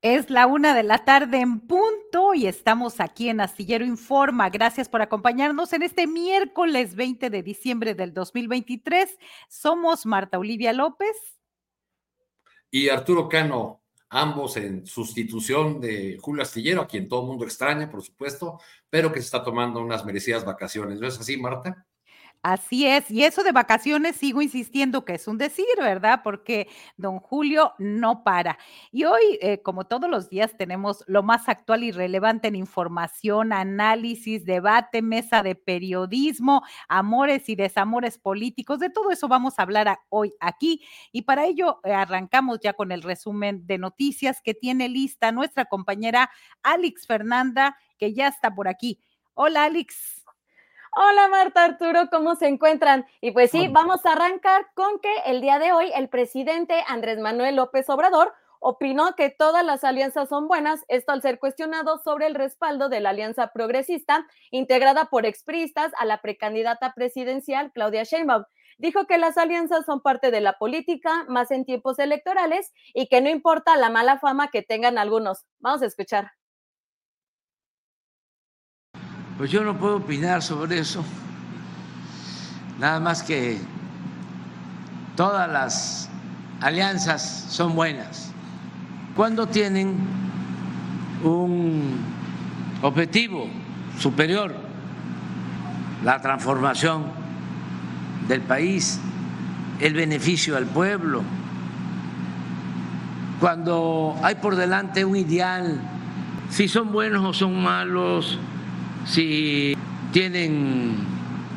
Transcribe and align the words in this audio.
Es 0.00 0.30
la 0.30 0.46
una 0.46 0.76
de 0.76 0.84
la 0.84 1.04
tarde 1.04 1.40
en 1.40 1.58
punto 1.58 2.32
y 2.32 2.46
estamos 2.46 3.00
aquí 3.00 3.30
en 3.30 3.40
Astillero 3.40 3.84
Informa. 3.84 4.48
Gracias 4.48 4.88
por 4.88 5.02
acompañarnos 5.02 5.72
en 5.72 5.82
este 5.82 6.06
miércoles 6.06 6.94
20 6.94 7.30
de 7.30 7.42
diciembre 7.42 7.96
del 7.96 8.14
2023. 8.14 9.18
Somos 9.48 10.06
Marta 10.06 10.38
Olivia 10.38 10.72
López. 10.72 11.16
Y 12.70 12.90
Arturo 12.90 13.28
Cano, 13.28 13.82
ambos 14.08 14.56
en 14.56 14.86
sustitución 14.86 15.80
de 15.80 16.16
Julio 16.20 16.44
Astillero, 16.44 16.82
a 16.82 16.86
quien 16.86 17.08
todo 17.08 17.22
el 17.22 17.26
mundo 17.26 17.44
extraña, 17.44 17.90
por 17.90 18.04
supuesto, 18.04 18.60
pero 18.88 19.10
que 19.10 19.18
se 19.18 19.24
está 19.24 19.42
tomando 19.42 19.80
unas 19.80 20.04
merecidas 20.04 20.44
vacaciones. 20.44 21.00
¿No 21.00 21.08
es 21.08 21.18
así, 21.18 21.36
Marta? 21.36 21.87
Así 22.42 22.86
es, 22.86 23.10
y 23.10 23.24
eso 23.24 23.42
de 23.42 23.50
vacaciones 23.50 24.14
sigo 24.14 24.40
insistiendo 24.40 25.04
que 25.04 25.14
es 25.14 25.26
un 25.26 25.38
decir, 25.38 25.66
¿verdad? 25.76 26.20
Porque 26.22 26.68
don 26.96 27.18
Julio 27.18 27.72
no 27.78 28.22
para. 28.22 28.58
Y 28.92 29.04
hoy, 29.04 29.38
eh, 29.42 29.60
como 29.60 29.86
todos 29.86 30.08
los 30.08 30.30
días, 30.30 30.56
tenemos 30.56 31.02
lo 31.08 31.24
más 31.24 31.48
actual 31.48 31.82
y 31.82 31.90
relevante 31.90 32.46
en 32.46 32.54
información, 32.54 33.52
análisis, 33.52 34.44
debate, 34.44 35.02
mesa 35.02 35.42
de 35.42 35.56
periodismo, 35.56 36.62
amores 36.88 37.48
y 37.48 37.56
desamores 37.56 38.18
políticos. 38.18 38.78
De 38.78 38.88
todo 38.90 39.10
eso 39.10 39.26
vamos 39.26 39.58
a 39.58 39.62
hablar 39.62 39.98
hoy 40.08 40.32
aquí. 40.38 40.82
Y 41.10 41.22
para 41.22 41.44
ello 41.44 41.80
eh, 41.82 41.92
arrancamos 41.92 42.60
ya 42.62 42.72
con 42.72 42.92
el 42.92 43.02
resumen 43.02 43.66
de 43.66 43.78
noticias 43.78 44.40
que 44.42 44.54
tiene 44.54 44.88
lista 44.88 45.32
nuestra 45.32 45.64
compañera 45.64 46.30
Alex 46.62 47.04
Fernanda, 47.06 47.76
que 47.98 48.14
ya 48.14 48.28
está 48.28 48.54
por 48.54 48.68
aquí. 48.68 49.00
Hola, 49.34 49.64
Alex. 49.64 50.24
Hola 50.96 51.28
Marta 51.28 51.64
Arturo, 51.64 52.08
¿cómo 52.10 52.34
se 52.34 52.46
encuentran? 52.46 53.06
Y 53.20 53.32
pues 53.32 53.50
sí, 53.50 53.68
vamos 53.68 54.04
a 54.06 54.12
arrancar 54.12 54.66
con 54.74 54.98
que 55.00 55.12
el 55.26 55.40
día 55.42 55.58
de 55.58 55.72
hoy 55.72 55.92
el 55.94 56.08
presidente 56.08 56.82
Andrés 56.86 57.18
Manuel 57.18 57.56
López 57.56 57.88
Obrador 57.90 58.32
opinó 58.60 59.14
que 59.14 59.28
todas 59.30 59.64
las 59.64 59.84
alianzas 59.84 60.30
son 60.30 60.48
buenas, 60.48 60.84
esto 60.88 61.12
al 61.12 61.20
ser 61.22 61.38
cuestionado 61.38 61.98
sobre 61.98 62.26
el 62.26 62.34
respaldo 62.34 62.88
de 62.88 63.00
la 63.00 63.10
alianza 63.10 63.48
progresista 63.52 64.26
integrada 64.50 65.04
por 65.04 65.26
expristas 65.26 65.92
a 65.98 66.06
la 66.06 66.22
precandidata 66.22 66.94
presidencial 66.94 67.70
Claudia 67.72 68.04
Sheinbaum. 68.04 68.44
Dijo 68.78 69.06
que 69.06 69.18
las 69.18 69.36
alianzas 69.36 69.84
son 69.84 70.00
parte 70.00 70.30
de 70.30 70.40
la 70.40 70.54
política, 70.54 71.24
más 71.28 71.50
en 71.50 71.64
tiempos 71.64 71.98
electorales, 71.98 72.72
y 72.94 73.08
que 73.08 73.20
no 73.20 73.28
importa 73.28 73.76
la 73.76 73.90
mala 73.90 74.18
fama 74.18 74.48
que 74.48 74.62
tengan 74.62 74.98
algunos. 74.98 75.44
Vamos 75.58 75.82
a 75.82 75.86
escuchar. 75.86 76.37
Pues 79.38 79.52
yo 79.52 79.62
no 79.62 79.78
puedo 79.78 79.98
opinar 79.98 80.42
sobre 80.42 80.80
eso, 80.80 81.04
nada 82.80 82.98
más 82.98 83.22
que 83.22 83.60
todas 85.14 85.48
las 85.48 86.10
alianzas 86.60 87.46
son 87.48 87.76
buenas. 87.76 88.32
Cuando 89.14 89.46
tienen 89.46 89.96
un 91.22 92.00
objetivo 92.82 93.48
superior, 93.96 94.56
la 96.04 96.20
transformación 96.20 97.04
del 98.26 98.40
país, 98.40 99.00
el 99.78 99.94
beneficio 99.94 100.56
al 100.56 100.66
pueblo, 100.66 101.22
cuando 103.38 104.16
hay 104.24 104.34
por 104.34 104.56
delante 104.56 105.04
un 105.04 105.14
ideal, 105.14 105.80
si 106.50 106.66
son 106.66 106.90
buenos 106.90 107.24
o 107.24 107.32
son 107.32 107.62
malos, 107.62 108.36
si 109.08 109.76
tienen 110.12 110.96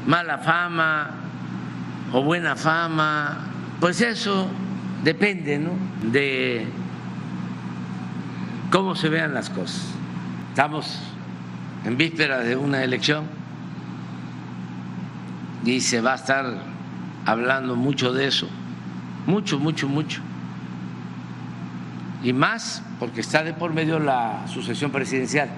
mala 0.07 0.38
fama 0.38 1.12
o 2.13 2.23
buena 2.23 2.56
fama, 2.56 3.39
pues 3.79 4.01
eso 4.01 4.47
depende 5.03 5.59
¿no? 5.59 5.72
de 6.12 6.66
cómo 8.72 8.95
se 8.95 9.09
vean 9.09 9.34
las 9.34 9.50
cosas. 9.50 9.85
Estamos 10.50 11.00
en 11.85 11.97
víspera 11.97 12.39
de 12.39 12.56
una 12.56 12.84
elección 12.84 13.25
y 15.66 15.81
se 15.81 16.01
va 16.01 16.13
a 16.13 16.16
estar 16.16 16.45
hablando 17.25 17.75
mucho 17.75 18.13
de 18.13 18.28
eso, 18.28 18.47
mucho, 19.28 19.59
mucho, 19.59 19.88
mucho. 19.88 20.22
Y 22.23 22.33
más 22.33 22.83
porque 23.00 23.22
está 23.22 23.44
de 23.44 23.53
por 23.53 23.73
medio 23.73 24.00
la 24.00 24.47
sucesión 24.47 24.91
presidencial 24.91 25.50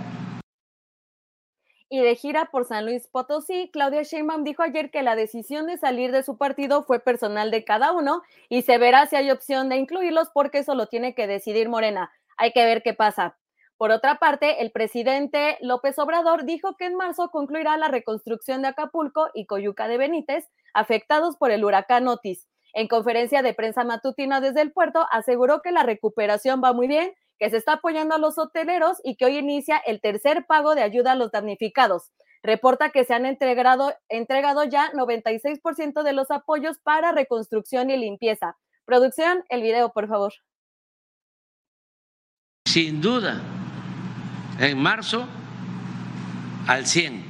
gira 2.16 2.46
por 2.46 2.66
San 2.66 2.86
Luis 2.86 3.08
Potosí, 3.08 3.70
Claudia 3.72 4.04
Sheinbaum 4.04 4.44
dijo 4.44 4.64
ayer 4.64 4.92
que 4.92 5.04
la 5.04 5.16
decisión 5.16 5.68
de 5.68 5.78
salir 5.78 6.12
de 6.12 6.24
su 6.24 6.38
partido 6.38 6.84
fue 6.84 7.00
personal 7.00 7.52
de 7.52 7.64
cada 7.64 7.92
uno 7.92 8.22
y 8.50 8.62
se 8.64 8.78
verá 8.78 9.06
si 9.08 9.16
hay 9.16 9.32
opción 9.32 9.70
de 9.70 9.78
incluirlos 9.78 10.30
porque 10.34 10.60
eso 10.60 10.76
lo 10.76 10.88
tiene 10.88 11.16
que 11.16 11.28
decidir 11.28 11.70
Morena. 11.70 12.12
Hay 12.38 12.52
que 12.52 12.66
ver 12.66 12.84
qué 12.84 12.94
pasa. 12.94 13.38
Por 13.78 13.92
otra 13.92 14.20
parte, 14.20 14.62
el 14.62 14.72
presidente 14.72 15.58
López 15.62 16.00
Obrador 16.00 16.46
dijo 16.46 16.78
que 16.78 16.86
en 16.86 16.96
marzo 16.96 17.30
concluirá 17.32 17.76
la 17.78 17.90
reconstrucción 17.90 18.62
de 18.62 18.70
Acapulco 18.70 19.30
y 19.34 19.46
Coyuca 19.46 19.88
de 19.88 19.98
Benítez, 19.98 20.50
afectados 20.74 21.38
por 21.38 21.52
el 21.52 21.66
huracán 21.66 22.08
Otis. 22.08 22.48
En 22.74 22.88
conferencia 22.88 23.42
de 23.42 23.54
prensa 23.54 23.84
matutina 23.84 24.42
desde 24.42 24.62
el 24.62 24.72
puerto, 24.72 25.06
aseguró 25.12 25.62
que 25.62 25.72
la 25.72 25.84
recuperación 25.84 26.62
va 26.64 26.74
muy 26.74 26.88
bien 26.88 27.14
que 27.40 27.50
se 27.50 27.58
está 27.58 27.74
apoyando 27.74 28.16
a 28.16 28.20
los 28.20 28.38
hoteleros 28.38 28.98
y 29.04 29.16
que 29.16 29.26
hoy 29.26 29.38
inicia 29.38 29.78
el 29.78 30.02
tercer 30.02 30.46
pago 30.46 30.76
de 30.76 30.82
ayuda 30.82 31.14
a 31.14 31.16
los 31.16 31.32
damnificados. 31.32 32.12
Reporta 32.42 32.90
que 32.90 33.06
se 33.06 33.14
han 33.14 33.26
entregado, 33.26 33.94
entregado 34.10 34.66
ya 34.66 34.92
96% 34.92 36.04
de 36.04 36.14
los 36.14 36.30
apoyos 36.30 36.78
para 36.80 37.12
reconstrucción 37.12 37.90
y 37.90 37.98
limpieza. 37.98 38.58
Producción, 38.86 39.46
el 39.50 39.62
video, 39.62 39.94
por 39.94 40.08
favor. 40.10 40.34
Sin 42.68 43.02
duda, 43.02 43.42
en 44.60 44.78
marzo 44.78 45.26
al 46.68 46.86
100 46.86 47.24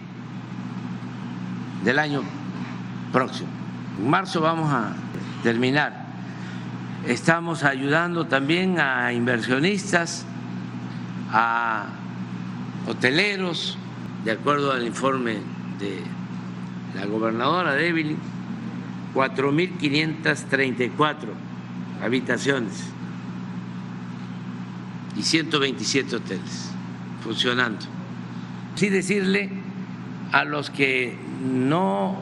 del 1.83 2.00
año 2.00 2.23
próximo. 3.11 3.50
En 4.00 4.09
marzo 4.09 4.41
vamos 4.41 4.71
a 4.73 4.95
terminar 5.44 6.02
Estamos 7.07 7.63
ayudando 7.65 8.27
también 8.27 8.79
a 8.79 9.11
inversionistas, 9.11 10.25
a 11.31 11.88
hoteleros, 12.88 13.77
de 14.23 14.31
acuerdo 14.31 14.71
al 14.71 14.88
informe 14.88 15.39
de 15.79 16.01
la 16.95 17.05
gobernadora 17.05 17.73
de 17.73 17.89
Evelyn, 17.89 18.17
4.534 19.13 21.15
habitaciones 22.01 22.85
y 25.17 25.23
127 25.23 26.15
hoteles 26.15 26.71
funcionando. 27.21 27.85
Sí 28.75 28.88
decirle 28.88 29.50
a 30.31 30.45
los 30.45 30.69
que 30.69 31.17
no 31.44 32.15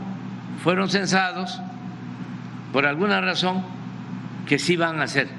fueron 0.63 0.89
censados, 0.89 1.59
por 2.73 2.87
alguna 2.87 3.21
razón, 3.21 3.63
que 4.51 4.59
sí 4.59 4.75
van 4.75 4.99
a 4.99 5.07
ser 5.07 5.29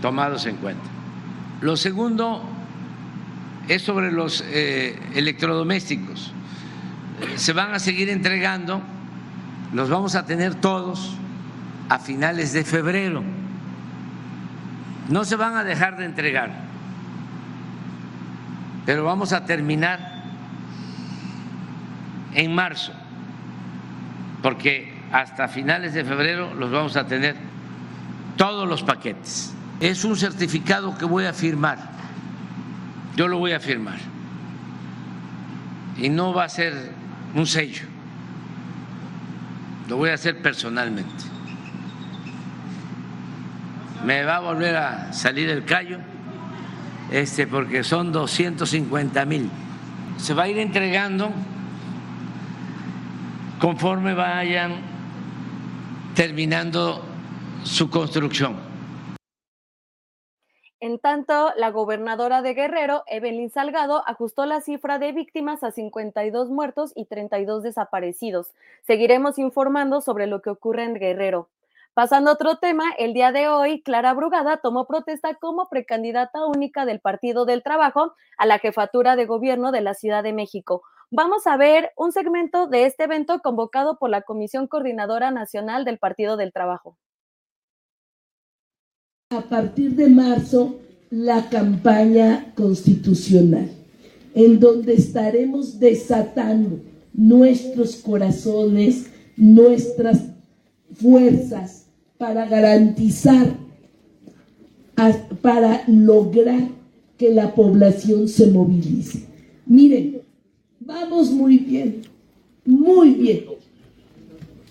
tomados 0.00 0.46
en 0.46 0.56
cuenta. 0.56 0.82
Lo 1.60 1.76
segundo 1.76 2.42
es 3.68 3.82
sobre 3.82 4.10
los 4.10 4.42
eh, 4.48 4.98
electrodomésticos. 5.14 6.32
Se 7.36 7.52
van 7.52 7.72
a 7.72 7.78
seguir 7.78 8.08
entregando, 8.08 8.82
los 9.72 9.88
vamos 9.88 10.16
a 10.16 10.26
tener 10.26 10.56
todos 10.56 11.16
a 11.88 12.00
finales 12.00 12.52
de 12.52 12.64
febrero. 12.64 13.22
No 15.08 15.24
se 15.24 15.36
van 15.36 15.54
a 15.54 15.62
dejar 15.62 15.96
de 15.96 16.06
entregar, 16.06 16.50
pero 18.84 19.04
vamos 19.04 19.32
a 19.32 19.44
terminar 19.44 20.24
en 22.34 22.52
marzo, 22.52 22.92
porque 24.42 24.92
hasta 25.12 25.46
finales 25.46 25.94
de 25.94 26.04
febrero 26.04 26.52
los 26.54 26.72
vamos 26.72 26.96
a 26.96 27.06
tener 27.06 27.51
todos 28.36 28.68
los 28.68 28.82
paquetes. 28.82 29.54
Es 29.80 30.04
un 30.04 30.16
certificado 30.16 30.96
que 30.96 31.04
voy 31.04 31.24
a 31.24 31.32
firmar, 31.32 31.78
yo 33.16 33.28
lo 33.28 33.38
voy 33.38 33.52
a 33.52 33.60
firmar, 33.60 33.98
y 35.96 36.08
no 36.08 36.32
va 36.32 36.44
a 36.44 36.48
ser 36.48 36.92
un 37.34 37.46
sello, 37.46 37.84
lo 39.88 39.96
voy 39.96 40.10
a 40.10 40.14
hacer 40.14 40.40
personalmente. 40.40 41.24
Me 44.04 44.24
va 44.24 44.36
a 44.36 44.40
volver 44.40 44.76
a 44.76 45.12
salir 45.12 45.48
el 45.48 45.64
callo, 45.64 45.98
este, 47.10 47.46
porque 47.46 47.84
son 47.84 48.10
250 48.10 49.24
mil. 49.26 49.50
Se 50.16 50.34
va 50.34 50.44
a 50.44 50.48
ir 50.48 50.58
entregando 50.58 51.30
conforme 53.60 54.12
vayan 54.14 54.72
terminando 56.14 57.11
su 57.64 57.90
construcción. 57.90 58.56
En 60.80 60.98
tanto, 60.98 61.52
la 61.56 61.70
gobernadora 61.70 62.42
de 62.42 62.54
Guerrero, 62.54 63.04
Evelyn 63.06 63.50
Salgado, 63.50 64.02
ajustó 64.08 64.46
la 64.46 64.60
cifra 64.60 64.98
de 64.98 65.12
víctimas 65.12 65.62
a 65.62 65.70
52 65.70 66.50
muertos 66.50 66.92
y 66.96 67.04
32 67.04 67.62
desaparecidos. 67.62 68.52
Seguiremos 68.82 69.38
informando 69.38 70.00
sobre 70.00 70.26
lo 70.26 70.42
que 70.42 70.50
ocurre 70.50 70.82
en 70.82 70.94
Guerrero. 70.94 71.48
Pasando 71.94 72.30
a 72.30 72.32
otro 72.34 72.56
tema, 72.56 72.84
el 72.98 73.14
día 73.14 73.30
de 73.30 73.48
hoy, 73.48 73.80
Clara 73.82 74.12
Brugada 74.12 74.56
tomó 74.56 74.86
protesta 74.86 75.34
como 75.34 75.68
precandidata 75.68 76.46
única 76.46 76.84
del 76.84 76.98
Partido 76.98 77.44
del 77.44 77.62
Trabajo 77.62 78.14
a 78.36 78.46
la 78.46 78.58
jefatura 78.58 79.14
de 79.14 79.26
gobierno 79.26 79.70
de 79.70 79.82
la 79.82 79.94
Ciudad 79.94 80.24
de 80.24 80.32
México. 80.32 80.82
Vamos 81.12 81.46
a 81.46 81.56
ver 81.56 81.92
un 81.94 82.10
segmento 82.10 82.66
de 82.66 82.86
este 82.86 83.04
evento 83.04 83.40
convocado 83.40 83.98
por 83.98 84.10
la 84.10 84.22
Comisión 84.22 84.66
Coordinadora 84.66 85.30
Nacional 85.30 85.84
del 85.84 85.98
Partido 85.98 86.36
del 86.36 86.52
Trabajo. 86.52 86.96
A 89.32 89.40
partir 89.40 89.96
de 89.96 90.08
marzo, 90.08 90.78
la 91.08 91.48
campaña 91.48 92.52
constitucional, 92.54 93.70
en 94.34 94.60
donde 94.60 94.92
estaremos 94.92 95.80
desatando 95.80 96.80
nuestros 97.14 97.96
corazones, 97.96 99.06
nuestras 99.38 100.20
fuerzas 100.92 101.86
para 102.18 102.44
garantizar, 102.46 103.56
para 105.40 105.82
lograr 105.86 106.68
que 107.16 107.32
la 107.32 107.54
población 107.54 108.28
se 108.28 108.48
movilice. 108.48 109.24
Miren, 109.64 110.20
vamos 110.78 111.30
muy 111.30 111.56
bien, 111.56 112.02
muy 112.66 113.12
bien. 113.12 113.44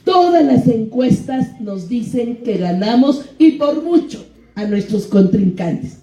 Todas 0.03 0.45
las 0.45 0.67
encuestas 0.67 1.59
nos 1.59 1.89
dicen 1.89 2.43
que 2.43 2.57
ganamos 2.57 3.25
y 3.39 3.53
por 3.53 3.83
mucho 3.83 4.30
a 4.55 4.65
nuestros 4.65 5.05
contrincantes. 5.05 5.97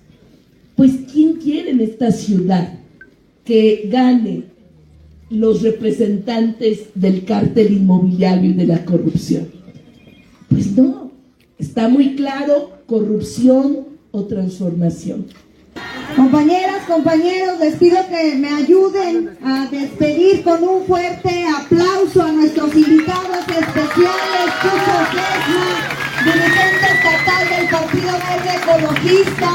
Pues 0.76 0.92
¿quién 1.12 1.34
quiere 1.34 1.70
en 1.70 1.80
esta 1.80 2.12
ciudad 2.12 2.74
que 3.44 3.88
gane 3.90 4.44
los 5.30 5.62
representantes 5.62 6.88
del 6.94 7.24
cártel 7.24 7.72
inmobiliario 7.72 8.50
y 8.50 8.54
de 8.54 8.66
la 8.66 8.84
corrupción? 8.84 9.48
Pues 10.48 10.76
no, 10.76 11.10
está 11.58 11.88
muy 11.88 12.14
claro 12.14 12.78
corrupción 12.86 13.88
o 14.10 14.24
transformación. 14.24 15.26
Compañeras, 16.16 16.86
compañeros, 16.86 17.60
les 17.60 17.76
pido 17.76 17.98
que 18.08 18.34
me 18.36 18.48
ayuden 18.48 19.30
a 19.44 19.68
despedir 19.70 20.42
con 20.42 20.62
un 20.64 20.84
fuerte 20.86 21.44
aplauso 21.46 22.22
a 22.22 22.32
nuestros 22.32 22.74
invitados 22.74 23.38
especiales, 23.48 24.52
Chucho 24.62 25.97
dirigente 26.24 26.86
estatal 26.86 27.48
del 27.48 27.68
Partido 27.68 28.12
Verde 28.12 28.56
Ecologista, 28.56 29.50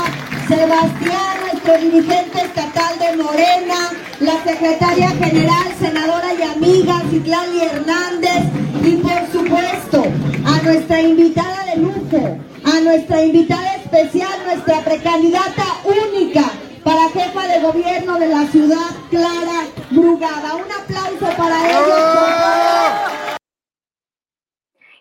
Sebastián, 0.48 1.38
nuestro 1.42 1.78
dirigente 1.78 2.42
estatal 2.42 3.00
de 3.00 3.24
Morena, 3.24 3.92
la 4.20 4.44
secretaria 4.44 5.10
general, 5.10 5.68
senadora 5.80 6.34
y 6.34 6.42
amiga 6.42 7.02
Citlali 7.10 7.62
Hernández 7.62 8.44
y 8.84 8.96
por 8.98 9.32
supuesto 9.32 10.04
a 10.46 10.62
nuestra 10.62 11.02
invitada 11.02 11.66
de 11.66 11.82
lujo, 11.82 12.38
a 12.64 12.80
nuestra 12.80 13.24
invitada 13.24 13.76
especial, 13.76 14.34
nuestra 14.46 14.80
precandidata 14.82 15.66
única 15.84 16.44
para 16.84 17.10
jefa 17.10 17.48
de 17.48 17.60
gobierno 17.60 18.20
de 18.20 18.28
la 18.28 18.48
ciudad, 18.48 18.90
Clara 19.10 19.66
Brugada. 19.90 20.56
Un 20.56 20.72
aplauso 20.72 21.38
para 21.38 21.70
ellos. 21.70 23.23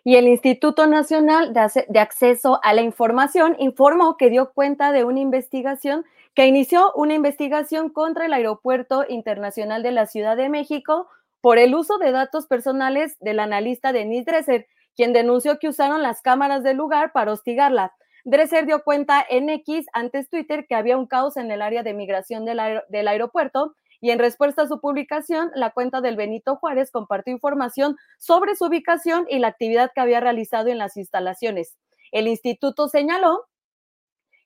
Y 0.05 0.17
el 0.17 0.27
Instituto 0.27 0.87
Nacional 0.87 1.53
de 1.53 2.01
Acceso 2.01 2.59
a 2.63 2.75
la 2.75 2.83
Información 2.83 3.55
informó 3.59 4.17
que 4.17 4.31
dio 4.31 4.53
cuenta 4.53 4.91
de 4.91 5.05
una 5.05 5.21
investigación 5.21 6.05
que 6.35 6.47
inició 6.47 6.93
una 6.95 7.15
investigación 7.15 7.91
contra 7.91 8.27
el 8.27 8.33
Aeropuerto 8.33 9.05
Internacional 9.09 9.83
de 9.83 9.93
la 9.93 10.07
Ciudad 10.07 10.37
de 10.37 10.49
México 10.49 11.09
por 11.41 11.59
el 11.59 11.75
uso 11.75 11.99
de 11.99 12.11
datos 12.11 12.47
personales 12.47 13.17
del 13.21 13.39
analista 13.39 13.93
Denis 13.93 14.25
Dresser, 14.25 14.67
quien 14.97 15.13
denunció 15.13 15.59
que 15.59 15.69
usaron 15.69 16.03
las 16.03 16.23
cámaras 16.23 16.63
del 16.63 16.79
lugar 16.79 17.13
para 17.13 17.33
hostigarla. 17.33 17.93
Dresser 18.25 18.67
dio 18.67 18.83
cuenta 18.83 19.25
en 19.29 19.51
X 19.51 19.87
antes 19.93 20.29
Twitter 20.31 20.67
que 20.67 20.75
había 20.75 20.97
un 20.97 21.07
caos 21.07 21.37
en 21.37 21.51
el 21.51 21.61
área 21.61 21.83
de 21.83 21.95
migración 21.95 22.45
del, 22.45 22.61
del 22.89 23.09
aeropuerto 23.09 23.75
y 24.03 24.11
en 24.11 24.19
respuesta 24.19 24.63
a 24.63 24.67
su 24.67 24.81
publicación, 24.81 25.53
la 25.55 25.71
cuenta 25.71 26.01
del 26.01 26.17
Benito 26.17 26.57
Juárez 26.57 26.91
compartió 26.91 27.33
información 27.33 27.97
sobre 28.19 28.57
su 28.57 28.67
ubicación 28.67 29.27
y 29.31 29.39
la 29.39 29.47
actividad 29.47 29.93
que 29.95 30.01
había 30.01 30.19
realizado 30.19 30.69
en 30.69 30.79
las 30.79 30.97
instalaciones. 30.97 31.77
El 32.11 32.27
instituto 32.27 32.89
señaló 32.89 33.47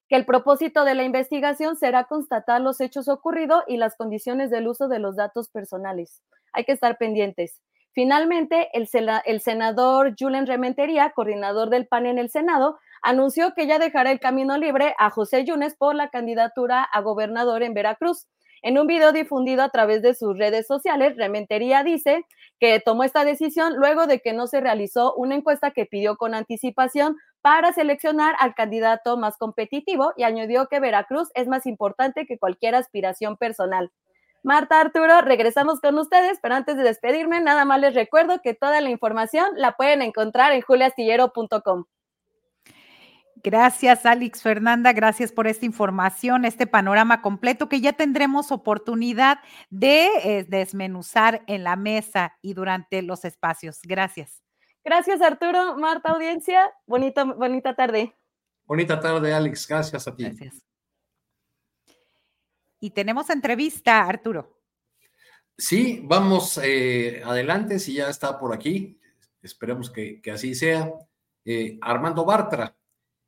que 0.08 0.16
el 0.16 0.26
propósito 0.26 0.84
de 0.84 0.94
la 0.94 1.04
investigación 1.04 1.76
será 1.76 2.04
constatar 2.04 2.60
los 2.60 2.82
hechos 2.82 3.08
ocurridos 3.08 3.64
y 3.66 3.78
las 3.78 3.96
condiciones 3.96 4.50
del 4.50 4.68
uso 4.68 4.88
de 4.88 4.98
los 4.98 5.16
datos 5.16 5.48
personales. 5.48 6.22
Hay 6.52 6.64
que 6.64 6.72
estar 6.72 6.98
pendientes. 6.98 7.62
Finalmente, 7.92 8.68
el, 8.74 8.88
senador 9.40 10.14
Julen 10.18 10.46
Rementería, 10.46 11.12
coordinador 11.14 11.70
del 11.70 11.86
PAN 11.86 12.04
en 12.04 12.18
el 12.18 12.28
Senado, 12.28 12.78
anunció 13.00 13.54
que 13.54 13.66
ya 13.66 13.78
dejará 13.78 14.12
el 14.12 14.20
camino 14.20 14.58
libre 14.58 14.94
a 14.98 15.08
José 15.08 15.46
Yunes 15.46 15.76
por 15.76 15.94
la 15.94 16.10
candidatura 16.10 16.82
a 16.82 17.00
gobernador 17.00 17.62
en 17.62 17.72
Veracruz. 17.72 18.26
En 18.62 18.78
un 18.78 18.86
video 18.86 19.12
difundido 19.12 19.62
a 19.62 19.68
través 19.68 20.02
de 20.02 20.14
sus 20.14 20.36
redes 20.36 20.66
sociales, 20.66 21.16
Rementería 21.16 21.84
dice 21.84 22.24
que 22.58 22.80
tomó 22.80 23.04
esta 23.04 23.24
decisión 23.24 23.76
luego 23.76 24.06
de 24.06 24.20
que 24.20 24.32
no 24.32 24.46
se 24.46 24.60
realizó 24.60 25.14
una 25.14 25.34
encuesta 25.34 25.70
que 25.70 25.86
pidió 25.86 26.16
con 26.16 26.34
anticipación 26.34 27.16
para 27.42 27.72
seleccionar 27.72 28.34
al 28.40 28.54
candidato 28.54 29.16
más 29.16 29.36
competitivo 29.36 30.12
y 30.16 30.24
añadió 30.24 30.66
que 30.66 30.80
Veracruz 30.80 31.30
es 31.34 31.46
más 31.46 31.66
importante 31.66 32.26
que 32.26 32.38
cualquier 32.38 32.74
aspiración 32.74 33.36
personal. 33.36 33.92
Marta 34.42 34.80
Arturo, 34.80 35.22
regresamos 35.22 35.80
con 35.80 35.98
ustedes, 35.98 36.38
pero 36.40 36.54
antes 36.54 36.76
de 36.76 36.82
despedirme, 36.82 37.40
nada 37.40 37.64
más 37.64 37.80
les 37.80 37.94
recuerdo 37.94 38.40
que 38.42 38.54
toda 38.54 38.80
la 38.80 38.90
información 38.90 39.48
la 39.56 39.72
pueden 39.72 40.02
encontrar 40.02 40.52
en 40.52 40.62
juliastillero.com. 40.62 41.84
Gracias, 43.42 44.06
Alex 44.06 44.42
Fernanda. 44.42 44.92
Gracias 44.92 45.30
por 45.30 45.46
esta 45.46 45.66
información, 45.66 46.44
este 46.44 46.66
panorama 46.66 47.22
completo 47.22 47.68
que 47.68 47.80
ya 47.80 47.92
tendremos 47.92 48.50
oportunidad 48.50 49.38
de 49.70 50.08
eh, 50.24 50.46
desmenuzar 50.48 51.42
en 51.46 51.62
la 51.62 51.76
mesa 51.76 52.36
y 52.42 52.54
durante 52.54 53.02
los 53.02 53.24
espacios. 53.24 53.80
Gracias. 53.82 54.42
Gracias, 54.84 55.20
Arturo. 55.20 55.76
Marta, 55.76 56.12
audiencia. 56.12 56.72
Bonita, 56.86 57.24
bonita 57.24 57.74
tarde. 57.74 58.14
Bonita 58.64 58.98
tarde, 58.98 59.32
Alex. 59.32 59.66
Gracias 59.68 60.08
a 60.08 60.14
ti. 60.14 60.24
Gracias. 60.24 60.62
Y 62.80 62.90
tenemos 62.90 63.30
entrevista, 63.30 64.04
Arturo. 64.04 64.60
Sí, 65.58 66.00
vamos 66.04 66.60
eh, 66.62 67.22
adelante, 67.24 67.78
si 67.78 67.94
ya 67.94 68.08
está 68.08 68.38
por 68.38 68.54
aquí. 68.54 69.00
Esperemos 69.42 69.90
que, 69.90 70.20
así 70.32 70.54
sea. 70.54 70.92
Eh, 71.44 71.78
Armando 71.80 72.24
Bartra, 72.24 72.76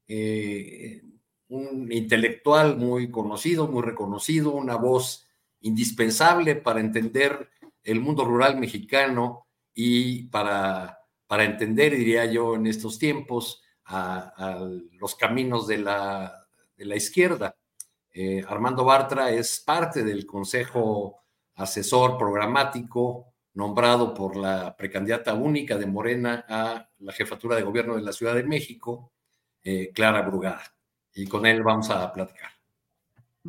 eh, 0.09 1.03
un 1.49 1.93
intelectual 1.93 2.77
muy 2.77 3.11
conocido, 3.11 3.69
muy 3.69 3.83
reconocido, 3.83 4.53
una 4.53 4.77
voz 4.77 5.27
indispensable 5.61 6.57
para 6.57 6.81
entender 6.81 7.51
el 7.83 8.01
mundo 8.01 8.25
rural 8.25 8.59
mexicano 8.59 9.47
y 9.73 10.25
para, 10.25 10.99
para 11.27 11.45
entender, 11.45 11.97
diría 11.97 12.27
yo, 12.27 12.57
en 12.57 12.67
estos 12.67 12.99
tiempos, 12.99 13.63
a, 13.85 14.69
los 14.99 15.15
caminos 15.15 15.67
de 15.67 15.79
la, 15.79 16.47
de 16.77 16.85
la 16.85 16.97
izquierda. 16.97 17.57
Eh, 18.13 18.45
Armando 18.47 18.85
Bartra 18.85 19.31
es 19.31 19.61
parte 19.61 20.03
del 20.05 20.27
Consejo 20.27 21.23
Asesor 21.55 22.19
Programático 22.19 23.33
nombrado 23.55 24.15
por 24.15 24.37
la 24.37 24.77
precandidata 24.77 25.35
única 25.35 25.77
de 25.77 25.87
Morena 25.87 26.45
a 26.49 26.89
la 26.99 27.13
jefatura 27.13 27.57
de 27.57 27.63
gobierno 27.63 27.97
de 27.97 28.03
la 28.03 28.13
Ciudad 28.13 28.35
de 28.35 28.45
México, 28.45 29.13
eh, 29.69 29.93
Clara 29.93 30.23
Brugada. 30.23 30.63
Y 31.15 31.27
con 31.27 31.45
él 31.45 31.63
vamos 31.63 31.91
a 31.91 32.11
platicar. 32.13 32.58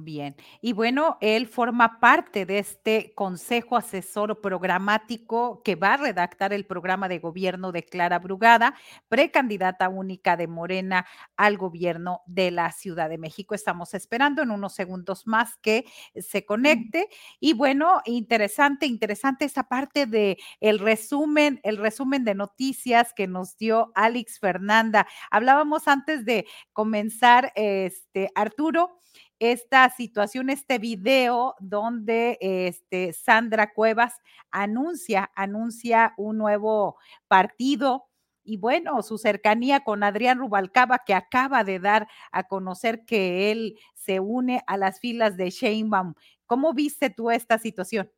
Bien, 0.02 0.36
y 0.62 0.74
bueno, 0.74 1.18
él 1.20 1.48
forma 1.48 2.00
parte 2.00 2.46
de 2.46 2.60
este 2.60 3.12
consejo 3.16 3.76
asesor 3.76 4.40
programático 4.40 5.62
que 5.64 5.76
va 5.76 5.96
a 5.96 5.98
redactar 5.98 6.54
el 6.54 6.66
programa 6.66 7.10
de 7.10 7.18
gobierno 7.20 7.72
de 7.72 7.84
Clara 7.84 8.20
Brugada, 8.20 8.76
precandidata 9.08 9.90
única 9.90 10.38
de 10.38 10.48
Morena 10.48 11.08
al 11.36 11.58
gobierno 11.58 12.22
de 12.28 12.52
la 12.52 12.72
Ciudad 12.72 13.10
de 13.10 13.18
México. 13.18 13.56
Estamos 13.56 13.94
esperando 13.96 14.44
en 14.44 14.52
unos 14.52 14.74
segundos 14.74 15.26
más 15.26 15.58
que 15.58 15.86
se 16.16 16.46
conecte. 16.46 17.10
Y 17.40 17.54
bueno, 17.54 18.02
interesante, 18.06 18.86
interesante 18.86 19.46
esa 19.46 19.64
parte 19.64 20.06
de 20.06 20.38
el 20.62 20.78
resumen, 20.80 21.60
el 21.64 21.78
resumen 21.78 22.24
de 22.26 22.36
noticias 22.36 23.12
que 23.14 23.28
nos 23.28 23.58
dio 23.58 23.92
Alex 23.96 24.40
Fernanda. 24.40 25.08
Hablábamos 25.32 25.88
antes 25.88 26.26
de 26.26 26.46
comenzar, 26.74 27.52
este, 27.56 28.30
Arturo 28.36 29.00
esta 29.40 29.90
situación, 29.90 30.50
este 30.50 30.78
video 30.78 31.56
donde 31.60 32.38
este, 32.42 33.14
Sandra 33.14 33.74
Cuevas 33.74 34.14
anuncia, 34.52 35.32
anuncia 35.36 36.14
un 36.18 36.38
nuevo 36.38 36.98
partido 37.28 38.06
y 38.44 38.58
bueno, 38.58 39.02
su 39.04 39.18
cercanía 39.18 39.82
con 39.82 40.04
Adrián 40.04 40.40
Rubalcaba, 40.40 41.04
que 41.06 41.14
acaba 41.14 41.64
de 41.64 41.80
dar 41.80 42.08
a 42.32 42.44
conocer 42.44 43.06
que 43.06 43.52
él 43.52 43.78
se 43.94 44.20
une 44.20 44.64
a 44.66 44.76
las 44.76 45.00
filas 45.00 45.38
de 45.38 45.52
Sheinbaum. 45.52 46.16
¿Cómo 46.48 46.74
viste 46.74 47.10
tú 47.12 47.30
esta 47.30 47.60
situación? 47.60 48.12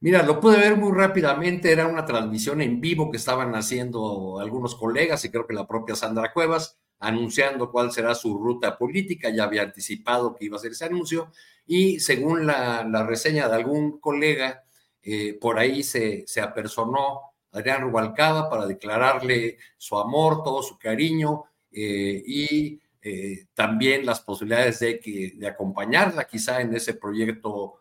Mira, 0.00 0.22
lo 0.22 0.40
pude 0.40 0.56
ver 0.56 0.78
muy 0.78 0.96
rápidamente, 0.96 1.70
era 1.70 1.86
una 1.86 2.06
transmisión 2.06 2.62
en 2.62 2.80
vivo 2.80 3.10
que 3.10 3.18
estaban 3.18 3.54
haciendo 3.54 4.40
algunos 4.40 4.74
colegas 4.74 5.26
y 5.26 5.30
creo 5.30 5.46
que 5.46 5.52
la 5.52 5.66
propia 5.66 5.94
Sandra 5.94 6.32
Cuevas 6.32 6.80
anunciando 7.00 7.70
cuál 7.70 7.90
será 7.90 8.14
su 8.14 8.38
ruta 8.38 8.76
política, 8.76 9.30
ya 9.30 9.44
había 9.44 9.62
anticipado 9.62 10.34
que 10.36 10.44
iba 10.44 10.56
a 10.56 10.60
ser 10.60 10.72
ese 10.72 10.84
anuncio, 10.84 11.32
y 11.66 11.98
según 12.00 12.46
la, 12.46 13.04
reseña 13.06 13.48
de 13.48 13.56
algún 13.56 13.98
colega, 14.00 14.64
eh, 15.02 15.38
por 15.40 15.58
ahí 15.58 15.82
se, 15.82 16.24
se 16.26 16.40
apersonó 16.40 17.32
Adrián 17.52 17.82
Rubalcaba 17.82 18.50
para 18.50 18.66
declararle 18.66 19.56
su 19.78 19.98
amor, 19.98 20.42
todo 20.42 20.62
su 20.62 20.78
cariño 20.78 21.44
eh, 21.72 22.22
y 22.26 22.80
eh, 23.02 23.46
también 23.54 24.04
las 24.04 24.20
posibilidades 24.20 24.80
de, 24.80 25.00
que, 25.00 25.32
de 25.36 25.48
acompañarla 25.48 26.26
quizá 26.26 26.60
en 26.60 26.74
ese 26.74 26.94
proyecto 26.94 27.76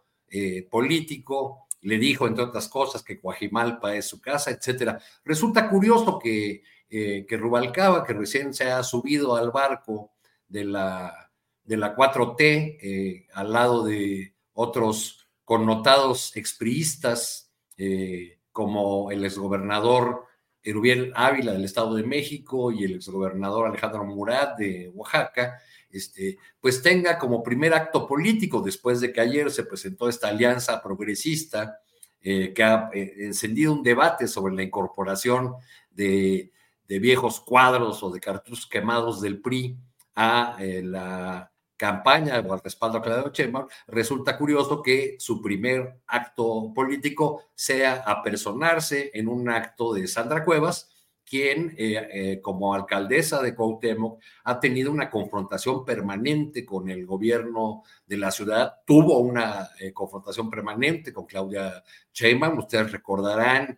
político. 0.69 1.65
Le 1.81 1.97
dijo, 1.97 2.27
entre 2.27 2.43
otras 2.43 2.67
cosas, 2.67 3.01
que 3.01 3.19
Coajimalpa 3.19 3.95
es 3.95 4.05
su 4.05 4.21
casa, 4.21 4.51
etcétera. 4.51 5.01
Resulta 5.25 5.67
curioso 5.67 6.19
que 6.19 6.61
eh, 6.91 7.27
que 7.29 7.37
Rubalcaba, 7.37 8.03
que 8.03 8.13
recién 8.13 8.51
se 8.51 8.71
ha 8.71 8.81
subido 8.81 9.35
al 9.35 9.51
barco 9.51 10.11
de 10.47 10.65
la, 10.65 11.31
de 11.63 11.77
la 11.77 11.95
4T, 11.95 12.79
eh, 12.81 13.27
al 13.31 13.53
lado 13.53 13.83
de 13.83 14.33
otros 14.53 15.27
connotados 15.45 16.35
expriistas, 16.35 17.51
eh, 17.77 18.39
como 18.51 19.11
el 19.11 19.23
exgobernador 19.23 20.25
Erubiel 20.63 21.13
Ávila 21.15 21.53
del 21.53 21.65
Estado 21.65 21.93
de 21.93 22.01
México 22.01 22.71
y 22.71 22.85
el 22.85 22.95
exgobernador 22.95 23.67
Alejandro 23.67 24.03
Murat 24.03 24.57
de 24.57 24.89
Oaxaca, 24.95 25.61
este, 25.91 26.39
pues 26.59 26.81
tenga 26.81 27.19
como 27.19 27.43
primer 27.43 27.75
acto 27.75 28.07
político, 28.07 28.61
después 28.61 28.99
de 28.99 29.13
que 29.13 29.21
ayer 29.21 29.51
se 29.51 29.63
presentó 29.63 30.09
esta 30.09 30.29
alianza 30.29 30.81
progresista 30.81 31.81
que 32.19 32.63
ha 32.63 32.89
encendido 32.93 33.71
un 33.71 33.81
debate 33.81 34.27
sobre 34.27 34.53
la 34.53 34.61
incorporación 34.63 35.53
de 35.91 36.51
de 36.89 36.97
viejos 36.97 37.39
cuadros 37.39 38.01
o 38.01 38.09
de 38.09 38.19
cartuchos 38.19 38.65
quemados 38.65 39.21
del 39.21 39.39
PRI 39.39 39.77
a 40.15 40.57
eh, 40.59 40.81
la 40.83 41.51
campaña 41.77 42.39
o 42.39 42.51
al 42.51 42.61
respaldo 42.61 42.97
a 42.97 43.01
Claudio 43.01 43.31
Sheinbaum, 43.31 43.67
resulta 43.87 44.37
curioso 44.37 44.81
que 44.81 45.15
su 45.19 45.39
primer 45.41 46.01
acto 46.07 46.73
político 46.73 47.43
sea 47.53 48.03
apersonarse 48.05 49.11
en 49.13 49.29
un 49.29 49.49
acto 49.49 49.93
de 49.93 50.07
Sandra 50.07 50.43
Cuevas, 50.43 50.89
quien 51.23 51.75
eh, 51.77 52.09
eh, 52.11 52.41
como 52.41 52.73
alcaldesa 52.73 53.39
de 53.43 53.53
Cuauhtémoc 53.53 54.19
ha 54.45 54.59
tenido 54.59 54.91
una 54.91 55.11
confrontación 55.11 55.85
permanente 55.85 56.65
con 56.65 56.89
el 56.89 57.05
gobierno 57.05 57.83
de 58.07 58.17
la 58.17 58.31
ciudad, 58.31 58.77
tuvo 58.83 59.19
una 59.19 59.69
confrontación 59.93 60.49
permanente 60.49 61.13
con 61.13 61.27
Claudia 61.27 61.83
Sheinbaum, 62.11 62.57
ustedes 62.57 62.91
recordarán 62.91 63.77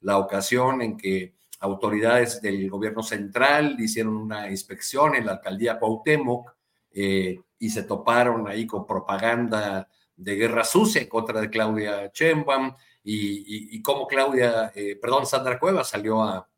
la 0.00 0.18
ocasión 0.18 0.80
en 0.80 0.96
que 0.96 1.37
autoridades 1.60 2.40
del 2.40 2.70
gobierno 2.70 3.02
central 3.02 3.76
hicieron 3.78 4.16
una 4.16 4.50
inspección 4.50 5.14
en 5.14 5.26
la 5.26 5.32
alcaldía 5.32 5.78
Cuauhtémoc 5.78 6.54
eh, 6.92 7.40
y 7.58 7.70
se 7.70 7.82
toparon 7.82 8.48
ahí 8.48 8.66
con 8.66 8.86
propaganda 8.86 9.88
de 10.16 10.34
guerra 10.34 10.64
sucia 10.64 11.00
en 11.00 11.08
contra 11.08 11.40
de 11.40 11.50
Claudia 11.50 12.10
Sheinbaum 12.12 12.74
y, 13.02 13.76
y, 13.76 13.82
cómo 13.82 14.06
Claudia, 14.06 14.72
eh, 14.74 14.96
perdón, 15.00 15.26
Sandra 15.26 15.58
Cuevas 15.58 15.88
salió 15.88 16.22
a 16.22 16.48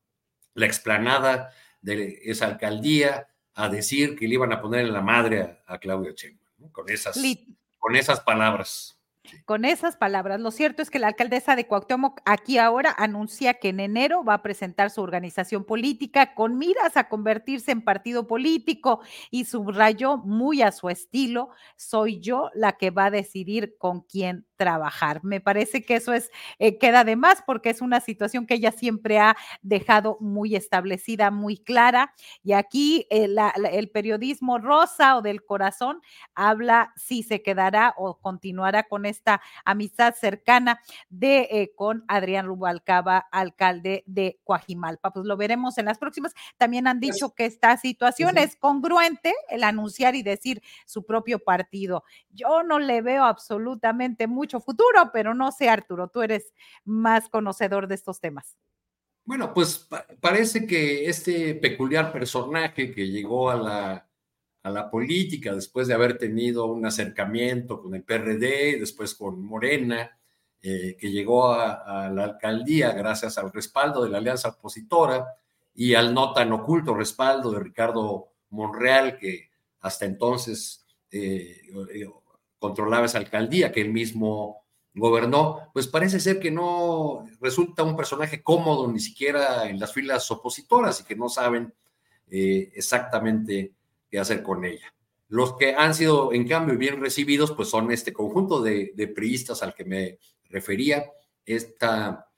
la 0.55 0.67
explanada 0.67 1.53
de 1.81 2.21
esa 2.25 2.47
alcaldía 2.47 3.29
a 3.55 3.69
decir 3.69 4.17
que 4.17 4.27
le 4.27 4.35
iban 4.35 4.53
a 4.53 4.61
poner 4.61 4.87
en 4.87 4.93
la 4.93 5.01
madre 5.01 5.61
a, 5.67 5.79
Claudia 5.79 6.13
Sheinbaum, 6.13 6.73
con, 6.73 6.89
esas, 6.89 7.21
con 7.79 7.95
esas 7.95 8.21
palabras. 8.21 9.00
Con 9.45 9.65
esas 9.65 9.97
palabras, 9.97 10.41
lo 10.41 10.51
cierto 10.51 10.83
es 10.83 10.91
que 10.91 10.99
la 10.99 11.09
alcaldesa 11.09 11.57
de 11.57 11.67
Cuauhtémoc 11.67 12.21
aquí 12.25 12.59
ahora 12.59 12.95
anuncia 12.97 13.55
que 13.55 13.69
en 13.69 13.81
enero 13.81 14.25
va 14.25 14.35
a 14.35 14.43
presentar 14.43 14.91
su 14.91 15.03
organización 15.03 15.65
política 15.65 16.35
con 16.35 16.59
miras 16.59 16.97
a 16.97 17.09
convertirse 17.09 17.73
en 17.73 17.83
partido 17.83 18.27
político 18.27 19.01
y 19.31 19.45
subrayó 19.45 20.19
muy 20.19 20.63
a 20.63 20.73
su 20.73 20.89
estilo, 20.89 21.51
soy 21.77 22.21
yo 22.21 22.51
la 22.55 22.73
que 22.73 22.91
va 22.91 23.07
a 23.07 23.11
decidir 23.11 23.77
con 23.79 24.01
quién 24.03 24.47
trabajar. 24.61 25.25
Me 25.25 25.41
parece 25.41 25.83
que 25.87 25.97
eso 25.97 26.13
es, 26.13 26.31
eh, 26.59 26.77
queda 26.77 27.03
de 27.03 27.17
más 27.17 27.43
porque 27.47 27.71
es 27.71 27.81
una 27.81 27.99
situación 27.99 28.45
que 28.47 28.57
ella 28.57 28.73
siempre 28.73 29.19
ha 29.19 29.35
dejado 29.63 30.19
muy 30.21 30.55
establecida, 30.55 31.31
muy 31.31 31.57
clara. 31.57 32.13
Y 32.43 32.53
aquí 32.53 33.07
eh, 33.09 33.27
el 33.73 33.89
periodismo 33.89 34.59
rosa 34.59 35.17
o 35.17 35.23
del 35.23 35.47
corazón 35.47 36.03
habla 36.35 36.93
si 36.95 37.23
se 37.23 37.43
quedará 37.43 37.95
o 37.97 38.19
continuará 38.19 38.83
con 38.83 39.07
esta 39.07 39.41
amistad 39.65 40.15
cercana 40.15 40.83
de 41.09 41.49
eh, 41.51 41.73
con 41.75 42.05
Adrián 42.07 42.45
Rubalcaba, 42.45 43.29
alcalde 43.33 44.05
de 44.05 44.41
Coajimalpa. 44.45 45.11
Pues 45.11 45.25
lo 45.25 45.39
veremos 45.39 45.79
en 45.79 45.87
las 45.87 45.97
próximas. 45.97 46.35
También 46.59 46.87
han 46.87 47.01
dicho 47.01 47.35
que 47.35 47.47
esta 47.47 47.79
situación 47.79 48.37
es 48.37 48.57
congruente 48.57 49.33
el 49.49 49.65
anunciar 49.65 50.17
y 50.17 50.23
decir 50.23 50.63
su 50.85 51.07
propio 51.07 51.39
partido. 51.39 52.05
Yo 52.29 52.63
no 52.63 52.79
le 52.79 53.01
veo 53.01 53.25
absolutamente 53.25 54.27
mucho 54.27 54.50
futuro, 54.59 55.11
pero 55.13 55.35
no 55.35 55.53
sé, 55.53 55.69
Arturo, 55.69 56.09
tú 56.09 56.23
eres 56.23 56.53
más 56.85 57.29
conocedor 57.29 57.87
de 57.87 57.95
estos 57.95 58.19
temas. 58.19 58.57
Bueno, 59.25 59.55
pues 59.55 59.87
parece 60.21 60.67
que 60.67 61.09
este 61.09 61.55
peculiar 61.55 62.11
personaje 62.11 62.91
que 62.91 63.07
llegó 63.07 63.51
a 63.51 63.55
la 63.55 64.11
a 64.63 64.71
la 64.71 64.91
política 64.91 65.55
después 65.55 65.89
de 65.89 65.95
haber 65.95 66.19
tenido 66.19 66.67
un 66.67 66.85
acercamiento 66.85 67.81
con 67.81 67.95
el 67.95 68.03
PRD, 68.03 68.79
después 68.79 69.15
con 69.15 69.43
Morena, 69.43 70.19
eh, 70.63 70.97
que 70.99 71.11
llegó 71.11 71.53
a, 71.53 72.11
la 72.11 72.25
alcaldía 72.25 72.93
gracias 72.93 73.39
al 73.39 73.53
respaldo 73.53 74.05
de 74.05 74.11
la 74.11 74.19
alianza 74.19 74.51
opositora 74.51 75.27
y 75.75 75.95
al 75.95 76.13
no 76.13 76.33
tan 76.33 76.53
oculto 76.53 76.95
respaldo 76.95 77.53
de 77.53 77.61
Ricardo 77.61 78.29
Monreal, 78.51 79.17
que 79.17 79.51
hasta 79.81 80.05
entonces 80.05 80.85
eh, 81.11 81.63
controlaba 82.61 83.07
esa 83.07 83.19
alcaldía, 83.19 83.73
que 83.73 83.81
él 83.81 83.91
mismo 83.91 84.63
gobernó, 84.95 85.71
pues 85.73 85.89
parece 85.89 86.21
ser 86.21 86.39
que 86.39 86.51
no 86.53 87.25
resulta 87.41 87.83
un 87.83 87.97
personaje 87.97 88.43
cómodo 88.43 88.87
ni 88.87 89.01
siquiera 89.01 89.69
en 89.69 89.81
las 89.81 89.93
filas 89.93 90.31
opositoras 90.31 91.01
y 91.01 91.05
que 91.05 91.17
no 91.17 91.29
saben 91.29 91.75
exactamente 92.29 93.73
qué 94.09 94.21
hacer 94.21 94.43
con 94.43 94.65
ella. 94.65 94.95
Los 95.29 95.57
que 95.57 95.75
han 95.75 95.95
sido, 95.95 96.33
en 96.33 96.47
cambio, 96.47 96.77
bien 96.77 97.01
recibidos, 97.01 97.53
pues 97.53 97.69
son 97.69 97.91
este 97.91 98.13
conjunto 98.13 98.61
de, 98.61 98.93
de 98.95 99.09
priistas 99.09 99.63
al 99.63 99.75
que 99.75 99.85
me 99.85 100.19
refería, 100.49 101.07
esta 101.45 102.29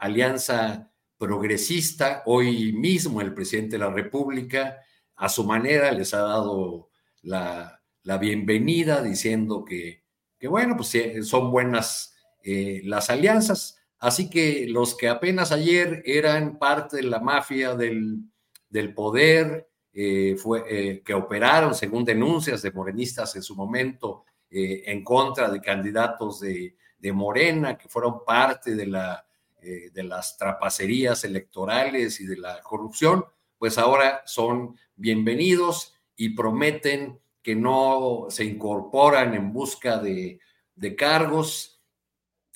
alianza 0.00 0.92
progresista. 1.18 2.22
Hoy 2.26 2.72
mismo 2.72 3.20
el 3.20 3.34
presidente 3.34 3.78
de 3.78 3.84
la 3.84 3.90
República, 3.90 4.78
a 5.14 5.28
su 5.28 5.44
manera, 5.44 5.90
les 5.92 6.12
ha 6.14 6.22
dado 6.22 6.90
la, 7.22 7.80
bienvenida 8.16 9.02
diciendo 9.02 9.64
que, 9.64 10.04
que, 10.38 10.48
bueno, 10.48 10.76
pues 10.76 10.96
son 11.28 11.50
buenas 11.50 12.14
eh, 12.42 12.80
las 12.84 13.10
alianzas. 13.10 13.80
Así 13.98 14.30
que 14.30 14.66
los 14.68 14.96
que 14.96 15.08
apenas 15.08 15.50
ayer 15.50 16.02
eran 16.06 16.58
parte 16.58 16.98
de 16.98 17.02
la 17.02 17.18
mafia 17.18 17.74
del, 17.74 18.20
del 18.68 18.94
poder, 18.94 19.68
eh, 19.92 20.36
fue, 20.38 20.64
eh, 20.68 21.02
que 21.04 21.14
operaron, 21.14 21.74
según 21.74 22.04
denuncias 22.04 22.62
de 22.62 22.70
morenistas 22.70 23.34
en 23.34 23.42
su 23.42 23.56
momento, 23.56 24.24
en 24.48 25.02
contra 25.02 25.50
de 25.50 25.60
candidatos 25.60 26.40
de, 26.40 26.76
de 26.98 27.12
Morena, 27.12 27.76
que 27.76 27.88
fueron 27.88 28.24
parte 28.24 28.76
de 28.76 28.86
la 28.86 29.26
eh, 29.66 29.90
de 29.92 30.04
las 30.04 30.36
trapacerías 30.36 31.24
electorales 31.24 32.20
y 32.20 32.26
de 32.26 32.36
la 32.36 32.60
corrupción, 32.62 33.24
pues 33.58 33.78
ahora 33.78 34.22
son 34.24 34.76
bienvenidos 34.94 35.92
y 36.14 36.36
prometen 36.36 37.18
que 37.46 37.54
no 37.54 38.26
se 38.28 38.44
incorporan 38.44 39.32
en 39.32 39.52
busca 39.52 39.98
de, 39.98 40.40
cargos, 40.98 41.80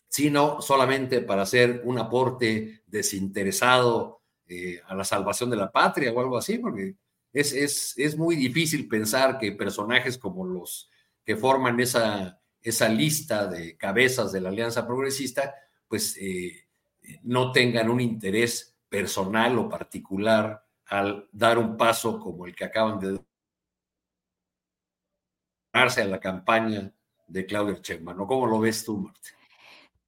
sino 0.09 0.61
solamente 0.61 1.21
para 1.21 1.43
hacer 1.43 1.83
un 1.85 1.97
aporte 2.01 2.83
desinteresado 2.89 4.21
eh, 4.49 4.81
a 4.85 4.97
la 4.97 5.05
salvación 5.05 5.49
de 5.49 5.59
la 5.59 5.71
patria 5.71 6.13
o 6.13 6.19
algo 6.19 6.37
así, 6.37 6.59
porque 6.59 6.97
es, 7.33 7.53
es, 7.53 7.95
es, 7.99 8.19
muy 8.19 8.35
difícil 8.35 8.89
pensar 8.89 9.39
que 9.39 9.53
personajes 9.53 10.19
como 10.19 10.45
los 10.45 10.91
que 11.25 11.37
forman 11.37 11.79
esa, 11.79 12.41
esa 12.61 12.89
lista 12.89 13.47
de 13.47 13.77
cabezas 13.77 14.33
de 14.33 14.41
la 14.41 14.49
Alianza 14.49 14.89
Progresista, 14.89 15.55
pues 15.87 16.17
eh, 16.21 16.67
no 17.23 17.53
tengan 17.53 17.91
un 17.91 18.01
interés 18.01 18.77
personal 18.89 19.57
o 19.57 19.69
particular 19.69 20.67
al 20.87 21.29
dar 21.31 21.59
un 21.59 21.77
paso 21.77 22.19
como 22.19 22.45
el 22.45 22.57
que 22.57 22.65
acaban 22.65 22.99
de 22.99 23.21
a 25.73 26.05
la 26.05 26.21
campaña 26.21 26.93
de 27.27 27.47
Claudia 27.47 27.79
Sheinbaum. 27.81 28.19
¿no? 28.19 28.27
¿Cómo 28.27 28.47
lo 28.47 28.61
ves 28.61 28.85
tú, 28.85 28.99
Marta? 28.99 29.31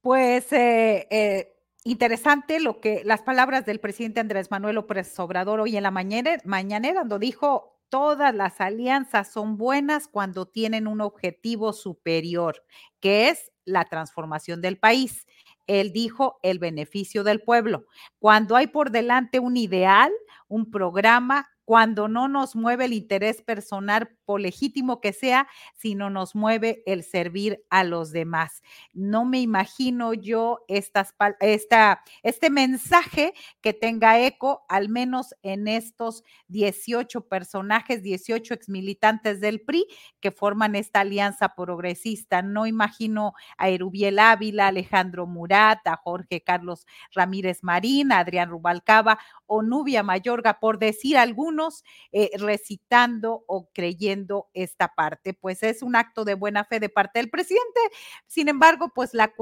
Pues 0.01 0.51
eh, 0.51 1.07
eh, 1.09 1.55
interesante 1.85 2.59
lo 2.59 2.81
que 2.81 3.03
las 3.05 3.21
palabras 3.21 3.65
del 3.65 3.79
presidente 3.79 4.19
Andrés 4.19 4.51
Manuel 4.51 4.75
López 4.75 5.17
Obrador 5.19 5.61
hoy 5.61 5.77
en 5.77 5.83
la 5.83 5.91
mañana, 5.91 6.37
mañanera, 6.43 6.95
cuando 6.95 7.19
dijo 7.19 7.79
todas 7.89 8.33
las 8.33 8.59
alianzas 8.59 9.31
son 9.31 9.55
buenas 9.55 10.07
cuando 10.07 10.45
tienen 10.45 10.87
un 10.87 10.99
objetivo 10.99 11.73
superior, 11.73 12.63
que 12.99 13.29
es 13.29 13.51
la 13.65 13.85
transformación 13.85 14.61
del 14.61 14.77
país. 14.77 15.25
Él 15.67 15.93
dijo 15.93 16.39
el 16.43 16.59
beneficio 16.59 17.23
del 17.23 17.41
pueblo. 17.41 17.85
Cuando 18.19 18.57
hay 18.57 18.67
por 18.67 18.91
delante 18.91 19.39
un 19.39 19.55
ideal, 19.55 20.11
un 20.49 20.69
programa, 20.69 21.47
cuando 21.65 22.07
no 22.07 22.27
nos 22.27 22.55
mueve 22.55 22.85
el 22.85 22.93
interés 22.93 23.41
personal, 23.41 24.09
por 24.25 24.41
legítimo 24.41 25.01
que 25.01 25.13
sea, 25.13 25.47
sino 25.75 26.09
nos 26.09 26.35
mueve 26.35 26.83
el 26.85 27.03
servir 27.03 27.63
a 27.69 27.83
los 27.83 28.11
demás. 28.11 28.61
No 28.93 29.25
me 29.25 29.41
imagino 29.41 30.13
yo 30.13 30.63
estas, 30.67 31.13
esta, 31.39 32.03
este 32.21 32.49
mensaje 32.49 33.33
que 33.61 33.73
tenga 33.73 34.19
eco, 34.19 34.65
al 34.69 34.89
menos 34.89 35.35
en 35.41 35.67
estos 35.67 36.23
18 36.47 37.27
personajes, 37.27 38.03
18 38.03 38.53
exmilitantes 38.53 39.41
del 39.41 39.61
PRI 39.61 39.85
que 40.19 40.31
forman 40.31 40.75
esta 40.75 41.01
alianza 41.01 41.55
progresista. 41.55 42.41
No 42.41 42.65
imagino 42.65 43.33
a 43.57 43.69
Erubiel 43.69 44.19
Ávila, 44.19 44.67
Alejandro 44.67 45.27
Murat, 45.27 45.85
a 45.87 45.97
Jorge 45.97 46.41
Carlos 46.41 46.85
Ramírez 47.13 47.59
Marín, 47.63 48.11
a 48.11 48.19
Adrián 48.19 48.49
Rubalcaba 48.49 49.19
o 49.45 49.61
Nubia 49.61 50.03
Mayorga, 50.03 50.59
por 50.59 50.79
decir 50.79 51.17
algunos, 51.17 51.83
eh, 52.11 52.31
recitando 52.37 53.43
o 53.47 53.69
creyendo 53.73 54.12
esta 54.53 54.93
parte. 54.95 55.33
Pues 55.33 55.63
es 55.63 55.81
un 55.81 55.95
acto 55.95 56.25
de 56.25 56.35
buena 56.35 56.63
fe 56.63 56.79
de 56.79 56.89
parte 56.89 57.19
del 57.19 57.29
presidente. 57.29 57.79
Sin 58.27 58.47
embargo, 58.49 58.91
pues 58.93 59.13
la, 59.13 59.33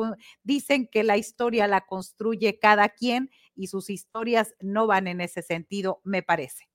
dicen 0.44 0.88
que 0.88 1.04
la 1.04 1.18
historia 1.18 1.68
la 1.68 1.82
construye 1.82 2.60
cada 2.60 2.90
quien 2.90 3.30
y 3.56 3.68
sus 3.68 3.90
historias 3.90 4.56
no 4.60 4.88
van 4.88 5.08
en 5.08 5.22
ese 5.22 5.42
sentido, 5.42 6.02
me 6.04 6.24
parece. 6.24 6.70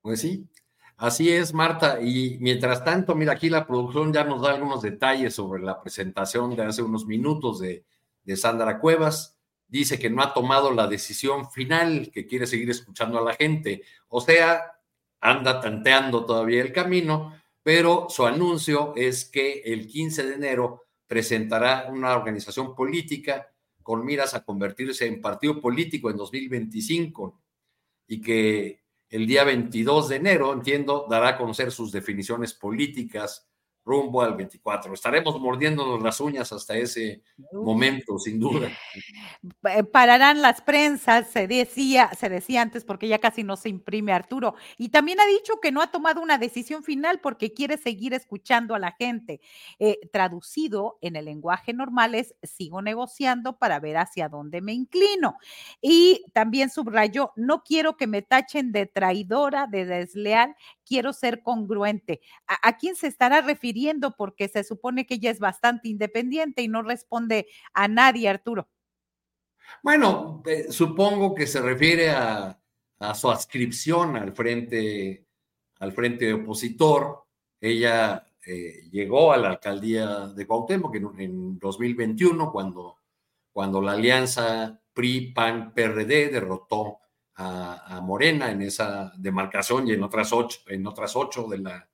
Pues 0.00 0.20
sí, 0.20 0.48
Así 0.96 1.30
es, 1.30 1.54
Marta. 1.54 1.98
Y 2.02 2.36
mientras 2.40 2.84
tanto, 2.84 3.14
mira, 3.14 3.32
aquí 3.32 3.48
la 3.48 3.66
producción 3.66 4.12
ya 4.12 4.22
nos 4.22 4.42
da 4.42 4.50
algunos 4.50 4.82
detalles 4.82 5.34
sobre 5.34 5.62
la 5.62 5.80
presentación 5.80 6.54
de 6.54 6.64
hace 6.64 6.82
unos 6.82 7.06
minutos 7.06 7.58
de, 7.58 7.86
de 8.22 8.36
Sandra 8.36 8.78
Cuevas 8.78 9.40
dice 9.70 9.98
que 9.98 10.10
no 10.10 10.22
ha 10.22 10.34
tomado 10.34 10.72
la 10.72 10.86
decisión 10.88 11.50
final, 11.50 12.10
que 12.12 12.26
quiere 12.26 12.46
seguir 12.46 12.68
escuchando 12.70 13.18
a 13.18 13.22
la 13.22 13.34
gente. 13.34 13.82
O 14.08 14.20
sea, 14.20 14.78
anda 15.20 15.60
tanteando 15.60 16.26
todavía 16.26 16.60
el 16.60 16.72
camino, 16.72 17.39
pero 17.62 18.06
su 18.08 18.26
anuncio 18.26 18.94
es 18.96 19.24
que 19.24 19.60
el 19.64 19.86
15 19.86 20.24
de 20.24 20.34
enero 20.34 20.84
presentará 21.06 21.88
una 21.90 22.16
organización 22.16 22.74
política 22.74 23.52
con 23.82 24.04
miras 24.04 24.34
a 24.34 24.44
convertirse 24.44 25.06
en 25.06 25.20
partido 25.20 25.60
político 25.60 26.10
en 26.10 26.16
2025 26.16 27.40
y 28.06 28.20
que 28.20 28.82
el 29.08 29.26
día 29.26 29.42
22 29.44 30.08
de 30.08 30.16
enero, 30.16 30.52
entiendo, 30.52 31.06
dará 31.10 31.30
a 31.30 31.38
conocer 31.38 31.72
sus 31.72 31.90
definiciones 31.90 32.54
políticas 32.54 33.49
rumbo 33.84 34.22
al 34.22 34.36
24. 34.36 34.92
Estaremos 34.94 35.40
mordiéndonos 35.40 36.02
las 36.02 36.20
uñas 36.20 36.52
hasta 36.52 36.76
ese 36.76 37.22
momento, 37.52 38.18
sin 38.18 38.38
duda. 38.38 38.68
Eh, 39.70 39.84
pararán 39.84 40.42
las 40.42 40.60
prensas, 40.60 41.28
se 41.28 41.46
decía, 41.46 42.10
se 42.18 42.28
decía 42.28 42.62
antes 42.62 42.84
porque 42.84 43.08
ya 43.08 43.18
casi 43.18 43.42
no 43.42 43.56
se 43.56 43.68
imprime 43.68 44.12
Arturo. 44.12 44.54
Y 44.76 44.90
también 44.90 45.20
ha 45.20 45.26
dicho 45.26 45.60
que 45.60 45.72
no 45.72 45.82
ha 45.82 45.90
tomado 45.90 46.20
una 46.20 46.38
decisión 46.38 46.82
final 46.82 47.20
porque 47.20 47.52
quiere 47.52 47.78
seguir 47.78 48.14
escuchando 48.14 48.74
a 48.74 48.78
la 48.78 48.92
gente. 48.92 49.40
Eh, 49.78 49.98
traducido 50.12 50.98
en 51.00 51.16
el 51.16 51.24
lenguaje 51.24 51.72
normal 51.72 52.14
es 52.14 52.34
sigo 52.42 52.82
negociando 52.82 53.58
para 53.58 53.80
ver 53.80 53.96
hacia 53.96 54.28
dónde 54.28 54.60
me 54.60 54.72
inclino. 54.72 55.36
Y 55.80 56.24
también 56.32 56.70
subrayó, 56.70 57.32
no 57.36 57.62
quiero 57.62 57.96
que 57.96 58.06
me 58.06 58.22
tachen 58.22 58.72
de 58.72 58.86
traidora, 58.86 59.66
de 59.66 59.84
desleal, 59.84 60.54
quiero 60.90 61.12
ser 61.12 61.44
congruente. 61.44 62.20
¿A, 62.48 62.76
quién 62.76 62.96
se 62.96 63.06
estará 63.06 63.42
refiriendo? 63.42 64.16
Porque 64.16 64.48
se 64.48 64.64
supone 64.64 65.06
que 65.06 65.14
ella 65.14 65.30
es 65.30 65.38
bastante 65.38 65.88
independiente 65.88 66.62
y 66.62 66.68
no 66.68 66.82
responde 66.82 67.46
a 67.72 67.86
nadie, 67.86 68.28
Arturo. 68.28 68.68
Bueno, 69.84 70.42
eh, 70.46 70.66
supongo 70.72 71.32
que 71.32 71.46
se 71.46 71.60
refiere 71.62 72.10
a, 72.10 72.60
su 73.14 73.30
adscripción 73.30 74.16
al 74.16 74.32
frente, 74.32 75.28
al 75.78 75.92
frente 75.92 76.34
opositor. 76.34 77.24
Ella 77.60 78.26
eh, 78.44 78.88
llegó 78.90 79.32
a 79.32 79.36
la 79.36 79.50
alcaldía 79.50 80.26
de 80.26 80.44
Cuauhtémoc 80.44 80.96
en, 80.96 81.20
en 81.20 81.58
2021 81.60 82.50
cuando, 82.50 82.96
cuando 83.52 83.80
la 83.80 83.92
alianza 83.92 84.82
PRI-PAN-PRD 84.92 86.30
derrotó 86.30 86.98
a, 87.40 88.00
Morena 88.02 88.50
en 88.50 88.62
esa 88.62 89.12
demarcación 89.16 89.88
y 89.88 89.92
en 89.92 90.02
otras 90.02 90.32
ocho, 90.32 90.60
en 90.68 90.86
otras 90.86 91.16
ocho 91.16 91.46
de 91.48 91.58
la, 91.58 91.88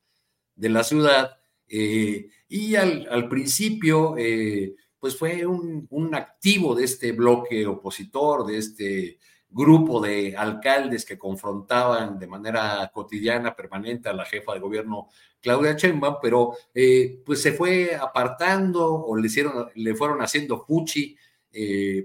de 0.54 0.68
la 0.68 0.82
ciudad. 0.82 1.36
Eh, 1.68 2.28
y 2.48 2.74
al, 2.74 3.28
principio, 3.28 4.16
eh, 4.18 4.74
pues 4.98 5.16
fue 5.16 5.46
un, 5.46 6.14
activo 6.14 6.74
de 6.74 6.84
este 6.84 7.12
bloque 7.12 7.66
opositor, 7.66 8.46
de 8.46 8.58
este 8.58 9.18
grupo 9.48 10.00
de 10.00 10.36
alcaldes 10.36 11.04
que 11.04 11.18
confrontaban 11.18 12.18
de 12.18 12.26
manera 12.26 12.90
cotidiana, 12.92 13.54
permanente 13.54 14.08
a 14.08 14.12
la 14.12 14.24
jefa 14.24 14.52
de 14.54 14.60
gobierno 14.60 15.08
Claudia 15.40 15.74
Sheinbaum, 15.74 16.16
pero 16.20 16.54
eh, 16.74 17.22
pues 17.24 17.40
se 17.40 17.52
fue 17.52 17.94
apartando 17.94 18.92
o 18.94 19.16
le, 19.16 19.26
hicieron, 19.26 19.68
le 19.74 19.94
fueron 19.94 20.20
haciendo 20.20 20.64
fuchi 20.64 21.16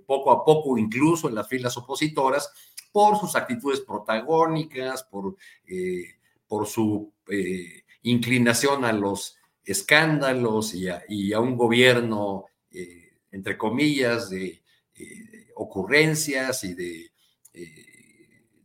poco 0.06 0.32
a 0.32 0.46
poco, 0.46 0.78
incluso 0.78 1.28
en 1.28 1.36
las 1.36 1.46
filas 1.46 1.76
opositoras, 1.76 2.54
por 2.92 3.18
sus 3.18 3.36
actitudes 3.36 3.82
protagónicas, 3.82 5.04
por, 5.04 5.36
eh, 5.68 6.16
por 6.48 6.68
su 6.68 7.14
eh, 7.30 7.84
inclinación 8.04 8.86
a 8.86 8.92
los 8.92 9.38
escándalos 9.64 10.74
y 10.74 10.88
a, 10.88 11.40
un 11.40 11.56
gobierno, 11.56 12.46
eh, 12.72 13.20
entre 13.32 13.58
comillas, 13.58 14.30
de 14.30 14.62
ocurrencias 15.56 16.64
y 16.64 16.74
de, 16.74 17.12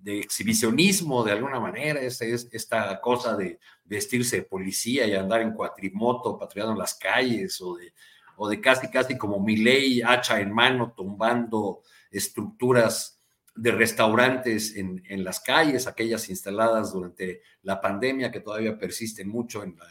exhibicionismo 0.04 1.24
de 1.24 1.32
alguna 1.32 1.58
manera, 1.58 2.00
esta, 2.00 2.24
esta 2.24 3.00
cosa 3.00 3.36
de 3.36 3.58
vestirse 3.84 4.36
de 4.36 4.42
policía 4.42 5.04
y 5.06 5.14
andar 5.14 5.40
en 5.40 5.52
cuatrimoto, 5.52 6.38
patrullando 6.38 6.74
en 6.74 6.78
las 6.78 6.94
calles, 6.94 7.60
o 7.60 7.74
de, 7.74 7.92
o 8.36 8.48
de 8.48 8.60
casi, 8.60 8.88
casi 8.88 9.18
como 9.18 9.40
mi 9.40 9.56
ley, 9.56 10.02
hacha 10.02 10.40
en 10.40 10.52
mano, 10.52 10.92
tumbando 10.96 11.82
estructuras 12.10 13.15
de 13.57 13.73
restaurantes 13.73 14.77
en, 14.77 15.03
en, 15.09 15.25
las 15.25 15.40
calles, 15.40 15.87
aquellas 15.87 16.29
instaladas 16.29 16.92
durante 16.92 17.42
la 17.62 17.81
pandemia 17.81 18.31
que 18.31 18.40
todavía 18.40 18.79
persisten 18.79 19.29
mucho 19.29 19.62
en 19.62 19.77
la, 19.77 19.87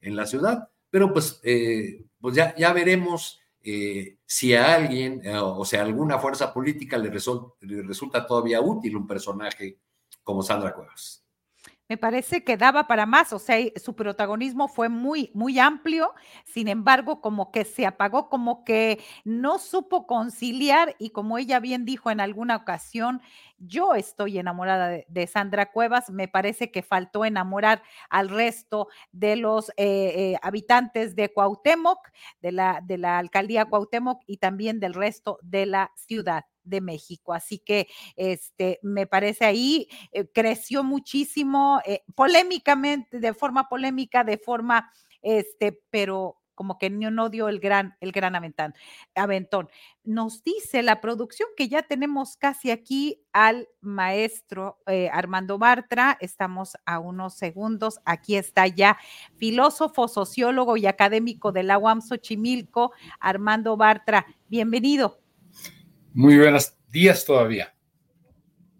en 0.00 0.16
la 0.16 0.26
ciudad. 0.26 0.68
Pero 0.90 1.12
pues, 1.12 1.40
eh, 1.42 2.04
pues 2.20 2.34
ya, 2.34 2.54
ya 2.56 2.72
veremos 2.72 3.40
eh, 3.62 4.18
si 4.24 4.54
a 4.54 4.74
alguien, 4.74 5.20
eh, 5.24 5.36
o 5.36 5.64
sea, 5.64 5.82
alguna 5.82 6.18
fuerza 6.18 6.52
política 6.52 6.96
le, 6.98 7.10
le 7.10 7.82
resulta 7.82 8.26
todavía 8.26 8.60
útil 8.60 8.96
un 8.96 9.06
personaje 9.06 9.78
como 10.22 10.42
Sandra 10.42 10.74
Cuevas 10.74 11.21
me 11.92 11.98
parece 11.98 12.42
que 12.42 12.56
daba 12.56 12.86
para 12.86 13.04
más, 13.04 13.34
o 13.34 13.38
sea, 13.38 13.58
su 13.76 13.94
protagonismo 13.94 14.66
fue 14.66 14.88
muy, 14.88 15.30
muy 15.34 15.58
amplio, 15.58 16.14
sin 16.42 16.68
embargo, 16.68 17.20
como 17.20 17.52
que 17.52 17.66
se 17.66 17.84
apagó, 17.84 18.30
como 18.30 18.64
que 18.64 18.98
no 19.24 19.58
supo 19.58 20.06
conciliar 20.06 20.96
y 20.98 21.10
como 21.10 21.36
ella 21.36 21.60
bien 21.60 21.84
dijo 21.84 22.10
en 22.10 22.20
alguna 22.20 22.56
ocasión, 22.56 23.20
yo 23.58 23.94
estoy 23.94 24.38
enamorada 24.38 25.02
de, 25.06 25.26
Sandra 25.26 25.70
Cuevas, 25.70 26.08
me 26.08 26.28
parece 26.28 26.70
que 26.70 26.80
faltó 26.82 27.26
enamorar 27.26 27.82
al 28.08 28.30
resto 28.30 28.88
de 29.10 29.36
los 29.36 29.68
eh, 29.70 29.74
eh, 29.76 30.38
habitantes 30.40 31.14
de 31.14 31.30
Cuauhtémoc, 31.30 32.08
de 32.40 32.52
la, 32.52 32.80
de 32.82 32.96
la 32.96 33.18
alcaldía 33.18 33.66
Cuauhtémoc 33.66 34.22
y 34.26 34.38
también 34.38 34.80
del 34.80 34.94
resto 34.94 35.38
de 35.42 35.66
la 35.66 35.92
ciudad 35.94 36.46
de 36.64 36.80
México. 36.80 37.32
Así 37.32 37.58
que 37.58 37.88
este 38.16 38.78
me 38.82 39.06
parece 39.06 39.44
ahí 39.44 39.88
eh, 40.12 40.26
creció 40.32 40.84
muchísimo 40.84 41.80
polémicamente, 42.14 43.20
de 43.20 43.34
forma 43.34 43.68
polémica, 43.68 44.24
de 44.24 44.38
forma 44.38 44.90
este, 45.22 45.80
pero 45.90 46.42
como 46.54 46.78
que 46.78 46.90
no, 46.90 47.28
dio 47.28 47.48
el 47.48 47.60
gran, 47.60 47.96
el 48.00 48.12
gran 48.12 48.36
aventón, 48.36 48.74
aventón. 49.14 49.68
Nos 50.04 50.44
dice 50.44 50.82
la 50.82 51.00
producción 51.00 51.48
que 51.56 51.68
ya 51.68 51.82
tenemos 51.82 52.36
casi 52.36 52.70
aquí 52.70 53.24
al 53.32 53.68
maestro 53.80 54.78
eh, 54.86 55.08
Armando 55.12 55.58
Bartra. 55.58 56.16
Estamos 56.20 56.76
a 56.84 56.98
unos 56.98 57.34
segundos. 57.34 58.00
Aquí 58.04 58.36
está 58.36 58.66
ya 58.66 58.98
filósofo, 59.36 60.08
sociólogo 60.08 60.76
y 60.76 60.86
académico 60.86 61.52
de 61.52 61.62
la 61.62 61.78
UAM 61.78 62.00
Xochimilco, 62.00 62.92
Armando 63.18 63.76
Bartra. 63.76 64.26
Bienvenido. 64.48 65.21
Muy 66.14 66.36
buenos 66.36 66.74
días 66.90 67.24
todavía. 67.24 67.74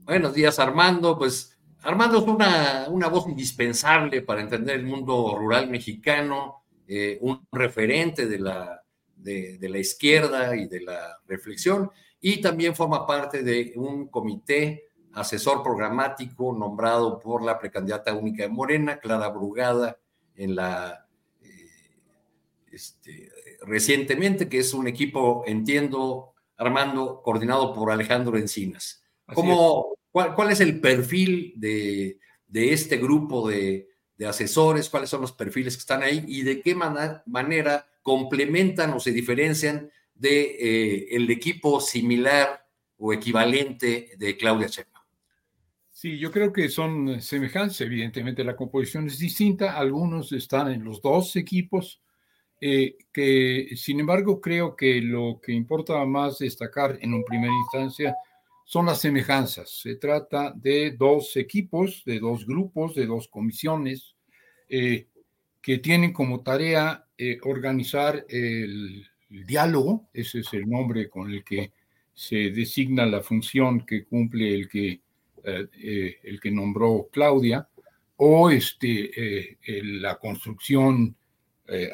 Buenos 0.05 0.35
días, 0.35 0.59
Armando. 0.59 1.17
Pues 1.17 1.59
Armando 1.81 2.19
es 2.19 2.25
una, 2.25 2.87
una 2.91 3.09
voz 3.09 3.27
indispensable 3.27 4.21
para 4.21 4.43
entender 4.43 4.77
el 4.77 4.85
mundo 4.85 5.39
rural 5.39 5.71
mexicano 5.71 6.63
eh, 6.87 7.19
un 7.23 7.47
referente 7.51 8.27
de 8.27 8.39
la, 8.39 8.83
de, 9.17 9.59
la 9.63 9.79
izquierda 9.79 10.55
y 10.55 10.67
de 10.67 10.83
la 10.83 11.21
reflexión, 11.27 11.91
y 12.21 12.43
también 12.43 12.77
forma 12.77 13.07
parte 13.07 13.43
de 13.43 13.73
un 13.77 14.09
comité 14.09 14.91
asesor 15.15 15.63
programático 15.63 16.53
nombrado 16.53 17.19
por 17.19 17.43
la 17.43 17.59
precandidata 17.59 18.13
única 18.13 18.43
de 18.43 18.51
Morena, 18.51 18.99
Clara 18.99 19.29
Brugada, 19.29 19.99
en 20.37 20.55
la 20.55 21.07
eh, 21.41 21.49
este, 22.71 23.31
recientemente, 23.63 24.51
que 24.51 24.59
es 24.59 24.75
un 24.75 24.87
equipo, 24.87 25.45
entiendo, 25.47 26.32
Armando, 26.63 27.21
coordinado 27.23 27.73
por 27.75 27.91
Alejandro 27.91 28.39
Encinas. 28.39 29.05
¿Cómo, 29.35 29.97
cuál, 30.11 30.51
es 30.51 30.61
el 30.61 30.81
perfil 30.81 31.55
de, 31.57 32.19
de 32.47 32.73
este 32.73 32.97
grupo 32.97 33.49
de, 33.49 33.89
de 34.17 34.27
asesores, 34.27 34.89
cuáles 34.89 35.11
son 35.11 35.21
los 35.21 35.33
perfiles 35.33 35.77
que 35.77 35.81
están 35.81 36.03
ahí 36.03 36.25
y 36.29 36.43
de 36.43 36.61
qué 36.61 36.75
manera 36.75 37.87
complementan 38.03 38.93
o 38.93 39.01
se 39.01 39.13
diferencian 39.13 39.91
de 40.15 40.43
eh, 40.43 41.17
el 41.17 41.29
equipo 41.31 41.81
similar 41.81 42.67
o 42.99 43.13
equivalente 43.13 44.11
de 44.17 44.37
Claudia 44.37 44.69
Sheinbaum. 44.69 45.05
Sí, 45.91 46.19
yo 46.19 46.31
creo 46.31 46.53
que 46.53 46.69
son 46.69 47.21
semejantes. 47.21 47.81
Evidentemente 47.81 48.45
la 48.45 48.57
composición 48.57 49.07
es 49.07 49.19
distinta. 49.19 49.77
Algunos 49.77 50.33
están 50.33 50.71
en 50.71 50.85
los 50.85 51.01
dos 51.01 51.35
equipos, 51.37 52.01
eh, 52.65 52.97
que 53.13 53.71
sin 53.75 53.99
embargo 53.99 54.41
creo 54.41 54.77
que 54.77 55.01
lo 55.01 55.41
que 55.43 55.51
importa 55.51 56.05
más 56.05 56.39
destacar 56.39 56.97
en 57.01 57.13
un 57.13 57.25
primera 57.25 57.53
instancia 57.53 58.15
son 58.65 58.87
las 58.87 59.01
semejanzas. 59.01 59.81
Se 59.81 59.97
trata 59.97 60.53
de 60.55 60.93
dos 60.93 61.37
equipos, 61.37 62.05
de 62.07 62.21
dos 62.21 62.47
grupos, 62.47 62.95
de 62.95 63.07
dos 63.07 63.27
comisiones 63.27 64.15
eh, 64.69 65.09
que 65.61 65.79
tienen 65.79 66.13
como 66.13 66.43
tarea 66.43 67.05
eh, 67.19 67.41
organizar 67.43 68.25
el, 68.29 69.09
diálogo, 69.29 70.09
ese 70.13 70.39
es 70.39 70.53
el 70.53 70.71
nombre 70.71 71.11
con 71.11 71.33
el 71.33 71.43
que 71.43 71.73
se 72.15 72.53
designa 72.53 73.07
la 73.07 73.23
función 73.23 73.85
que 73.85 74.05
cumple 74.05 74.55
el 74.55 74.69
que, 74.69 75.01
el 75.43 76.39
que 76.41 76.51
nombró 76.53 77.09
Claudia, 77.11 77.67
o 78.19 78.51
este, 78.51 79.59
la 79.83 80.17
construcción, 80.21 81.17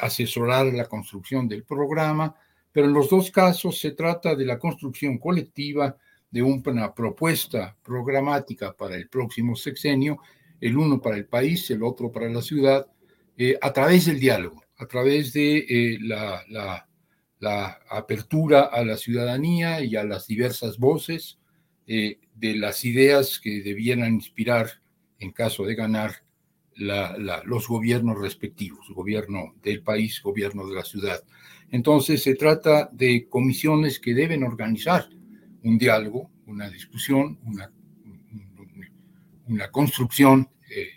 asesorar 0.01 0.67
la 0.67 0.87
construcción 0.87 1.49
del 1.49 1.65
programa, 1.65 2.35
pero 2.73 2.87
en 2.87 2.93
los 2.93 3.09
dos 3.09 3.31
casos 3.31 3.79
se 3.79 3.93
trata 3.93 4.35
de 4.35 4.45
la 4.45 4.59
construcción 4.59 5.19
colectiva 5.19 5.97
de 6.31 6.43
una 6.43 6.95
propuesta 6.95 7.77
programática 7.83 8.77
para 8.77 8.97
el 8.97 9.09
próximo 9.09 9.57
sexenio, 9.57 10.19
el 10.61 10.77
uno 10.77 11.01
para 11.01 11.17
el 11.17 11.27
país, 11.27 11.71
el 11.71 11.83
otro 11.83 12.13
para 12.13 12.29
la 12.29 12.43
ciudad, 12.43 12.87
eh, 13.37 13.59
a 13.61 13.73
través 13.73 14.07
del 14.07 14.21
diálogo, 14.21 14.63
a 14.77 14.87
través 14.87 15.33
de 15.33 15.59
eh, 15.59 15.99
la, 16.01 16.45
apertura 17.89 18.63
a 18.63 18.85
la 18.85 18.97
ciudadanía 18.97 19.81
y 19.83 19.95
a 19.95 20.03
las 20.03 20.27
diversas 20.27 20.77
voces 20.77 21.39
eh, 21.87 22.19
de 22.35 22.57
las 22.57 22.85
ideas 22.85 23.39
que 23.39 23.63
debieran 23.63 24.15
inspirar, 24.15 24.69
en 25.21 25.31
caso 25.31 25.65
de 25.65 25.77
ganar, 25.77 26.25
los 26.79 27.69
gobiernos 27.69 28.21
respectivos, 28.21 28.89
gobierno 28.91 29.55
del 29.63 29.83
país, 29.83 30.21
gobierno 30.23 30.67
de 30.67 30.75
la 30.75 30.85
ciudad. 30.85 31.23
Entonces 31.71 32.23
se 32.23 32.35
trata 32.35 32.89
de 32.93 33.29
comisiones 33.29 33.99
que 33.99 34.15
deben 34.15 34.43
organizar 34.43 35.09
un 35.65 35.77
diálogo, 35.77 36.31
una 36.47 36.71
discusión, 36.71 37.39
una, 37.45 37.71
una 39.47 39.71
construcción 39.71 40.49
eh, 40.71 40.89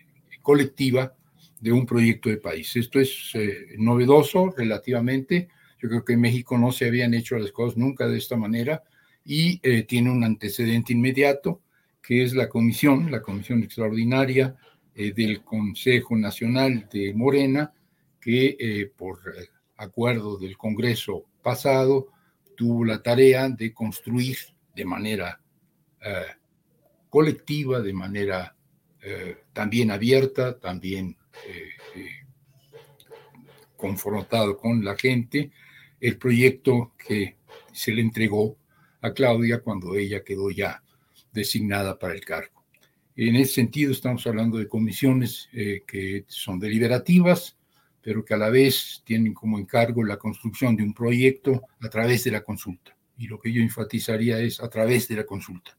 colectiva 0.42 1.14
de 1.60 1.72
un 1.72 1.86
proyecto 1.86 2.30
de 2.30 2.38
país. 2.38 2.76
Esto 2.76 3.00
es 3.00 3.32
eh, 3.34 3.76
novedoso 3.78 4.54
relativamente. 4.56 5.50
Yo 5.82 5.90
creo 5.90 6.06
que 6.06 6.14
en 6.14 6.22
México 6.22 6.58
no 6.58 6.72
se 6.72 6.88
habían 6.88 7.14
hecho 7.14 7.38
las 7.38 7.52
cosas 7.52 7.78
nunca 7.78 8.08
de 8.08 8.18
esta 8.18 8.38
manera 8.38 8.84
y 9.24 9.60
eh, 9.64 9.84
tiene 9.84 10.10
un 10.12 10.24
antecedente 10.24 10.94
inmediato, 10.94 11.62
que 12.02 12.24
es 12.24 12.34
la 12.34 12.50
comisión, 12.50 13.12
la 13.12 13.22
comisión 13.22 13.62
extraordinaria 13.64 14.56
del 14.96 15.44
Consejo 15.44 16.16
Nacional 16.16 16.88
de 16.92 17.14
Morena, 17.14 17.74
que 18.20 18.92
por 18.96 19.20
acuerdo 19.78 20.38
del 20.38 20.58
Congreso 20.58 21.26
pasado 21.42 22.10
tuvo 22.56 22.86
la 22.86 23.02
tarea 23.02 23.50
de 23.50 23.74
construir 23.74 24.38
de 24.76 24.86
manera 24.86 25.42
eh, 26.02 26.26
colectiva, 27.10 27.82
de 27.82 27.94
manera 27.94 28.56
eh, 29.02 29.38
también 29.54 29.92
abierta, 29.92 30.60
también 30.60 31.18
eh, 31.48 32.22
confrontado 33.76 34.58
con 34.58 34.86
la 34.86 34.96
gente, 34.96 35.52
el 36.00 36.18
proyecto 36.18 36.94
que 36.98 37.38
se 37.74 37.92
le 37.92 38.02
entregó 38.02 38.58
a 39.02 39.12
Claudia 39.12 39.62
cuando 39.62 39.96
ella 39.96 40.24
quedó 40.24 40.52
ya 40.52 40.84
designada 41.32 41.98
para 41.98 42.14
el 42.14 42.24
cargo. 42.24 42.61
En 43.16 43.36
ese 43.36 43.54
sentido, 43.54 43.92
estamos 43.92 44.26
hablando 44.28 44.58
de 44.58 44.68
comisiones 44.68 45.50
que 45.52 46.26
son 46.28 46.60
deliberativas, 46.60 47.58
pero 48.02 48.26
que 48.26 48.34
a 48.34 48.38
la 48.38 48.50
vez 48.50 49.02
tienen 49.06 49.34
como 49.34 49.60
encargo 49.60 50.04
la 50.04 50.18
construcción 50.18 50.76
de 50.76 50.84
un 50.84 50.94
proyecto 50.94 51.62
a 51.82 51.90
través 51.90 52.24
de 52.24 52.32
la 52.32 52.42
consulta 52.42 52.96
y 53.22 53.28
lo 53.28 53.40
que 53.40 53.54
yo 53.54 53.62
enfatizaría 53.62 54.40
es 54.40 54.60
a 54.60 54.68
través 54.68 55.08
de 55.08 55.16
la 55.16 55.26
consulta. 55.26 55.78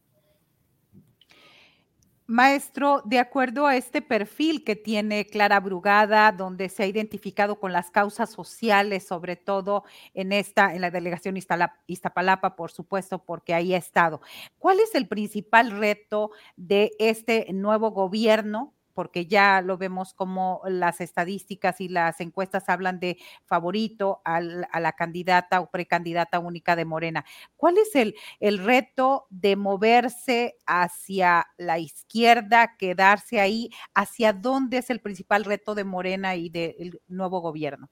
Maestro, 2.32 3.02
de 3.04 3.18
acuerdo 3.18 3.66
a 3.66 3.76
este 3.76 4.00
perfil 4.00 4.64
que 4.64 4.74
tiene 4.74 5.26
Clara 5.26 5.60
Brugada, 5.60 6.32
donde 6.32 6.70
se 6.70 6.82
ha 6.82 6.86
identificado 6.86 7.60
con 7.60 7.74
las 7.74 7.90
causas 7.90 8.30
sociales, 8.30 9.06
sobre 9.06 9.36
todo 9.36 9.84
en 10.14 10.32
esta, 10.32 10.74
en 10.74 10.80
la 10.80 10.90
delegación 10.90 11.36
Iztapalapa, 11.36 12.56
por 12.56 12.70
supuesto, 12.70 13.22
porque 13.22 13.52
ahí 13.52 13.74
ha 13.74 13.76
estado. 13.76 14.22
¿Cuál 14.58 14.80
es 14.80 14.94
el 14.94 15.08
principal 15.08 15.72
reto 15.72 16.30
de 16.56 16.92
este 16.98 17.52
nuevo 17.52 17.90
gobierno 17.90 18.72
porque 18.94 19.26
ya 19.26 19.60
lo 19.62 19.78
vemos 19.78 20.14
como 20.14 20.62
las 20.66 21.00
estadísticas 21.00 21.80
y 21.80 21.88
las 21.88 22.20
encuestas 22.20 22.68
hablan 22.68 23.00
de 23.00 23.18
favorito 23.46 24.20
a 24.24 24.40
la 24.40 24.92
candidata 24.92 25.60
o 25.60 25.70
precandidata 25.70 26.38
única 26.38 26.76
de 26.76 26.84
Morena. 26.84 27.24
¿Cuál 27.56 27.78
es 27.78 27.94
el, 27.94 28.14
el 28.40 28.58
reto 28.58 29.26
de 29.30 29.56
moverse 29.56 30.56
hacia 30.66 31.46
la 31.58 31.78
izquierda, 31.78 32.76
quedarse 32.78 33.40
ahí? 33.40 33.70
¿Hacia 33.94 34.32
dónde 34.32 34.78
es 34.78 34.90
el 34.90 35.00
principal 35.00 35.44
reto 35.44 35.74
de 35.74 35.84
Morena 35.84 36.36
y 36.36 36.48
del 36.48 37.00
nuevo 37.08 37.40
gobierno? 37.40 37.90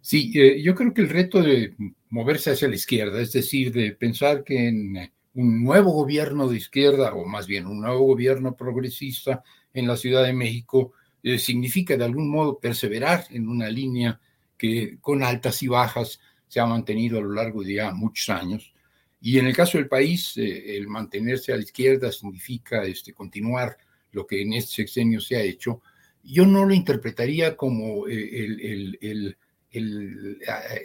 Sí, 0.00 0.32
eh, 0.34 0.62
yo 0.62 0.74
creo 0.74 0.94
que 0.94 1.02
el 1.02 1.10
reto 1.10 1.42
de 1.42 1.74
moverse 2.08 2.50
hacia 2.50 2.68
la 2.68 2.74
izquierda, 2.74 3.20
es 3.20 3.32
decir, 3.32 3.72
de 3.72 3.92
pensar 3.92 4.44
que 4.44 4.68
en 4.68 5.12
un 5.34 5.62
nuevo 5.62 5.92
gobierno 5.92 6.48
de 6.48 6.56
izquierda, 6.56 7.14
o 7.14 7.26
más 7.26 7.46
bien 7.46 7.66
un 7.66 7.80
nuevo 7.80 8.00
gobierno 8.00 8.56
progresista 8.56 9.42
en 9.74 9.86
la 9.86 9.96
Ciudad 9.96 10.24
de 10.24 10.32
México, 10.32 10.92
eh, 11.22 11.38
significa 11.38 11.96
de 11.96 12.04
algún 12.04 12.30
modo 12.30 12.58
perseverar 12.58 13.24
en 13.30 13.48
una 13.48 13.68
línea 13.68 14.20
que 14.56 14.98
con 15.00 15.22
altas 15.22 15.62
y 15.62 15.68
bajas 15.68 16.20
se 16.48 16.60
ha 16.60 16.66
mantenido 16.66 17.18
a 17.18 17.22
lo 17.22 17.32
largo 17.32 17.62
de 17.62 17.74
ya 17.74 17.92
muchos 17.92 18.28
años. 18.28 18.72
Y 19.20 19.38
en 19.38 19.46
el 19.46 19.54
caso 19.54 19.78
del 19.78 19.88
país, 19.88 20.36
eh, 20.36 20.76
el 20.76 20.88
mantenerse 20.88 21.52
a 21.52 21.56
la 21.56 21.62
izquierda 21.62 22.10
significa 22.10 22.84
este, 22.84 23.12
continuar 23.12 23.76
lo 24.12 24.26
que 24.26 24.42
en 24.42 24.54
este 24.54 24.72
sexenio 24.72 25.20
se 25.20 25.36
ha 25.36 25.42
hecho. 25.42 25.82
Yo 26.24 26.46
no 26.46 26.64
lo 26.64 26.74
interpretaría 26.74 27.56
como 27.56 28.08
eh, 28.08 28.44
el, 28.44 28.60
el, 28.60 29.36
el, 29.72 30.38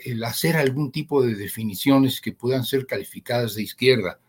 el, 0.06 0.24
hacer 0.24 0.58
algún 0.58 0.92
tipo 0.92 1.24
de 1.24 1.36
definiciones 1.36 2.22
que 2.22 2.34
puedan 2.34 2.66
ser 2.66 2.86
calificadas 2.86 3.56
de 3.56 3.64
izquierda. 3.64 4.20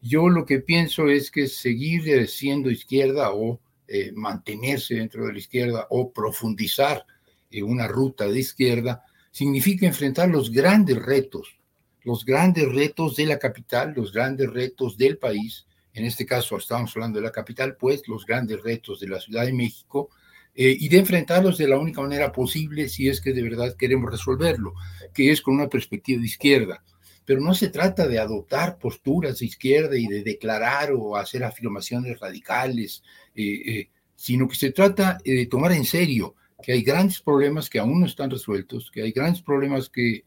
Yo 0.00 0.28
lo 0.28 0.44
que 0.44 0.58
pienso 0.58 1.08
es 1.08 1.30
que 1.30 1.46
seguir 1.46 2.28
siendo 2.28 2.70
izquierda 2.70 3.32
o 3.32 3.60
eh, 3.94 4.10
mantenerse 4.14 4.94
dentro 4.94 5.26
de 5.26 5.34
la 5.34 5.38
izquierda 5.38 5.86
o 5.90 6.10
profundizar 6.10 7.04
en 7.50 7.64
una 7.64 7.86
ruta 7.86 8.26
de 8.26 8.40
izquierda 8.40 9.04
significa 9.30 9.84
enfrentar 9.84 10.30
los 10.30 10.50
grandes 10.50 10.96
retos, 10.96 11.58
los 12.02 12.24
grandes 12.24 12.72
retos 12.72 13.16
de 13.16 13.26
la 13.26 13.38
capital, 13.38 13.92
los 13.94 14.10
grandes 14.10 14.50
retos 14.50 14.96
del 14.96 15.18
país. 15.18 15.66
En 15.92 16.06
este 16.06 16.24
caso 16.24 16.56
estamos 16.56 16.96
hablando 16.96 17.18
de 17.18 17.26
la 17.26 17.32
capital, 17.32 17.76
pues 17.76 18.08
los 18.08 18.24
grandes 18.24 18.62
retos 18.62 18.98
de 18.98 19.08
la 19.08 19.20
Ciudad 19.20 19.44
de 19.44 19.52
México, 19.52 20.08
eh, 20.54 20.74
y 20.80 20.88
de 20.88 20.96
enfrentarlos 20.96 21.58
de 21.58 21.68
la 21.68 21.78
única 21.78 22.00
manera 22.00 22.32
posible 22.32 22.88
si 22.88 23.10
es 23.10 23.20
que 23.20 23.34
de 23.34 23.42
verdad 23.42 23.76
queremos 23.76 24.10
resolverlo, 24.10 24.72
que 25.12 25.30
es 25.30 25.42
con 25.42 25.56
una 25.56 25.68
perspectiva 25.68 26.18
de 26.18 26.26
izquierda 26.26 26.82
pero 27.24 27.40
no 27.40 27.54
se 27.54 27.68
trata 27.68 28.06
de 28.08 28.18
adoptar 28.18 28.78
posturas 28.78 29.38
de 29.38 29.46
izquierda 29.46 29.96
y 29.96 30.06
de 30.06 30.22
declarar 30.22 30.92
o 30.92 31.16
hacer 31.16 31.44
afirmaciones 31.44 32.18
radicales, 32.18 33.02
eh, 33.34 33.62
eh, 33.66 33.90
sino 34.16 34.48
que 34.48 34.56
se 34.56 34.72
trata 34.72 35.18
eh, 35.24 35.34
de 35.34 35.46
tomar 35.46 35.72
en 35.72 35.84
serio 35.84 36.34
que 36.62 36.72
hay 36.72 36.82
grandes 36.82 37.20
problemas 37.20 37.68
que 37.68 37.78
aún 37.78 38.00
no 38.00 38.06
están 38.06 38.30
resueltos, 38.30 38.90
que 38.92 39.02
hay 39.02 39.12
grandes 39.12 39.42
problemas 39.42 39.88
que 39.88 40.24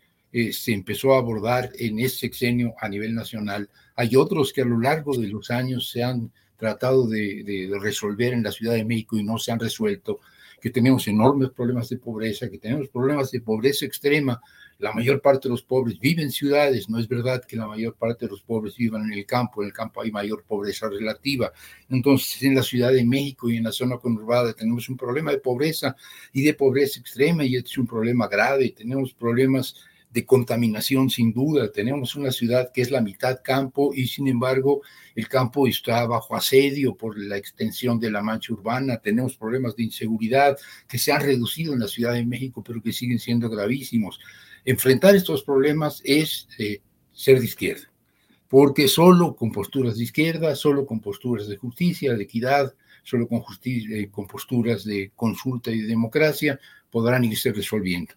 se 0.51 0.73
empezó 0.73 1.13
a 1.13 1.19
abordar 1.19 1.71
en 1.79 1.97
este 1.97 2.27
sexenio 2.27 2.73
a 2.81 2.89
nivel 2.89 3.15
nacional, 3.15 3.69
hay 3.95 4.17
otros 4.17 4.51
que 4.51 4.63
a 4.63 4.65
lo 4.65 4.77
largo 4.81 5.15
de 5.15 5.29
los 5.29 5.49
años 5.49 5.89
se 5.89 6.03
han 6.03 6.29
tratado 6.57 7.07
de, 7.07 7.41
de 7.45 7.79
resolver 7.79 8.33
en 8.33 8.43
la 8.43 8.51
Ciudad 8.51 8.73
de 8.73 8.83
México 8.83 9.15
y 9.17 9.23
no 9.23 9.37
se 9.37 9.53
han 9.53 9.61
resuelto, 9.61 10.19
que 10.59 10.71
tenemos 10.71 11.07
enormes 11.07 11.51
problemas 11.51 11.87
de 11.87 11.99
pobreza, 11.99 12.49
que 12.49 12.57
tenemos 12.57 12.89
problemas 12.89 13.31
de 13.31 13.39
pobreza 13.39 13.85
extrema 13.85 14.41
la 14.77 14.91
mayor 14.93 15.21
parte 15.21 15.47
de 15.47 15.51
los 15.51 15.63
pobres 15.63 15.99
viven 15.99 16.25
en 16.25 16.31
ciudades, 16.31 16.89
no 16.89 16.99
es 16.99 17.07
verdad 17.07 17.43
que 17.45 17.55
la 17.55 17.67
mayor 17.67 17.95
parte 17.95 18.25
de 18.25 18.31
los 18.31 18.41
pobres 18.41 18.75
vivan 18.75 19.03
en 19.05 19.13
el 19.13 19.25
campo, 19.25 19.61
en 19.61 19.67
el 19.67 19.73
campo 19.73 20.01
hay 20.01 20.11
mayor 20.11 20.43
pobreza 20.43 20.89
relativa. 20.89 21.51
Entonces, 21.89 22.43
en 22.43 22.55
la 22.55 22.63
Ciudad 22.63 22.91
de 22.91 23.05
México 23.05 23.49
y 23.49 23.57
en 23.57 23.63
la 23.63 23.71
zona 23.71 23.97
conurbada 23.97 24.53
tenemos 24.53 24.89
un 24.89 24.97
problema 24.97 25.31
de 25.31 25.39
pobreza 25.39 25.95
y 26.33 26.43
de 26.43 26.53
pobreza 26.53 26.99
extrema 26.99 27.45
y 27.45 27.55
este 27.55 27.69
es 27.69 27.77
un 27.77 27.87
problema 27.87 28.27
grave, 28.27 28.69
tenemos 28.69 29.13
problemas 29.13 29.75
de 30.15 30.25
contaminación 30.25 31.09
sin 31.09 31.33
duda. 31.33 31.69
Tenemos 31.69 32.15
una 32.15 32.31
ciudad 32.31 32.71
que 32.73 32.81
es 32.81 32.89
la 32.89 33.01
mitad 33.01 33.41
campo 33.43 33.93
y 33.93 34.07
sin 34.07 34.29
embargo 34.29 34.81
el 35.13 35.27
campo 35.27 35.67
está 35.67 36.07
bajo 36.07 36.37
asedio 36.37 36.95
por 36.95 37.19
la 37.19 37.35
extensión 37.35 37.99
de 37.99 38.09
la 38.09 38.21
mancha 38.21 38.53
urbana. 38.53 38.95
Tenemos 38.95 39.35
problemas 39.35 39.75
de 39.75 39.83
inseguridad 39.83 40.57
que 40.87 40.97
se 40.97 41.11
han 41.11 41.21
reducido 41.21 41.73
en 41.73 41.81
la 41.81 41.89
Ciudad 41.89 42.13
de 42.13 42.25
México 42.25 42.63
pero 42.65 42.81
que 42.81 42.93
siguen 42.93 43.19
siendo 43.19 43.49
gravísimos. 43.49 44.21
Enfrentar 44.65 45.15
estos 45.15 45.43
problemas 45.43 46.01
es 46.03 46.47
eh, 46.57 46.81
ser 47.11 47.39
de 47.39 47.45
izquierda, 47.45 47.91
porque 48.47 48.87
solo 48.87 49.35
con 49.35 49.51
posturas 49.51 49.97
de 49.97 50.03
izquierda, 50.03 50.55
solo 50.55 50.85
con 50.85 50.99
posturas 50.99 51.47
de 51.47 51.57
justicia, 51.57 52.15
de 52.15 52.23
equidad, 52.23 52.73
solo 53.03 53.27
con, 53.27 53.43
eh, 53.63 54.09
posturas 54.27 54.83
de 54.83 55.11
consulta 55.15 55.71
y 55.71 55.81
de 55.81 55.87
democracia 55.87 56.59
podrán 56.89 57.23
irse 57.23 57.53
resolviendo. 57.53 58.15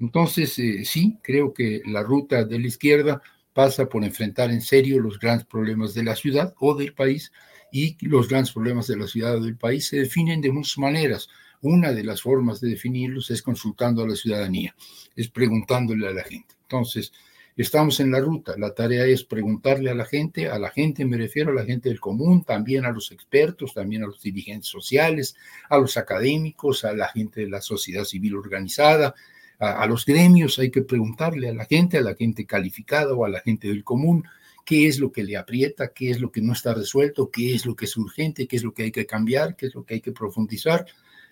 Entonces, 0.00 0.56
eh, 0.60 0.84
sí, 0.84 1.18
creo 1.22 1.52
que 1.52 1.82
la 1.86 2.02
ruta 2.02 2.44
de 2.44 2.58
la 2.58 2.68
izquierda 2.68 3.20
pasa 3.52 3.88
por 3.88 4.04
enfrentar 4.04 4.52
en 4.52 4.60
serio 4.60 5.00
los 5.00 5.18
grandes 5.18 5.46
problemas 5.46 5.92
de 5.94 6.04
la 6.04 6.14
ciudad 6.14 6.54
o 6.60 6.76
del 6.76 6.94
país 6.94 7.32
y 7.72 7.96
los 8.06 8.28
grandes 8.28 8.52
problemas 8.52 8.86
de 8.86 8.96
la 8.96 9.08
ciudad 9.08 9.36
o 9.36 9.40
del 9.40 9.56
país 9.56 9.88
se 9.88 9.96
definen 9.96 10.40
de 10.40 10.52
muchas 10.52 10.78
maneras. 10.78 11.28
Una 11.62 11.92
de 11.92 12.04
las 12.04 12.22
formas 12.22 12.60
de 12.60 12.70
definirlos 12.70 13.30
es 13.30 13.42
consultando 13.42 14.02
a 14.02 14.08
la 14.08 14.14
ciudadanía, 14.14 14.74
es 15.16 15.28
preguntándole 15.28 16.06
a 16.06 16.12
la 16.12 16.22
gente. 16.22 16.54
Entonces, 16.62 17.12
estamos 17.56 17.98
en 17.98 18.12
la 18.12 18.20
ruta. 18.20 18.54
La 18.56 18.72
tarea 18.72 19.04
es 19.04 19.24
preguntarle 19.24 19.90
a 19.90 19.94
la 19.94 20.04
gente, 20.04 20.48
a 20.48 20.58
la 20.58 20.70
gente 20.70 21.04
me 21.04 21.16
refiero 21.16 21.50
a 21.50 21.54
la 21.54 21.64
gente 21.64 21.88
del 21.88 21.98
común, 21.98 22.44
también 22.44 22.84
a 22.84 22.92
los 22.92 23.10
expertos, 23.10 23.74
también 23.74 24.04
a 24.04 24.06
los 24.06 24.22
dirigentes 24.22 24.68
sociales, 24.68 25.34
a 25.68 25.78
los 25.78 25.96
académicos, 25.96 26.84
a 26.84 26.92
la 26.92 27.08
gente 27.08 27.40
de 27.40 27.48
la 27.48 27.60
sociedad 27.60 28.04
civil 28.04 28.36
organizada, 28.36 29.14
a, 29.58 29.84
los 29.86 30.06
gremios. 30.06 30.60
Hay 30.60 30.70
que 30.70 30.82
preguntarle 30.82 31.48
a 31.48 31.54
la 31.54 31.64
gente, 31.64 31.98
a 31.98 32.02
la 32.02 32.14
gente 32.14 32.46
calificada 32.46 33.12
o 33.14 33.24
a 33.24 33.28
la 33.28 33.40
gente 33.40 33.66
del 33.66 33.82
común, 33.82 34.22
qué 34.64 34.86
es 34.86 35.00
lo 35.00 35.10
que 35.10 35.24
le 35.24 35.36
aprieta, 35.36 35.88
qué 35.88 36.10
es 36.10 36.20
lo 36.20 36.30
que 36.30 36.40
no 36.40 36.52
está 36.52 36.72
resuelto, 36.72 37.32
qué 37.32 37.56
es 37.56 37.66
lo 37.66 37.74
que 37.74 37.86
es 37.86 37.96
urgente, 37.96 38.46
qué 38.46 38.54
es 38.54 38.62
lo 38.62 38.72
que 38.72 38.84
hay 38.84 38.92
que 38.92 39.06
cambiar, 39.06 39.56
qué 39.56 39.66
es 39.66 39.74
lo 39.74 39.84
que 39.84 39.94
hay 39.94 40.00
que 40.00 40.12
profundizar 40.12 40.86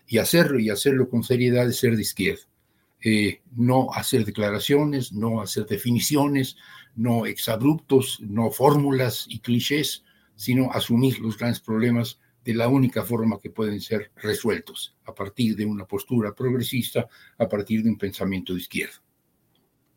y 0.07 0.19
hacerlo 0.19 0.59
y 0.59 0.71
hacerlo 0.71 1.09
con 1.09 1.23
seriedad 1.23 1.67
de 1.67 1.73
ser 1.73 1.97
de 1.97 2.03
izquierda. 2.03 2.43
Eh, 3.05 3.43
no 3.55 3.93
hacer 3.93 4.25
declaraciones, 4.25 5.13
no 5.13 5.41
hacer 5.41 5.67
definiciones, 5.67 6.57
no 6.95 7.27
exabruptos, 7.27 8.19
no 8.21 8.51
fórmulas 8.51 9.27
y 9.29 9.41
clichés, 9.41 10.05
sino 10.35 10.71
asumir 10.73 11.19
los 11.21 11.37
grandes 11.37 11.61
problemas 11.61 12.19
de 12.45 12.55
la 12.55 12.69
única 12.69 13.03
forma 13.03 13.41
que 13.41 13.51
pueden 13.51 13.81
ser 13.81 14.13
resueltos, 14.17 14.97
a 15.05 15.15
partir 15.15 15.57
de 15.57 15.67
una 15.67 15.85
postura 15.85 16.33
progresista, 16.35 17.09
a 17.39 17.49
partir 17.49 17.83
de 17.83 17.91
un 17.91 17.99
pensamiento 17.99 18.55
de 18.55 18.61
izquierda. 18.61 19.03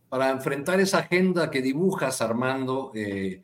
Para 0.10 0.32
enfrentar 0.32 0.80
esa 0.80 1.00
agenda 1.00 1.52
que 1.52 1.62
dibujas, 1.62 2.22
Armando, 2.22 2.92
eh, 2.96 3.44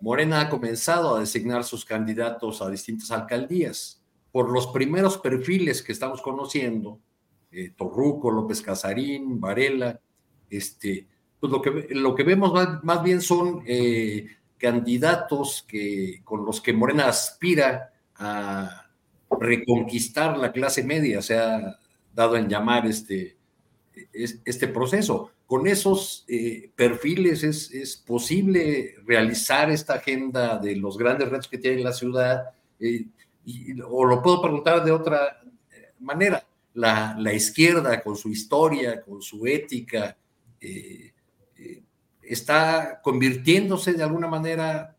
Morena 0.00 0.40
ha 0.40 0.48
comenzado 0.48 1.14
a 1.14 1.20
designar 1.20 1.64
sus 1.64 1.84
candidatos 1.84 2.62
a 2.62 2.70
distintas 2.70 3.10
alcaldías 3.10 3.97
por 4.32 4.50
los 4.50 4.68
primeros 4.68 5.18
perfiles 5.18 5.82
que 5.82 5.92
estamos 5.92 6.20
conociendo, 6.22 7.00
eh, 7.50 7.72
Torruco, 7.76 8.30
López 8.30 8.60
Casarín, 8.60 9.40
Varela, 9.40 9.98
este, 10.50 11.06
pues 11.40 11.52
lo 11.52 11.62
que, 11.62 11.88
lo 11.90 12.14
que 12.14 12.22
vemos 12.22 12.52
más, 12.82 13.02
bien 13.02 13.20
son 13.22 13.62
eh, 13.66 14.26
candidatos 14.58 15.64
que, 15.66 16.20
con 16.24 16.44
los 16.44 16.60
que 16.60 16.72
Morena 16.72 17.08
aspira 17.08 17.92
a 18.16 18.90
reconquistar 19.40 20.36
la 20.36 20.52
clase 20.52 20.82
media, 20.82 21.22
se 21.22 21.38
ha 21.38 21.78
dado 22.14 22.36
en 22.36 22.48
llamar 22.48 22.86
este, 22.86 23.36
este 24.12 24.68
proceso. 24.68 25.30
Con 25.46 25.66
esos 25.66 26.24
eh, 26.28 26.70
perfiles 26.76 27.42
es, 27.42 27.70
es, 27.72 27.96
posible 27.96 28.96
realizar 29.06 29.70
esta 29.70 29.94
agenda 29.94 30.58
de 30.58 30.76
los 30.76 30.98
grandes 30.98 31.30
retos 31.30 31.48
que 31.48 31.58
tiene 31.58 31.82
la 31.82 31.92
ciudad, 31.92 32.50
o 33.86 34.04
lo 34.04 34.22
puedo 34.22 34.42
preguntar 34.42 34.84
de 34.84 34.92
otra 34.92 35.40
eh, 35.70 35.92
manera, 36.00 36.44
la, 36.74 37.32
izquierda 37.32 38.02
con 38.02 38.16
su 38.16 38.30
historia, 38.30 39.00
con 39.02 39.20
su 39.20 39.46
ética, 39.46 40.16
eh, 40.60 41.12
eh, 41.56 41.82
está 42.22 43.00
convirtiéndose 43.02 43.94
de 43.94 44.02
alguna 44.02 44.28
manera, 44.28 44.96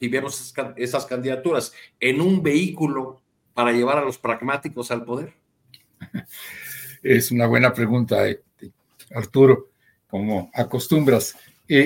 si 0.00 0.08
vemos 0.08 0.54
esas, 0.76 1.06
candidaturas, 1.06 1.72
en 2.00 2.20
un 2.20 2.42
vehículo 2.42 3.22
para 3.54 3.72
llevar 3.72 3.98
a 3.98 4.04
los 4.04 4.18
pragmáticos 4.18 4.90
al 4.90 5.04
poder? 5.04 5.32
Es 7.00 7.30
una 7.30 7.46
buena 7.46 7.72
pregunta, 7.72 8.24
Arturo, 9.14 9.68
como 10.08 10.50
acostumbras. 10.52 11.36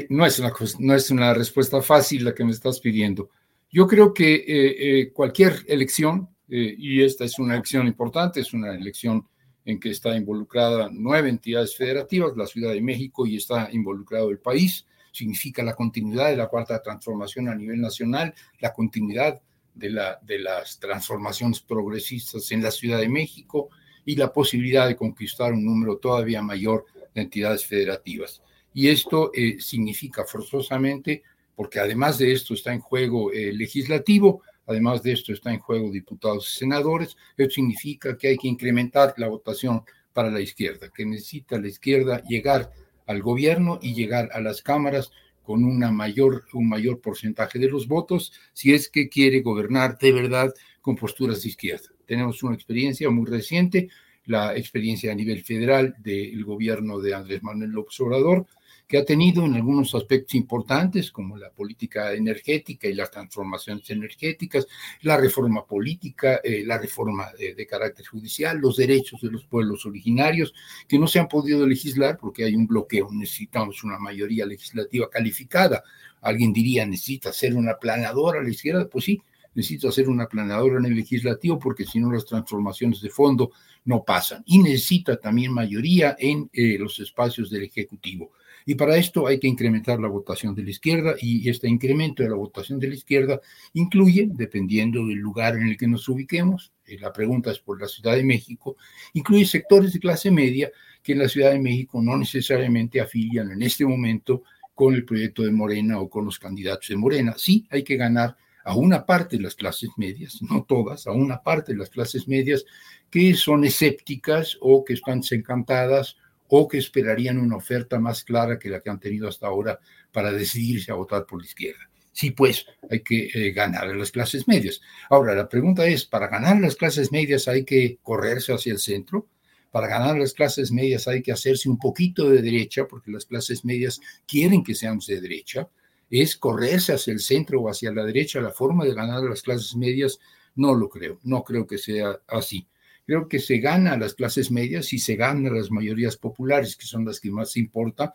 no, 0.09 0.25
es 0.25 0.38
una, 0.38 0.51
no 0.79 0.95
es 0.95 1.11
una 1.11 1.35
respuesta 1.35 1.83
fácil 1.83 2.25
la 2.25 2.35
que 2.35 2.47
me 2.47 2.51
estás 2.51 2.81
pidiendo. 2.81 3.29
Yo 3.74 3.87
creo 3.87 4.12
que 4.12 4.35
eh, 4.35 4.44
eh, 4.46 5.12
cualquier 5.12 5.64
elección, 5.66 6.28
eh, 6.46 6.74
y 6.76 7.02
esta 7.02 7.24
es 7.24 7.38
una 7.38 7.54
elección 7.54 7.87
importante, 7.87 8.40
es 8.40 8.52
una 8.52 8.74
elección 8.74 9.26
en 9.64 9.80
que 9.80 9.90
está 9.90 10.14
involucrada 10.14 10.90
nueve 10.92 11.30
entidades 11.30 11.74
federativas, 11.74 12.37
la 12.37 12.46
Ciudad 12.46 12.72
de 12.72 12.82
México, 12.82 13.26
y 13.26 13.37
está 13.37 13.70
involucrado 13.72 14.28
el 14.28 14.40
país, 14.40 14.85
significa 15.11 15.62
la 15.62 15.74
continuidad 15.74 16.28
de 16.28 16.37
la 16.37 16.48
cuarta 16.48 16.82
transformación 16.82 17.48
a 17.48 17.54
nivel 17.54 17.80
nacional, 17.80 18.35
la 18.61 18.74
continuidad 18.74 19.40
de, 19.74 19.88
la, 19.88 20.18
de 20.20 20.38
las 20.38 20.78
transformaciones 20.78 21.61
progresistas 21.61 22.52
en 22.52 22.62
la 22.62 22.70
Ciudad 22.70 22.98
de 22.98 23.08
México 23.08 23.70
y 24.04 24.16
la 24.16 24.30
posibilidad 24.30 24.87
de 24.87 24.96
conquistar 24.96 25.54
un 25.54 25.64
número 25.64 25.96
todavía 25.96 26.42
mayor 26.42 26.85
de 27.14 27.22
entidades 27.22 27.64
federativas. 27.64 28.42
Y 28.74 28.88
esto 28.88 29.30
significa 29.58 30.24
forzosamente 30.24 31.22
porque 31.55 31.81
además 31.81 32.19
de 32.19 32.33
esto 32.33 32.55
está 32.55 32.73
en 32.73 32.81
juego 32.81 33.33
el 33.33 33.59
legislativo, 33.59 34.43
además 34.67 35.03
de 35.03 35.12
esto 35.12 35.33
está 35.33 35.53
en 35.53 35.59
juego 35.59 35.91
diputados 35.91 36.53
y 36.55 36.59
senadores, 36.59 37.17
eso 37.37 37.51
significa 37.51 38.17
que 38.17 38.29
hay 38.29 38.38
que 38.38 38.49
incrementar 38.49 39.15
la 39.17 39.29
votación 39.29 39.83
para 40.12 40.31
la 40.31 40.41
izquierda, 40.41 40.91
que 40.95 41.05
necesita 41.05 41.59
la 41.59 41.69
izquierda 41.69 42.23
llegar 42.25 42.71
al 43.07 43.23
gobierno 43.23 43.79
y 43.83 43.95
llegar 43.95 44.29
a 44.33 44.41
las 44.41 44.62
cámaras 44.62 45.11
con 45.43 45.65
una 45.65 45.91
mayor, 45.91 46.45
un 46.53 46.69
mayor 46.69 47.01
porcentaje 47.01 47.59
de 47.59 47.69
los 47.69 47.88
votos 47.88 48.33
si 48.53 48.73
es 48.73 48.88
que 48.88 49.09
quiere 49.09 49.41
gobernar 49.41 49.99
de 49.99 50.12
verdad 50.12 50.55
con 50.81 50.97
posturas 50.97 51.43
de 51.43 51.49
izquierda. 51.49 51.88
Tenemos 52.07 52.43
una 52.43 52.55
experiencia 52.55 53.11
muy 53.11 53.27
reciente, 53.27 53.88
la 54.25 54.57
experiencia 54.57 55.11
a 55.11 55.15
nivel 55.15 55.43
federal 55.43 55.97
del 55.99 56.45
gobierno 56.45 57.01
de 57.01 57.15
Andrés 57.15 57.43
Manuel 57.43 57.71
López 57.71 57.99
Obrador, 58.01 58.47
que 58.92 58.98
ha 58.98 59.05
tenido 59.07 59.46
en 59.46 59.55
algunos 59.55 59.94
aspectos 59.94 60.35
importantes, 60.35 61.11
como 61.11 61.38
la 61.38 61.48
política 61.48 62.12
energética 62.12 62.87
y 62.87 62.92
las 62.92 63.11
transformaciones 63.11 63.88
energéticas, 63.88 64.66
la 65.00 65.16
reforma 65.16 65.64
política, 65.64 66.42
eh, 66.44 66.62
la 66.66 66.76
reforma 66.76 67.28
de 67.38 67.66
carácter 67.66 68.05
judicial, 68.05 68.59
los 68.59 68.76
derechos 68.76 69.22
de 69.22 69.31
los 69.31 69.46
pueblos 69.46 69.87
originarios, 69.87 70.52
que 70.87 70.98
no 70.98 71.07
se 71.07 71.18
han 71.18 71.26
podido 71.26 71.66
legislar 71.66 72.18
porque 72.18 72.44
hay 72.44 72.55
un 72.55 72.66
bloqueo, 72.66 73.09
necesitamos 73.11 73.83
una 73.83 73.98
mayoría 73.98 74.44
legislativa 74.44 75.09
calificada. 75.09 75.83
Alguien 76.20 76.52
diría, 76.52 76.85
necesita 76.85 77.33
ser 77.33 77.55
una 77.55 77.78
planadora 77.78 78.40
a 78.40 78.42
la 78.42 78.50
izquierda, 78.50 78.87
pues 78.90 79.07
sí, 79.07 79.22
necesita 79.55 79.88
hacer 79.88 80.11
una 80.11 80.26
planadora 80.26 80.81
en 80.81 80.85
el 80.85 80.96
legislativo 80.96 81.59
porque 81.59 81.87
si 81.87 81.98
no 81.98 82.12
las 82.12 82.26
transformaciones 82.26 83.00
de 83.00 83.09
fondo 83.09 83.52
no 83.87 84.05
pasan. 84.05 84.42
Y 84.44 84.59
necesita 84.59 85.16
también 85.16 85.50
mayoría 85.50 86.14
en 86.18 86.50
eh, 86.52 86.76
los 86.78 87.00
espacios 87.00 87.48
del 87.48 87.62
Ejecutivo. 87.62 88.33
Y 88.66 88.75
para 88.75 88.96
esto 88.96 89.27
hay 89.27 89.38
que 89.38 89.48
incrementar 89.48 90.01
la 90.01 90.09
votación 90.09 90.55
de 90.55 90.62
la 90.62 90.70
izquierda 90.70 91.14
y 91.20 91.48
este 91.48 91.68
incremento 91.68 92.22
de 92.22 92.31
la 92.31 92.37
votación 92.37 92.79
de 92.79 92.88
la 92.88 92.94
izquierda 92.94 93.40
incluye, 93.75 94.29
dependiendo 94.33 95.07
del 95.07 95.18
lugar 95.18 95.57
en 95.57 95.68
el 95.68 95.77
que 95.77 95.88
nos 95.88 96.09
ubiquemos, 96.09 96.72
eh, 96.87 96.98
la 97.01 97.12
pregunta 97.12 97.51
es 97.51 97.59
por 97.59 97.81
la 97.81 97.88
Ciudad 97.88 98.16
de 98.16 98.25
México, 98.25 98.77
incluye 99.14 99.44
sectores 99.46 99.92
de 99.92 100.01
clase 100.01 100.31
media 100.31 100.70
que 101.03 101.12
en 101.12 101.18
la 101.18 101.29
Ciudad 101.29 101.53
de 101.53 101.61
México 101.61 102.01
no 102.01 102.16
necesariamente 102.16 103.01
afilian 103.01 103.51
en 103.51 103.62
este 103.62 103.85
momento 103.85 104.42
con 104.75 104.94
el 104.94 105.05
proyecto 105.05 105.42
de 105.42 105.53
Morena 105.53 106.01
o 106.01 106.09
con 106.09 106.25
los 106.25 106.38
candidatos 106.38 106.88
de 106.88 106.96
Morena. 106.96 107.35
Sí, 107.37 107.66
hay 107.70 107.83
que 107.83 107.96
ganar 107.96 108.37
a 108.64 108.77
una 108.77 109.05
parte 109.05 109.37
de 109.37 109.42
las 109.42 109.55
clases 109.55 109.90
medias, 109.96 110.40
no 110.42 110.64
todas, 110.64 111.07
a 111.07 111.12
una 111.12 111.42
parte 111.42 111.72
de 111.72 111.79
las 111.79 111.90
clases 111.90 112.29
medias 112.29 112.64
que 113.11 113.35
son 113.35 113.64
escépticas 113.64 114.57
o 114.61 114.85
que 114.85 114.94
están 114.94 115.20
desencantadas 115.20 116.16
o 116.55 116.69
que 116.69 116.77
esperarían 116.77 117.38
una 117.38 117.57
oferta 117.57 117.99
más 117.99 118.25
clara 118.25 118.59
que 118.59 118.69
la 118.69 118.81
que 118.81 118.91
han 118.91 119.01
tenido 119.01 119.27
hasta 119.27 119.47
ahora 119.47 119.81
para 120.12 120.31
decidirse 120.31 120.93
a 120.93 120.97
votar 120.97 121.25
por 121.25 121.41
la 121.41 121.47
izquierda. 121.47 121.88
Sí, 122.12 122.33
pues 122.33 122.67
hay 122.91 123.01
que 123.01 123.31
eh, 123.33 123.53
ganar 123.53 123.85
a 123.85 123.95
las 123.95 124.11
clases 124.11 124.47
medias. 124.47 124.83
Ahora, 125.09 125.35
la 125.35 125.49
pregunta 125.49 125.87
es, 125.87 126.05
¿para 126.05 126.29
ganar 126.29 126.59
a 126.59 126.61
las 126.61 126.77
clases 126.77 127.11
medias 127.11 127.49
hay 127.49 127.65
que 127.65 127.99
correrse 128.03 128.53
hacia 128.53 128.75
el 128.75 128.81
centro? 128.81 129.29
Para 129.71 129.87
ganar 129.87 130.19
las 130.19 130.35
clases 130.35 130.71
medias 130.73 131.09
hay 131.09 131.23
que 131.23 131.33
hacerse 131.33 131.71
un 131.71 131.79
poquito 131.79 132.29
de 132.29 132.43
derecha, 132.43 132.87
porque 132.87 133.11
las 133.11 133.25
clases 133.25 133.65
medias 133.65 133.99
quieren 134.27 134.62
que 134.62 134.75
seamos 134.75 135.07
de 135.07 135.23
derecha. 135.23 135.71
¿Es 136.11 136.37
correrse 136.37 136.93
hacia 136.93 137.15
el 137.15 137.21
centro 137.21 137.62
o 137.62 137.71
hacia 137.71 137.91
la 137.93 138.05
derecha 138.05 138.43
la 138.43 138.51
forma 138.53 138.85
de 138.85 138.93
ganar 138.93 139.23
las 139.23 139.41
clases 139.41 139.75
medias? 139.75 140.19
No 140.55 140.75
lo 140.75 140.91
creo, 140.91 141.19
no 141.23 141.43
creo 141.45 141.67
que 141.67 141.79
sea 141.79 142.21
así. 142.29 142.69
Creo 143.12 143.29
que 143.29 143.40
se 143.40 143.59
gana 143.59 143.92
a 143.92 143.98
las 143.98 144.14
clases 144.14 144.51
medias 144.51 144.90
y 144.94 144.98
se 144.98 145.16
gana 145.16 145.51
a 145.51 145.53
las 145.53 145.70
mayorías 145.70 146.16
populares, 146.16 146.77
que 146.77 146.87
son 146.87 147.05
las 147.05 147.20
que 147.20 147.31
más 147.31 147.59
importa, 147.59 148.14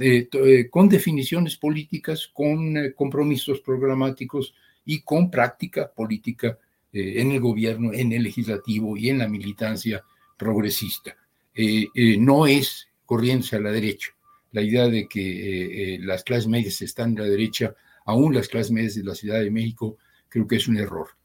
eh, 0.00 0.26
con 0.70 0.88
definiciones 0.88 1.58
políticas, 1.58 2.30
con 2.32 2.74
eh, 2.78 2.94
compromisos 2.94 3.60
programáticos 3.60 4.54
y 4.86 5.02
con 5.02 5.30
práctica 5.30 5.92
política 5.92 6.58
eh, 6.90 7.20
en 7.20 7.32
el 7.32 7.40
gobierno, 7.40 7.92
en 7.92 8.10
el 8.10 8.22
legislativo 8.22 8.96
y 8.96 9.10
en 9.10 9.18
la 9.18 9.28
militancia 9.28 10.02
progresista. 10.38 11.14
no 12.16 12.46
es 12.46 12.88
corriente 13.04 13.54
a 13.54 13.60
la 13.60 13.70
derecha. 13.70 14.16
La 14.52 14.62
idea 14.62 14.88
de 14.88 15.06
que 15.06 15.98
las 16.00 16.24
clases 16.24 16.48
medias 16.48 16.80
están 16.80 17.18
a 17.18 17.24
la 17.24 17.28
derecha, 17.28 17.74
aún 18.06 18.32
las 18.32 18.48
clases 18.48 18.72
medias 18.72 18.94
de 18.94 19.04
la 19.04 19.14
Ciudad 19.14 19.40
de 19.40 19.50
México, 19.50 19.98
creo 20.30 20.48
que 20.48 20.56
es 20.56 20.68
un 20.68 20.78
error. 20.78 21.17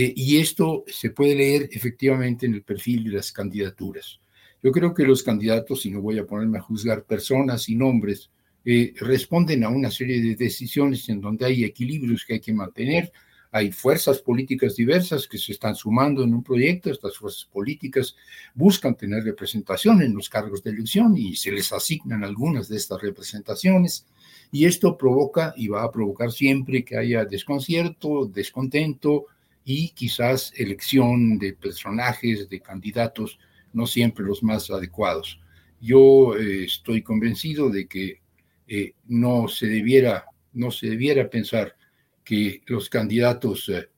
Eh, 0.00 0.12
y 0.14 0.38
esto 0.38 0.84
se 0.86 1.10
puede 1.10 1.34
leer 1.34 1.70
efectivamente 1.72 2.46
en 2.46 2.54
el 2.54 2.62
perfil 2.62 3.02
de 3.02 3.16
las 3.16 3.32
candidaturas. 3.32 4.20
Yo 4.62 4.70
creo 4.70 4.94
que 4.94 5.02
los 5.02 5.24
candidatos, 5.24 5.84
y 5.86 5.90
no 5.90 6.00
voy 6.00 6.20
a 6.20 6.24
ponerme 6.24 6.58
a 6.58 6.60
juzgar 6.60 7.02
personas 7.02 7.68
y 7.68 7.74
nombres, 7.74 8.30
eh, 8.64 8.94
responden 9.00 9.64
a 9.64 9.70
una 9.70 9.90
serie 9.90 10.22
de 10.22 10.36
decisiones 10.36 11.08
en 11.08 11.20
donde 11.20 11.46
hay 11.46 11.64
equilibrios 11.64 12.24
que 12.24 12.34
hay 12.34 12.40
que 12.40 12.52
mantener, 12.52 13.10
hay 13.50 13.72
fuerzas 13.72 14.20
políticas 14.20 14.76
diversas 14.76 15.26
que 15.26 15.36
se 15.36 15.50
están 15.50 15.74
sumando 15.74 16.22
en 16.22 16.32
un 16.32 16.44
proyecto, 16.44 16.92
estas 16.92 17.16
fuerzas 17.16 17.48
políticas 17.52 18.14
buscan 18.54 18.94
tener 18.94 19.24
representación 19.24 20.00
en 20.00 20.14
los 20.14 20.28
cargos 20.28 20.62
de 20.62 20.70
elección 20.70 21.16
y 21.16 21.34
se 21.34 21.50
les 21.50 21.72
asignan 21.72 22.22
algunas 22.22 22.68
de 22.68 22.76
estas 22.76 23.02
representaciones 23.02 24.06
y 24.52 24.66
esto 24.66 24.96
provoca 24.96 25.54
y 25.56 25.66
va 25.66 25.82
a 25.82 25.90
provocar 25.90 26.30
siempre 26.30 26.84
que 26.84 26.96
haya 26.96 27.24
desconcierto, 27.24 28.26
descontento, 28.26 29.26
y 29.70 29.90
quizás 29.90 30.50
elección 30.56 31.38
de 31.38 31.52
personajes, 31.52 32.48
de 32.48 32.58
candidatos, 32.58 33.38
no 33.74 33.86
siempre 33.86 34.24
los 34.24 34.42
más 34.42 34.70
adecuados. 34.70 35.38
Yo 35.78 36.34
eh, 36.38 36.64
estoy 36.64 37.02
convencido 37.02 37.68
de 37.68 37.86
que 37.86 38.22
eh, 38.66 38.94
no, 39.08 39.46
se 39.46 39.66
debiera, 39.66 40.24
no 40.54 40.70
se 40.70 40.86
debiera 40.88 41.28
pensar 41.28 41.76
que 42.24 42.62
los 42.64 42.88
candidatos 42.88 43.68
eh, 43.68 43.90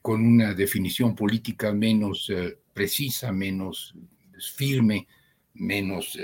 con 0.00 0.24
una 0.24 0.54
definición 0.54 1.14
política 1.14 1.70
menos 1.74 2.32
precisa, 2.72 3.30
menos 3.30 3.94
firme, 4.56 5.06
menos 5.52 6.18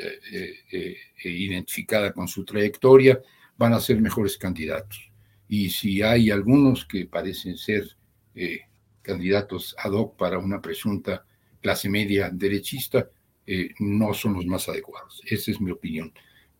identificada 1.23 2.15
con 2.15 2.27
su 2.29 2.47
trayectoria, 2.47 3.21
van 3.59 3.75
a 3.75 3.81
ser 3.81 4.01
mejores 4.01 4.39
candidatos. 4.39 5.13
Y 5.49 5.69
si 5.69 6.01
hay 6.01 6.31
algunos 6.31 6.87
que 6.87 7.05
parecen 7.05 7.59
ser 7.59 7.98
eh, 8.41 8.61
candidatos 9.03 9.75
ad 9.79 9.91
hoc 9.91 10.17
para 10.17 10.39
una 10.39 10.61
presunta 10.61 11.27
clase 11.61 11.89
media 11.89 12.31
derechista 12.33 13.11
eh, 13.45 13.71
no 13.81 14.15
son 14.15 14.35
los 14.35 14.47
más 14.47 14.69
adecuados. 14.69 15.21
Esa 15.27 15.51
es 15.51 15.61
mi 15.61 15.73
opinión. 15.73 16.13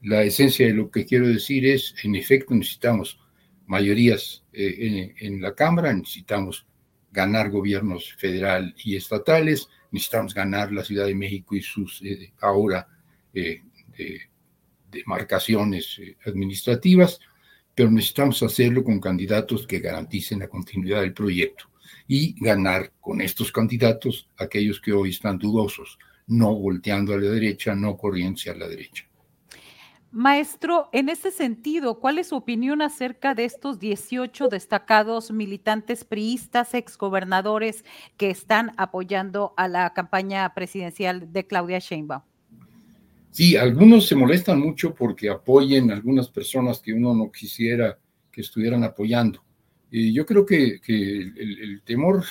La 0.03 0.25
esencia 0.25 0.67
de 0.67 0.75
lo 0.75 0.91
que 0.91 1.07
quiero 1.07 1.29
decir 1.29 1.65
es, 1.65 1.95
en 2.03 2.17
efecto, 2.17 2.53
necesitamos 2.53 3.21
mayorías 3.67 4.45
eh, 4.53 5.15
en, 5.21 5.41
la 5.41 5.55
Cámara, 5.55 5.93
necesitamos 5.93 6.67
ganar 7.13 7.49
gobiernos 7.49 8.13
federal 8.15 8.75
y 8.83 8.97
estatales, 8.97 9.69
necesitamos 9.93 10.35
ganar 10.35 10.73
la 10.73 10.83
Ciudad 10.83 11.07
de 11.07 11.15
México 11.15 11.55
y 11.55 11.63
sus 11.63 12.03
ahora 12.41 12.89
demarcaciones 14.91 16.01
administrativas, 16.27 17.21
pero 17.79 17.93
necesitamos 17.93 18.43
hacerlo 18.43 18.83
con 18.83 18.99
candidatos 18.99 19.65
que 19.65 19.79
garanticen 19.79 20.41
la 20.41 20.49
continuidad 20.49 21.01
del 21.01 21.15
proyecto 21.15 21.67
y 22.09 22.35
ganar 22.45 22.91
con 23.01 23.21
estos 23.21 23.53
candidatos 23.53 24.29
aquellos 24.37 24.81
que 24.81 24.93
hoy 24.93 25.11
están 25.11 25.39
dudosos, 25.39 25.97
no 26.27 26.53
volteando 26.57 27.15
a 27.15 27.19
la 27.19 27.31
derecha, 27.31 27.77
no 27.77 27.97
corriendo 27.97 28.41
a 28.51 28.55
la 28.57 28.67
derecha. 28.67 29.05
Maestro, 30.11 30.89
en 30.91 31.09
ese 31.09 31.31
sentido, 31.31 32.01
¿cuál 32.01 32.19
es 32.19 32.31
su 32.31 32.35
opinión 32.35 32.83
acerca 32.83 33.37
de 33.37 33.45
estos 33.45 33.79
18 33.79 34.49
destacados 34.49 35.31
militantes 35.31 36.03
priistas, 36.03 36.75
exgobernadores 36.75 37.85
que 38.17 38.29
están 38.29 38.73
apoyando 38.77 39.55
a 39.57 39.69
la 39.69 39.95
campaña 39.95 40.53
presidencial 40.53 41.33
de 41.33 41.47
Claudia 41.47 41.79
Sheinbaum? 41.79 42.23
Sí, 43.39 43.55
algunos 43.55 44.09
se 44.09 44.17
molestan 44.17 44.59
mucho 44.59 44.93
porque 44.93 45.29
apoyen 45.31 45.93
a 45.93 45.95
algunas 45.95 46.29
personas 46.29 46.81
que 46.81 46.93
uno 46.93 47.15
no 47.15 47.31
quisiera 47.31 47.97
que 48.33 48.41
estuvieran 48.41 48.83
apoyando. 48.83 49.45
Y 49.93 50.13
yo 50.13 50.27
creo 50.27 50.45
que, 50.45 50.81
el, 50.85 51.81
temor 51.85 52.25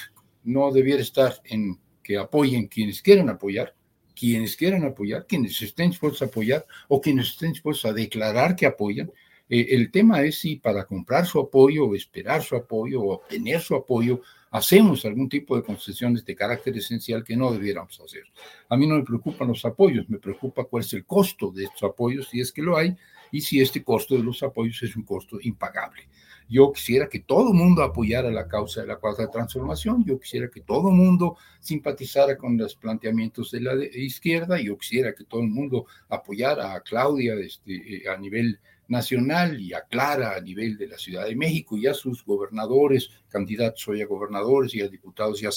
no 0.43 0.69
debiera 0.69 1.01
estar 1.01 1.35
en 1.45 1.79
que 2.03 2.17
apoyen 2.17 2.67
quienes 2.67 3.01
quieran 3.01 3.29
apoyar, 3.29 3.73
quienes 4.13 4.57
quieran 4.57 4.83
apoyar, 4.83 5.25
quienes 5.25 5.61
estén 5.61 5.91
dispuestos 5.91 6.23
a 6.23 6.25
apoyar 6.25 6.65
o 6.89 6.99
quienes 6.99 7.29
estén 7.29 7.53
dispuestos 7.53 7.89
a 7.89 7.93
declarar 7.93 8.53
que 8.53 8.65
apoyan. 8.65 9.09
Eh, 9.47 9.67
el 9.69 9.91
tema 9.91 10.23
es 10.23 10.39
si 10.39 10.57
para 10.57 10.83
comprar 10.83 11.25
su 11.25 11.39
apoyo 11.39 11.85
o 11.85 11.95
esperar 11.95 12.43
su 12.43 12.57
apoyo 12.57 13.01
o 13.01 13.13
obtener 13.13 13.61
su 13.61 13.75
apoyo 13.75 14.19
hacemos 14.51 15.05
algún 15.05 15.29
tipo 15.29 15.55
de 15.55 15.63
concesiones 15.63 16.25
de 16.25 16.35
carácter 16.35 16.77
esencial 16.77 17.23
que 17.23 17.35
no 17.35 17.51
debiéramos 17.51 17.99
hacer. 17.99 18.23
A 18.69 18.77
mí 18.77 18.87
no 18.87 18.95
me 18.95 19.03
preocupan 19.03 19.47
los 19.47 19.63
apoyos, 19.65 20.09
me 20.09 20.19
preocupa 20.19 20.63
cuál 20.63 20.83
es 20.83 20.93
el 20.93 21.05
costo 21.05 21.51
de 21.51 21.65
estos 21.65 21.83
apoyos, 21.83 22.29
si 22.29 22.39
es 22.39 22.51
que 22.51 22.61
lo 22.61 22.77
hay, 22.77 22.95
y 23.31 23.41
si 23.41 23.61
este 23.61 23.83
costo 23.83 24.15
de 24.15 24.23
los 24.23 24.41
apoyos 24.43 24.81
es 24.83 24.95
un 24.95 25.03
costo 25.03 25.37
impagable. 25.41 26.07
Yo 26.49 26.71
quisiera 26.71 27.09
que 27.09 27.19
todo 27.19 27.49
el 27.49 27.55
mundo 27.55 27.83
apoyara 27.83 28.31
la 28.31 28.47
causa 28.47 28.81
de 28.81 28.87
la 28.87 28.95
cuarta 28.95 29.29
transformación, 29.29 30.05
yo 30.05 30.17
quisiera 30.17 30.49
que 30.49 30.61
todo 30.61 30.89
el 30.89 30.95
mundo 30.95 31.35
simpatizara 31.59 32.37
con 32.37 32.57
los 32.57 32.75
planteamientos 32.75 33.51
de 33.51 33.61
la 33.61 33.73
izquierda, 33.93 34.59
yo 34.61 34.77
quisiera 34.77 35.13
que 35.13 35.25
todo 35.25 35.41
el 35.41 35.49
mundo 35.49 35.87
apoyara 36.07 36.73
a 36.73 36.79
Claudia 36.79 37.33
este, 37.35 37.97
eh, 37.97 38.09
a 38.09 38.15
nivel 38.15 38.59
nacional 38.87 39.59
y 39.59 39.73
a 39.73 39.81
Clara 39.81 40.35
a 40.35 40.41
nivel 40.41 40.77
de 40.77 40.87
la 40.87 40.97
Ciudad 40.97 41.25
de 41.25 41.35
México 41.35 41.77
y 41.77 41.87
a 41.87 41.93
sus 41.93 42.23
gobernadores, 42.23 43.09
candidatos 43.29 43.87
hoy 43.87 44.01
a 44.01 44.05
gobernadores 44.05 44.73
y 44.75 44.81
a 44.81 44.87
diputados 44.87 45.41
y 45.41 45.45
a, 45.45 45.49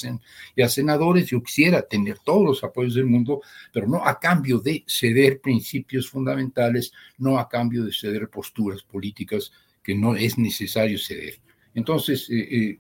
y 0.56 0.62
a 0.62 0.68
senadores. 0.68 1.26
Yo 1.26 1.42
quisiera 1.42 1.82
tener 1.82 2.18
todos 2.18 2.44
los 2.44 2.64
apoyos 2.64 2.94
del 2.94 3.06
mundo, 3.06 3.40
pero 3.72 3.86
no 3.86 4.06
a 4.06 4.18
cambio 4.18 4.58
de 4.58 4.84
ceder 4.86 5.40
principios 5.40 6.08
fundamentales, 6.08 6.92
no 7.18 7.38
a 7.38 7.48
cambio 7.48 7.84
de 7.84 7.92
ceder 7.92 8.28
posturas 8.28 8.82
políticas 8.82 9.52
que 9.82 9.94
no 9.94 10.16
es 10.16 10.38
necesario 10.38 10.98
ceder. 10.98 11.40
Entonces, 11.74 12.28
eh, 12.30 12.48
eh, 12.50 12.78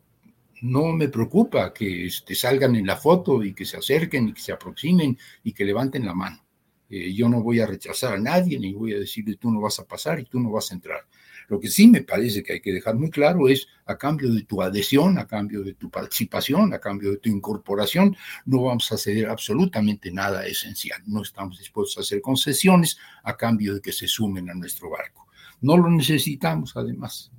no 0.62 0.92
me 0.92 1.08
preocupa 1.08 1.72
que 1.72 2.06
este, 2.06 2.34
salgan 2.34 2.76
en 2.76 2.86
la 2.86 2.96
foto 2.96 3.42
y 3.42 3.54
que 3.54 3.64
se 3.64 3.76
acerquen 3.76 4.28
y 4.28 4.32
que 4.32 4.40
se 4.40 4.52
aproximen 4.52 5.16
y 5.42 5.52
que 5.52 5.64
levanten 5.64 6.04
la 6.04 6.14
mano. 6.14 6.44
Eh, 6.90 7.14
yo 7.14 7.28
no 7.28 7.40
voy 7.42 7.60
a 7.60 7.66
rechazar 7.66 8.14
a 8.14 8.18
nadie 8.18 8.58
ni 8.58 8.74
voy 8.74 8.92
a 8.94 8.98
decirle 8.98 9.36
tú 9.36 9.50
no 9.50 9.60
vas 9.60 9.78
a 9.78 9.86
pasar 9.86 10.18
y 10.18 10.24
tú 10.24 10.40
no 10.40 10.50
vas 10.50 10.72
a 10.72 10.74
entrar. 10.74 11.06
Lo 11.48 11.58
que 11.58 11.68
sí 11.68 11.88
me 11.88 12.02
parece 12.02 12.42
que 12.42 12.54
hay 12.54 12.60
que 12.60 12.72
dejar 12.72 12.96
muy 12.96 13.10
claro 13.10 13.48
es 13.48 13.66
a 13.86 13.96
cambio 13.96 14.32
de 14.32 14.42
tu 14.44 14.62
adhesión, 14.62 15.18
a 15.18 15.26
cambio 15.26 15.62
de 15.62 15.74
tu 15.74 15.90
participación, 15.90 16.72
a 16.74 16.78
cambio 16.78 17.10
de 17.10 17.16
tu 17.16 17.28
incorporación, 17.28 18.16
no 18.44 18.62
vamos 18.62 18.90
a 18.92 18.96
ceder 18.96 19.28
absolutamente 19.28 20.12
nada 20.12 20.46
esencial. 20.46 21.02
No 21.06 21.22
estamos 21.22 21.58
dispuestos 21.58 21.98
a 21.98 22.00
hacer 22.02 22.20
concesiones 22.20 22.98
a 23.24 23.36
cambio 23.36 23.74
de 23.74 23.80
que 23.80 23.92
se 23.92 24.06
sumen 24.06 24.48
a 24.48 24.54
nuestro 24.54 24.90
barco. 24.90 25.26
No 25.60 25.76
lo 25.76 25.90
necesitamos, 25.90 26.76
además. 26.76 27.32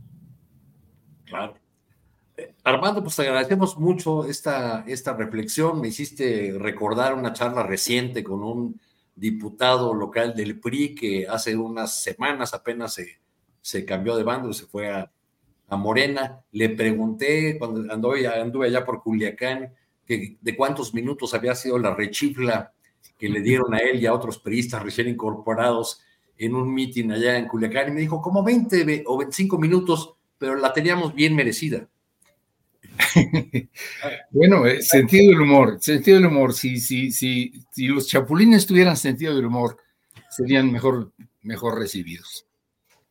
Claro. 1.26 1.56
Eh, 2.36 2.54
Armando, 2.66 3.02
pues 3.02 3.16
te 3.16 3.22
agradecemos 3.22 3.78
mucho 3.78 4.26
esta, 4.26 4.84
esta 4.88 5.14
reflexión. 5.14 5.80
Me 5.80 5.88
hiciste 5.88 6.54
recordar 6.60 7.14
una 7.14 7.32
charla 7.32 7.64
reciente 7.64 8.26
con 8.26 8.43
un 8.43 8.82
diputado 9.22 9.94
local 9.94 10.34
del 10.36 10.60
PRI 10.60 10.96
que 10.96 11.28
hace 11.28 11.56
unas 11.56 12.02
semanas 12.02 12.56
apenas 12.56 12.96
se, 12.96 13.20
se 13.62 13.86
cambió 13.86 14.18
de 14.18 14.24
bando, 14.24 14.52
se 14.52 14.66
fue 14.66 14.90
a, 14.90 15.12
a 15.68 15.78
Morena. 15.78 16.44
Le 16.52 16.70
pregunté 16.70 17.60
cuando 17.60 17.94
anduve, 17.94 18.28
anduve 18.28 18.66
allá 18.66 18.84
por 18.84 19.04
Culiacán 19.04 19.76
que 20.08 20.38
de 20.42 20.56
cuántos 20.58 20.96
minutos 20.96 21.36
había 21.36 21.54
sido 21.54 21.78
la 21.78 21.94
rechifla 21.94 22.74
que 23.20 23.30
le 23.30 23.42
dieron 23.42 23.76
a 23.76 23.78
él 23.78 24.02
y 24.02 24.08
a 24.08 24.14
otros 24.14 24.40
priistas 24.40 24.82
recién 24.82 25.08
incorporados 25.08 26.02
en 26.36 26.56
un 26.56 26.74
mitin 26.74 27.12
allá 27.12 27.38
en 27.38 27.48
Culiacán 27.48 27.90
y 27.90 27.92
me 27.92 28.02
dijo 28.02 28.24
como 28.24 28.44
20 28.44 29.04
o 29.06 29.18
25 29.20 29.60
minutos, 29.60 30.16
pero 30.40 30.56
la 30.56 30.74
teníamos 30.74 31.14
bien 31.14 31.36
merecida. 31.36 31.88
bueno, 34.32 34.66
eh, 34.66 34.82
sentido 34.82 35.32
del 35.32 35.42
humor, 35.42 35.78
sentido 35.82 36.18
del 36.18 36.28
humor. 36.28 36.54
Si, 36.54 36.78
si, 36.78 37.12
si, 37.12 37.54
si 37.72 37.88
los 37.88 38.08
chapulines 38.08 38.66
tuvieran 38.66 38.98
sentido 38.98 39.36
del 39.36 39.46
humor, 39.46 39.78
serían 40.30 40.72
mejor, 40.72 41.12
mejor 41.42 41.80
recibidos. 41.80 42.46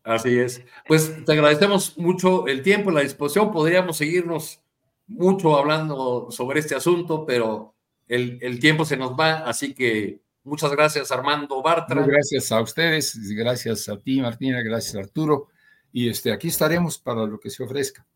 Así 0.03 0.39
es. 0.39 0.63
Pues 0.87 1.25
te 1.25 1.33
agradecemos 1.33 1.99
mucho 1.99 2.47
el 2.47 2.63
tiempo, 2.63 2.91
la 2.91 3.03
disposición. 3.03 3.53
Podríamos 3.53 3.97
seguirnos 3.97 4.61
mucho 5.07 5.57
hablando 5.57 6.29
sobre 6.31 6.61
este 6.61 6.75
asunto, 6.75 7.27
pero 7.27 7.75
el, 8.09 8.39
el 8.43 8.59
tiempo 8.59 8.85
se 8.85 8.97
nos 8.97 9.13
va, 9.13 9.39
así 9.41 9.75
que 9.75 10.21
Muchas 10.43 10.71
gracias, 10.73 11.13
Armando 11.13 11.63
Bartra. 11.63 12.03
gracias 12.03 12.51
a 12.51 12.63
ustedes, 12.63 13.15
gracias 13.37 13.89
a 13.89 13.99
ti, 13.99 14.21
Martina, 14.21 14.63
gracias, 14.63 14.97
Arturo. 14.97 15.49
Y 15.93 16.09
este, 16.09 16.33
aquí 16.33 16.49
estaremos 16.49 16.99
para 16.99 17.27
lo 17.27 17.39
que 17.39 17.51
se 17.51 17.63
ofrezca. 17.63 18.07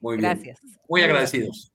Muy 0.00 0.16
bien. 0.16 0.30
Gracias. 0.30 0.60
Muy 0.88 1.02
agradecidos. 1.02 1.72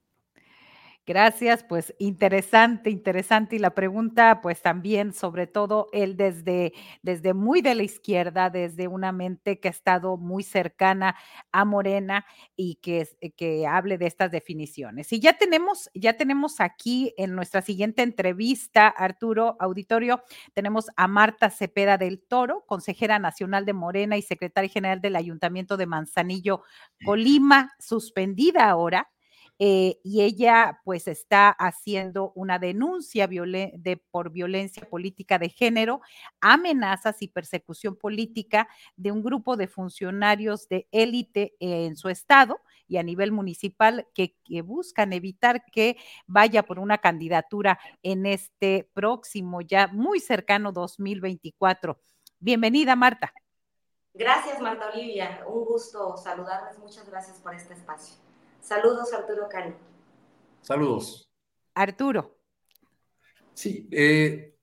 Gracias, 1.07 1.63
pues 1.63 1.93
interesante, 1.99 2.89
interesante. 2.89 3.55
Y 3.55 3.59
la 3.59 3.75
pregunta, 3.75 4.39
pues 4.41 4.63
también, 4.63 5.13
sobre 5.13 5.45
todo, 5.45 5.87
él 5.93 6.17
desde, 6.17 6.73
desde 7.03 7.35
muy 7.35 7.61
de 7.61 7.75
la 7.75 7.83
izquierda, 7.83 8.49
desde 8.49 8.87
una 8.87 9.11
mente 9.11 9.59
que 9.59 9.67
ha 9.67 9.71
estado 9.71 10.17
muy 10.17 10.41
cercana 10.41 11.15
a 11.51 11.63
Morena 11.63 12.25
y 12.55 12.75
que, 12.81 13.07
que 13.37 13.67
hable 13.67 13.99
de 13.99 14.07
estas 14.07 14.31
definiciones. 14.31 15.13
Y 15.13 15.19
ya 15.19 15.37
tenemos, 15.37 15.91
ya 15.93 16.13
tenemos 16.17 16.59
aquí 16.59 17.13
en 17.17 17.35
nuestra 17.35 17.61
siguiente 17.61 18.01
entrevista, 18.01 18.87
Arturo 18.87 19.57
Auditorio, 19.59 20.23
tenemos 20.55 20.87
a 20.97 21.07
Marta 21.07 21.51
Cepeda 21.51 21.99
del 21.99 22.19
Toro, 22.19 22.63
consejera 22.65 23.19
nacional 23.19 23.65
de 23.65 23.73
Morena 23.73 24.17
y 24.17 24.23
secretaria 24.23 24.71
general 24.71 25.01
del 25.01 25.17
Ayuntamiento 25.17 25.77
de 25.77 25.85
Manzanillo, 25.85 26.63
Colima, 27.03 27.75
suspendida 27.77 28.67
ahora 28.67 29.11
eh, 29.57 29.99
y 30.03 30.21
ella 30.21 30.81
pues 30.83 31.07
está 31.07 31.49
haciendo 31.49 32.33
una 32.35 32.59
denuncia 32.59 33.27
de, 33.27 34.01
por 34.11 34.31
violencia 34.31 34.83
política 34.89 35.39
de 35.39 35.49
género, 35.49 36.01
amenazas 36.41 37.21
y 37.21 37.29
persecución 37.29 37.95
política 37.95 38.67
de 38.97 39.11
un 39.11 39.23
grupo 39.23 39.55
de 39.55 39.67
funcionarios 39.67 40.67
de 40.67 40.87
élite 40.91 41.55
en 41.59 41.95
su 41.95 42.09
estado 42.09 42.59
y 42.87 42.97
a 42.97 43.03
nivel 43.03 43.31
municipal 43.31 44.07
que, 44.13 44.35
que, 44.43 44.61
buscan 44.61 45.13
evitar 45.13 45.63
que 45.71 45.97
vaya 46.27 46.63
por 46.63 46.79
una 46.79 46.97
candidatura 46.97 47.79
en 48.03 48.25
este 48.25 48.89
próximo, 48.93 49.61
ya 49.61 49.87
muy 49.87 50.19
cercano 50.19 50.71
2024. 50.71 51.99
Bienvenida, 52.39 52.95
Marta. 52.95 53.33
Gracias, 54.13 54.61
Marta 54.61 54.91
Olivia. 54.93 55.43
Un 55.47 55.65
gusto 55.65 56.15
saludarles. 56.17 56.77
Muchas 56.79 57.09
gracias 57.09 57.37
por 57.39 57.53
este 57.53 57.73
espacio. 57.73 58.15
Saludos, 58.65 59.13
Arturo 59.13 59.47
Cano. 59.47 59.75
Saludos. 60.63 61.29
Arturo. 61.75 62.35
Sí, 63.53 63.87
eh, 63.91 64.55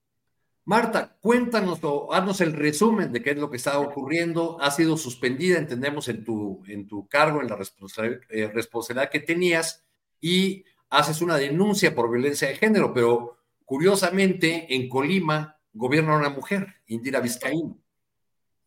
Marta, 0.64 1.16
cuéntanos 1.20 1.78
o 1.84 2.12
haznos 2.12 2.40
el 2.40 2.52
resumen 2.52 3.12
de 3.12 3.22
qué 3.22 3.30
es 3.30 3.36
lo 3.36 3.48
que 3.48 3.58
está 3.58 3.78
ocurriendo. 3.78 4.60
Ha 4.60 4.72
sido 4.72 4.96
suspendida, 4.96 5.56
entendemos, 5.56 6.08
en 6.08 6.24
tu, 6.24 6.64
en 6.66 6.88
tu 6.88 7.06
cargo, 7.06 7.40
en 7.42 7.48
la 7.48 7.54
responsabilidad, 7.54 8.22
eh, 8.30 8.50
responsabilidad 8.52 9.08
que 9.08 9.20
tenías 9.20 9.84
y 10.20 10.64
haces 10.90 11.22
una 11.22 11.36
denuncia 11.36 11.94
por 11.94 12.10
violencia 12.10 12.48
de 12.48 12.56
género, 12.56 12.92
pero 12.92 13.36
curiosamente 13.64 14.74
en 14.74 14.88
Colima 14.88 15.60
gobierna 15.72 16.16
una 16.16 16.30
mujer, 16.30 16.66
Indira 16.88 17.20
Vizcaíno. 17.20 17.78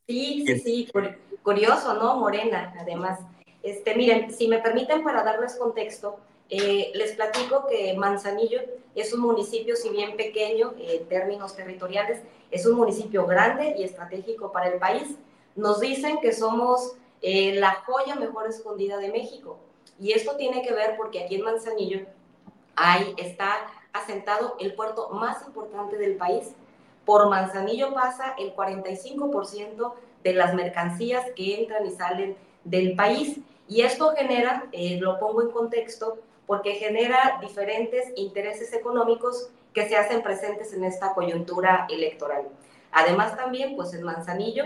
Sí, 0.07 0.45
sí, 0.47 0.59
sí, 0.59 0.91
curioso, 1.43 1.93
¿no? 1.95 2.21
Morena, 2.21 2.73
además. 2.79 3.19
Este, 3.65 3.95
miren, 3.95 4.31
si 4.31 4.47
me 4.47 4.59
permiten 4.59 5.03
para 5.03 5.23
darles 5.23 5.55
contexto, 5.55 6.19
eh, 6.51 6.91
les 6.93 7.13
platico 7.13 7.65
que 7.65 7.95
Manzanillo 7.95 8.61
es 8.93 9.11
un 9.11 9.21
municipio, 9.21 9.75
si 9.75 9.89
bien 9.89 10.15
pequeño 10.15 10.75
en 10.77 11.07
términos 11.07 11.55
territoriales, 11.55 12.21
es 12.51 12.67
un 12.67 12.75
municipio 12.77 13.25
grande 13.25 13.73
y 13.79 13.83
estratégico 13.83 14.51
para 14.51 14.67
el 14.67 14.77
país. 14.77 15.15
Nos 15.55 15.79
dicen 15.79 16.19
que 16.21 16.31
somos 16.31 16.93
eh, 17.23 17.55
la 17.55 17.83
joya 17.87 18.13
mejor 18.13 18.47
escondida 18.47 18.99
de 18.99 19.09
México. 19.09 19.57
Y 19.99 20.11
esto 20.11 20.35
tiene 20.35 20.61
que 20.61 20.71
ver 20.71 20.95
porque 20.95 21.23
aquí 21.23 21.33
en 21.33 21.41
Manzanillo 21.41 22.05
hay, 22.75 23.15
está 23.17 23.65
asentado 23.93 24.57
el 24.59 24.75
puerto 24.75 25.09
más 25.09 25.43
importante 25.47 25.97
del 25.97 26.17
país. 26.17 26.51
Por 27.03 27.29
Manzanillo 27.29 27.95
pasa 27.95 28.35
el 28.37 28.55
45% 28.55 29.93
de 30.23 30.33
las 30.33 30.53
mercancías 30.53 31.25
que 31.35 31.61
entran 31.61 31.83
y 31.87 31.89
salen 31.89 32.37
del 32.63 32.95
país. 32.95 33.39
Y 33.67 33.81
esto 33.81 34.13
genera, 34.15 34.67
eh, 34.71 34.99
lo 34.99 35.19
pongo 35.19 35.41
en 35.41 35.51
contexto, 35.51 36.19
porque 36.45 36.75
genera 36.75 37.39
diferentes 37.41 38.11
intereses 38.15 38.71
económicos 38.73 39.49
que 39.73 39.87
se 39.87 39.97
hacen 39.97 40.21
presentes 40.21 40.73
en 40.73 40.83
esta 40.83 41.13
coyuntura 41.13 41.87
electoral. 41.89 42.47
Además 42.91 43.35
también, 43.35 43.75
pues 43.75 43.93
en 43.93 44.03
Manzanillo, 44.03 44.63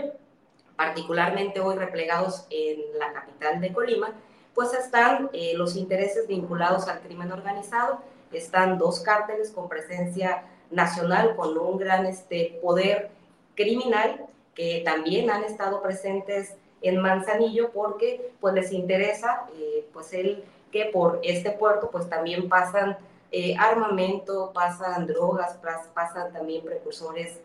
particularmente 0.76 1.60
hoy 1.60 1.76
replegados 1.76 2.46
en 2.50 2.98
la 3.00 3.12
capital 3.12 3.60
de 3.60 3.74
Colima, 3.74 4.14
pues 4.54 4.74
están 4.74 5.30
eh, 5.34 5.54
los 5.56 5.76
intereses 5.76 6.28
vinculados 6.28 6.88
al 6.88 7.02
crimen 7.02 7.32
organizado, 7.32 8.02
están 8.32 8.78
dos 8.78 9.00
cárteles 9.00 9.52
con 9.52 9.68
presencia 9.68 10.44
nacional, 10.70 11.36
con 11.36 11.58
un 11.58 11.78
gran 11.78 12.06
este, 12.06 12.60
poder 12.62 13.10
criminal, 13.56 14.26
que 14.54 14.82
también 14.86 15.30
han 15.32 15.44
estado 15.44 15.82
presentes 15.82 16.56
en 16.82 17.02
Manzanillo 17.02 17.72
porque 17.72 18.32
pues 18.40 18.54
les 18.54 18.72
interesa 18.72 19.48
eh, 19.56 19.88
pues 19.94 20.14
el 20.14 20.44
que 20.72 20.86
por 20.86 21.20
este 21.24 21.52
puerto 21.52 21.90
pues 21.90 22.10
también 22.10 22.48
pasan 22.48 22.98
eh, 23.32 23.56
armamento, 23.58 24.52
pasan 24.54 25.06
drogas, 25.08 25.60
pasan 25.94 26.34
también 26.34 26.64
precursores 26.64 27.40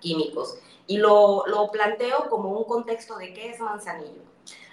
químicos. 0.00 0.58
Y 0.86 0.98
lo, 0.98 1.44
lo 1.46 1.70
planteo 1.70 2.28
como 2.30 2.50
un 2.50 2.64
contexto 2.64 3.16
de 3.18 3.34
qué 3.34 3.50
es 3.50 3.60
Manzanillo. 3.60 4.22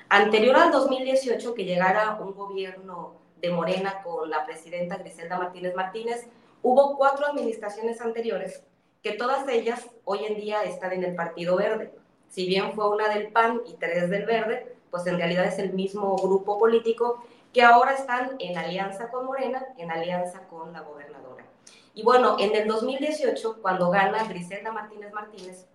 Anterior 0.07 0.55
al 0.55 0.71
2018 0.71 1.53
que 1.53 1.65
llegara 1.65 2.17
un 2.21 2.33
gobierno 2.33 3.13
de 3.41 3.49
Morena 3.49 4.01
con 4.03 4.29
la 4.29 4.45
presidenta 4.45 4.97
Griselda 4.97 5.37
Martínez 5.37 5.75
Martínez, 5.75 6.27
hubo 6.61 6.95
cuatro 6.95 7.25
administraciones 7.27 7.99
anteriores 8.01 8.63
que 9.01 9.13
todas 9.13 9.47
ellas 9.49 9.87
hoy 10.03 10.25
en 10.25 10.35
día 10.35 10.63
están 10.63 10.93
en 10.93 11.03
el 11.03 11.15
Partido 11.15 11.57
Verde 11.57 11.93
si 12.29 12.47
bien 12.47 12.73
fue 12.73 12.89
una 12.89 13.09
del 13.09 13.27
PAN 13.27 13.61
y 13.65 13.73
tres 13.73 14.09
del 14.09 14.25
Verde, 14.25 14.75
pues 14.91 15.05
en 15.07 15.17
realidad 15.17 15.45
es 15.45 15.59
el 15.59 15.73
mismo 15.73 16.15
grupo 16.15 16.57
político 16.57 17.23
que 17.53 17.61
ahora 17.63 17.93
están 17.93 18.35
en 18.39 18.57
alianza 18.57 19.09
con 19.09 19.25
Morena, 19.25 19.65
en 19.77 19.91
alianza 19.91 20.41
con 20.49 20.73
la 20.73 20.81
gobernadora. 20.81 21.45
Y 21.93 22.03
bueno, 22.03 22.35
en 22.39 22.53
el 22.55 22.67
2018, 22.67 23.59
cuando 23.61 23.89
gana 23.89 24.25
Griselda 24.25 24.71
Martínez 24.71 25.13
Martínez 25.13 25.65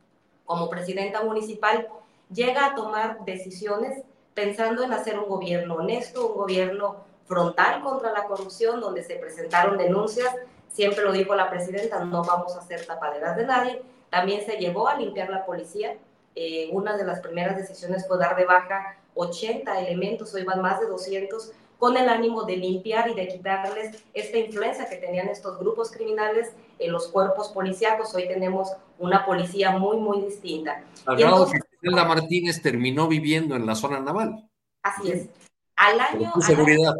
como 0.44 0.68
presidenta 0.68 1.22
municipal, 1.22 1.88
llega 2.32 2.66
a 2.66 2.74
tomar 2.74 3.24
decisiones 3.24 4.02
pensando 4.34 4.82
en 4.82 4.92
hacer 4.92 5.18
un 5.18 5.28
gobierno 5.28 5.76
honesto, 5.76 6.28
un 6.28 6.34
gobierno 6.34 6.96
frontal 7.24 7.82
contra 7.82 8.12
la 8.12 8.24
corrupción, 8.24 8.80
donde 8.80 9.02
se 9.02 9.16
presentaron 9.16 9.78
denuncias, 9.78 10.34
siempre 10.68 11.04
lo 11.04 11.12
dijo 11.12 11.34
la 11.34 11.48
presidenta, 11.48 12.04
no 12.04 12.24
vamos 12.24 12.56
a 12.56 12.60
hacer 12.60 12.84
tapaderas 12.86 13.36
de 13.36 13.46
nadie. 13.46 13.82
También 14.10 14.44
se 14.44 14.56
llegó 14.56 14.88
a 14.88 14.96
limpiar 14.96 15.30
la 15.30 15.46
policía. 15.46 15.96
Eh, 16.34 16.68
una 16.72 16.96
de 16.96 17.04
las 17.04 17.20
primeras 17.20 17.56
decisiones 17.56 18.06
fue 18.06 18.18
dar 18.18 18.36
de 18.36 18.44
baja 18.44 18.96
80 19.14 19.80
elementos, 19.80 20.32
hoy 20.34 20.44
van 20.44 20.62
más 20.62 20.80
de 20.80 20.86
200, 20.86 21.52
con 21.78 21.96
el 21.96 22.08
ánimo 22.08 22.44
de 22.44 22.58
limpiar 22.58 23.08
y 23.08 23.14
de 23.14 23.26
quitarles 23.26 24.04
esta 24.12 24.36
influencia 24.36 24.88
que 24.88 24.96
tenían 24.96 25.28
estos 25.28 25.58
grupos 25.58 25.90
criminales 25.90 26.52
en 26.78 26.92
los 26.92 27.08
cuerpos 27.08 27.48
policíacos. 27.48 28.14
Hoy 28.14 28.28
tenemos 28.28 28.68
una 28.98 29.24
policía 29.24 29.70
muy, 29.72 29.96
muy 29.96 30.20
distinta. 30.20 30.84
Al 31.06 31.16
grado 31.16 31.50
que 31.50 31.58
Zelda 31.80 32.04
Martínez 32.04 32.60
terminó 32.60 33.08
viviendo 33.08 33.56
en 33.56 33.64
la 33.64 33.74
zona 33.74 33.98
naval. 33.98 34.46
Así 34.82 35.10
es. 35.10 35.28
Al 35.76 35.98
año... 35.98 36.32
seguridad. 36.40 36.94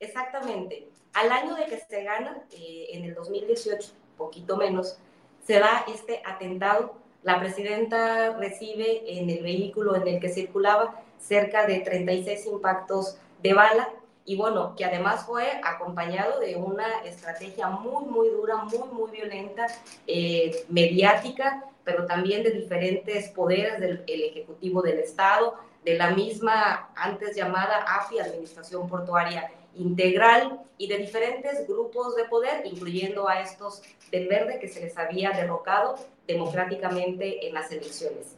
exactamente. 0.00 0.88
Al 1.12 1.30
año 1.30 1.54
de 1.54 1.66
que 1.66 1.78
se 1.78 2.02
gana, 2.02 2.44
eh, 2.50 2.86
en 2.92 3.04
el 3.04 3.14
2018, 3.14 3.92
poquito 4.16 4.56
menos, 4.56 4.98
se 5.46 5.58
da 5.58 5.84
este 5.86 6.22
atentado. 6.24 6.94
La 7.22 7.40
presidenta 7.40 8.36
recibe 8.38 9.18
en 9.18 9.28
el 9.28 9.42
vehículo 9.42 9.96
en 9.96 10.06
el 10.06 10.20
que 10.20 10.28
circulaba 10.28 11.02
cerca 11.18 11.66
de 11.66 11.80
36 11.80 12.46
impactos 12.46 13.18
de 13.42 13.54
bala. 13.54 13.88
Y 14.24 14.36
bueno, 14.36 14.74
que 14.76 14.84
además 14.84 15.24
fue 15.24 15.60
acompañado 15.64 16.38
de 16.38 16.56
una 16.56 17.02
estrategia 17.04 17.68
muy, 17.68 18.04
muy 18.04 18.28
dura, 18.28 18.56
muy, 18.56 18.88
muy 18.92 19.10
violenta, 19.10 19.66
eh, 20.06 20.64
mediática, 20.68 21.64
pero 21.82 22.06
también 22.06 22.42
de 22.42 22.50
diferentes 22.50 23.28
poderes 23.30 23.80
del 23.80 24.04
Ejecutivo 24.06 24.82
del 24.82 24.98
Estado, 24.98 25.54
de 25.84 25.94
la 25.94 26.10
misma 26.10 26.90
antes 26.94 27.34
llamada 27.34 27.78
AFI, 27.78 28.18
Administración 28.18 28.86
Portuaria 28.86 29.50
Integral, 29.76 30.60
y 30.78 30.86
de 30.86 30.98
diferentes 30.98 31.66
grupos 31.66 32.14
de 32.14 32.24
poder, 32.24 32.64
incluyendo 32.64 33.28
a 33.28 33.40
estos 33.40 33.82
del 34.10 34.28
verde 34.28 34.58
que 34.60 34.68
se 34.68 34.80
les 34.80 34.96
había 34.96 35.32
derrocado 35.32 35.96
democráticamente 36.26 37.46
en 37.46 37.54
las 37.54 37.70
elecciones. 37.72 38.36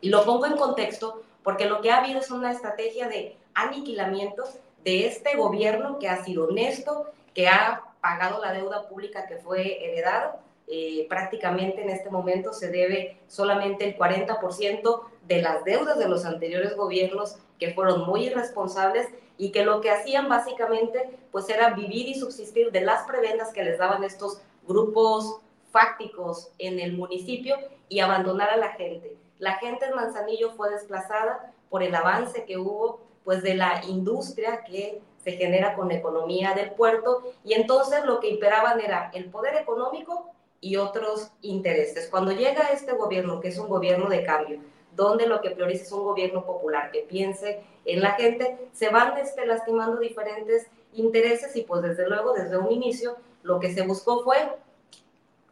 Y 0.00 0.08
lo 0.08 0.24
pongo 0.24 0.46
en 0.46 0.56
contexto 0.56 1.22
porque 1.42 1.66
lo 1.66 1.80
que 1.80 1.90
ha 1.90 1.98
habido 1.98 2.20
es 2.20 2.30
una 2.30 2.52
estrategia 2.52 3.08
de 3.08 3.36
aniquilamiento 3.54 4.44
de 4.84 5.06
este 5.06 5.36
gobierno 5.36 5.98
que 5.98 6.08
ha 6.08 6.24
sido 6.24 6.48
honesto, 6.48 7.06
que 7.34 7.48
ha 7.48 7.82
pagado 8.00 8.40
la 8.40 8.52
deuda 8.52 8.88
pública 8.88 9.26
que 9.26 9.36
fue 9.36 9.84
heredado. 9.84 10.38
Eh, 10.68 11.06
prácticamente 11.08 11.82
en 11.82 11.90
este 11.90 12.08
momento 12.10 12.52
se 12.52 12.68
debe 12.68 13.18
solamente 13.26 13.84
el 13.84 13.96
40% 13.98 15.02
de 15.26 15.42
las 15.42 15.64
deudas 15.64 15.98
de 15.98 16.08
los 16.08 16.24
anteriores 16.24 16.76
gobiernos 16.76 17.36
que 17.58 17.74
fueron 17.74 18.06
muy 18.06 18.26
irresponsables 18.26 19.08
y 19.38 19.52
que 19.52 19.64
lo 19.64 19.80
que 19.80 19.90
hacían 19.90 20.28
básicamente 20.28 21.18
pues 21.30 21.48
era 21.48 21.70
vivir 21.70 22.08
y 22.08 22.14
subsistir 22.14 22.70
de 22.70 22.82
las 22.82 23.06
prebendas 23.06 23.52
que 23.52 23.64
les 23.64 23.78
daban 23.78 24.04
estos 24.04 24.40
grupos 24.66 25.38
fácticos 25.70 26.50
en 26.58 26.78
el 26.78 26.92
municipio 26.92 27.56
y 27.88 28.00
abandonar 28.00 28.50
a 28.50 28.56
la 28.56 28.70
gente. 28.70 29.16
La 29.38 29.54
gente 29.54 29.86
en 29.86 29.94
Manzanillo 29.94 30.52
fue 30.52 30.70
desplazada 30.70 31.52
por 31.70 31.82
el 31.82 31.94
avance 31.94 32.44
que 32.44 32.58
hubo 32.58 33.00
pues 33.24 33.42
de 33.42 33.54
la 33.54 33.82
industria 33.88 34.62
que 34.64 35.00
se 35.24 35.32
genera 35.32 35.74
con 35.74 35.88
la 35.88 35.94
economía 35.94 36.52
del 36.54 36.72
puerto 36.72 37.22
y 37.44 37.54
entonces 37.54 38.04
lo 38.04 38.20
que 38.20 38.28
imperaban 38.28 38.80
era 38.80 39.10
el 39.14 39.30
poder 39.30 39.56
económico 39.56 40.30
y 40.60 40.76
otros 40.76 41.30
intereses. 41.42 42.08
Cuando 42.08 42.32
llega 42.32 42.68
este 42.72 42.92
gobierno, 42.92 43.40
que 43.40 43.48
es 43.48 43.58
un 43.58 43.68
gobierno 43.68 44.08
de 44.08 44.24
cambio, 44.24 44.60
donde 44.94 45.26
lo 45.26 45.40
que 45.40 45.50
prioriza 45.50 45.84
es 45.84 45.92
un 45.92 46.04
gobierno 46.04 46.44
popular 46.44 46.90
que 46.90 47.00
piense 47.00 47.62
en 47.84 48.00
la 48.00 48.12
gente, 48.12 48.68
se 48.72 48.88
van 48.90 49.16
este, 49.18 49.46
lastimando 49.46 49.98
diferentes 49.98 50.66
intereses 50.94 51.54
y 51.56 51.62
pues 51.62 51.82
desde 51.82 52.08
luego 52.08 52.32
desde 52.32 52.58
un 52.58 52.70
inicio 52.70 53.16
lo 53.42 53.58
que 53.58 53.72
se 53.72 53.82
buscó 53.82 54.22
fue 54.22 54.36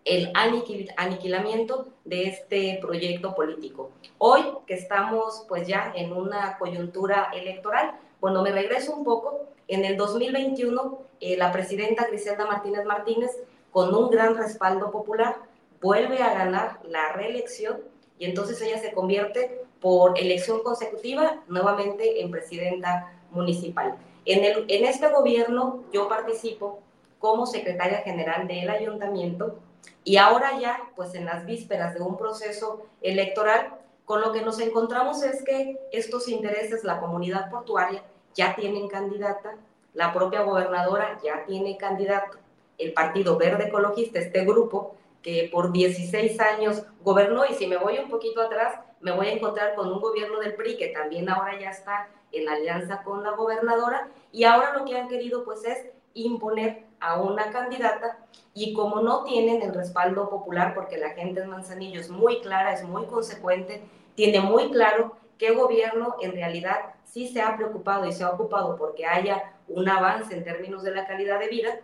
el 0.04 0.32
aniquilamiento 0.34 1.88
de 2.04 2.28
este 2.28 2.78
proyecto 2.80 3.34
político. 3.34 3.90
Hoy 4.18 4.42
que 4.66 4.74
estamos 4.74 5.44
pues 5.48 5.66
ya 5.66 5.92
en 5.94 6.12
una 6.12 6.58
coyuntura 6.58 7.30
electoral, 7.34 7.98
cuando 8.18 8.42
me 8.42 8.52
regreso 8.52 8.94
un 8.94 9.04
poco, 9.04 9.46
en 9.68 9.84
el 9.84 9.96
2021 9.96 10.98
eh, 11.20 11.36
la 11.36 11.52
presidenta 11.52 12.06
Griselda 12.06 12.46
Martínez 12.46 12.84
Martínez, 12.84 13.30
con 13.70 13.94
un 13.94 14.10
gran 14.10 14.36
respaldo 14.36 14.90
popular, 14.90 15.36
vuelve 15.80 16.22
a 16.22 16.34
ganar 16.34 16.80
la 16.84 17.12
reelección 17.12 17.78
y 18.20 18.26
entonces 18.26 18.60
ella 18.60 18.78
se 18.78 18.92
convierte 18.92 19.62
por 19.80 20.16
elección 20.18 20.62
consecutiva 20.62 21.42
nuevamente 21.48 22.20
en 22.20 22.30
presidenta 22.30 23.12
municipal. 23.30 23.96
En, 24.26 24.44
el, 24.44 24.66
en 24.68 24.84
este 24.84 25.08
gobierno 25.08 25.84
yo 25.90 26.06
participo 26.06 26.80
como 27.18 27.46
secretaria 27.46 28.02
general 28.02 28.46
del 28.46 28.68
ayuntamiento 28.68 29.58
y 30.04 30.18
ahora 30.18 30.60
ya, 30.60 30.78
pues 30.96 31.14
en 31.14 31.24
las 31.24 31.46
vísperas 31.46 31.94
de 31.94 32.02
un 32.02 32.18
proceso 32.18 32.82
electoral, 33.00 33.74
con 34.04 34.20
lo 34.20 34.32
que 34.32 34.42
nos 34.42 34.60
encontramos 34.60 35.22
es 35.22 35.42
que 35.42 35.78
estos 35.90 36.28
intereses, 36.28 36.84
la 36.84 37.00
comunidad 37.00 37.50
portuaria 37.50 38.04
ya 38.34 38.54
tienen 38.54 38.88
candidata, 38.88 39.56
la 39.94 40.12
propia 40.12 40.42
gobernadora 40.42 41.18
ya 41.24 41.44
tiene 41.46 41.78
candidato, 41.78 42.36
el 42.76 42.92
Partido 42.92 43.38
Verde 43.38 43.68
Ecologista, 43.68 44.18
este 44.18 44.44
grupo 44.44 44.96
que 45.22 45.48
por 45.52 45.72
16 45.72 46.40
años 46.40 46.82
gobernó 47.02 47.44
y 47.44 47.54
si 47.54 47.66
me 47.66 47.76
voy 47.76 47.98
un 47.98 48.08
poquito 48.08 48.42
atrás, 48.42 48.80
me 49.00 49.12
voy 49.12 49.28
a 49.28 49.32
encontrar 49.32 49.74
con 49.74 49.92
un 49.92 50.00
gobierno 50.00 50.40
del 50.40 50.54
PRI 50.54 50.76
que 50.76 50.88
también 50.88 51.28
ahora 51.28 51.58
ya 51.58 51.70
está 51.70 52.08
en 52.32 52.48
alianza 52.48 53.02
con 53.02 53.22
la 53.22 53.32
gobernadora 53.32 54.08
y 54.32 54.44
ahora 54.44 54.78
lo 54.78 54.84
que 54.84 54.96
han 54.96 55.08
querido 55.08 55.44
pues 55.44 55.64
es 55.64 55.86
imponer 56.14 56.84
a 57.00 57.20
una 57.20 57.50
candidata 57.50 58.18
y 58.54 58.72
como 58.74 59.00
no 59.00 59.24
tienen 59.24 59.62
el 59.62 59.74
respaldo 59.74 60.28
popular, 60.28 60.74
porque 60.74 60.98
la 60.98 61.10
gente 61.10 61.40
en 61.40 61.50
Manzanillo 61.50 62.00
es 62.00 62.10
muy 62.10 62.40
clara, 62.40 62.72
es 62.72 62.84
muy 62.84 63.06
consecuente, 63.06 63.82
tiene 64.14 64.40
muy 64.40 64.70
claro 64.70 65.16
qué 65.38 65.52
gobierno 65.52 66.16
en 66.20 66.32
realidad 66.32 66.94
sí 67.04 67.28
se 67.28 67.40
ha 67.40 67.56
preocupado 67.56 68.06
y 68.06 68.12
se 68.12 68.24
ha 68.24 68.30
ocupado 68.30 68.76
porque 68.76 69.06
haya 69.06 69.54
un 69.68 69.88
avance 69.88 70.34
en 70.36 70.44
términos 70.44 70.82
de 70.82 70.92
la 70.92 71.06
calidad 71.06 71.38
de 71.38 71.48
vida, 71.48 71.80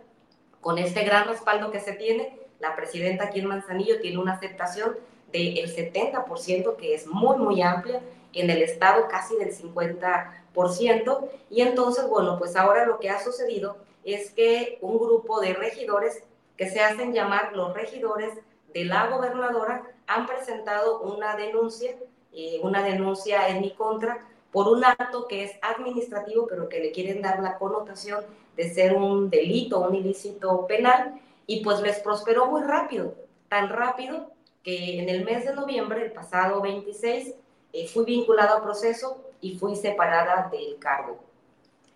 con 0.61 0.77
este 0.77 1.03
gran 1.03 1.27
respaldo 1.27 1.71
que 1.71 1.79
se 1.79 1.93
tiene, 1.93 2.36
la 2.59 2.75
presidenta 2.75 3.25
aquí 3.25 3.39
en 3.39 3.47
Manzanillo 3.47 3.99
tiene 3.99 4.17
una 4.17 4.33
aceptación 4.33 4.95
del 5.31 5.75
70%, 5.75 6.75
que 6.75 6.95
es 6.95 7.07
muy, 7.07 7.37
muy 7.37 7.61
amplia, 7.61 8.01
en 8.33 8.49
el 8.49 8.61
estado 8.61 9.07
casi 9.07 9.35
del 9.35 9.51
50%, 9.51 11.29
y 11.49 11.61
entonces, 11.61 12.07
bueno, 12.07 12.37
pues 12.37 12.55
ahora 12.55 12.85
lo 12.85 12.99
que 12.99 13.09
ha 13.09 13.23
sucedido 13.23 13.77
es 14.03 14.31
que 14.31 14.77
un 14.81 14.97
grupo 14.97 15.39
de 15.39 15.53
regidores 15.53 16.23
que 16.55 16.69
se 16.69 16.79
hacen 16.79 17.13
llamar 17.13 17.53
los 17.53 17.73
regidores 17.73 18.33
de 18.73 18.85
la 18.85 19.07
gobernadora 19.07 19.83
han 20.07 20.25
presentado 20.25 21.01
una 21.01 21.35
denuncia, 21.35 21.95
eh, 22.33 22.59
una 22.63 22.83
denuncia 22.83 23.49
en 23.49 23.61
mi 23.61 23.71
contra 23.71 24.25
por 24.51 24.67
un 24.69 24.83
acto 24.83 25.27
que 25.27 25.43
es 25.43 25.51
administrativo, 25.61 26.47
pero 26.47 26.69
que 26.69 26.79
le 26.79 26.91
quieren 26.91 27.21
dar 27.21 27.41
la 27.41 27.57
connotación 27.57 28.23
de 28.55 28.73
ser 28.73 28.95
un 28.95 29.29
delito, 29.29 29.79
un 29.79 29.95
ilícito 29.95 30.65
penal, 30.67 31.19
y 31.47 31.63
pues 31.63 31.79
les 31.81 31.99
prosperó 31.99 32.45
muy 32.45 32.61
rápido, 32.61 33.15
tan 33.47 33.69
rápido 33.69 34.31
que 34.61 34.99
en 34.99 35.09
el 35.09 35.23
mes 35.23 35.45
de 35.45 35.55
noviembre, 35.55 36.03
el 36.03 36.11
pasado 36.11 36.61
26, 36.61 37.33
eh, 37.73 37.87
fui 37.87 38.05
vinculado 38.05 38.57
al 38.57 38.63
proceso 38.63 39.23
y 39.39 39.57
fui 39.57 39.75
separada 39.75 40.49
del 40.51 40.77
cargo. 40.77 41.19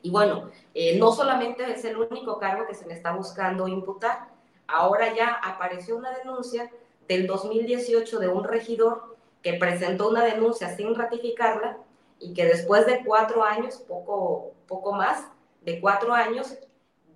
Y 0.02 0.10
bueno, 0.10 0.50
eh, 0.74 0.98
no 0.98 1.12
solamente 1.12 1.70
es 1.70 1.84
el 1.86 1.98
único 1.98 2.40
cargo 2.40 2.66
que 2.66 2.74
se 2.74 2.86
me 2.86 2.94
está 2.94 3.12
buscando 3.12 3.68
imputar, 3.68 4.30
ahora 4.68 5.14
ya 5.14 5.34
apareció 5.44 5.98
una 5.98 6.18
denuncia 6.18 6.72
del 7.08 7.28
2018 7.28 8.20
de 8.20 8.28
un 8.30 8.46
regidor 8.46 9.18
que 9.42 9.54
presentó 9.54 10.10
una 10.10 10.24
denuncia 10.24 10.76
sin 10.76 10.96
ratificarla 10.96 11.78
y 12.20 12.34
que 12.34 12.46
después 12.46 12.86
de 12.86 13.04
cuatro 13.04 13.44
años, 13.44 13.84
poco, 13.88 14.54
poco 14.68 14.94
más 14.94 15.28
de 15.62 15.82
cuatro 15.82 16.14
años, 16.14 16.58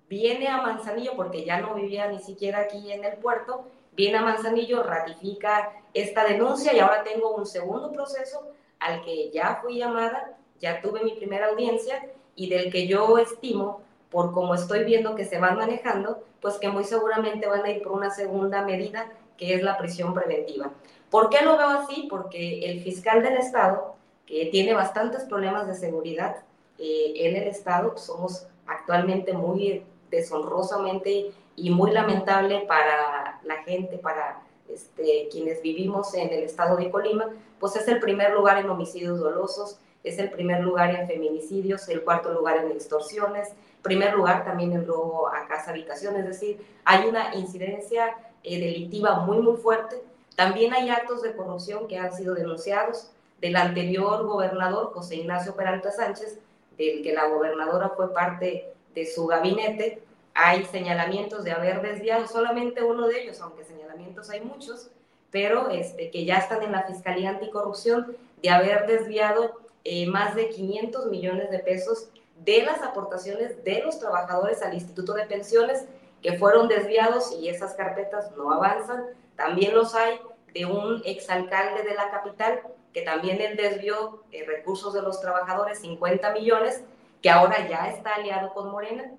viene 0.08 0.48
a 0.48 0.62
Manzanillo, 0.62 1.14
porque 1.16 1.44
ya 1.44 1.60
no 1.60 1.74
vivía 1.74 2.08
ni 2.08 2.20
siquiera 2.20 2.60
aquí 2.60 2.92
en 2.92 3.04
el 3.04 3.16
puerto, 3.18 3.66
viene 3.92 4.18
a 4.18 4.22
Manzanillo, 4.22 4.82
ratifica 4.82 5.72
esta 5.94 6.24
denuncia 6.24 6.74
y 6.74 6.78
ahora 6.78 7.02
tengo 7.02 7.34
un 7.34 7.46
segundo 7.46 7.92
proceso 7.92 8.48
al 8.78 9.02
que 9.02 9.30
ya 9.30 9.58
fui 9.62 9.78
llamada, 9.78 10.36
ya 10.60 10.80
tuve 10.80 11.02
mi 11.02 11.12
primera 11.12 11.48
audiencia 11.48 12.06
y 12.34 12.48
del 12.48 12.70
que 12.70 12.86
yo 12.86 13.18
estimo, 13.18 13.80
por 14.10 14.32
como 14.32 14.54
estoy 14.54 14.84
viendo 14.84 15.14
que 15.14 15.24
se 15.24 15.38
van 15.38 15.56
manejando, 15.56 16.22
pues 16.40 16.58
que 16.58 16.68
muy 16.68 16.84
seguramente 16.84 17.46
van 17.46 17.64
a 17.64 17.70
ir 17.70 17.82
por 17.82 17.92
una 17.92 18.10
segunda 18.10 18.62
medida, 18.62 19.10
que 19.36 19.54
es 19.54 19.62
la 19.62 19.76
prisión 19.76 20.14
preventiva. 20.14 20.70
¿Por 21.10 21.28
qué 21.30 21.44
lo 21.44 21.56
veo 21.56 21.68
así? 21.68 22.06
Porque 22.08 22.70
el 22.70 22.80
fiscal 22.82 23.22
del 23.22 23.36
Estado 23.36 23.96
que 24.26 24.46
tiene 24.46 24.74
bastantes 24.74 25.24
problemas 25.24 25.66
de 25.66 25.74
seguridad 25.74 26.36
eh, 26.78 27.12
en 27.16 27.36
el 27.36 27.44
Estado. 27.44 27.96
Somos 27.96 28.46
actualmente 28.66 29.32
muy 29.32 29.84
deshonrosamente 30.10 31.32
y 31.56 31.70
muy 31.70 31.90
lamentable 31.90 32.64
para 32.68 33.40
la 33.42 33.62
gente, 33.64 33.98
para 33.98 34.42
este, 34.68 35.28
quienes 35.30 35.62
vivimos 35.62 36.14
en 36.14 36.30
el 36.32 36.42
estado 36.42 36.76
de 36.76 36.90
Colima, 36.90 37.30
pues 37.58 37.76
es 37.76 37.88
el 37.88 38.00
primer 38.00 38.32
lugar 38.32 38.58
en 38.58 38.68
homicidios 38.68 39.18
dolosos, 39.20 39.78
es 40.04 40.18
el 40.18 40.30
primer 40.30 40.62
lugar 40.62 40.94
en 40.94 41.06
feminicidios, 41.06 41.88
el 41.88 42.02
cuarto 42.02 42.32
lugar 42.32 42.58
en 42.58 42.70
extorsiones, 42.70 43.48
primer 43.82 44.14
lugar 44.14 44.44
también 44.44 44.72
en 44.72 44.86
robo 44.86 45.28
a 45.28 45.46
casa 45.46 45.70
habitación, 45.70 46.16
es 46.16 46.26
decir, 46.26 46.60
hay 46.84 47.08
una 47.08 47.34
incidencia 47.34 48.16
eh, 48.42 48.60
delictiva 48.60 49.20
muy, 49.20 49.38
muy 49.38 49.56
fuerte. 49.56 50.02
También 50.34 50.74
hay 50.74 50.90
actos 50.90 51.22
de 51.22 51.34
corrupción 51.34 51.88
que 51.88 51.98
han 51.98 52.12
sido 52.12 52.34
denunciados 52.34 53.10
del 53.40 53.56
anterior 53.56 54.26
gobernador 54.26 54.92
José 54.92 55.16
Ignacio 55.16 55.54
Peralta 55.54 55.90
Sánchez, 55.90 56.38
del 56.76 57.02
que 57.02 57.12
la 57.12 57.28
gobernadora 57.28 57.90
fue 57.90 58.12
parte 58.12 58.72
de 58.96 59.06
su 59.06 59.26
gabinete, 59.26 60.02
hay 60.34 60.64
señalamientos 60.64 61.44
de 61.44 61.52
haber 61.52 61.82
desviado 61.82 62.26
solamente 62.26 62.82
uno 62.82 63.06
de 63.06 63.22
ellos, 63.22 63.40
aunque 63.40 63.62
señalamientos 63.62 64.30
hay 64.30 64.40
muchos, 64.40 64.90
pero 65.30 65.68
este, 65.68 66.10
que 66.10 66.24
ya 66.24 66.38
están 66.38 66.62
en 66.62 66.72
la 66.72 66.84
Fiscalía 66.84 67.30
Anticorrupción, 67.30 68.16
de 68.42 68.50
haber 68.50 68.86
desviado 68.86 69.60
eh, 69.84 70.06
más 70.06 70.34
de 70.34 70.48
500 70.48 71.06
millones 71.06 71.50
de 71.50 71.58
pesos 71.58 72.08
de 72.44 72.62
las 72.62 72.82
aportaciones 72.82 73.62
de 73.64 73.82
los 73.82 73.98
trabajadores 73.98 74.62
al 74.62 74.74
Instituto 74.74 75.12
de 75.12 75.26
Pensiones 75.26 75.84
que 76.22 76.38
fueron 76.38 76.68
desviados 76.68 77.32
y 77.38 77.48
esas 77.48 77.74
carpetas 77.74 78.34
no 78.36 78.50
avanzan. 78.50 79.04
También 79.36 79.74
los 79.74 79.94
hay 79.94 80.18
de 80.54 80.64
un 80.64 81.02
exalcalde 81.04 81.82
de 81.82 81.94
la 81.94 82.10
capital 82.10 82.62
que 82.94 83.02
también 83.02 83.42
él 83.42 83.56
desvió 83.56 84.22
eh, 84.32 84.44
recursos 84.46 84.94
de 84.94 85.02
los 85.02 85.20
trabajadores, 85.20 85.80
50 85.80 86.32
millones, 86.32 86.82
que 87.26 87.30
ahora 87.30 87.68
ya 87.68 87.88
está 87.88 88.14
aliado 88.14 88.54
con 88.54 88.70
Morena. 88.70 89.10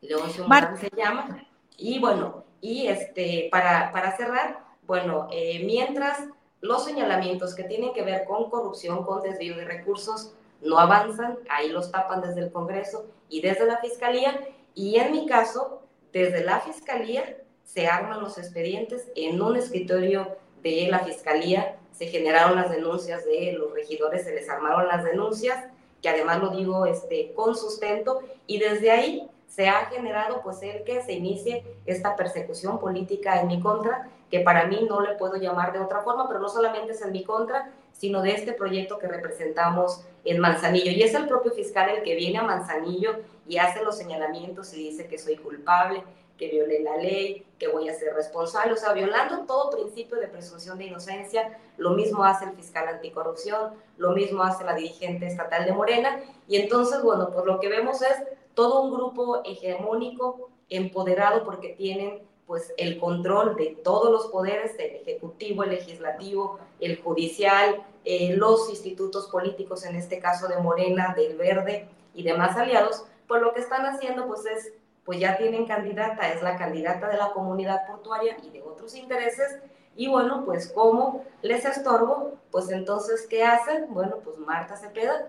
Leoncio 0.00 0.46
Morán 0.46 0.78
se 0.78 0.88
llama. 0.96 1.44
Y 1.76 1.98
bueno, 1.98 2.44
y 2.60 2.86
este, 2.86 3.48
para, 3.50 3.90
para 3.90 4.16
cerrar, 4.16 4.60
bueno, 4.86 5.26
eh, 5.32 5.60
mientras 5.64 6.20
los 6.60 6.84
señalamientos 6.84 7.56
que 7.56 7.64
tienen 7.64 7.92
que 7.94 8.04
ver 8.04 8.26
con 8.26 8.48
corrupción, 8.48 9.04
con 9.04 9.22
desvío 9.22 9.56
de 9.56 9.64
recursos, 9.64 10.34
no 10.60 10.78
avanzan, 10.78 11.36
ahí 11.50 11.70
los 11.70 11.90
tapan 11.90 12.20
desde 12.20 12.42
el 12.42 12.52
Congreso 12.52 13.06
y 13.28 13.40
desde 13.40 13.66
la 13.66 13.78
Fiscalía, 13.78 14.38
y 14.76 15.00
en 15.00 15.10
mi 15.10 15.26
caso, 15.26 15.82
desde 16.12 16.44
la 16.44 16.60
Fiscalía 16.60 17.38
se 17.64 17.88
arman 17.88 18.20
los 18.20 18.38
expedientes. 18.38 19.10
En 19.16 19.42
un 19.42 19.56
escritorio 19.56 20.36
de 20.62 20.86
la 20.88 21.00
Fiscalía, 21.00 21.76
se 21.90 22.06
generaron 22.06 22.54
las 22.54 22.70
denuncias 22.70 23.24
de 23.24 23.54
los 23.58 23.72
regidores, 23.72 24.22
se 24.22 24.32
les 24.32 24.48
armaron 24.48 24.86
las 24.86 25.02
denuncias, 25.02 25.72
que 26.02 26.08
además 26.08 26.40
lo 26.40 26.50
digo 26.50 26.84
este, 26.84 27.32
con 27.32 27.54
sustento, 27.54 28.20
y 28.46 28.58
desde 28.58 28.90
ahí 28.90 29.30
se 29.46 29.68
ha 29.68 29.86
generado 29.86 30.42
pues 30.42 30.62
el 30.62 30.82
que 30.84 31.02
se 31.02 31.12
inicie 31.12 31.64
esta 31.86 32.16
persecución 32.16 32.80
política 32.80 33.40
en 33.40 33.46
mi 33.46 33.60
contra, 33.60 34.08
que 34.30 34.40
para 34.40 34.66
mí 34.66 34.86
no 34.88 35.02
le 35.02 35.14
puedo 35.16 35.36
llamar 35.36 35.72
de 35.72 35.78
otra 35.78 36.00
forma, 36.00 36.26
pero 36.26 36.40
no 36.40 36.48
solamente 36.48 36.92
es 36.92 37.02
en 37.02 37.12
mi 37.12 37.22
contra, 37.22 37.70
sino 37.92 38.22
de 38.22 38.32
este 38.32 38.54
proyecto 38.54 38.98
que 38.98 39.06
representamos 39.06 40.04
en 40.24 40.40
Manzanillo. 40.40 40.90
Y 40.90 41.02
es 41.02 41.14
el 41.14 41.28
propio 41.28 41.52
fiscal 41.52 41.90
el 41.90 42.02
que 42.02 42.16
viene 42.16 42.38
a 42.38 42.42
Manzanillo 42.42 43.16
y 43.46 43.58
hace 43.58 43.84
los 43.84 43.96
señalamientos 43.96 44.72
y 44.72 44.88
dice 44.88 45.06
que 45.06 45.18
soy 45.18 45.36
culpable, 45.36 46.02
que 46.36 46.48
violé 46.48 46.80
la 46.80 46.96
ley, 46.96 47.46
que 47.58 47.68
voy 47.68 47.88
a 47.88 47.94
ser 47.94 48.14
responsable, 48.14 48.72
o 48.72 48.76
sea, 48.76 48.92
violando 48.92 49.46
todo 49.46 49.70
principio 49.70 50.18
de 50.18 50.28
presunción 50.28 50.78
de 50.78 50.86
inocencia. 50.86 51.58
Lo 51.76 51.90
mismo 51.90 52.24
hace 52.24 52.46
el 52.46 52.52
fiscal 52.52 52.88
anticorrupción, 52.88 53.74
lo 53.96 54.12
mismo 54.12 54.42
hace 54.42 54.64
la 54.64 54.74
dirigente 54.74 55.26
estatal 55.26 55.64
de 55.64 55.72
Morena. 55.72 56.20
Y 56.48 56.56
entonces, 56.56 57.02
bueno, 57.02 57.30
pues 57.30 57.44
lo 57.46 57.60
que 57.60 57.68
vemos 57.68 58.02
es 58.02 58.16
todo 58.54 58.82
un 58.82 58.92
grupo 58.92 59.42
hegemónico, 59.44 60.50
empoderado 60.68 61.44
porque 61.44 61.70
tienen 61.70 62.22
pues 62.46 62.74
el 62.76 62.98
control 62.98 63.56
de 63.56 63.78
todos 63.82 64.10
los 64.10 64.26
poderes, 64.26 64.72
el 64.78 64.96
ejecutivo, 64.96 65.62
el 65.62 65.70
legislativo, 65.70 66.58
el 66.80 67.00
judicial, 67.00 67.82
eh, 68.04 68.34
los 68.36 68.68
institutos 68.68 69.28
políticos, 69.28 69.84
en 69.84 69.96
este 69.96 70.18
caso 70.18 70.48
de 70.48 70.58
Morena, 70.58 71.14
del 71.16 71.36
Verde 71.36 71.88
y 72.14 72.24
demás 72.24 72.56
aliados, 72.56 73.04
pues 73.28 73.40
lo 73.40 73.54
que 73.54 73.60
están 73.60 73.86
haciendo 73.86 74.26
pues 74.26 74.44
es, 74.44 74.72
pues 75.04 75.18
ya 75.18 75.36
tienen 75.36 75.66
candidata, 75.66 76.32
es 76.32 76.42
la 76.42 76.56
candidata 76.56 77.08
de 77.08 77.16
la 77.16 77.32
comunidad 77.32 77.86
portuaria 77.86 78.36
y 78.42 78.50
de 78.50 78.62
otros 78.62 78.94
intereses, 78.94 79.58
y 79.96 80.08
bueno, 80.08 80.44
pues 80.44 80.72
como 80.72 81.24
les 81.42 81.64
estorbo, 81.64 82.34
pues 82.50 82.70
entonces, 82.70 83.26
¿qué 83.28 83.44
hacen? 83.44 83.92
Bueno, 83.92 84.18
pues 84.24 84.38
Marta 84.38 84.76
Cepeda 84.76 85.28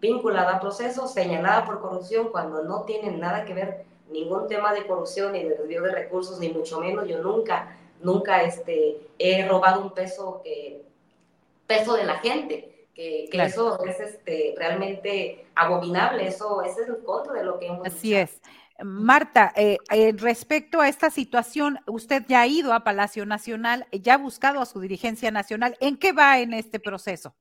vinculada 0.00 0.56
a 0.56 0.60
procesos, 0.60 1.12
señalada 1.12 1.64
por 1.64 1.80
corrupción 1.80 2.28
cuando 2.30 2.62
no 2.62 2.82
tienen 2.82 3.18
nada 3.18 3.44
que 3.44 3.54
ver 3.54 3.84
ningún 4.10 4.46
tema 4.46 4.72
de 4.72 4.86
corrupción 4.86 5.32
ni 5.32 5.42
de 5.42 5.56
desvío 5.56 5.82
de 5.82 5.92
recursos, 5.92 6.38
ni 6.38 6.50
mucho 6.50 6.80
menos. 6.80 7.08
Yo 7.08 7.22
nunca, 7.22 7.76
nunca 8.00 8.42
este, 8.42 9.08
he 9.18 9.46
robado 9.46 9.82
un 9.82 9.90
peso, 9.90 10.40
que, 10.44 10.82
peso 11.66 11.94
de 11.94 12.04
la 12.04 12.18
gente. 12.18 12.86
Que, 12.94 13.28
eso 13.32 13.84
es 13.84 14.00
este, 14.00 14.54
realmente 14.56 15.46
abominable, 15.54 16.26
eso, 16.26 16.62
es 16.62 16.76
en 16.78 16.96
contra 17.04 17.32
de 17.34 17.44
lo 17.44 17.56
que 17.60 17.66
hemos 17.66 17.86
Así 17.86 18.12
es. 18.12 18.40
Marta, 18.82 19.52
eh, 19.56 19.78
eh, 19.90 20.14
respecto 20.16 20.80
a 20.80 20.88
esta 20.88 21.10
situación, 21.10 21.80
usted 21.86 22.24
ya 22.28 22.42
ha 22.42 22.46
ido 22.46 22.72
a 22.72 22.84
Palacio 22.84 23.26
Nacional, 23.26 23.86
ya 23.90 24.14
ha 24.14 24.18
buscado 24.18 24.60
a 24.60 24.66
su 24.66 24.80
dirigencia 24.80 25.30
nacional. 25.30 25.76
¿En 25.80 25.96
qué 25.96 26.12
va 26.12 26.38
en 26.38 26.52
este 26.52 26.78
proceso? 26.78 27.34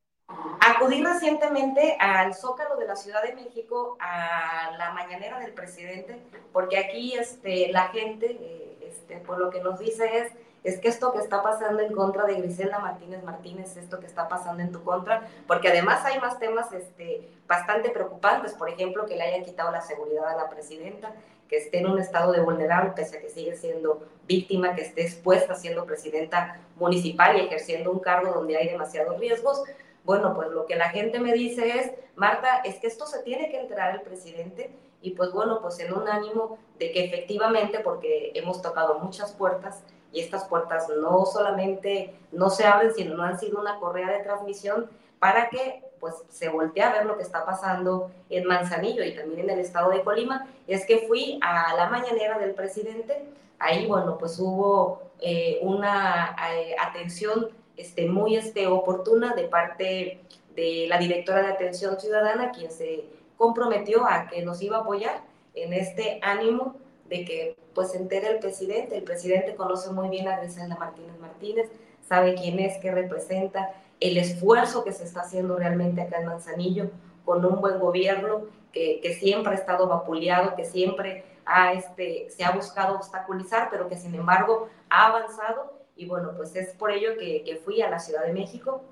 Acudí 0.60 1.04
recientemente 1.04 1.96
al 2.00 2.34
Zócalo 2.34 2.76
de 2.76 2.88
la 2.88 2.96
Ciudad 2.96 3.24
de 3.24 3.36
México 3.36 3.98
a 4.00 4.72
la 4.78 4.92
mañanera 4.92 5.40
del 5.40 5.54
presidente, 5.54 6.22
porque 6.52 6.78
aquí 6.78 7.14
este, 7.14 7.72
la 7.72 7.90
gente, 7.90 8.32
eh, 8.32 8.78
este, 8.82 9.18
por 9.18 9.38
lo 9.38 9.50
que 9.50 9.62
nos 9.62 9.80
dice 9.80 10.18
es, 10.18 10.32
es 10.64 10.80
que 10.80 10.88
esto 10.88 11.14
que 11.14 11.20
está 11.20 11.42
pasando 11.42 11.82
en 11.82 11.94
contra 11.94 12.26
de 12.26 12.36
Griselda 12.36 12.80
Martínez 12.80 13.24
Martínez, 13.24 13.78
esto 13.78 14.00
que 14.00 14.06
está 14.06 14.28
pasando 14.28 14.62
en 14.62 14.72
tu 14.72 14.84
contra, 14.84 15.28
porque 15.48 15.70
además 15.70 16.04
hay 16.06 16.20
más 16.20 16.40
temas 16.40 16.72
este, 16.74 17.30
bastante 17.48 17.90
preocupantes, 17.90 18.54
por 18.54 18.70
ejemplo, 18.70 19.06
que 19.06 19.16
le 19.16 19.24
hayan 19.24 19.46
quitado 19.46 19.72
la 19.72 19.82
seguridad 19.82 20.28
a 20.28 20.36
la 20.36 20.50
presidenta, 20.50 21.14
que 21.48 21.58
esté 21.58 21.80
en 21.80 21.88
un 21.88 22.00
estado 22.00 22.34
de 22.34 22.42
vulnerable, 22.42 22.92
pese 22.96 23.18
a 23.18 23.22
que 23.22 23.30
sigue 23.30 23.56
siendo 23.56 24.06
víctima, 24.28 24.76
que 24.76 24.82
esté 24.82 25.04
expuesta 25.04 25.56
siendo 25.56 25.86
presidenta 25.86 26.60
municipal 26.76 27.38
y 27.38 27.46
ejerciendo 27.46 27.92
un 27.92 28.00
cargo 28.00 28.34
donde 28.34 28.58
hay 28.58 28.68
demasiados 28.68 29.18
riesgos, 29.20 29.64
bueno, 30.04 30.34
pues 30.34 30.50
lo 30.50 30.66
que 30.66 30.76
la 30.76 30.90
gente 30.90 31.20
me 31.20 31.34
dice 31.34 31.80
es, 31.80 31.92
Marta, 32.16 32.62
es 32.64 32.76
que 32.80 32.88
esto 32.88 33.06
se 33.06 33.24
tiene 33.24 33.50
que 33.50 33.60
enterar 33.60 33.94
el 33.94 34.02
presidente 34.02 34.72
y 35.02 35.12
pues 35.12 35.32
bueno, 35.32 35.62
pues 35.62 35.80
en 35.80 35.94
un 35.94 36.08
ánimo 36.08 36.58
de 36.80 36.92
que 36.92 37.06
efectivamente, 37.06 37.80
porque 37.80 38.32
hemos 38.34 38.62
tocado 38.62 39.00
muchas 39.00 39.34
puertas 39.34 39.84
y 40.18 40.20
estas 40.20 40.46
puertas 40.46 40.88
no 41.00 41.28
solamente 41.28 42.16
no 42.32 42.50
se 42.50 42.66
abren, 42.66 42.92
sino 42.92 43.16
no 43.16 43.22
han 43.22 43.40
sido 43.40 43.62
una 43.62 43.80
correa 43.80 44.10
de 44.10 44.24
transmisión 44.24 44.90
para 45.20 45.48
que 45.50 45.84
pues 46.00 46.16
se 46.30 46.50
voltee 46.50 46.82
a 46.82 46.92
ver 46.92 47.06
lo 47.06 47.18
que 47.18 47.24
está 47.24 47.46
pasando 47.46 48.10
en 48.32 48.46
Manzanillo 48.46 49.04
y 49.04 49.16
también 49.16 49.42
en 49.42 49.52
el 49.52 49.60
estado 49.60 49.92
de 49.92 50.02
Colima, 50.02 50.48
es 50.66 50.88
que 50.88 51.06
fui 51.08 51.40
a 51.44 51.76
la 51.76 51.88
mañanera 51.90 52.40
del 52.40 52.56
presidente, 52.56 53.26
ahí 53.60 53.86
bueno, 53.86 54.18
pues 54.18 54.40
hubo 54.40 55.02
eh, 55.20 55.60
una 55.62 56.36
eh, 56.52 56.76
atención 56.80 57.50
este, 57.76 58.08
muy 58.08 58.38
este, 58.38 58.66
oportuna 58.66 59.36
de 59.36 59.44
parte 59.44 60.20
de 60.56 60.86
la 60.90 60.98
directora 60.98 61.44
de 61.44 61.50
Atención 61.50 62.00
Ciudadana, 62.00 62.52
quien 62.52 62.72
se 62.72 63.06
comprometió 63.38 64.04
a 64.08 64.28
que 64.28 64.44
nos 64.44 64.64
iba 64.64 64.78
a 64.78 64.82
apoyar 64.82 65.22
en 65.54 65.74
este 65.74 66.20
ánimo 66.24 66.76
de 67.10 67.26
que 67.26 67.58
pues 67.74 67.92
se 67.92 67.98
entere 67.98 68.30
el 68.30 68.40
presidente. 68.40 68.98
El 68.98 69.04
presidente 69.04 69.56
conoce 69.56 69.92
muy 69.92 70.10
bien 70.10 70.28
a 70.28 70.40
Griselda 70.40 70.76
Martínez 70.78 71.18
Martínez, 71.20 71.70
sabe 72.08 72.36
quién 72.36 72.60
es, 72.60 72.78
qué 72.82 72.92
representa, 72.92 73.74
el 74.00 74.18
esfuerzo 74.18 74.84
que 74.84 74.94
se 74.94 75.04
está 75.04 75.22
haciendo 75.22 75.58
realmente 75.58 76.02
acá 76.02 76.20
en 76.20 76.28
Manzanillo 76.28 76.90
con 77.26 77.44
un 77.44 77.60
buen 77.60 77.80
gobierno 77.80 78.44
que, 78.72 79.00
que 79.02 79.14
siempre 79.14 79.54
ha 79.54 79.56
estado 79.56 79.88
vapuleado, 79.88 80.56
que 80.56 80.66
siempre 80.66 81.24
ha, 81.46 81.74
este, 81.74 82.30
se 82.30 82.44
ha 82.44 82.52
buscado 82.52 82.96
obstaculizar, 82.96 83.70
pero 83.72 83.88
que 83.88 83.98
sin 83.98 84.14
embargo 84.14 84.70
ha 84.90 85.08
avanzado 85.08 85.78
y 85.98 86.06
bueno, 86.06 86.34
pues 86.38 86.56
es 86.56 86.74
por 86.76 86.92
ello 86.92 87.18
que, 87.18 87.60
fui 87.66 87.82
a 87.82 87.90
la 87.90 88.00
Ciudad 88.00 88.24
de 88.24 88.34
México. 88.34 88.84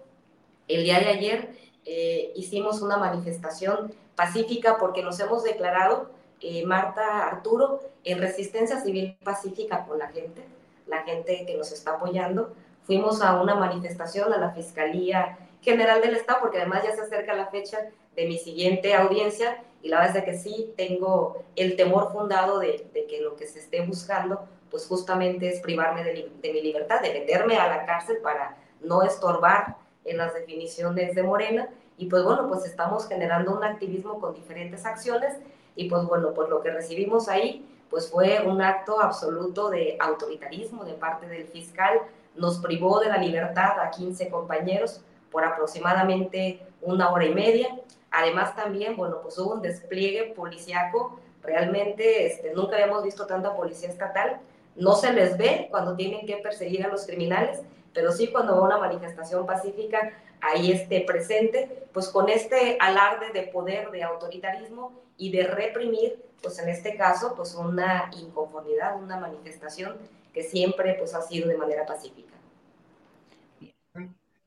El 0.67 0.83
día 0.83 0.99
de 0.99 1.07
ayer 1.07 1.55
eh, 1.85 2.31
hicimos 2.35 2.81
una 2.81 2.97
manifestación 2.97 3.93
pacífica 4.15 4.77
porque 4.79 5.03
nos 5.03 5.19
hemos 5.19 5.43
declarado, 5.43 6.09
eh, 6.41 6.65
Marta 6.65 7.27
Arturo, 7.27 7.81
en 8.03 8.19
resistencia 8.19 8.79
civil 8.81 9.17
pacífica 9.23 9.85
con 9.85 9.99
la 9.99 10.07
gente, 10.09 10.43
la 10.87 11.03
gente 11.03 11.45
que 11.45 11.57
nos 11.57 11.71
está 11.71 11.95
apoyando. 11.95 12.53
Fuimos 12.83 13.21
a 13.21 13.41
una 13.41 13.55
manifestación 13.55 14.31
a 14.33 14.37
la 14.37 14.51
Fiscalía 14.51 15.37
General 15.61 16.01
del 16.01 16.15
Estado, 16.15 16.39
porque 16.41 16.59
además 16.59 16.83
ya 16.83 16.95
se 16.95 17.01
acerca 17.01 17.33
la 17.33 17.47
fecha 17.47 17.79
de 18.15 18.27
mi 18.27 18.37
siguiente 18.37 18.93
audiencia 18.93 19.63
y 19.81 19.89
la 19.89 19.99
verdad 19.99 20.17
es 20.17 20.23
que 20.23 20.37
sí 20.37 20.73
tengo 20.77 21.43
el 21.55 21.75
temor 21.75 22.11
fundado 22.11 22.59
de, 22.59 22.87
de 22.93 23.05
que 23.07 23.21
lo 23.21 23.35
que 23.35 23.47
se 23.47 23.59
esté 23.59 23.81
buscando 23.81 24.47
pues 24.75 24.87
justamente 24.87 25.47
es 25.47 25.61
privarme 25.61 26.03
de, 26.03 26.51
mi 26.51 26.61
libertad, 26.61 27.01
de 27.01 27.13
meterme 27.13 27.55
a 27.55 27.67
la 27.67 27.85
cárcel 27.85 28.17
para 28.21 28.57
no 28.81 29.03
estorbar 29.03 29.77
en 30.03 30.17
las 30.17 30.33
definiciones 30.33 31.15
de 31.15 31.23
Morena. 31.23 31.69
y 31.97 32.07
pues 32.07 32.23
bueno, 32.25 32.47
pues 32.49 32.65
estamos 32.65 33.07
generando 33.07 33.55
un 33.55 33.63
activismo 33.63 34.19
con 34.19 34.33
diferentes 34.33 34.85
acciones 34.85 35.37
y 35.75 35.89
pues 35.89 36.05
bueno, 36.05 36.33
pues 36.33 36.49
lo 36.49 36.61
que 36.61 36.71
recibimos 36.71 37.27
ahí 37.27 37.65
pues 37.89 38.09
fue 38.09 38.41
un 38.45 38.61
acto 38.61 38.99
absoluto 38.99 39.69
de 39.69 39.97
autoritarismo 39.99 40.83
de 40.83 40.93
parte 40.93 41.27
del 41.27 41.47
fiscal, 41.47 41.99
nos 42.35 42.59
privó 42.59 42.99
de 42.99 43.09
la 43.09 43.17
libertad 43.17 43.79
a 43.79 43.91
15 43.91 44.29
compañeros 44.29 45.01
por 45.31 45.45
aproximadamente 45.45 46.59
una 46.81 47.11
hora 47.11 47.25
y 47.25 47.33
media. 47.33 47.69
Además 48.11 48.55
también, 48.55 48.95
bueno, 48.97 49.21
pues 49.21 49.37
hubo 49.37 49.53
un 49.53 49.61
despliegue 49.61 50.33
policiaco, 50.35 51.19
realmente 51.41 52.25
este, 52.25 52.53
nunca 52.53 52.75
habíamos 52.75 53.03
visto 53.03 53.25
tanta 53.25 53.55
policía 53.55 53.89
estatal, 53.89 54.39
no 54.75 54.95
se 54.95 55.13
les 55.13 55.37
ve 55.37 55.67
cuando 55.69 55.95
tienen 55.95 56.25
que 56.25 56.37
perseguir 56.37 56.85
a 56.85 56.89
los 56.89 57.05
criminales, 57.05 57.61
pero 57.93 58.11
sí 58.11 58.27
cuando 58.27 58.57
va 58.57 58.63
una 58.63 58.77
manifestación 58.77 59.45
pacífica 59.45 60.11
ahí 60.41 60.71
esté 60.71 61.01
presente, 61.01 61.87
pues 61.93 62.07
con 62.09 62.29
este 62.29 62.77
alarde 62.79 63.31
de 63.33 63.43
poder, 63.47 63.91
de 63.91 64.03
autoritarismo 64.03 64.93
y 65.17 65.31
de 65.31 65.47
reprimir, 65.47 66.21
pues 66.41 66.59
en 66.59 66.69
este 66.69 66.95
caso, 66.95 67.33
pues 67.35 67.55
una 67.55 68.11
inconformidad, 68.19 69.01
una 69.01 69.17
manifestación 69.17 69.97
que 70.33 70.43
siempre 70.43 70.95
pues 70.95 71.13
ha 71.13 71.21
sido 71.21 71.47
de 71.47 71.57
manera 71.57 71.85
pacífica. 71.85 72.33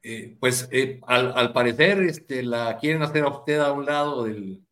Eh, 0.03 0.36
pues 0.39 0.68
eh, 0.70 1.01
al, 1.07 1.53
parecer 1.53 2.01
este, 2.01 2.43
la 2.43 2.78
quieren 2.78 3.03
hacer 3.03 3.24
a 3.24 3.28
usted 3.28 3.59
a 3.59 3.72
un 3.72 3.84
lado 3.84 4.24
del, 4.24 4.62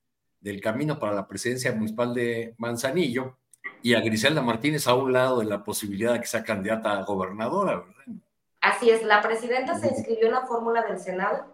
del 0.41 0.61
camino 0.61 0.99
para 0.99 1.15
la 1.15 1.27
presidencia 1.27 1.73
municipal 1.73 2.15
de 2.15 2.55
Manzanillo 2.59 3.37
y 3.83 3.95
a 3.95 4.01
Griselda 4.01 4.43
Martínez 4.43 4.87
a 4.87 4.95
un 4.95 5.13
lado 5.13 5.41
de 5.41 5.47
la 5.47 5.65
posibilidad 5.65 6.13
de 6.13 6.21
que 6.21 6.27
sea 6.27 6.45
candidata 6.45 6.93
a 6.93 7.05
gobernadora, 7.05 7.81
¿verdad? 7.81 8.23
Así 8.67 8.91
es, 8.91 9.05
la 9.05 9.23
presidenta 9.23 9.79
se 9.79 9.87
inscribió 9.87 10.27
en 10.27 10.33
la 10.33 10.41
fórmula 10.41 10.83
del 10.83 10.99
Senado 10.99 11.45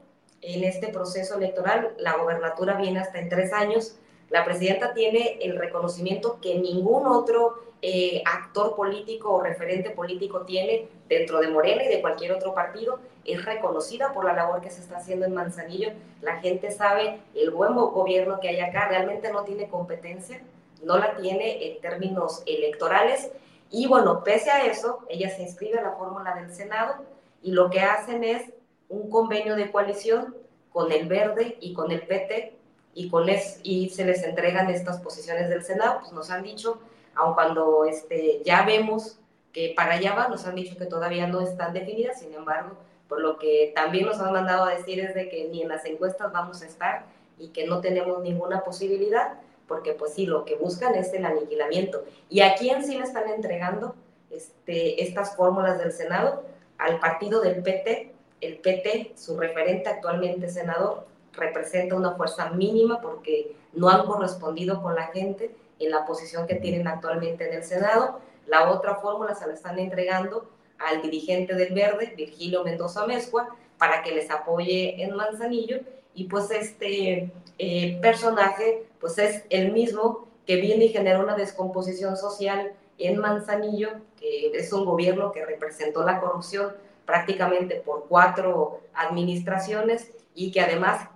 en 0.40 0.64
este 0.64 0.88
proceso 0.88 1.36
electoral. 1.36 1.92
La 1.98 2.16
gobernatura 2.16 2.78
viene 2.78 3.00
hasta 3.00 3.18
en 3.18 3.28
tres 3.28 3.52
años. 3.52 3.98
La 4.30 4.46
presidenta 4.46 4.94
tiene 4.94 5.36
el 5.42 5.58
reconocimiento 5.58 6.38
que 6.40 6.54
ningún 6.54 7.06
otro 7.06 7.64
eh, 7.82 8.22
actor 8.24 8.74
político 8.74 9.30
o 9.30 9.42
referente 9.42 9.90
político 9.90 10.46
tiene 10.46 10.88
dentro 11.06 11.40
de 11.40 11.48
Morena 11.48 11.84
y 11.84 11.88
de 11.88 12.00
cualquier 12.00 12.32
otro 12.32 12.54
partido. 12.54 12.98
Es 13.26 13.44
reconocida 13.44 14.14
por 14.14 14.24
la 14.24 14.32
labor 14.32 14.62
que 14.62 14.70
se 14.70 14.80
está 14.80 14.96
haciendo 14.96 15.26
en 15.26 15.34
Manzanillo. 15.34 15.90
La 16.22 16.40
gente 16.40 16.70
sabe 16.70 17.20
el 17.34 17.50
buen 17.50 17.74
gobierno 17.74 18.40
que 18.40 18.48
hay 18.48 18.60
acá. 18.60 18.88
Realmente 18.88 19.30
no 19.30 19.44
tiene 19.44 19.68
competencia, 19.68 20.40
no 20.82 20.96
la 20.96 21.14
tiene 21.16 21.72
en 21.72 21.80
términos 21.82 22.42
electorales 22.46 23.30
y 23.72 23.86
bueno, 23.86 24.22
pese 24.22 24.50
a 24.50 24.66
eso, 24.66 25.00
ella 25.08 25.30
se 25.30 25.42
inscribe 25.42 25.78
a 25.78 25.82
la 25.82 25.92
fórmula 25.92 26.34
del 26.34 26.54
Senado 26.54 26.96
y 27.42 27.52
lo 27.52 27.70
que 27.70 27.80
hacen 27.80 28.22
es 28.22 28.52
un 28.90 29.08
convenio 29.08 29.56
de 29.56 29.72
coalición 29.72 30.36
con 30.70 30.92
el 30.92 31.08
Verde 31.08 31.56
y 31.58 31.72
con 31.72 31.90
el 31.90 32.06
PT 32.06 32.54
y, 32.94 33.08
con 33.08 33.26
y 33.62 33.88
se 33.88 34.04
les 34.04 34.22
entregan 34.24 34.68
estas 34.68 35.00
posiciones 35.00 35.48
del 35.48 35.64
Senado. 35.64 36.00
Pues 36.00 36.12
nos 36.12 36.30
han 36.30 36.42
dicho, 36.42 36.80
aun 37.14 37.32
cuando 37.32 37.86
este, 37.86 38.42
ya 38.44 38.62
vemos 38.66 39.18
que 39.54 39.72
para 39.74 39.94
allá 39.94 40.14
va, 40.14 40.28
nos 40.28 40.46
han 40.46 40.54
dicho 40.54 40.76
que 40.76 40.84
todavía 40.84 41.26
no 41.26 41.40
están 41.40 41.72
definidas, 41.72 42.20
sin 42.20 42.34
embargo, 42.34 42.76
por 43.08 43.20
lo 43.20 43.38
que 43.38 43.72
también 43.74 44.04
nos 44.04 44.20
han 44.20 44.34
mandado 44.34 44.64
a 44.64 44.74
decir 44.74 45.00
es 45.00 45.14
de 45.14 45.30
que 45.30 45.48
ni 45.48 45.62
en 45.62 45.68
las 45.68 45.84
encuestas 45.86 46.30
vamos 46.30 46.62
a 46.62 46.66
estar 46.66 47.06
y 47.38 47.48
que 47.48 47.66
no 47.66 47.80
tenemos 47.80 48.20
ninguna 48.20 48.62
posibilidad 48.64 49.38
porque 49.72 49.94
pues 49.94 50.12
sí, 50.12 50.26
lo 50.26 50.44
que 50.44 50.54
buscan 50.56 50.94
es 50.96 51.14
el 51.14 51.24
aniquilamiento. 51.24 52.04
¿Y 52.28 52.42
a 52.42 52.56
quién 52.56 52.84
sí 52.84 52.98
le 52.98 53.04
están 53.04 53.26
entregando 53.30 53.94
este, 54.28 55.02
estas 55.02 55.34
fórmulas 55.34 55.78
del 55.78 55.92
Senado? 55.92 56.44
Al 56.76 57.00
partido 57.00 57.40
del 57.40 57.62
PT. 57.62 58.12
El 58.42 58.58
PT, 58.58 59.14
su 59.16 59.38
referente 59.38 59.88
actualmente 59.88 60.50
senador, 60.50 61.06
representa 61.32 61.94
una 61.94 62.16
fuerza 62.16 62.50
mínima 62.50 63.00
porque 63.00 63.56
no 63.72 63.88
han 63.88 64.04
correspondido 64.04 64.82
con 64.82 64.94
la 64.94 65.06
gente 65.06 65.54
en 65.78 65.90
la 65.90 66.04
posición 66.04 66.46
que 66.46 66.56
tienen 66.56 66.86
actualmente 66.86 67.48
en 67.48 67.54
el 67.54 67.64
Senado. 67.64 68.20
La 68.46 68.70
otra 68.70 68.96
fórmula 68.96 69.34
se 69.34 69.46
la 69.46 69.54
están 69.54 69.78
entregando 69.78 70.50
al 70.78 71.00
dirigente 71.00 71.54
del 71.54 71.72
Verde, 71.72 72.12
Virgilio 72.14 72.62
Mendoza 72.62 73.06
Mezcua, 73.06 73.56
para 73.78 74.02
que 74.02 74.12
les 74.12 74.30
apoye 74.30 75.02
en 75.02 75.16
Manzanillo. 75.16 75.80
Y 76.12 76.24
pues 76.24 76.50
este 76.50 77.32
eh, 77.58 77.98
personaje 78.00 78.86
pues 79.00 79.18
es 79.18 79.44
el 79.50 79.72
mismo 79.72 80.28
que 80.46 80.56
viene 80.56 80.86
y 80.86 80.88
genera 80.88 81.20
una 81.20 81.36
descomposición 81.36 82.16
social 82.16 82.72
en 82.98 83.18
Manzanillo, 83.18 83.90
que 84.18 84.52
es 84.54 84.72
un 84.72 84.84
gobierno 84.84 85.32
que 85.32 85.44
representó 85.44 86.04
la 86.04 86.20
corrupción 86.20 86.72
prácticamente 87.04 87.76
por 87.76 88.06
cuatro 88.08 88.80
administraciones 88.94 90.12
y 90.34 90.52
que 90.52 90.60
además 90.60 91.08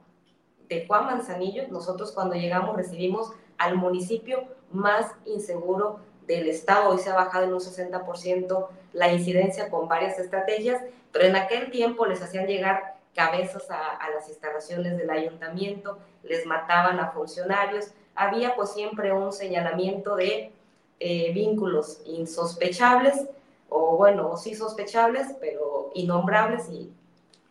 de 0.68 0.87
Juan 0.87 1.07
Manzanillo, 1.07 1.68
nosotros 1.68 2.12
cuando 2.12 2.34
llegamos 2.34 2.76
recibimos 2.76 3.32
al 3.59 3.76
municipio 3.76 4.45
más 4.72 5.12
inseguro 5.24 6.01
del 6.26 6.49
estado. 6.49 6.91
Hoy 6.91 6.99
se 6.99 7.11
ha 7.11 7.14
bajado 7.14 7.45
en 7.45 7.55
un 7.55 7.61
60% 7.61 8.68
la 8.93 9.12
incidencia 9.12 9.70
con 9.70 9.89
varias 9.89 10.18
estrategias, 10.18 10.82
pero 11.12 11.26
en 11.26 11.37
aquel 11.37 11.70
tiempo 11.70 12.07
les 12.07 12.20
hacían 12.22 12.47
llegar 12.47 12.96
cabezas 13.17 13.69
a, 13.71 14.11
las 14.14 14.29
instalaciones 14.29 14.99
del 14.99 15.11
ayuntamiento, 15.11 15.99
les 16.23 16.45
mataban 16.47 17.01
a 17.01 17.11
funcionarios, 17.11 17.87
había 18.14 18.55
pues 18.55 18.71
siempre 18.73 19.12
un 19.12 19.33
señalamiento 19.33 20.17
de 20.17 20.53
eh, 21.01 21.33
vínculos 21.33 22.03
insospechables, 22.05 23.27
o 23.71 23.97
bueno, 23.97 24.37
sí 24.37 24.55
sospechables, 24.55 25.35
pero 25.41 25.91
innombrables, 25.95 26.69
y, 26.69 26.93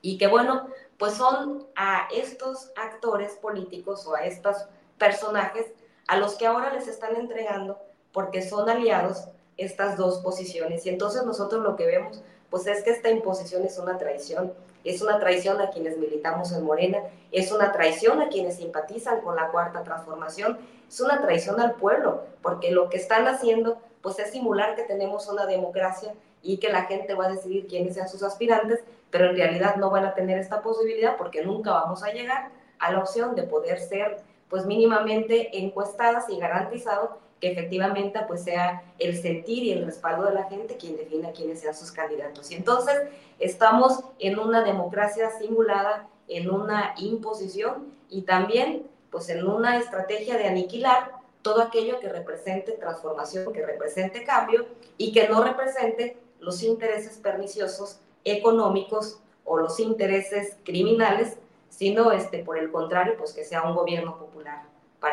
y 0.01 0.17
que 0.17 0.27
bueno, 0.27 0.67
pues 0.97 1.13
son 1.13 1.65
a 1.75 2.07
estos 2.13 2.71
actores 2.75 3.33
políticos 3.33 4.05
o 4.05 4.15
a 4.15 4.25
estos 4.25 4.67
personajes 4.99 5.65
a 6.07 6.17
los 6.17 6.35
que 6.35 6.45
ahora 6.45 6.71
les 6.73 6.87
están 6.87 7.15
entregando 7.15 7.79
porque 8.13 8.41
son 8.41 8.69
aliados 8.69 9.27
estas 9.57 9.97
dos 9.97 10.19
posiciones. 10.19 10.85
Y 10.85 10.89
entonces 10.89 11.25
nosotros 11.25 11.63
lo 11.63 11.75
que 11.75 11.85
vemos, 11.85 12.21
pues 12.49 12.67
es 12.67 12.83
que 12.83 12.91
esta 12.91 13.09
imposición 13.09 13.65
es 13.65 13.77
una 13.79 13.97
traición 13.97 14.53
es 14.85 15.01
una 15.01 15.19
traición 15.19 15.59
a 15.59 15.71
quienes 15.71 15.97
militamos 15.97 16.51
en 16.53 16.63
Morena, 16.63 16.99
es 17.31 17.51
una 17.51 17.71
traición 17.71 18.21
a 18.21 18.29
quienes 18.29 18.57
simpatizan 18.57 19.21
con 19.21 19.35
la 19.35 19.49
cuarta 19.49 19.83
transformación, 19.83 20.57
es 20.87 21.01
una 21.01 21.21
traición 21.21 21.59
al 21.59 21.73
pueblo, 21.73 22.21
porque 22.41 22.71
lo 22.71 22.89
que 22.89 22.97
están 22.97 23.27
haciendo 23.27 23.77
pues 24.01 24.19
es 24.19 24.31
simular 24.31 24.75
que 24.75 24.83
tenemos 24.83 25.27
una 25.27 25.47
democracia 25.47 26.13
y 26.43 26.57
que 26.57 26.69
la 26.69 26.83
gente 26.83 27.15
va 27.15 27.25
a 27.25 27.31
decidir 27.31 27.65
quiénes 27.65 27.95
sean 27.95 28.07
sus 28.07 28.21
aspirantes, 28.21 28.83
pero 29.09 29.31
en 29.31 29.35
realidad 29.35 29.77
no 29.77 29.89
van 29.89 30.05
a 30.05 30.13
tener 30.13 30.37
esta 30.37 30.61
posibilidad 30.61 31.17
porque 31.17 31.43
nunca 31.43 31.71
vamos 31.71 32.03
a 32.03 32.11
llegar 32.11 32.51
a 32.77 32.91
la 32.91 32.99
opción 32.99 33.33
de 33.33 33.43
poder 33.43 33.79
ser 33.79 34.17
pues 34.47 34.67
mínimamente 34.67 35.57
encuestadas 35.57 36.29
y 36.29 36.37
garantizado 36.37 37.17
que 37.39 37.51
efectivamente 37.51 38.19
pues 38.27 38.43
sea 38.43 38.83
el 38.97 39.19
sentir 39.21 39.63
y 39.63 39.71
el 39.71 39.85
respaldo 39.85 40.23
de 40.25 40.33
la 40.33 40.45
gente 40.45 40.77
quien 40.77 40.95
defina 40.95 41.31
quiénes 41.31 41.59
sean 41.59 41.75
sus 41.75 41.91
candidatos. 41.91 42.51
Y 42.51 42.55
entonces 42.55 42.95
estamos 43.39 44.03
en 44.19 44.39
una 44.39 44.63
democracia 44.63 45.29
simulada, 45.37 46.07
en 46.27 46.49
una 46.49 46.93
imposición 46.97 47.93
y 48.09 48.21
también 48.21 48.87
pues 49.09 49.29
en 49.29 49.47
una 49.47 49.77
estrategia 49.77 50.37
de 50.37 50.47
aniquilar 50.47 51.11
todo 51.41 51.61
aquello 51.61 51.99
que 51.99 52.09
represente 52.09 52.71
transformación, 52.73 53.53
que 53.53 53.65
represente 53.65 54.23
cambio 54.23 54.65
y 54.97 55.11
que 55.11 55.27
no 55.27 55.43
represente 55.43 56.17
los 56.39 56.63
intereses 56.63 57.17
perniciosos 57.17 57.99
económicos 58.23 59.19
o 59.43 59.57
los 59.57 59.79
intereses 59.79 60.57
criminales, 60.63 61.37
sino 61.69 62.11
este, 62.11 62.39
por 62.43 62.57
el 62.57 62.71
contrario, 62.71 63.15
pues 63.17 63.33
que 63.33 63.43
sea 63.43 63.63
un 63.63 63.75
gobierno 63.75 64.17
popular 64.17 64.63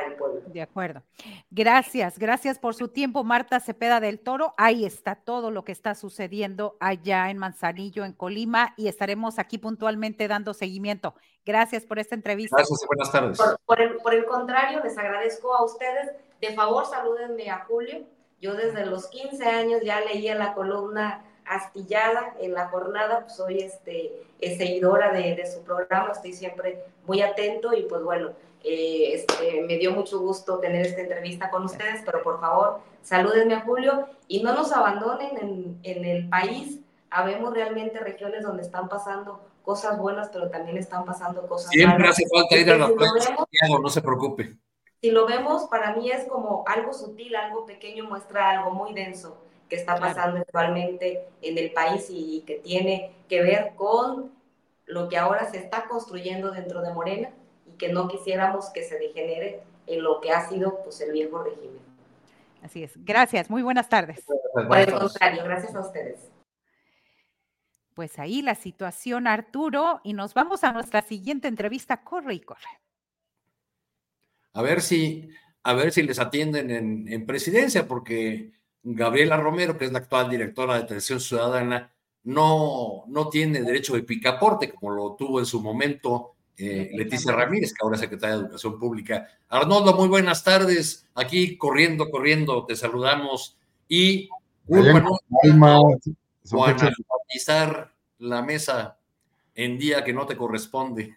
el 0.07 0.15
pueblo. 0.15 0.41
De 0.47 0.63
acuerdo. 0.63 1.03
Gracias, 1.51 2.19
gracias 2.19 2.59
por 2.59 2.75
su 2.75 2.89
tiempo, 2.89 3.25
Marta 3.25 3.61
Cepeda 3.61 4.01
del 4.01 4.21
Toro. 4.21 4.55
Ahí 4.57 4.85
está 4.85 5.15
todo 5.15 5.51
lo 5.51 5.65
que 5.65 5.73
está 5.73 5.95
sucediendo 5.95 6.77
allá 6.81 7.31
en 7.31 7.39
Manzanillo, 7.39 8.05
en 8.05 8.13
Colima, 8.13 8.75
y 8.77 8.89
estaremos 8.89 9.39
aquí 9.39 9.59
puntualmente 9.59 10.29
dando 10.29 10.55
seguimiento. 10.55 11.15
Gracias 11.45 11.85
por 11.85 11.99
esta 11.99 12.15
entrevista. 12.15 12.57
Gracias 12.57 12.83
y 12.83 12.87
buenas 12.87 13.13
tardes. 13.13 13.39
Por, 13.67 13.81
el, 13.81 13.97
por 13.97 14.15
el 14.15 14.25
contrario, 14.25 14.81
les 14.83 14.97
agradezco 14.97 15.55
a 15.55 15.65
ustedes. 15.65 16.11
De 16.41 16.55
favor, 16.55 16.87
salúdenme 16.87 17.51
a 17.51 17.65
Julio. 17.67 18.05
Yo 18.41 18.55
desde 18.55 18.87
los 18.87 19.07
15 19.09 19.45
años 19.45 19.83
ya 19.85 20.01
leía 20.01 20.35
la 20.35 20.55
columna 20.55 21.25
astillada 21.45 22.35
en 22.41 22.55
la 22.55 22.69
jornada, 22.69 23.21
pues 23.21 23.37
soy 23.37 23.59
este, 23.61 24.25
seguidora 24.41 25.13
de, 25.13 25.35
de, 25.35 25.47
su 25.47 25.63
programa, 25.63 26.13
estoy 26.13 26.33
siempre 26.33 26.85
muy 27.07 27.21
atento 27.21 27.73
y 27.75 27.83
pues 27.83 28.03
bueno, 28.03 28.33
eh, 28.65 29.15
este, 29.15 29.63
me 29.63 29.79
dio 29.79 29.93
mucho 29.93 30.21
gusto 30.21 30.59
tener 30.59 30.87
esta 30.87 31.01
entrevista 31.01 31.51
con 31.51 31.65
ustedes, 31.65 32.03
pero 32.05 32.23
por 32.23 32.41
favor, 32.41 32.81
salúdenme 33.03 33.55
a 33.55 33.61
Julio 33.61 34.07
y 34.29 34.43
no 34.43 34.55
nos 34.55 34.73
abandonen 34.73 35.37
en, 35.39 35.81
en 35.83 36.05
el 36.05 36.29
país. 36.29 36.81
Habemos 37.11 37.53
realmente 37.53 37.99
regiones 37.99 38.43
donde 38.43 38.63
están 38.63 38.89
pasando 38.89 39.41
cosas 39.63 39.99
buenas, 39.99 40.31
pero 40.33 40.51
también 40.51 40.77
están 40.79 41.05
pasando 41.05 41.47
cosas 41.47 41.71
Siempre 41.71 42.09
hace 42.09 42.25
falta 42.29 42.57
ir 42.57 42.71
a 42.71 42.79
la 42.79 42.87
si 42.89 43.73
no 43.73 43.89
se 43.89 44.01
preocupe. 44.03 44.57
Si 45.01 45.11
lo 45.11 45.27
vemos, 45.27 45.65
para 45.65 45.95
mí 45.97 46.11
es 46.11 46.25
como 46.29 46.65
algo 46.67 46.93
sutil, 46.93 47.35
algo 47.35 47.67
pequeño, 47.67 48.05
muestra 48.05 48.51
algo 48.51 48.71
muy 48.71 48.93
denso 48.93 49.37
que 49.69 49.77
está 49.77 49.97
pasando 49.97 50.39
actualmente 50.39 51.29
en 51.41 51.59
el 51.59 51.73
país 51.73 52.07
y 52.11 52.43
que 52.47 52.57
tiene 52.57 53.13
que 53.29 53.43
ver 53.43 53.73
con 53.75 54.31
lo 54.87 55.09
que 55.09 55.17
ahora 55.17 55.51
se 55.51 55.59
está 55.59 55.89
construyendo 55.89 56.51
dentro 56.51 56.83
de 56.83 56.93
Morena 56.93 57.31
que 57.83 57.93
no 57.93 58.07
quisiéramos 58.07 58.71
que 58.71 58.85
se 58.85 58.97
degenere 58.97 59.61
en 59.89 60.05
lo 60.05 60.21
que 60.21 60.31
ha 60.31 60.49
sido 60.49 60.85
pues, 60.85 61.01
el 61.01 61.11
viejo 61.11 61.43
régimen. 61.43 61.81
Así 62.63 62.85
es. 62.85 62.93
Gracias. 63.05 63.51
Muy 63.51 63.63
buenas 63.63 63.89
tardes. 63.89 64.25
Por 64.55 64.79
el 64.79 64.93
contrario, 64.93 65.43
gracias 65.43 65.75
a 65.75 65.81
ustedes. 65.81 66.31
Pues 67.95 68.21
ahí 68.21 68.41
la 68.41 68.55
situación, 68.55 69.27
Arturo, 69.27 70.01
y 70.05 70.13
nos 70.13 70.33
vamos 70.33 70.63
a 70.63 70.71
nuestra 70.71 71.03
siguiente 71.03 71.49
entrevista. 71.49 72.05
Corre 72.05 72.35
y 72.35 72.41
corre. 72.41 72.69
A 74.53 74.63
ver 74.63 74.81
si, 74.81 75.31
a 75.65 75.75
ver 75.75 75.91
si 75.91 76.05
les 76.05 76.21
atienden 76.21 76.71
en, 76.71 77.09
en 77.09 77.27
presidencia, 77.27 77.89
porque 77.89 78.53
Gabriela 78.85 79.39
Romero, 79.39 79.77
que 79.77 79.87
es 79.87 79.93
la 79.93 79.99
actual 79.99 80.31
directora 80.31 80.75
de 80.75 80.85
Atención 80.85 81.19
Ciudadana, 81.19 81.93
no, 82.23 83.07
no 83.09 83.29
tiene 83.29 83.61
derecho 83.61 83.95
de 83.95 84.05
picaporte, 84.05 84.73
como 84.73 84.93
lo 84.93 85.17
tuvo 85.17 85.41
en 85.41 85.47
su 85.47 85.61
momento 85.61 86.32
eh, 86.57 86.91
Leticia 86.93 87.33
Ramírez, 87.33 87.73
que 87.73 87.79
ahora 87.83 87.97
es 87.97 88.01
secretaria 88.01 88.37
de 88.37 88.43
Educación 88.43 88.79
Pública. 88.79 89.29
Arnoldo, 89.49 89.95
muy 89.95 90.09
buenas 90.09 90.45
tardes. 90.45 91.07
Aquí 91.15 91.57
corriendo, 91.57 92.11
corriendo, 92.11 92.65
te 92.67 92.77
saludamos. 92.77 93.59
Y 93.89 94.29
Juan, 94.67 95.05
la 98.19 98.43
mesa 98.43 98.99
en 99.55 99.79
día 99.79 100.05
que 100.05 100.13
no 100.13 100.27
te 100.27 100.37
corresponde. 100.37 101.17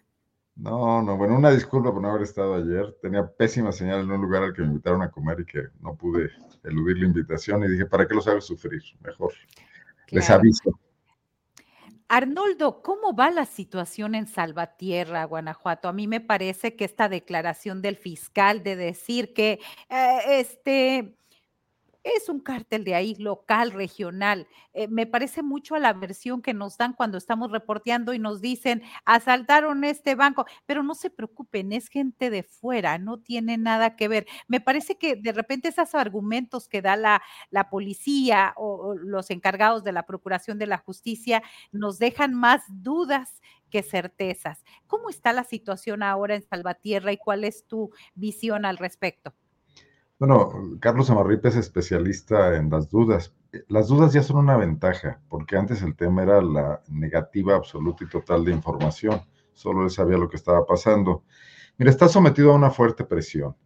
No, 0.56 1.02
no, 1.02 1.16
bueno, 1.18 1.36
una 1.36 1.50
disculpa 1.50 1.92
por 1.92 2.00
no 2.00 2.10
haber 2.10 2.22
estado 2.22 2.54
ayer. 2.54 2.96
Tenía 3.02 3.26
pésima 3.26 3.72
señal 3.72 4.00
en 4.00 4.10
un 4.10 4.22
lugar 4.22 4.42
al 4.42 4.54
que 4.54 4.62
me 4.62 4.68
invitaron 4.68 5.02
a 5.02 5.10
comer 5.10 5.40
y 5.40 5.44
que 5.44 5.64
no 5.80 5.94
pude 5.94 6.30
eludir 6.64 6.98
la 6.98 7.06
invitación 7.06 7.62
y 7.64 7.68
dije, 7.68 7.86
¿para 7.86 8.08
qué 8.08 8.14
los 8.14 8.26
hago 8.26 8.40
sufrir? 8.40 8.82
Mejor. 9.02 9.34
Les 10.08 10.30
aviso. 10.30 10.70
Arnoldo, 12.08 12.82
¿cómo 12.82 13.14
va 13.16 13.30
la 13.30 13.46
situación 13.46 14.14
en 14.14 14.28
Salvatierra, 14.28 15.24
Guanajuato? 15.24 15.88
A 15.88 15.92
mí 15.92 16.06
me 16.06 16.20
parece 16.20 16.76
que 16.76 16.84
esta 16.84 17.08
declaración 17.08 17.82
del 17.82 17.96
fiscal 17.96 18.62
de 18.62 18.76
decir 18.76 19.34
que 19.34 19.58
eh, 19.90 20.18
este 20.38 21.16
es 22.14 22.28
un 22.28 22.38
cártel 22.40 22.84
de 22.84 22.94
ahí, 22.94 23.14
local, 23.16 23.72
regional. 23.72 24.46
Eh, 24.74 24.86
me 24.88 25.06
parece 25.06 25.42
mucho 25.42 25.74
a 25.74 25.80
la 25.80 25.92
versión 25.92 26.40
que 26.40 26.54
nos 26.54 26.76
dan 26.78 26.92
cuando 26.92 27.18
estamos 27.18 27.50
reporteando 27.50 28.14
y 28.14 28.18
nos 28.20 28.40
dicen, 28.40 28.82
asaltaron 29.04 29.82
este 29.82 30.14
banco, 30.14 30.46
pero 30.66 30.82
no 30.84 30.94
se 30.94 31.10
preocupen, 31.10 31.72
es 31.72 31.88
gente 31.88 32.30
de 32.30 32.44
fuera, 32.44 32.98
no 32.98 33.18
tiene 33.18 33.58
nada 33.58 33.96
que 33.96 34.06
ver. 34.08 34.26
Me 34.46 34.60
parece 34.60 34.96
que 34.98 35.16
de 35.16 35.32
repente 35.32 35.68
esos 35.68 35.94
argumentos 35.96 36.68
que 36.68 36.80
da 36.80 36.94
la, 36.96 37.22
la 37.50 37.68
policía 37.70 38.54
o, 38.56 38.90
o 38.90 38.94
los 38.94 39.30
encargados 39.30 39.82
de 39.82 39.92
la 39.92 40.06
Procuración 40.06 40.58
de 40.58 40.66
la 40.66 40.78
Justicia 40.78 41.42
nos 41.72 41.98
dejan 41.98 42.34
más 42.34 42.62
dudas 42.68 43.40
que 43.70 43.82
certezas. 43.82 44.64
¿Cómo 44.86 45.10
está 45.10 45.32
la 45.32 45.42
situación 45.44 46.02
ahora 46.04 46.36
en 46.36 46.42
Salvatierra 46.42 47.10
y 47.12 47.16
cuál 47.16 47.42
es 47.42 47.66
tu 47.66 47.90
visión 48.14 48.64
al 48.64 48.76
respecto? 48.78 49.34
Bueno, 50.18 50.78
Carlos 50.80 51.10
Amarripe 51.10 51.48
es 51.48 51.56
especialista 51.56 52.56
en 52.56 52.70
las 52.70 52.88
dudas. 52.88 53.34
Las 53.68 53.88
dudas 53.88 54.14
ya 54.14 54.22
son 54.22 54.38
una 54.38 54.56
ventaja, 54.56 55.20
porque 55.28 55.58
antes 55.58 55.82
el 55.82 55.94
tema 55.94 56.22
era 56.22 56.40
la 56.40 56.82
negativa 56.88 57.54
absoluta 57.54 58.02
y 58.04 58.08
total 58.08 58.46
de 58.46 58.52
información. 58.52 59.20
Solo 59.52 59.84
él 59.84 59.90
sabía 59.90 60.16
lo 60.16 60.30
que 60.30 60.36
estaba 60.36 60.64
pasando. 60.64 61.24
Mira, 61.76 61.90
está 61.90 62.08
sometido 62.08 62.50
a 62.50 62.54
una 62.54 62.70
fuerte 62.70 63.04
presión. 63.04 63.56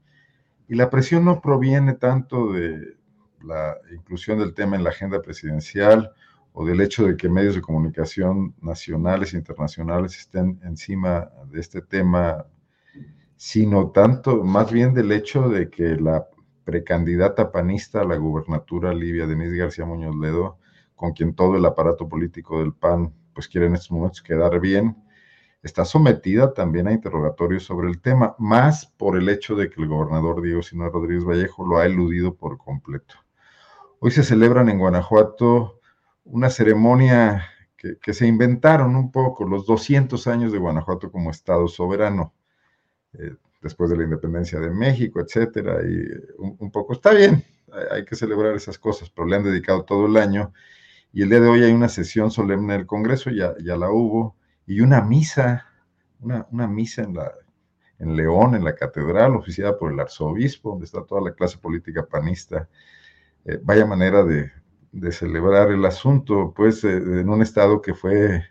Y 0.67 0.75
la 0.75 0.91
presión 0.91 1.25
no 1.25 1.41
proviene 1.41 1.95
tanto 1.95 2.53
de 2.53 2.97
la 3.43 3.77
inclusión 3.93 4.41
del 4.41 4.53
tema 4.53 4.75
en 4.75 4.83
la 4.83 4.91
agenda 4.91 5.23
presidencial 5.23 6.13
o 6.53 6.67
del 6.67 6.81
hecho 6.81 7.07
de 7.07 7.17
que 7.17 7.29
medios 7.29 7.55
de 7.55 7.63
comunicación 7.63 8.57
nacionales 8.61 9.35
e 9.35 9.37
internacionales 9.37 10.19
estén 10.19 10.59
encima 10.65 11.31
de 11.49 11.61
este 11.61 11.81
tema, 11.81 12.45
sino 13.37 13.93
tanto 13.93 14.43
más 14.43 14.73
bien 14.73 14.95
del 14.95 15.13
hecho 15.13 15.49
de 15.49 15.71
que 15.71 15.95
la 15.95 16.27
precandidata 16.65 17.53
panista 17.53 18.03
a 18.03 18.05
la 18.05 18.17
gubernatura 18.17 18.95
Livia 18.95 19.27
Denise 19.27 19.57
García 19.57 19.85
Muñoz 19.85 20.17
Ledo, 20.17 20.59
con 20.95 21.13
quien 21.13 21.35
todo 21.35 21.57
el 21.57 21.65
aparato 21.65 22.09
político 22.09 22.61
del 22.61 22.73
PAN 22.73 23.13
pues 23.33 23.49
quiere 23.49 23.67
en 23.67 23.75
estos 23.75 23.93
momentos 23.93 24.23
quedar 24.23 24.61
bien, 24.61 24.97
está 25.63 25.85
sometida 25.85 26.53
también 26.55 26.89
a 26.89 26.93
interrogatorios 26.93 27.65
sobre 27.65 27.89
el 27.89 28.01
tema, 28.01 28.35
más 28.39 28.87
por 28.87 29.17
el 29.17 29.29
hecho 29.29 29.55
de 29.55 29.71
que 29.71 29.81
el 29.81 29.89
gobernador 29.89 30.43
Diego 30.43 30.63
Sinue 30.63 30.91
Rodríguez 30.91 31.25
Vallejo 31.25 31.67
lo 31.67 31.79
ha 31.79 31.87
eludido 31.87 32.35
por 32.35 32.59
completo. 32.59 33.15
Hoy 33.99 34.11
se 34.11 34.23
celebran 34.23 34.69
en 34.69 34.79
Guanajuato 34.79 35.81
una 36.25 36.51
ceremonia 36.51 37.47
que, 37.77 38.13
se 38.13 38.27
inventaron 38.27 38.95
un 38.95 39.11
poco, 39.11 39.47
los 39.47 39.67
200 39.67 40.27
años 40.27 40.53
de 40.53 40.59
Guanajuato 40.59 41.11
como 41.11 41.31
Estado 41.31 41.67
soberano. 41.67 42.35
Eh, 43.15 43.37
después 43.61 43.91
de 43.91 43.97
la 43.97 44.05
independencia 44.05 44.59
de 44.59 44.71
México, 44.71 45.21
etcétera, 45.21 45.81
y 45.83 46.07
un, 46.39 46.71
poco 46.71 46.95
está 46.95 47.13
bien, 47.13 47.45
hay, 47.91 48.05
que 48.05 48.17
celebrar 48.17 48.55
esas 48.55 48.79
cosas, 48.79 49.11
pero 49.11 49.29
le 49.29 49.37
han 49.37 49.45
dedicado 49.45 49.85
todo 49.85 50.07
el 50.07 50.17
año. 50.17 50.53
Y 51.13 51.23
el 51.23 51.29
día 51.29 51.41
de 51.41 51.49
hoy 51.49 51.65
hay 51.65 51.73
una 51.73 51.89
sesión 51.89 52.31
solemne 52.31 52.75
del 52.75 52.87
Congreso, 52.87 53.31
ya, 53.31 53.55
ya 53.63 53.77
la 53.77 53.91
hubo, 53.91 54.37
y 54.67 54.81
una 54.81 55.03
misa, 55.03 55.67
una, 56.21 56.47
una 56.51 56.67
misa 56.69 57.03
en, 57.03 57.15
la, 57.15 57.33
en 57.99 58.17
León, 58.17 58.55
en 58.55 58.65
la 58.65 58.75
catedral, 58.75 59.37
oficiada 59.37 59.77
por 59.77 59.93
el 59.93 60.01
arzobispo, 60.01 60.71
donde 60.71 60.87
está 60.87 61.05
toda 61.05 61.21
la 61.21 61.35
clase 61.35 61.59
política 61.59 62.07
panista. 62.07 62.69
Eh, 63.45 63.59
vaya 63.63 63.85
manera 63.87 64.23
de, 64.23 64.51
de, 64.93 65.13
celebrar 65.13 65.71
el 65.71 65.85
asunto, 65.85 66.53
pues, 66.57 66.85
eh, 66.85 66.97
en 66.97 67.29
un 67.29 67.43
estado 67.43 67.83
que 67.83 67.95
fue, 67.95 68.45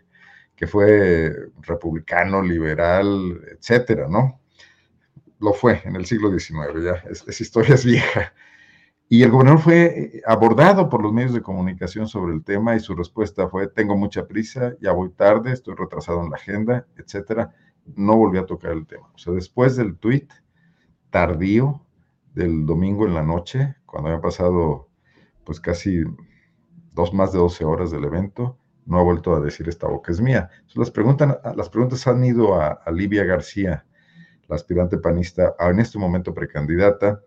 que 0.54 0.66
fue 0.66 1.34
republicano, 1.62 2.42
liberal, 2.42 3.40
etcétera, 3.56 4.06
¿no? 4.08 4.39
Lo 5.40 5.52
fue 5.54 5.80
en 5.84 5.96
el 5.96 6.06
siglo 6.06 6.30
XIX, 6.30 6.84
ya, 6.84 7.02
esa 7.10 7.42
historia 7.42 7.74
es 7.74 7.84
vieja. 7.84 8.32
Y 9.12 9.24
el 9.24 9.30
gobernador 9.32 9.60
fue 9.60 9.84
eh, 9.84 10.22
abordado 10.24 10.88
por 10.88 11.02
los 11.02 11.12
medios 11.12 11.32
de 11.32 11.42
comunicación 11.42 12.06
sobre 12.06 12.32
el 12.32 12.44
tema 12.44 12.76
y 12.76 12.80
su 12.80 12.94
respuesta 12.94 13.48
fue, 13.48 13.66
tengo 13.66 13.96
mucha 13.96 14.28
prisa, 14.28 14.76
ya 14.80 14.92
voy 14.92 15.10
tarde, 15.10 15.52
estoy 15.52 15.74
retrasado 15.74 16.22
en 16.22 16.30
la 16.30 16.36
agenda, 16.36 16.86
etcétera. 16.96 17.52
No 17.96 18.16
volvió 18.16 18.42
a 18.42 18.46
tocar 18.46 18.70
el 18.70 18.86
tema. 18.86 19.10
O 19.12 19.18
sea, 19.18 19.32
después 19.32 19.74
del 19.74 19.96
tuit 19.96 20.30
tardío 21.10 21.84
del 22.34 22.66
domingo 22.66 23.04
en 23.04 23.14
la 23.14 23.24
noche, 23.24 23.74
cuando 23.84 24.10
había 24.10 24.20
pasado 24.20 24.88
pues 25.42 25.58
casi 25.58 26.04
dos, 26.92 27.12
más 27.12 27.32
de 27.32 27.38
12 27.38 27.64
horas 27.64 27.90
del 27.90 28.04
evento, 28.04 28.58
no 28.86 29.00
ha 29.00 29.02
vuelto 29.02 29.34
a 29.34 29.40
decir 29.40 29.68
esta 29.68 29.88
boca 29.88 30.12
es 30.12 30.20
mía. 30.20 30.50
las, 30.74 30.92
preguntas, 30.92 31.36
las 31.56 31.68
preguntas 31.68 32.06
han 32.06 32.22
ido 32.22 32.54
a, 32.54 32.68
a 32.68 32.92
Livia 32.92 33.24
García, 33.24 33.84
la 34.50 34.56
aspirante 34.56 34.98
panista, 34.98 35.54
en 35.58 35.80
este 35.80 35.98
momento 35.98 36.34
precandidata, 36.34 37.22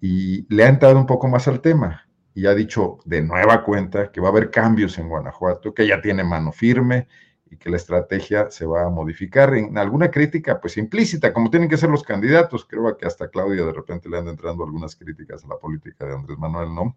y 0.00 0.52
le 0.54 0.64
ha 0.64 0.68
entrado 0.68 0.98
un 0.98 1.06
poco 1.06 1.28
más 1.28 1.46
al 1.48 1.60
tema 1.60 2.08
y 2.34 2.46
ha 2.46 2.54
dicho 2.54 2.98
de 3.04 3.22
nueva 3.22 3.62
cuenta 3.62 4.10
que 4.10 4.20
va 4.20 4.28
a 4.28 4.30
haber 4.30 4.50
cambios 4.50 4.98
en 4.98 5.08
Guanajuato, 5.08 5.72
que 5.72 5.86
ya 5.86 6.00
tiene 6.00 6.24
mano 6.24 6.52
firme 6.52 7.08
y 7.50 7.56
que 7.56 7.70
la 7.70 7.76
estrategia 7.76 8.50
se 8.50 8.66
va 8.66 8.84
a 8.84 8.90
modificar. 8.90 9.54
En 9.54 9.78
alguna 9.78 10.10
crítica, 10.10 10.60
pues 10.60 10.76
implícita, 10.76 11.32
como 11.32 11.50
tienen 11.50 11.68
que 11.68 11.76
ser 11.76 11.88
los 11.88 12.02
candidatos, 12.02 12.66
creo 12.66 12.96
que 12.96 13.06
hasta 13.06 13.28
Claudia 13.28 13.64
de 13.64 13.72
repente 13.72 14.08
le 14.08 14.18
han 14.18 14.28
entrando 14.28 14.64
algunas 14.64 14.96
críticas 14.96 15.44
a 15.44 15.48
la 15.48 15.56
política 15.56 16.04
de 16.04 16.14
Andrés 16.14 16.38
Manuel, 16.38 16.74
¿no? 16.74 16.96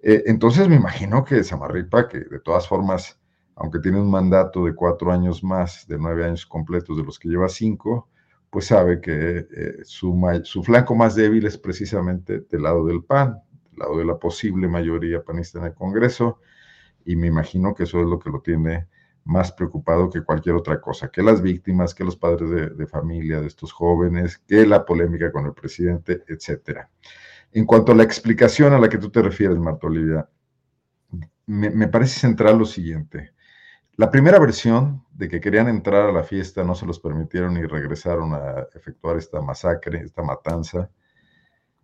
Eh, 0.00 0.24
entonces 0.26 0.68
me 0.68 0.76
imagino 0.76 1.24
que 1.24 1.42
Samarripa, 1.42 2.08
que 2.08 2.18
de 2.20 2.40
todas 2.40 2.68
formas, 2.68 3.18
aunque 3.56 3.78
tiene 3.78 4.00
un 4.00 4.10
mandato 4.10 4.64
de 4.64 4.74
cuatro 4.74 5.10
años 5.10 5.42
más, 5.42 5.86
de 5.88 5.98
nueve 5.98 6.24
años 6.26 6.44
completos 6.46 6.96
de 6.96 7.02
los 7.04 7.18
que 7.18 7.28
lleva 7.28 7.48
cinco, 7.48 8.08
pues 8.50 8.66
sabe 8.66 9.00
que 9.00 9.46
eh, 9.50 9.78
su, 9.84 10.18
su, 10.44 10.62
flanco 10.62 10.94
más 10.94 11.14
débil 11.14 11.46
es 11.46 11.58
precisamente 11.58 12.40
del 12.40 12.62
lado 12.62 12.86
del 12.86 13.04
PAN, 13.04 13.40
del 13.70 13.78
lado 13.78 13.98
de 13.98 14.04
la 14.04 14.18
posible 14.18 14.68
mayoría 14.68 15.22
panista 15.22 15.58
en 15.58 15.66
el 15.66 15.74
Congreso, 15.74 16.40
y 17.04 17.16
me 17.16 17.26
imagino 17.26 17.74
que 17.74 17.84
eso 17.84 18.00
es 18.00 18.06
lo 18.06 18.18
que 18.18 18.30
lo 18.30 18.40
tiene 18.40 18.86
más 19.24 19.52
preocupado 19.52 20.08
que 20.08 20.22
cualquier 20.22 20.54
otra 20.54 20.80
cosa, 20.80 21.10
que 21.10 21.22
las 21.22 21.42
víctimas, 21.42 21.94
que 21.94 22.04
los 22.04 22.16
padres 22.16 22.76
de, 22.76 22.86
familia 22.86 23.40
de 23.40 23.46
estos 23.46 23.72
jóvenes, 23.72 24.38
que 24.38 24.66
la 24.66 24.86
polémica 24.86 25.30
con 25.30 25.44
el 25.44 25.52
presidente, 25.52 26.24
etcétera. 26.26 26.90
En 27.52 27.66
cuanto 27.66 27.92
a 27.92 27.94
la 27.94 28.04
explicación 28.04 28.72
a 28.72 28.78
la 28.78 28.88
que 28.88 28.96
tú 28.96 29.10
te 29.10 29.20
refieres, 29.20 29.58
Marta 29.58 29.86
Olivia, 29.86 30.28
me, 31.46 31.70
me 31.70 31.88
parece 31.88 32.20
central 32.20 32.58
lo 32.58 32.64
siguiente. 32.64 33.32
La 33.96 34.10
primera 34.10 34.38
versión 34.38 35.04
de 35.18 35.28
que 35.28 35.40
querían 35.40 35.68
entrar 35.68 36.08
a 36.08 36.12
la 36.12 36.22
fiesta 36.22 36.62
no 36.62 36.76
se 36.76 36.86
los 36.86 37.00
permitieron 37.00 37.56
y 37.56 37.64
regresaron 37.64 38.34
a 38.34 38.68
efectuar 38.72 39.16
esta 39.16 39.40
masacre, 39.40 39.98
esta 39.98 40.22
matanza, 40.22 40.90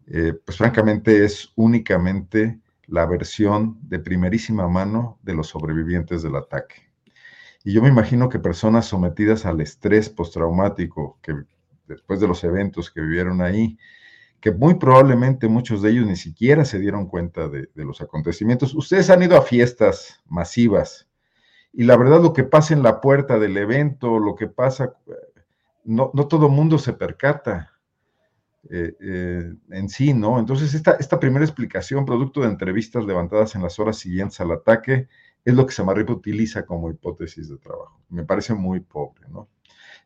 eh, 0.07 0.35
pues 0.45 0.57
francamente 0.57 1.25
es 1.25 1.53
únicamente 1.57 2.61
la 2.87 3.07
versión 3.07 3.77
de 3.83 3.99
primerísima 3.99 4.69
mano 4.69 5.19
de 5.25 5.35
los 5.35 5.49
sobrevivientes 5.49 6.23
del 6.23 6.37
ataque. 6.37 6.77
Y 7.65 7.73
yo 7.73 7.83
me 7.83 7.89
imagino 7.89 8.29
que 8.29 8.39
personas 8.39 8.87
sometidas 8.87 9.47
al 9.47 9.61
estrés 9.61 10.09
postraumático, 10.09 11.19
que 11.21 11.35
después 11.89 12.21
de 12.21 12.29
los 12.29 12.45
eventos 12.45 12.89
que 12.89 13.01
vivieron 13.01 13.43
ahí, 13.43 13.77
que 14.41 14.53
muy 14.53 14.75
probablemente 14.75 15.49
muchos 15.49 15.83
de 15.83 15.91
ellos 15.91 16.07
ni 16.07 16.17
siquiera 16.17 16.65
se 16.65 16.79
dieron 16.79 17.09
cuenta 17.09 17.49
de 17.49 17.69
los 17.75 18.01
acontecimientos. 18.01 18.77
Ustedes 18.77 19.11
han 19.11 19.25
ido 19.25 19.37
a 19.37 19.43
fiestas 19.43 20.23
masivas 20.27 21.09
Y 21.77 21.85
la 21.85 21.97
verdad, 21.97 22.23
lo 22.23 22.33
que 22.33 22.45
pasa 22.45 22.73
en 22.73 22.85
la 22.85 23.01
puerta 23.01 23.39
del 23.39 23.57
evento, 23.57 24.21
lo 24.21 24.37
que 24.37 24.47
pasa, 24.47 24.95
no, 25.85 26.11
todo 26.29 26.49
mundo 26.49 26.79
se 26.79 26.93
percata 26.93 27.73
eh, 28.71 28.95
eh, 29.01 29.55
en 29.71 29.89
sí, 29.89 30.15
¿no? 30.15 30.39
Entonces, 30.39 30.73
esta, 30.73 30.93
esta 30.93 31.19
primera 31.19 31.45
explicación, 31.45 32.07
producto 32.07 32.41
de 32.41 32.47
entrevistas 32.47 33.05
levantadas 33.05 33.57
en 33.57 33.63
las 33.63 33.79
horas 33.81 33.99
siguientes 33.99 34.41
al 34.41 34.53
ataque, 34.53 35.09
es 35.45 35.55
lo 35.55 35.67
que 35.67 35.75
Samarripa 35.75 36.13
utiliza 36.13 36.65
como 36.65 36.91
hipótesis 36.91 37.49
de 37.49 37.59
trabajo. 37.59 38.01
Me 38.09 38.23
parece 38.23 38.55
muy 38.55 38.79
pobre, 38.81 39.29
¿no? 39.29 39.49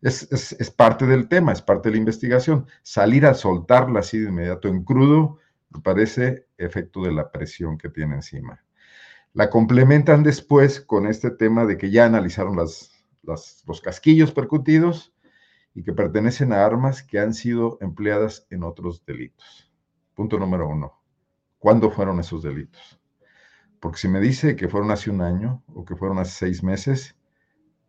Es, 0.01 0.31
es, 0.33 0.71
parte 0.71 1.07
del 1.07 1.29
tema, 1.29 1.53
es 1.53 1.61
parte 1.61 1.89
de 1.89 1.95
la 1.95 1.99
investigación. 1.99 2.67
Salir 2.83 3.27
a 3.27 3.35
soltarla 3.35 4.01
así 4.01 4.19
de 4.19 4.29
inmediato 4.29 4.69
en 4.69 4.85
crudo, 4.85 5.39
me 5.71 5.81
parece 5.81 6.47
efecto 6.57 7.03
de 7.03 7.13
la 7.13 7.31
presión 7.31 7.77
que 7.77 7.89
tiene 7.89 8.15
encima. 8.15 8.65
La 9.39 9.51
complementan 9.51 10.25
después 10.25 10.81
con 10.81 11.07
este 11.07 11.31
tema 11.31 11.65
de 11.65 11.77
que 11.77 11.93
ya 11.93 12.07
analizaron 12.07 12.57
las, 12.57 12.91
los 13.23 13.81
casquillos 13.81 14.33
percutidos 14.33 15.15
y 15.77 15.85
que 15.85 15.93
pertenecen 15.93 16.53
a 16.53 16.67
armas 16.67 17.05
que 17.05 17.21
han 17.21 17.33
sido 17.33 17.79
empleadas 17.81 18.49
en 18.51 18.65
otros 18.65 19.05
delitos. 19.07 19.73
Punto 20.15 20.41
número 20.41 20.69
uno. 20.69 21.01
¿Cuándo 21.61 21.89
fueron 21.93 22.19
esos 22.19 22.43
delitos? 22.43 23.01
Porque 23.79 23.99
si 23.99 24.09
me 24.09 24.19
dice 24.19 24.57
que 24.57 24.67
fueron 24.67 24.91
hace 24.91 25.09
un 25.09 25.21
año 25.23 25.63
o 25.73 25.85
que 25.85 25.95
fueron 25.95 26.19
hace 26.19 26.33
seis 26.33 26.65
meses, 26.65 27.17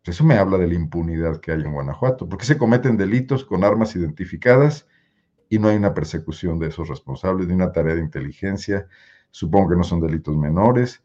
pues 0.04 0.14
eso 0.14 0.22
me 0.22 0.36
habla 0.36 0.56
de 0.56 0.68
la 0.68 0.74
impunidad 0.74 1.40
que 1.40 1.50
hay 1.50 1.62
en 1.62 1.72
Guanajuato. 1.72 2.28
porque 2.28 2.44
se 2.44 2.58
cometen 2.58 2.96
delitos 2.96 3.44
con 3.44 3.64
armas 3.64 3.96
identificadas 3.96 4.86
y 5.48 5.58
no 5.58 5.66
hay 5.66 5.78
una 5.78 5.94
persecución 5.94 6.60
de 6.60 6.68
esos 6.68 6.86
responsables, 6.86 7.48
ni 7.48 7.54
una 7.54 7.72
tarea 7.72 7.96
de 7.96 8.02
inteligencia? 8.02 8.86
Supongo 9.32 9.70
que 9.70 9.76
no 9.78 9.82
son 9.82 10.00
delitos 10.00 10.36
menores. 10.36 11.02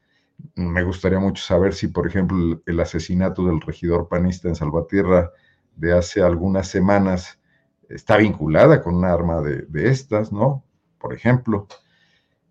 Me 0.55 0.83
gustaría 0.83 1.19
mucho 1.19 1.43
saber 1.43 1.73
si, 1.73 1.88
por 1.88 2.07
ejemplo, 2.07 2.61
el 2.65 2.79
asesinato 2.79 3.45
del 3.45 3.61
regidor 3.61 4.07
panista 4.07 4.47
en 4.47 4.55
Salvatierra 4.55 5.31
de 5.75 5.93
hace 5.93 6.21
algunas 6.21 6.67
semanas 6.67 7.39
está 7.89 8.17
vinculada 8.17 8.81
con 8.81 8.95
un 8.95 9.05
arma 9.05 9.41
de, 9.41 9.89
estas, 9.89 10.31
¿no? 10.31 10.63
Por 10.97 11.13
ejemplo, 11.13 11.67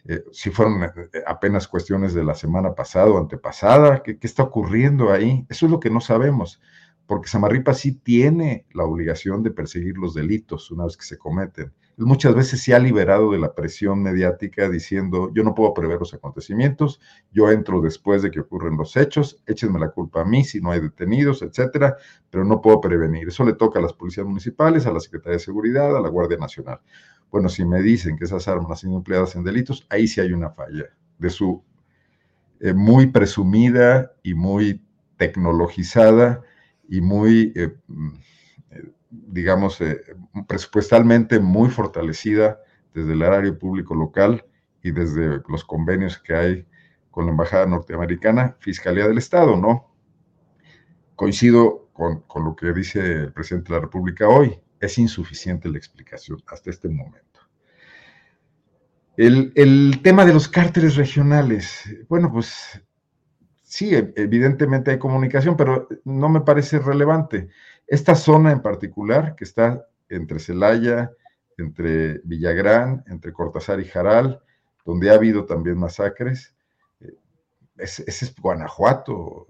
eh, 0.05 0.23
si 0.33 0.51
fueron 0.51 0.83
eh, 0.85 0.91
apenas 1.27 1.67
cuestiones 1.67 2.15
de 2.15 2.25
la 2.25 2.35
semana 2.35 2.75
pasada 2.75 3.07
o 3.07 3.19
antepasada, 3.19 4.03
¿qué, 4.03 4.19
¿qué, 4.19 4.27
está 4.27 4.43
ocurriendo 4.43 5.11
ahí? 5.11 5.47
Eso 5.49 5.67
es 5.67 5.73
lo 5.73 5.81
que 5.81 5.91
no 5.91 6.01
sabemos, 6.01 6.61
porque 7.07 7.29
Samarripa 7.29 7.75
sí 7.75 7.93
tiene 7.93 8.67
la 8.73 8.85
obligación 8.85 9.43
de 9.43 9.51
perseguir 9.51 9.97
los 9.97 10.15
delitos 10.15 10.71
una 10.71 10.85
vez 10.85 10.97
que 10.97 11.05
se 11.05 11.19
cometen 11.19 11.73
muchas 11.97 12.35
veces 12.35 12.61
se 12.63 12.75
ha 12.75 12.79
liberado 12.79 13.31
de 13.31 13.39
la 13.39 13.55
presión 13.55 14.03
mediática 14.03 14.69
diciendo, 14.69 15.31
yo 15.33 15.45
no 15.45 15.55
puedo 15.55 15.73
prever 15.75 15.99
los 15.99 16.13
acontecimientos, 16.15 17.01
yo 17.31 17.51
entro 17.51 17.81
después 17.81 18.23
de 18.23 18.31
que 18.31 18.41
ocurren 18.41 18.77
los 18.77 18.97
hechos, 18.97 19.43
échenme 19.47 19.79
la 19.79 19.91
culpa 19.91 20.23
a 20.23 20.25
mí 20.25 20.45
si 20.45 20.61
no 20.61 20.73
hay 20.73 20.81
detenidos, 20.81 21.43
etcétera, 21.43 21.97
pero 22.31 22.45
no 22.45 22.61
puedo 22.61 22.81
prevenir. 22.81 23.29
Eso 23.29 23.45
le 23.45 23.55
toca 23.55 23.79
a 23.79 23.83
las 23.83 23.93
policías 23.93 24.27
municipales, 24.27 24.87
a 24.87 24.93
la 24.93 25.01
Secretaría 25.01 25.35
de 25.35 25.45
Seguridad, 25.45 25.97
a 25.97 26.01
la 26.01 26.09
Guardia 26.09 26.39
Nacional. 26.39 26.81
Bueno, 27.31 27.49
si 27.49 27.65
me 27.65 27.83
dicen 27.83 28.17
que 28.17 28.25
esas 28.25 28.47
armas 28.49 28.71
han 28.71 28.77
sido 28.77 28.97
empleadas 28.97 29.37
en 29.37 29.45
delitos, 29.45 29.87
ahí 29.91 30.07
sí 30.07 30.21
hay 30.21 30.33
una 30.33 30.51
falla 30.51 30.85
de 31.19 31.31
su 31.31 31.63
eh, 32.61 32.73
muy 32.73 33.09
presumida 33.09 34.13
y 34.23 34.35
muy 34.35 34.83
tecnologizada 35.17 36.43
y 36.89 37.01
muy... 37.01 37.53
Eh, 37.55 37.75
digamos, 39.27 39.81
eh, 39.81 40.01
presupuestalmente 40.47 41.39
muy 41.41 41.71
fortalecida 41.71 42.61
desde 42.93 43.13
el 43.13 43.23
erario 43.23 43.59
público 43.59 43.95
local 43.95 44.45
y 44.83 44.91
desde 44.91 45.41
los 45.49 45.65
convenios 45.65 46.19
que 46.19 46.35
hay 46.35 46.67
con 47.11 47.27
la 47.27 47.31
Embajada 47.31 47.67
Norteamericana, 47.67 48.57
Fiscalía 48.59 49.07
del 49.07 49.19
Estado, 49.19 49.57
¿no? 49.57 49.95
Coincido 51.17 51.89
con, 51.93 52.25
lo 52.35 52.57
que 52.57 52.73
dice 52.73 53.01
el 53.01 53.33
presidente 53.33 53.73
de 53.73 53.79
la 53.79 53.85
República 53.85 54.29
hoy, 54.29 54.59
es 54.81 54.99
insuficiente 54.99 55.69
la 55.69 55.79
explicación 55.79 56.43
hasta 56.49 56.71
este 56.71 56.89
momento. 56.89 57.41
El, 59.17 59.53
el 59.55 60.01
tema 60.03 60.25
de 60.25 60.35
los 60.35 60.49
cárteles 60.49 60.97
regionales, 60.97 61.85
bueno, 62.09 62.33
pues 62.33 62.83
sí, 63.63 63.91
evidentemente 63.93 64.93
hay 64.93 64.99
comunicación, 64.99 65.57
pero 65.57 65.89
no 66.05 66.29
me 66.29 66.41
parece 66.41 66.79
relevante. 66.79 67.49
Esta 67.87 68.15
zona 68.15 68.53
en 68.53 68.63
particular, 68.63 69.35
que 69.37 69.45
está 69.45 69.87
entre 70.09 70.39
Celaya, 70.39 71.13
entre 71.59 72.21
Villagrán, 72.25 73.05
entre 73.07 73.33
Cortázar 73.33 73.81
y 73.81 73.85
Jaral, 73.85 74.41
donde 74.85 75.11
ha 75.11 75.15
habido 75.15 75.45
también 75.47 75.79
masacres, 75.79 76.55
eh, 77.01 77.15
ese 77.77 78.05
es 78.07 78.35
Guanajuato. 78.35 79.49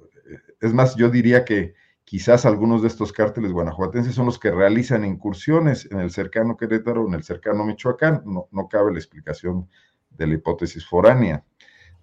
Es 0.60 0.72
más, 0.72 0.96
yo 0.96 1.10
diría 1.10 1.44
que 1.44 1.74
quizás 2.04 2.44
algunos 2.44 2.82
de 2.82 2.88
estos 2.88 3.12
cárteles 3.12 3.52
guanajuatenses 3.52 4.14
son 4.14 4.26
los 4.26 4.38
que 4.38 4.50
realizan 4.50 5.04
incursiones 5.04 5.88
en 5.90 6.00
el 6.00 6.10
cercano 6.10 6.56
Querétaro, 6.56 7.06
en 7.06 7.14
el 7.14 7.24
cercano 7.24 7.64
Michoacán. 7.64 8.22
No, 8.24 8.48
no 8.50 8.68
cabe 8.68 8.92
la 8.92 8.98
explicación 8.98 9.68
de 10.10 10.26
la 10.26 10.34
hipótesis 10.34 10.86
foránea 10.86 11.44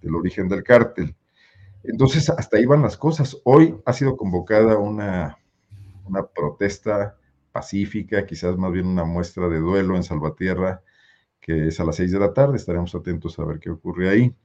del 0.01 0.15
origen 0.15 0.47
del 0.47 0.63
cártel. 0.63 1.15
Entonces, 1.84 2.29
hasta 2.29 2.57
ahí 2.57 2.65
van 2.65 2.82
las 2.82 2.97
cosas. 2.97 3.38
Hoy 3.43 3.79
ha 3.86 3.93
sido 3.93 4.17
convocada 4.17 4.77
una 4.77 5.38
una 6.12 6.28
protesta 6.28 7.18
pacífica, 7.51 8.26
quizás 8.26 8.57
más 8.57 8.72
bien 8.72 8.88
una 8.88 9.05
muestra 9.05 9.47
de 9.47 9.59
duelo 9.59 9.95
en 9.95 10.03
Salvatierra, 10.03 10.84
que 11.39 11.68
es 11.68 11.80
a 11.80 11.86
las 11.86 11.95
seis 11.95 12.12
de 12.12 12.20
la 12.20 12.34
tarde, 12.34 12.57
estaremos 12.57 12.93
atentos 12.93 13.39
a 13.39 13.45
ver 13.45 13.59
qué 13.59 13.70
ocurre 13.70 14.09
ahí. 14.09 14.36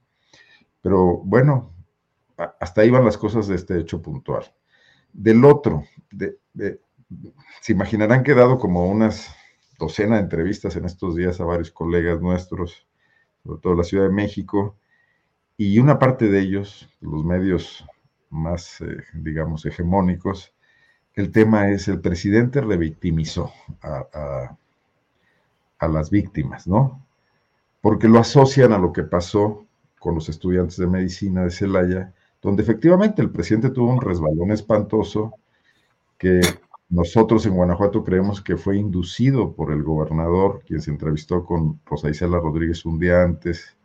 Pero 0.81 1.17
bueno, 1.17 1.73
hasta 2.59 2.81
ahí 2.81 2.89
van 2.89 3.05
las 3.05 3.17
cosas 3.17 3.47
de 3.47 3.55
este 3.55 3.79
hecho 3.79 4.01
puntual. 4.01 4.45
Del 5.13 5.43
otro, 5.45 5.83
se 7.61 7.71
imaginarán 7.71 8.23
que 8.23 8.31
he 8.31 8.35
dado 8.35 8.57
como 8.57 8.87
unas 8.87 9.35
docena 9.77 10.15
de 10.15 10.23
entrevistas 10.23 10.75
en 10.75 10.85
estos 10.85 11.15
días 11.15 11.39
a 11.39 11.45
varios 11.45 11.71
colegas 11.71 12.21
nuestros, 12.21 12.87
sobre 13.43 13.61
todo 13.61 13.75
la 13.75 13.83
Ciudad 13.83 14.05
de 14.05 14.13
México, 14.13 14.77
y 15.55 15.79
una 15.79 15.99
parte 15.99 16.29
de 16.29 16.39
ellos, 16.39 16.89
los 17.01 17.23
medios 17.23 17.85
más, 18.29 18.81
eh, 18.81 18.97
digamos, 19.13 19.65
hegemónicos, 19.65 20.53
el 21.17 21.31
tema 21.31 21.71
es 21.71 21.87
el 21.87 21.99
presidente 21.99 22.61
revictimizó 22.61 23.51
a, 23.81 24.55
las 25.87 26.11
víctimas, 26.11 26.67
¿no? 26.67 27.03
Porque 27.81 28.07
lo 28.07 28.19
asocian 28.19 28.71
a 28.71 28.77
lo 28.77 28.93
que 28.93 29.01
pasó 29.01 29.65
con 29.99 30.13
los 30.13 30.29
estudiantes 30.29 30.77
de 30.77 30.85
medicina 30.85 31.43
de 31.43 31.49
Celaya, 31.49 32.13
donde 32.39 32.61
efectivamente 32.61 33.23
el 33.23 33.31
presidente 33.31 33.71
tuvo 33.71 33.93
un 33.93 34.01
resbalón 34.01 34.51
espantoso 34.51 35.33
que 36.19 36.39
nosotros 36.87 37.47
en 37.47 37.55
Guanajuato 37.55 38.03
creemos 38.03 38.39
que 38.39 38.55
fue 38.55 38.77
inducido 38.77 39.55
por 39.55 39.71
el 39.71 39.81
gobernador, 39.81 40.61
quien 40.67 40.81
se 40.81 40.91
entrevistó 40.91 41.43
con 41.43 41.79
Rosa 41.87 42.11
Isela 42.11 42.39
Rodríguez 42.39 42.85
un 42.85 42.99
día 42.99 43.23
antes, 43.23 43.75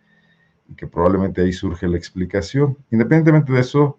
y 0.69 0.75
que 0.75 0.87
probablemente 0.87 1.41
ahí 1.41 1.55
surge 1.55 1.89
la 1.89 1.97
explicación. 1.97 2.77
Independientemente 2.91 3.55
de 3.55 3.61
eso, 3.61 3.99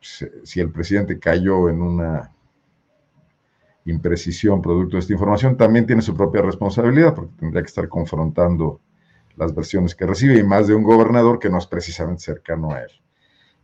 Si 0.00 0.60
el 0.60 0.70
presidente 0.70 1.18
cayó 1.18 1.68
en 1.68 1.82
una 1.82 2.32
imprecisión 3.84 4.60
producto 4.60 4.96
de 4.96 5.00
esta 5.00 5.12
información, 5.12 5.56
también 5.56 5.86
tiene 5.86 6.02
su 6.02 6.14
propia 6.14 6.42
responsabilidad 6.42 7.14
porque 7.14 7.34
tendría 7.38 7.62
que 7.62 7.68
estar 7.68 7.88
confrontando 7.88 8.80
las 9.36 9.54
versiones 9.54 9.94
que 9.94 10.06
recibe 10.06 10.38
y 10.38 10.44
más 10.44 10.66
de 10.66 10.74
un 10.74 10.82
gobernador 10.82 11.38
que 11.38 11.48
no 11.48 11.58
es 11.58 11.66
precisamente 11.66 12.22
cercano 12.22 12.72
a 12.72 12.80
él. 12.80 12.90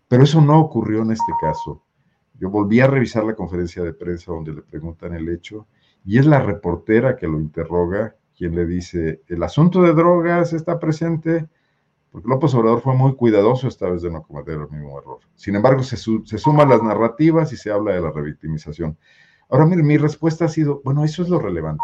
Pero 0.09 0.23
eso 0.23 0.41
no 0.41 0.61
ocurrió 0.61 1.03
en 1.03 1.11
este 1.11 1.33
caso. 1.41 1.83
Yo 2.39 2.51
volví 2.51 2.81
a 2.81 2.87
revisar 2.87 3.25
la 3.25 3.35
conferencia 3.35 3.83
de 3.83 3.93
prensa 3.93 4.33
donde 4.33 4.55
le 4.55 4.63
preguntan 4.63 5.15
el 5.15 5.29
hecho 5.29 5.67
y 6.05 6.19
es 6.19 6.27
la 6.27 6.41
reportera 6.41 7.17
que 7.17 7.27
lo 7.27 7.39
interroga 7.39 8.15
quien 8.37 8.55
le 8.55 8.67
dice, 8.67 9.23
el 9.29 9.43
asunto 9.43 9.83
de 9.83 9.93
drogas 9.93 10.53
está 10.53 10.79
presente, 10.79 11.49
porque 12.15 12.29
López 12.29 12.55
Obrador 12.55 12.81
fue 12.81 12.95
muy 12.95 13.17
cuidadoso 13.17 13.67
esta 13.67 13.91
vez 13.91 14.03
de 14.03 14.09
no 14.09 14.23
cometer 14.23 14.55
el 14.55 14.71
mismo 14.71 15.01
error. 15.01 15.19
Sin 15.35 15.57
embargo, 15.57 15.83
se, 15.83 15.97
se 15.97 16.39
suman 16.39 16.69
las 16.69 16.81
narrativas 16.81 17.53
y 17.53 17.57
se 17.57 17.73
habla 17.73 17.93
de 17.93 18.01
la 18.01 18.13
revictimización. 18.13 18.97
Ahora, 19.49 19.67
mire, 19.67 19.83
mi 19.83 19.97
respuesta 19.97 20.45
ha 20.45 20.49
sido, 20.49 20.81
bueno, 20.85 21.03
eso 21.03 21.25
es 21.25 21.29
lo 21.29 21.41
relevante. 21.41 21.83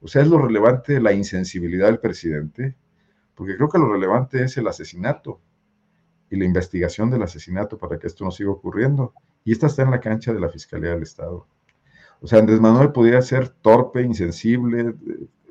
O 0.00 0.06
sea, 0.06 0.22
es 0.22 0.28
lo 0.28 0.38
relevante 0.38 1.00
la 1.00 1.12
insensibilidad 1.12 1.86
del 1.86 1.98
presidente, 1.98 2.76
porque 3.34 3.56
creo 3.56 3.68
que 3.68 3.78
lo 3.78 3.92
relevante 3.92 4.44
es 4.44 4.56
el 4.56 4.68
asesinato 4.68 5.40
y 6.30 6.36
la 6.36 6.44
investigación 6.44 7.10
del 7.10 7.24
asesinato 7.24 7.76
para 7.76 7.98
que 7.98 8.06
esto 8.06 8.24
no 8.24 8.30
siga 8.30 8.52
ocurriendo. 8.52 9.14
Y 9.42 9.50
esta 9.50 9.66
está 9.66 9.82
en 9.82 9.90
la 9.90 9.98
cancha 9.98 10.32
de 10.32 10.38
la 10.38 10.48
Fiscalía 10.48 10.90
del 10.90 11.02
Estado. 11.02 11.44
O 12.20 12.28
sea, 12.28 12.38
Andrés 12.38 12.60
Manuel 12.60 12.92
podría 12.92 13.20
ser 13.20 13.48
torpe, 13.48 14.02
insensible, 14.02 14.94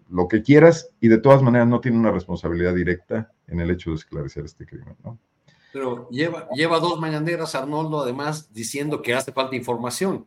lo 0.09 0.27
que 0.27 0.41
quieras, 0.41 0.89
y 0.99 1.07
de 1.07 1.17
todas 1.17 1.41
maneras 1.41 1.67
no 1.67 1.81
tiene 1.81 1.97
una 1.97 2.11
responsabilidad 2.11 2.73
directa 2.73 3.31
en 3.47 3.59
el 3.59 3.71
hecho 3.71 3.91
de 3.91 3.97
esclarecer 3.97 4.45
este 4.45 4.65
crimen, 4.65 4.95
¿no? 5.03 5.17
Pero 5.73 6.07
lleva, 6.09 6.47
lleva 6.55 6.79
dos 6.79 6.99
mañaneras, 6.99 7.53
Arnoldo, 7.53 8.01
además, 8.01 8.53
diciendo 8.53 9.01
que 9.01 9.13
hace 9.13 9.33
falta 9.33 9.57
información. 9.57 10.25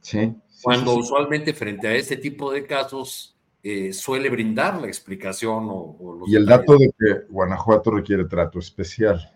Sí. 0.00 0.36
Cuando 0.62 0.94
usualmente 0.94 1.52
frente 1.52 1.88
a 1.88 1.94
este 1.94 2.16
tipo 2.16 2.52
de 2.52 2.64
casos 2.64 3.36
eh, 3.68 3.92
suele 3.92 4.30
brindar 4.30 4.80
la 4.80 4.86
explicación 4.86 5.66
o, 5.68 6.22
Y 6.28 6.36
el 6.36 6.46
dato 6.46 6.78
de 6.78 6.92
que 6.96 7.26
Guanajuato 7.28 7.90
requiere 7.90 8.26
trato 8.26 8.60
especial, 8.60 9.32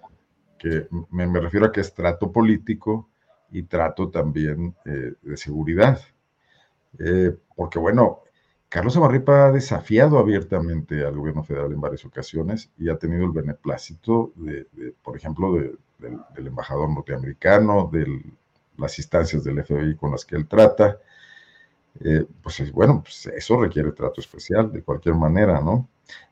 que 0.57 0.87
me, 1.11 1.27
refiero 1.41 1.67
a 1.67 1.73
que 1.73 1.81
es 1.81 1.93
trato 1.93 2.31
político 2.31 3.09
y 3.51 3.65
trato 3.65 4.09
también 4.11 4.77
eh, 4.85 5.15
de 5.21 5.37
seguridad. 5.37 6.01
Eh, 7.01 7.37
porque 7.57 7.81
bueno, 7.81 8.21
Carlos 8.71 8.97
Amarripa 8.97 9.47
ha 9.47 9.51
desafiado 9.51 10.17
abiertamente 10.17 11.05
al 11.05 11.17
gobierno 11.17 11.43
federal 11.43 11.73
en 11.73 11.81
varias 11.81 12.05
ocasiones 12.05 12.71
y 12.79 12.89
ha 12.89 12.97
tenido 12.97 13.25
el 13.25 13.33
beneplácito, 13.33 14.33
de, 14.37 14.65
por 15.03 15.17
ejemplo, 15.17 15.53
del, 15.53 15.77
embajador 16.37 16.89
norteamericano, 16.89 17.91
de 17.93 18.23
las 18.79 18.97
instancias 19.01 19.43
del 19.43 19.65
FBI 19.65 19.97
con 19.97 20.13
las 20.13 20.25
que 20.25 20.37
él 20.37 20.47
trata. 20.47 20.99
Eh, 21.99 22.25
pues 22.41 22.71
bueno, 22.71 23.03
pues 23.03 23.27
eso 23.27 23.61
requiere 23.61 23.91
trato 23.91 24.21
especial 24.21 24.71
de 24.71 24.85
cualquier 24.85 25.17
manera, 25.17 25.61
¿no? 25.61 25.89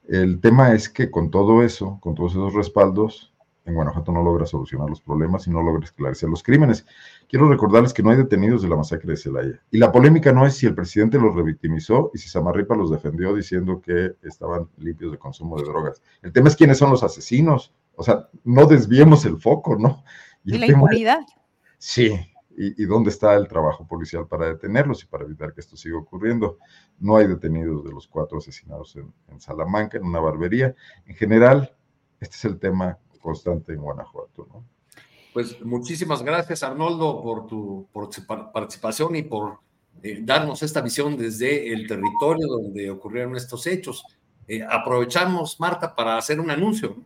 El 0.07 0.41
tema 0.41 0.72
es 0.72 0.89
que 0.89 1.11
con 1.11 1.32
todo 1.32 1.64
eso, 1.64 1.99
con 2.01 2.14
todos 2.14 2.32
esos 2.32 2.55
respaldos, 2.55 3.32
en 3.68 3.74
Guanajuato 3.74 4.12
no 4.12 4.22
logra 4.22 4.46
solucionar 4.46 4.88
los 4.88 5.00
problemas 5.00 5.46
y 5.46 5.50
no 5.50 5.62
logra 5.62 5.84
esclarecer 5.84 6.28
los 6.28 6.42
crímenes. 6.42 6.86
Quiero 7.28 7.48
recordarles 7.48 7.92
que 7.92 8.02
no 8.02 8.10
hay 8.10 8.16
detenidos 8.16 8.62
de 8.62 8.68
la 8.68 8.76
masacre 8.76 9.10
de 9.10 9.16
Celaya. 9.16 9.62
Y 9.70 9.78
la 9.78 9.92
polémica 9.92 10.32
no 10.32 10.46
es 10.46 10.56
si 10.56 10.66
el 10.66 10.74
presidente 10.74 11.18
los 11.18 11.34
revictimizó 11.34 12.10
y 12.14 12.18
si 12.18 12.28
Samarripa 12.28 12.74
los 12.74 12.90
defendió 12.90 13.34
diciendo 13.34 13.80
que 13.80 14.12
estaban 14.22 14.68
limpios 14.78 15.12
de 15.12 15.18
consumo 15.18 15.58
de 15.58 15.64
drogas. 15.64 16.02
El 16.22 16.32
tema 16.32 16.48
es 16.48 16.56
quiénes 16.56 16.78
son 16.78 16.90
los 16.90 17.02
asesinos. 17.02 17.74
O 17.94 18.02
sea, 18.02 18.28
no 18.44 18.66
desviemos 18.66 19.24
el 19.26 19.38
foco, 19.38 19.76
¿no? 19.76 20.02
Y, 20.44 20.56
la 20.56 20.66
impunidad. 20.66 21.20
Sí, 21.76 22.14
y, 22.56 22.84
dónde 22.86 23.10
está 23.10 23.34
el 23.34 23.46
trabajo 23.48 23.86
policial 23.86 24.26
para 24.26 24.46
detenerlos 24.46 25.02
y 25.02 25.06
para 25.06 25.24
evitar 25.24 25.52
que 25.52 25.60
esto 25.60 25.76
siga 25.76 25.98
ocurriendo. 25.98 26.58
No 26.98 27.16
hay 27.16 27.26
detenidos 27.26 27.84
de 27.84 27.92
los 27.92 28.08
cuatro 28.08 28.38
asesinados 28.38 28.96
en, 28.96 29.12
en 29.28 29.40
Salamanca, 29.40 29.98
en 29.98 30.04
una 30.04 30.20
barbería. 30.20 30.74
En 31.06 31.14
general, 31.14 31.74
este 32.20 32.36
es 32.36 32.44
el 32.46 32.58
tema 32.58 32.98
constante 33.18 33.72
en 33.72 33.80
Guanajuato. 33.80 34.46
¿no? 34.52 34.64
Pues 35.32 35.60
muchísimas 35.64 36.22
gracias, 36.22 36.62
Arnoldo, 36.62 37.22
por 37.22 37.46
tu, 37.46 37.86
participación 38.52 39.16
y 39.16 39.22
por 39.22 39.58
eh, 40.02 40.20
darnos 40.22 40.62
esta 40.62 40.80
visión 40.80 41.16
desde 41.16 41.72
el 41.72 41.86
territorio 41.86 42.46
donde 42.46 42.90
ocurrieron 42.90 43.36
estos 43.36 43.66
hechos. 43.66 44.04
Eh, 44.46 44.62
aprovechamos, 44.68 45.60
Marta, 45.60 45.94
para 45.94 46.16
hacer 46.16 46.40
un 46.40 46.50
anuncio. 46.50 46.96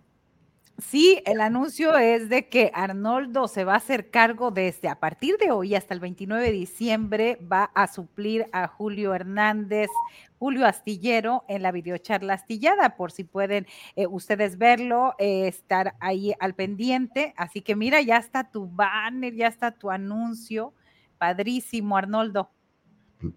Sí, 0.79 1.23
el 1.27 1.41
anuncio 1.41 1.97
es 1.99 2.29
de 2.29 2.49
que 2.49 2.71
Arnoldo 2.75 3.47
se 3.47 3.65
va 3.65 3.75
a 3.75 3.77
hacer 3.77 4.11
cargo 4.11 4.51
desde 4.51 4.89
a 4.89 4.99
partir 4.99 5.37
de 5.37 5.51
hoy 5.51 5.75
hasta 5.75 5.93
el 5.93 6.01
29 6.01 6.45
de 6.45 6.53
diciembre, 6.53 7.39
va 7.51 7.65
a 7.75 7.87
suplir 7.87 8.49
a 8.53 8.67
Julio 8.69 9.15
Hernández, 9.15 9.89
Julio 10.39 10.67
Astillero 10.67 11.45
en 11.49 11.63
la 11.63 11.73
videocharla 11.73 12.35
astillada, 12.35 12.97
por 12.97 13.13
si 13.13 13.23
pueden 13.23 13.67
eh, 13.97 14.07
ustedes 14.07 14.59
verlo, 14.59 15.15
eh, 15.19 15.47
estar 15.47 15.95
ahí 16.01 16.33
al 16.41 16.55
pendiente. 16.55 17.35
Así 17.37 17.61
que 17.61 17.77
mira, 17.77 18.01
ya 18.01 18.17
está 18.17 18.51
tu 18.51 18.67
banner, 18.67 19.35
ya 19.35 19.49
está 19.49 19.73
tu 19.73 19.91
anuncio. 19.91 20.75
Padrísimo, 21.19 21.97
Arnoldo. 21.97 22.51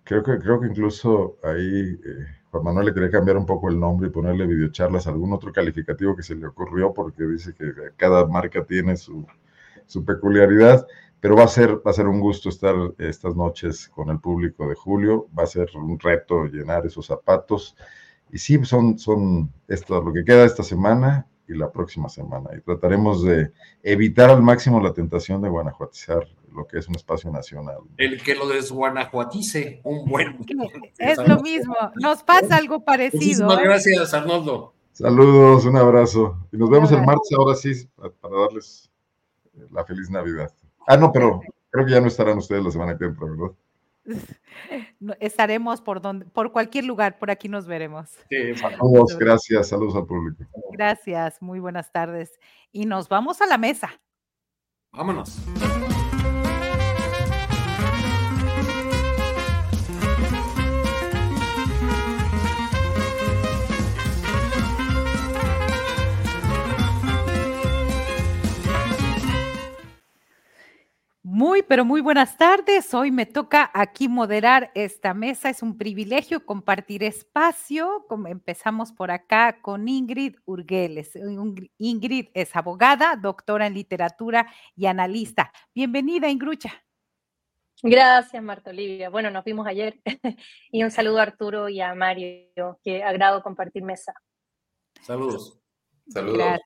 Creo 0.04 0.24
que, 0.24 0.40
creo 0.40 0.60
que 0.60 0.68
incluso 0.68 1.38
ahí... 1.44 2.00
Eh, 2.04 2.45
Juan 2.56 2.64
Manuel 2.64 2.86
le 2.86 2.93
quería 2.93 3.12
cambiar 3.12 3.36
un 3.36 3.45
poco 3.45 3.68
el 3.68 3.78
nombre 3.78 4.08
y 4.08 4.12
ponerle 4.12 4.47
videocharlas, 4.47 5.08
algún 5.08 5.34
otro 5.34 5.51
calificativo 5.51 6.16
que 6.16 6.24
se 6.24 6.36
le 6.36 6.47
ocurrió, 6.47 6.93
porque 6.93 7.26
dice 7.26 7.53
que 7.53 7.66
cada 7.97 8.26
marca 8.28 8.64
tiene 8.64 8.95
su, 8.95 9.26
peculiaridad, 10.06 10.88
pero 11.20 11.36
va 11.36 11.43
a, 11.43 11.47
ser, 11.49 11.86
va 11.86 11.91
a 11.91 11.93
ser 11.93 12.08
un 12.08 12.22
gusto 12.22 12.47
estar 12.47 12.74
estas 12.97 13.36
noches 13.36 13.89
con 13.89 14.10
el 14.10 14.22
público 14.22 14.70
de 14.70 14.76
Julio, 14.76 15.28
va 15.38 15.43
a 15.43 15.47
ser 15.47 15.70
un 15.76 15.99
reto 15.99 16.45
llenar 16.45 16.86
esos 16.86 17.08
zapatos, 17.08 17.76
y 18.32 18.38
sí, 18.38 18.64
son, 18.64 18.97
son 18.97 19.51
esto, 19.68 20.01
lo 20.01 20.14
que 20.14 20.24
queda 20.24 20.45
esta 20.45 20.64
semana 20.64 21.28
y 21.48 21.54
la 21.56 21.72
próxima 21.72 22.10
semana, 22.10 22.50
y 22.58 22.62
trataremos 22.62 23.24
de 23.24 23.52
evitar 23.84 24.30
al 24.30 24.41
máximo 24.41 24.80
la 24.82 24.93
tentación 24.93 25.41
de 25.41 25.50
guanajuatizar 25.50 26.28
lo 26.54 26.66
que 26.66 26.80
es 26.80 26.88
un 26.88 26.96
espacio 26.96 27.32
nacional. 27.32 27.80
El 27.98 28.22
que 28.22 28.36
lo 28.36 28.48
desguanajuatice, 28.48 29.82
un 29.84 30.10
buen. 30.10 30.39
Es 30.98 31.18
lo 31.28 31.39
mismo, 31.41 31.76
nos 31.96 32.24
pasa 32.24 32.58
algo 32.58 32.84
parecido. 32.84 33.46
Muchísimas 33.46 33.60
¿eh? 33.60 33.64
gracias, 33.64 34.14
Arnoldo. 34.14 34.74
Saludos, 34.91 35.66
un 35.66 35.78
abrazo. 35.78 36.38
Y 36.52 36.58
nos 36.58 36.70
vemos 36.70 36.91
el 36.91 37.04
martes 37.06 37.30
ahora 37.38 37.56
sí, 37.56 37.88
para 38.22 38.39
darles 38.39 38.89
eh, 39.54 39.66
la 39.72 39.84
feliz 39.84 40.10
Navidad. 40.10 40.52
Ah, 40.88 40.96
no, 40.96 41.12
pero 41.12 41.41
creo 41.70 41.86
que 41.86 41.91
ya 41.91 42.00
no 42.00 42.08
estarán 42.08 42.38
ustedes 42.38 42.64
la 42.64 42.72
semana 42.72 42.98
que 42.98 43.06
entra, 43.06 43.28
¿verdad? 43.28 43.54
Estaremos 45.20 45.82
por 45.82 46.01
donde, 46.01 46.26
por 46.26 46.51
cualquier 46.51 46.86
lugar, 46.86 47.18
por 47.18 47.32
aquí 47.32 47.49
nos 47.49 47.66
veremos. 47.66 48.10
Sí, 48.30 48.56
saludos, 48.56 49.18
gracias, 49.18 49.70
saludos 49.70 49.95
al 49.95 50.06
público. 50.06 50.43
Gracias, 50.72 51.41
muy 51.41 51.60
buenas 51.60 51.91
tardes. 51.91 52.39
Y 52.72 52.86
nos 52.86 53.10
vamos 53.10 53.41
a 53.41 53.45
la 53.45 53.58
mesa. 53.58 54.01
Vámonos. 54.91 55.38
Pero 71.68 71.86
muy 71.86 72.01
buenas 72.01 72.38
tardes. 72.38 72.93
Hoy 72.93 73.11
me 73.11 73.26
toca 73.26 73.70
aquí 73.74 74.07
moderar 74.07 74.72
esta 74.76 75.13
mesa. 75.13 75.49
Es 75.49 75.63
un 75.63 75.78
privilegio 75.78 76.45
compartir 76.45 77.03
espacio. 77.03 78.05
Empezamos 78.28 78.91
por 78.91 79.11
acá 79.11 79.61
con 79.61 79.88
Ingrid 79.88 80.36
Urgeles. 80.45 81.11
Ingrid 81.78 82.28
es 82.34 82.55
abogada, 82.55 83.16
doctora 83.16 83.68
en 83.68 83.74
literatura 83.74 84.51
y 84.76 84.86
analista. 84.86 85.51
Bienvenida, 85.73 86.30
Ingrucha. 86.30 86.84
Gracias, 87.81 88.41
Marta 88.41 88.69
Olivia. 88.69 89.10
Bueno, 89.10 89.31
nos 89.31 89.44
vimos 89.44 89.68
ayer 89.68 89.99
y 90.72 90.84
un 90.84 90.91
saludo 90.91 91.19
a 91.19 91.23
Arturo 91.23 91.69
y 91.69 91.81
a 91.81 91.94
Mario. 91.94 92.80
Qué 92.84 93.03
agrado 93.03 93.41
compartir 93.44 93.84
mesa. 93.84 94.14
Saludos. 95.02 95.60
Saludos. 96.10 96.60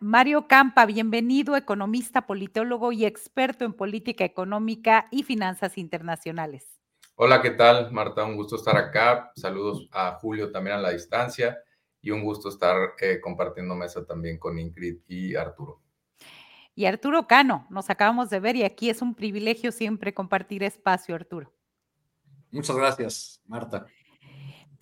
Mario 0.00 0.46
Campa, 0.48 0.86
bienvenido, 0.86 1.56
economista, 1.56 2.26
politólogo 2.26 2.92
y 2.92 3.04
experto 3.04 3.64
en 3.64 3.72
política 3.72 4.24
económica 4.24 5.08
y 5.10 5.22
finanzas 5.22 5.78
internacionales. 5.78 6.80
Hola, 7.14 7.42
¿qué 7.42 7.50
tal, 7.50 7.92
Marta? 7.92 8.24
Un 8.24 8.36
gusto 8.36 8.56
estar 8.56 8.76
acá. 8.76 9.30
Saludos 9.36 9.88
a 9.92 10.12
Julio 10.20 10.50
también 10.50 10.76
a 10.76 10.80
la 10.80 10.90
distancia 10.90 11.58
y 12.00 12.10
un 12.10 12.24
gusto 12.24 12.48
estar 12.48 12.94
eh, 13.00 13.20
compartiendo 13.20 13.74
mesa 13.74 14.04
también 14.04 14.38
con 14.38 14.58
Ingrid 14.58 14.98
y 15.06 15.36
Arturo. 15.36 15.80
Y 16.74 16.86
Arturo 16.86 17.26
Cano, 17.26 17.66
nos 17.68 17.90
acabamos 17.90 18.30
de 18.30 18.40
ver 18.40 18.56
y 18.56 18.64
aquí 18.64 18.88
es 18.88 19.02
un 19.02 19.14
privilegio 19.14 19.72
siempre 19.72 20.14
compartir 20.14 20.62
espacio, 20.62 21.14
Arturo. 21.14 21.52
Muchas 22.50 22.76
gracias, 22.76 23.42
Marta. 23.46 23.86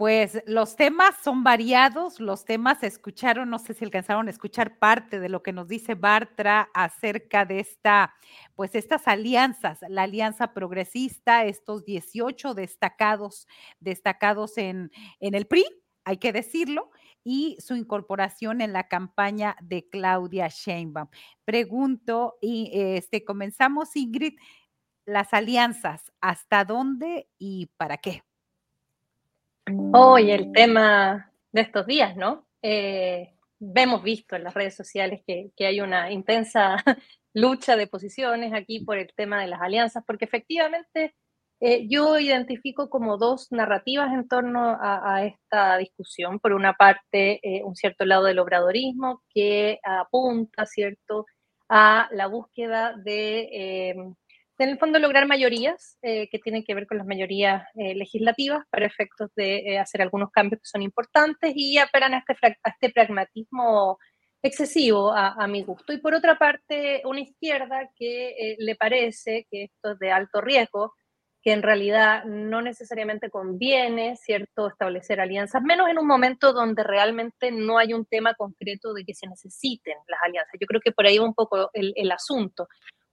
Pues 0.00 0.42
los 0.46 0.76
temas 0.76 1.14
son 1.22 1.44
variados, 1.44 2.20
los 2.20 2.46
temas 2.46 2.82
escucharon, 2.82 3.50
no 3.50 3.58
sé 3.58 3.74
si 3.74 3.84
alcanzaron 3.84 4.28
a 4.28 4.30
escuchar 4.30 4.78
parte 4.78 5.20
de 5.20 5.28
lo 5.28 5.42
que 5.42 5.52
nos 5.52 5.68
dice 5.68 5.94
Bartra 5.94 6.70
acerca 6.72 7.44
de 7.44 7.60
esta, 7.60 8.14
pues 8.56 8.74
estas 8.74 9.06
alianzas, 9.06 9.80
la 9.90 10.04
alianza 10.04 10.54
progresista, 10.54 11.44
estos 11.44 11.84
18 11.84 12.54
destacados, 12.54 13.46
destacados 13.78 14.56
en, 14.56 14.90
en 15.18 15.34
el 15.34 15.46
PRI, 15.46 15.66
hay 16.06 16.16
que 16.16 16.32
decirlo, 16.32 16.90
y 17.22 17.58
su 17.60 17.76
incorporación 17.76 18.62
en 18.62 18.72
la 18.72 18.88
campaña 18.88 19.54
de 19.60 19.86
Claudia 19.86 20.48
Sheinbaum. 20.48 21.08
Pregunto 21.44 22.38
y 22.40 22.70
este 22.72 23.22
comenzamos 23.22 23.94
Ingrid, 23.96 24.38
las 25.04 25.34
alianzas, 25.34 26.10
¿hasta 26.22 26.64
dónde 26.64 27.28
y 27.38 27.66
para 27.76 27.98
qué? 27.98 28.22
Hoy 29.92 30.30
el 30.30 30.52
tema 30.52 31.32
de 31.52 31.60
estos 31.60 31.86
días, 31.86 32.16
¿no? 32.16 32.46
Eh, 32.62 33.34
hemos 33.60 34.02
visto 34.02 34.36
en 34.36 34.44
las 34.44 34.54
redes 34.54 34.74
sociales 34.74 35.22
que, 35.26 35.50
que, 35.56 35.66
hay 35.66 35.80
una 35.80 36.10
intensa 36.10 36.76
lucha 37.34 37.76
de 37.76 37.86
posiciones 37.86 38.52
aquí 38.52 38.80
por 38.80 38.98
el 38.98 39.12
tema 39.14 39.40
de 39.40 39.48
las 39.48 39.60
alianzas, 39.60 40.04
porque 40.06 40.24
efectivamente 40.24 41.14
eh, 41.62 41.86
yo 41.88 42.18
identifico 42.18 42.88
como 42.88 43.18
dos 43.18 43.48
narrativas 43.52 44.12
en 44.14 44.26
torno 44.26 44.78
a, 44.80 45.24
esta 45.26 45.76
discusión. 45.76 46.38
Por 46.40 46.54
una 46.54 46.72
parte, 46.72 47.38
eh, 47.42 47.62
un 47.62 47.76
cierto 47.76 48.06
lado 48.06 48.24
del 48.24 48.38
obradorismo 48.38 49.22
que 49.28 49.78
apunta, 49.84 50.64
¿cierto?, 50.66 51.26
a 51.68 52.08
la 52.12 52.26
búsqueda 52.26 52.94
de, 52.96 53.40
eh, 53.52 53.94
en 54.64 54.70
el 54.70 54.78
fondo, 54.78 54.98
lograr 54.98 55.26
mayorías 55.26 55.98
que 56.02 56.40
tienen 56.42 56.64
que 56.64 56.74
ver 56.74 56.86
con 56.86 56.98
las 56.98 57.06
mayorías 57.06 57.64
legislativas 57.74 58.64
para 58.70 58.86
efectos 58.86 59.30
de 59.34 59.78
hacer 59.78 60.02
algunos 60.02 60.30
cambios 60.30 60.60
que 60.60 60.68
son 60.68 60.82
importantes 60.82 61.52
y 61.54 61.78
apelan 61.78 62.14
a 62.14 62.18
este, 62.18 62.34
a 62.62 62.70
este 62.70 62.90
pragmatismo 62.90 63.98
excesivo 64.42 65.12
a, 65.12 65.46
mi 65.46 65.62
gusto. 65.62 65.92
Y 65.92 65.98
por 65.98 66.14
otra 66.14 66.38
parte, 66.38 67.02
una 67.04 67.20
izquierda 67.20 67.90
que 67.96 68.56
le 68.58 68.74
parece 68.74 69.46
que 69.50 69.64
esto 69.64 69.92
es 69.92 69.98
de 69.98 70.10
alto 70.10 70.40
riesgo, 70.40 70.94
que 71.42 71.52
en 71.52 71.62
realidad 71.62 72.24
no 72.24 72.60
necesariamente 72.60 73.30
conviene, 73.30 74.16
¿cierto?, 74.16 74.68
establecer 74.68 75.20
alianzas, 75.20 75.62
menos 75.62 75.88
en 75.88 75.98
un 75.98 76.06
momento 76.06 76.52
donde 76.52 76.82
realmente 76.82 77.50
no 77.50 77.78
hay 77.78 77.94
un 77.94 78.04
tema 78.04 78.34
concreto 78.34 78.92
de 78.92 79.04
que 79.04 79.14
se 79.14 79.26
necesiten 79.26 79.96
las 80.06 80.20
alianzas. 80.22 80.52
Yo 80.60 80.66
creo 80.66 80.80
que 80.82 80.92
por 80.92 81.06
ahí 81.06 81.18
va 81.18 81.24
un 81.24 81.34
poco 81.34 81.70
el, 81.72 81.94
el 81.96 82.12
asunto. 82.12 82.68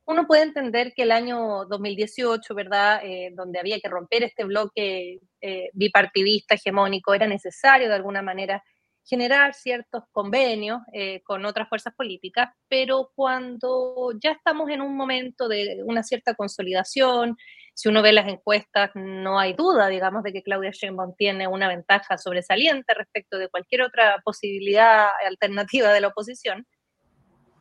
Uno 0.09 0.25
puede 0.25 0.43
entender 0.43 0.93
que 0.95 1.03
el 1.03 1.11
año 1.11 1.65
2018, 1.65 2.55
¿verdad?, 2.55 3.01
eh, 3.03 3.31
donde 3.35 3.59
había 3.59 3.77
que 3.81 3.89
romper 3.89 4.23
este 4.23 4.45
bloque 4.45 5.19
eh, 5.41 5.69
bipartidista 5.73 6.55
hegemónico, 6.55 7.13
era 7.13 7.27
necesario 7.27 7.89
de 7.89 7.95
alguna 7.95 8.21
manera 8.21 8.63
generar 9.03 9.53
ciertos 9.53 10.03
convenios 10.13 10.79
eh, 10.93 11.21
con 11.25 11.45
otras 11.45 11.67
fuerzas 11.67 11.93
políticas, 11.93 12.49
pero 12.69 13.11
cuando 13.15 14.13
ya 14.23 14.31
estamos 14.31 14.69
en 14.69 14.81
un 14.81 14.95
momento 14.95 15.49
de 15.49 15.81
una 15.85 16.03
cierta 16.03 16.35
consolidación, 16.35 17.35
si 17.73 17.89
uno 17.89 18.01
ve 18.01 18.13
las 18.13 18.29
encuestas, 18.29 18.91
no 18.95 19.37
hay 19.39 19.53
duda, 19.53 19.89
digamos, 19.89 20.23
de 20.23 20.31
que 20.31 20.41
Claudia 20.41 20.71
Sheinbaum 20.71 21.15
tiene 21.17 21.49
una 21.49 21.67
ventaja 21.67 22.17
sobresaliente 22.17 22.93
respecto 22.93 23.37
de 23.37 23.49
cualquier 23.49 23.81
otra 23.81 24.21
posibilidad 24.23 25.09
alternativa 25.25 25.91
de 25.91 25.99
la 26.01 26.07
oposición. 26.07 26.65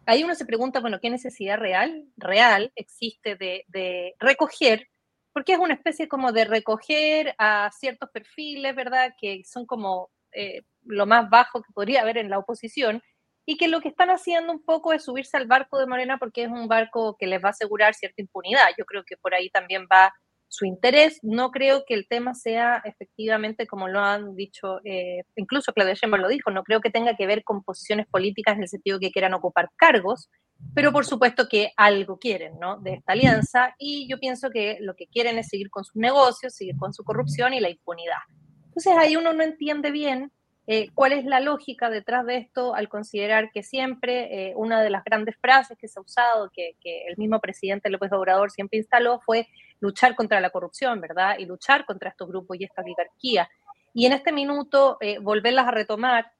Ahí 0.07 0.23
uno 0.24 0.35
se 0.35 0.47
pregunta, 0.47 0.81
bueno, 0.81 1.01
¿qué 1.01 1.11
necesidad 1.11 1.59
real, 1.59 2.05
real 2.16 2.73
existe 2.77 3.35
de, 3.37 3.65
de 3.69 4.15
recoger? 4.20 4.89
Porque 5.33 5.53
es 5.53 5.59
una 5.59 5.74
especie 5.74 6.09
como 6.09 6.33
de 6.33 6.45
recoger 6.45 7.35
a 7.39 7.70
ciertos 7.77 8.09
perfiles, 8.11 8.74
¿verdad? 8.74 9.15
Que 9.20 9.43
son 9.45 9.66
como 9.66 10.11
eh, 10.33 10.62
lo 10.85 11.07
más 11.07 11.28
bajo 11.28 11.62
que 11.62 11.73
podría 11.73 12.03
haber 12.03 12.19
en 12.19 12.31
la 12.31 12.39
oposición 12.39 13.03
y 13.47 13.57
que 13.57 13.69
lo 13.69 13.81
que 13.81 13.89
están 13.89 14.11
haciendo 14.11 14.53
un 14.53 14.62
poco 14.62 14.93
es 14.93 15.05
subirse 15.05 15.37
al 15.37 15.47
barco 15.47 15.78
de 15.78 15.87
Morena 15.87 16.19
porque 16.19 16.45
es 16.45 16.51
un 16.51 16.69
barco 16.69 17.16
que 17.19 17.27
les 17.27 17.43
va 17.43 17.49
a 17.49 17.51
asegurar 17.51 17.95
cierta 17.95 18.20
impunidad. 18.20 18.66
Yo 18.78 18.85
creo 18.85 19.05
que 19.05 19.16
por 19.16 19.35
ahí 19.35 19.51
también 19.51 19.87
va 19.93 20.12
su 20.48 20.64
interés. 20.64 21.18
No 21.23 21.51
creo 21.51 21.85
que 21.86 21.94
el 21.94 22.06
tema 22.09 22.35
sea 22.35 22.82
efectivamente, 22.85 23.66
como 23.66 23.89
lo 23.89 24.01
han 24.01 24.35
dicho, 24.35 24.81
eh, 24.85 25.23
incluso 25.36 25.73
Claudia 25.73 25.94
Sheinbaum 25.94 26.23
lo 26.23 26.28
dijo, 26.28 26.51
no 26.51 26.62
creo 26.62 26.81
que 26.81 26.90
tenga 26.90 27.16
que 27.16 27.27
ver 27.27 27.44
con 27.44 27.62
posiciones 27.62 28.06
políticas 28.06 28.56
en 28.56 28.62
el 28.62 28.68
sentido 28.68 28.98
que 28.98 29.10
quieran 29.10 29.35
ocupar 29.35 29.70
cargos, 29.77 30.31
pero 30.74 30.93
por 30.93 31.05
supuesto 31.05 31.48
que 31.48 31.70
algo 31.77 32.18
quieren, 32.18 32.59
¿no? 32.59 32.78
De 32.81 32.94
esta 32.94 33.12
alianza 33.12 33.74
y 33.78 34.09
yo 34.09 34.18
pienso 34.18 34.51
que 34.51 34.78
lo 34.81 34.94
que 34.94 35.06
quieren 35.06 35.39
es 35.39 35.48
seguir 35.48 35.70
con 35.70 35.85
sus 35.85 35.97
negocios, 35.97 36.55
seguir 36.55 36.77
con 36.77 36.94
su 36.94 37.05
corrupción 37.05 37.52
y 37.55 37.60
la 37.60 37.70
impunidad. 37.70 38.18
Entonces 38.66 38.94
ahí 38.98 39.16
uno 39.16 39.32
no 39.32 39.43
entiende 39.43 39.90
bien 39.90 40.32
eh, 40.68 40.90
¿Cuál 40.94 41.12
es 41.12 41.24
la 41.24 41.39
lógica 41.39 41.90
detrás 41.90 42.27
de 42.27 42.39
esto 42.39 42.74
al 42.74 42.89
considerar 42.89 43.52
que 43.52 43.62
siempre 43.62 44.48
eh, 44.48 44.55
una 44.56 44.82
de 44.82 44.90
las 44.90 45.05
grandes 45.05 45.36
frases 45.40 45.78
que 45.78 45.86
se 45.86 46.01
ha 46.01 46.02
usado, 46.02 46.51
que, 46.52 46.74
el 46.82 47.16
mismo 47.18 47.40
presidente 47.40 47.89
López 47.89 48.10
Obrador 48.12 48.51
siempre 48.51 48.78
instaló, 48.78 49.20
fue 49.24 49.47
luchar 49.81 50.15
contra 50.15 50.40
la 50.40 50.51
corrupción, 50.51 51.01
¿verdad? 51.01 51.39
Y 51.39 51.47
luchar 51.47 51.85
contra 51.85 52.11
estos 52.11 52.28
grupos 52.28 52.59
y 52.59 52.65
esta 52.65 52.82
oligarquía. 52.82 53.48
Y 53.94 54.07
en 54.07 54.12
este 54.12 54.32
minuto, 54.32 54.98
eh, 55.01 55.19
volverlas 55.19 55.66
a 55.66 55.70
retomar 55.70 56.32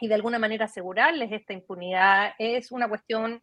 y 0.00 0.08
de 0.08 0.14
alguna 0.14 0.38
manera 0.38 0.66
asegurarles 0.66 1.32
esta 1.32 1.52
impunidad 1.52 2.32
es 2.38 2.70
una 2.70 2.88
cuestión 2.88 3.42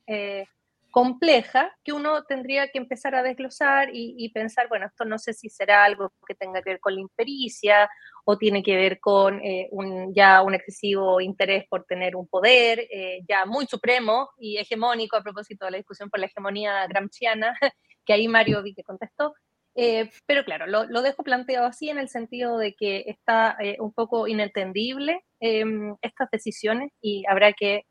compleja 0.96 1.76
que 1.84 1.92
uno 1.92 2.24
tendría 2.24 2.70
que 2.70 2.78
empezar 2.78 3.16
a 3.16 3.22
desglosar 3.22 3.90
y, 3.92 4.30
pensar, 4.30 4.70
bueno, 4.70 4.86
esto 4.86 5.04
no 5.04 5.20
sé 5.20 5.34
si 5.34 5.50
será 5.50 5.84
algo 5.84 6.14
que 6.26 6.36
tenga 6.36 6.62
que 6.62 6.70
ver 6.70 6.80
con 6.80 6.96
la 6.96 7.02
impericia 7.02 7.90
o 8.24 8.38
tiene 8.38 8.64
que 8.64 8.78
ver 8.78 9.02
con 9.02 9.42
eh, 9.44 9.70
ya 10.16 10.42
un 10.42 10.54
excesivo 10.54 11.20
interés 11.20 11.66
por 11.68 11.84
tener 11.84 12.16
un 12.16 12.30
poder 12.30 12.88
eh, 12.90 13.20
ya 13.28 13.46
muy 13.46 13.66
supremo 13.66 14.30
y 14.38 14.58
hegemónico 14.58 15.18
a 15.18 15.22
propósito 15.22 15.66
de 15.66 15.72
la 15.72 15.78
discusión 15.80 16.10
por 16.10 16.22
la 16.22 16.28
hegemonía 16.28 16.88
gramsciana, 16.88 17.58
que 18.06 18.14
ahí 18.14 18.30
Mario 18.30 18.64
vi 18.64 18.74
que 18.74 18.84
contestó. 18.84 19.34
Eh, 19.76 20.10
pero 20.26 20.46
claro, 20.46 20.66
lo, 20.66 20.86
lo, 20.86 21.02
dejo 21.02 21.24
planteado 21.24 21.66
así 21.68 21.90
en 21.90 21.98
el 21.98 22.08
sentido 22.08 22.58
de 22.58 22.74
que 22.74 23.04
está 23.08 23.58
un 23.80 23.92
poco 23.92 24.30
inentendible 24.30 25.26
em, 25.42 25.98
estas 26.02 26.32
decisiones 26.32 26.94
y 27.02 27.26
habrá 27.28 27.52
que 27.52 27.84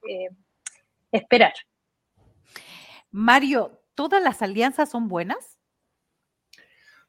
esperar. 1.12 1.52
Mario, 3.14 3.80
¿todas 3.94 4.20
las 4.20 4.42
alianzas 4.42 4.90
son 4.90 5.06
buenas? 5.06 5.56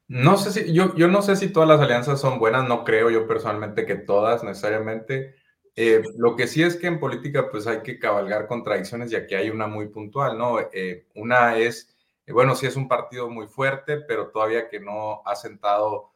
No 0.08 0.38
sé 0.38 0.52
si, 0.52 0.72
yo, 0.72 0.96
yo 0.96 1.08
no 1.08 1.24
sé 1.24 1.36
si 1.36 1.52
todas 1.52 1.68
las 1.68 1.82
alianzas 1.82 2.22
son 2.22 2.38
buenas, 2.38 2.68
no 2.68 2.84
creo 2.84 3.10
yo 3.10 3.26
personalmente 3.26 3.88
que 3.88 3.96
todas 3.96 4.44
necesariamente. 4.44 5.34
Eh, 5.76 6.04
lo 6.20 6.36
que 6.36 6.46
sí 6.46 6.62
es 6.62 6.76
que 6.76 6.86
en 6.86 7.00
política 7.00 7.50
pues 7.50 7.66
hay 7.66 7.82
que 7.82 7.98
cabalgar 7.98 8.46
contradicciones 8.46 9.12
y 9.12 9.16
aquí 9.16 9.34
hay 9.34 9.50
una 9.50 9.66
muy 9.66 9.88
puntual, 9.88 10.38
¿no? 10.38 10.60
Eh, 10.72 11.08
una 11.16 11.58
es, 11.58 11.98
eh, 12.28 12.34
bueno, 12.34 12.54
sí 12.54 12.68
es 12.68 12.76
un 12.76 12.88
partido 12.88 13.28
muy 13.28 13.48
fuerte, 13.48 13.98
pero 13.98 14.28
todavía 14.30 14.70
que 14.70 14.80
no 14.80 15.24
ha 15.26 15.36
sentado 15.36 16.12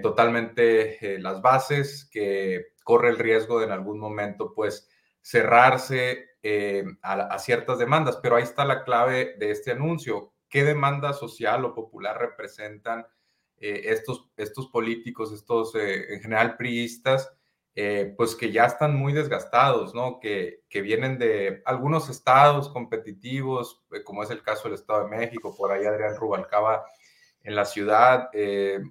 totalmente 0.00 1.18
las 1.18 1.42
bases, 1.42 2.08
que 2.12 2.66
corre 2.84 3.08
el 3.08 3.18
riesgo 3.18 3.58
de 3.58 3.64
en 3.64 3.72
algún 3.72 3.98
momento 3.98 4.54
pues 4.54 4.88
cerrarse 5.20 6.31
eh, 6.44 6.84
a, 7.02 7.38
ciertas 7.38 7.78
demandas, 7.78 8.18
pero 8.20 8.34
ahí 8.34 8.42
está 8.42 8.64
la 8.64 8.82
clave 8.82 9.36
de 9.38 9.52
este 9.52 9.70
anuncio. 9.70 10.32
¿Qué 10.48 10.64
demanda 10.64 11.12
social 11.12 11.64
o 11.64 11.72
popular 11.72 12.18
representan 12.18 13.06
eh, 13.58 13.82
estos, 13.84 14.28
estos 14.36 14.66
políticos, 14.68 15.32
estos 15.32 15.72
eh, 15.76 16.12
en 16.12 16.20
general 16.20 16.56
priistas, 16.56 17.32
pues 18.18 18.34
que 18.34 18.52
ya 18.52 18.66
están 18.66 18.94
muy 18.94 19.14
desgastados, 19.14 19.94
¿no? 19.94 20.20
Que, 20.20 20.62
que 20.68 20.82
vienen 20.82 21.16
de 21.18 21.62
algunos 21.64 22.10
estados 22.10 22.68
competitivos, 22.68 23.82
como 24.04 24.22
es 24.22 24.30
el 24.30 24.42
caso 24.42 24.64
del 24.64 24.74
Estado 24.74 25.04
de 25.04 25.16
México, 25.16 25.54
por 25.56 25.72
ahí 25.72 25.86
Adrián 25.86 26.16
Rubalcaba 26.16 26.84
en 27.40 27.54
la 27.54 27.64
ciudad, 27.64 28.28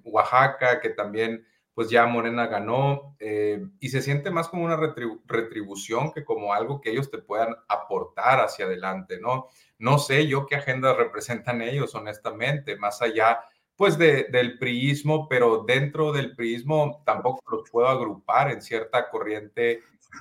Oaxaca, 0.02 0.80
que 0.80 0.88
también 0.88 1.46
pues 1.74 1.88
ya 1.88 2.06
Morena 2.06 2.46
ganó 2.46 3.16
eh, 3.18 3.64
y 3.80 3.88
se 3.88 4.02
siente 4.02 4.30
más 4.30 4.48
como 4.48 4.64
una 4.64 4.76
retribución 4.76 6.12
que 6.12 6.24
como 6.24 6.52
algo 6.52 6.80
que 6.80 6.90
ellos 6.90 7.10
te 7.10 7.18
puedan 7.18 7.54
aportar 7.68 8.40
hacia 8.40 8.66
adelante, 8.66 9.18
¿no? 9.18 9.48
No 9.78 9.98
sé 9.98 10.26
yo 10.26 10.46
qué 10.46 10.56
agendas 10.56 10.96
representan 10.96 11.62
ellos, 11.62 11.94
honestamente, 11.94 12.76
más 12.76 13.00
allá 13.00 13.40
pues 13.74 13.98
del 13.98 14.58
priismo, 14.58 15.28
pero 15.28 15.64
dentro 15.66 16.12
del 16.12 16.36
priismo 16.36 17.02
tampoco 17.06 17.40
los 17.50 17.68
puedo 17.70 17.88
agrupar 17.88 18.50
en 18.50 18.60
cierta 18.60 19.08
corriente 19.08 19.80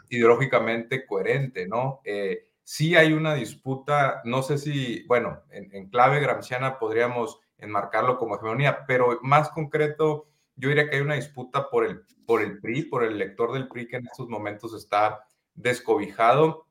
ideológicamente 0.09 1.05
coherente, 1.05 1.67
¿no? 1.67 1.99
Eh, 2.05 2.47
sí 2.63 2.95
hay 2.95 3.11
una 3.11 3.35
disputa, 3.35 4.21
no 4.23 4.41
sé 4.41 4.57
si, 4.57 5.05
bueno, 5.05 5.41
en, 5.51 5.69
en 5.75 5.89
clave 5.89 6.21
gramsciana 6.21 6.79
podríamos 6.79 7.39
enmarcarlo 7.57 8.17
como 8.17 8.35
hegemonía, 8.35 8.85
pero 8.87 9.19
más 9.21 9.49
concreto 9.49 10.30
yo 10.61 10.69
diría 10.69 10.87
que 10.87 10.97
hay 10.97 11.01
una 11.01 11.15
disputa 11.15 11.69
por 11.71 11.85
el, 11.85 12.03
por 12.27 12.43
el 12.43 12.59
PRI, 12.59 12.83
por 12.83 13.03
el 13.03 13.13
elector 13.13 13.51
del 13.51 13.67
PRI 13.67 13.87
que 13.87 13.95
en 13.95 14.05
estos 14.05 14.29
momentos 14.29 14.75
está 14.75 15.25
descobijado. 15.55 16.67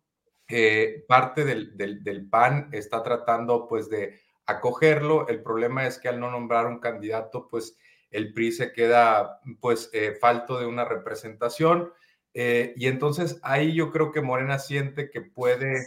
Eh, 0.49 1.05
parte 1.09 1.45
del, 1.45 1.77
del, 1.77 2.29
PAN 2.29 2.69
está 2.71 3.03
tratando 3.03 3.67
pues 3.69 3.91
de 3.91 4.21
acogerlo. 4.47 5.27
El 5.27 5.43
problema 5.43 5.89
es 5.89 5.99
que 5.99 6.09
al 6.09 6.21
no 6.21 6.31
nombrar 6.31 6.67
un 6.67 6.79
candidato, 6.79 7.49
pues 7.49 7.77
el 8.13 8.33
PRI 8.33 8.53
se 8.53 8.73
queda 8.73 9.41
pues 9.61 9.91
eh, 9.93 10.17
falto 10.21 10.61
de 10.61 10.67
una 10.67 10.85
representación. 10.85 11.93
Eh, 12.33 12.75
y 12.77 12.87
entonces 12.87 13.41
ahí 13.43 13.75
yo 13.75 13.91
creo 13.91 14.13
que 14.13 14.21
Morena 14.21 14.61
siente 14.61 15.11
que 15.11 15.21
puede 15.21 15.85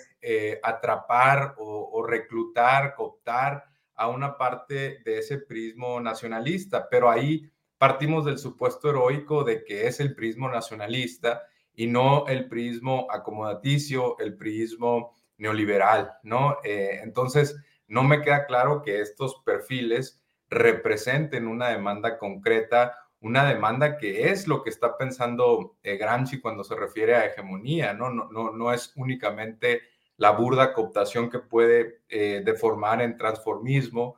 atrapar 0.62 1.56
o, 1.58 1.90
o, 1.94 2.06
reclutar, 2.06 2.96
cooptar 2.96 3.64
a 3.96 4.10
una 4.10 4.38
parte 4.38 5.00
de 5.06 5.20
ese 5.20 5.38
prismo 5.38 6.02
nacionalista, 6.02 6.90
pero 6.90 7.10
ahí 7.10 7.50
partimos 7.84 8.24
del 8.24 8.38
supuesto 8.38 8.90
heroico 8.90 9.44
de 9.44 9.66
que 9.66 9.88
es 9.88 10.00
el 10.00 10.16
prismo 10.16 10.48
nacionalista 10.48 11.44
y 11.76 11.88
no 11.88 12.26
el 12.28 12.48
priismo 12.48 13.08
acomodaticio, 13.12 14.18
el 14.20 14.38
priismo 14.38 15.14
neoliberal, 15.38 16.14
¿no? 16.24 16.60
Eh, 16.64 17.02
entonces, 17.04 17.58
no 17.90 18.04
me 18.04 18.22
queda 18.22 18.46
claro 18.46 18.84
que 18.84 19.02
estos 19.02 19.42
perfiles 19.44 20.24
representen 20.50 21.46
una 21.46 21.72
demanda 21.72 22.18
concreta, 22.18 22.96
una 23.20 23.44
demanda 23.44 23.98
que 23.98 24.30
es 24.30 24.48
lo 24.48 24.64
que 24.64 24.70
está 24.70 24.98
pensando 24.98 25.76
eh, 25.84 25.98
Gramsci 25.98 26.40
cuando 26.40 26.64
se 26.64 26.78
refiere 26.78 27.16
a 27.16 27.26
hegemonía, 27.26 27.94
¿no? 27.94 28.10
No, 28.10 28.30
no, 28.32 28.54
no 28.54 28.72
es 28.72 28.94
únicamente 28.96 29.82
la 30.16 30.32
burda 30.32 30.72
cooptación 30.72 31.30
que 31.30 31.40
puede 31.40 32.00
eh, 32.08 32.44
deformar 32.46 33.02
en 33.02 33.18
transformismo 33.18 34.16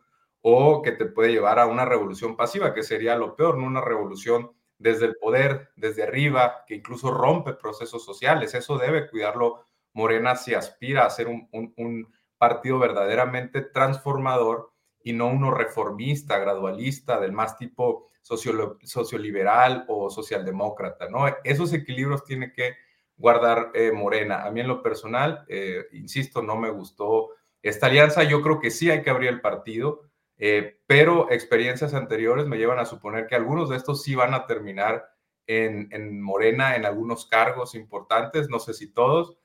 o 0.47 0.83
que 0.83 0.91
te 0.91 1.07
puede 1.07 1.31
llevar 1.31 1.57
a 1.57 1.65
una 1.65 1.85
revolución 1.85 2.35
pasiva, 2.35 2.71
que 2.71 2.83
sería 2.83 3.15
lo 3.15 3.35
peor, 3.35 3.57
¿no? 3.57 3.65
Una 3.65 3.81
revolución 3.81 4.51
desde 4.77 5.07
el 5.07 5.15
poder, 5.15 5.71
desde 5.75 6.03
arriba, 6.03 6.65
que 6.67 6.75
incluso 6.75 7.09
rompe 7.09 7.53
procesos 7.53 8.05
sociales. 8.05 8.53
Eso 8.53 8.77
debe 8.77 9.09
cuidarlo 9.09 9.65
Morena 9.93 10.35
si 10.35 10.53
aspira 10.53 11.03
a 11.03 11.09
ser 11.09 11.29
un, 11.29 12.13
partido 12.37 12.77
verdaderamente 12.77 13.61
transformador 13.61 14.71
y 15.01 15.13
no 15.13 15.29
uno 15.29 15.49
reformista, 15.49 16.37
gradualista, 16.37 17.19
del 17.19 17.31
más 17.31 17.57
tipo 17.57 18.09
socioliberal 18.21 19.85
o 19.87 20.11
socialdemócrata, 20.11 21.09
¿no? 21.09 21.25
Esos 21.43 21.73
equilibrios 21.73 22.23
tiene 22.23 22.53
que 22.53 22.75
guardar 23.17 23.71
eh, 23.73 23.91
Morena. 23.91 24.43
A 24.43 24.51
mí 24.51 24.61
en 24.61 24.67
lo 24.67 24.83
personal, 24.83 25.43
eh, 25.47 25.85
insisto, 25.93 26.43
no 26.43 26.55
me 26.55 26.69
gustó 26.69 27.29
esta 27.63 27.87
alianza. 27.87 28.21
Yo 28.21 28.43
creo 28.43 28.59
que 28.59 28.69
sí 28.69 28.91
hay 28.91 29.01
que 29.01 29.09
abrir 29.09 29.29
el 29.29 29.41
partido, 29.41 30.01
eh, 30.37 30.79
pero 30.87 31.31
experiencias 31.31 31.93
anteriores 31.93 32.45
me 32.45 32.57
llevan 32.57 32.79
a 32.79 32.85
suponer 32.85 33.27
que 33.27 33.35
algunos 33.35 33.69
de 33.69 33.77
estos 33.77 34.03
sí 34.03 34.15
van 34.15 34.33
a 34.33 34.45
terminar 34.45 35.05
en, 35.47 35.87
en 35.91 36.21
Morena, 36.21 36.75
en 36.75 36.85
algunos 36.85 37.25
cargos 37.25 37.75
importantes, 37.75 38.49
no 38.49 38.59
sé 38.59 38.73
si 38.73 38.91
todos, 38.91 39.37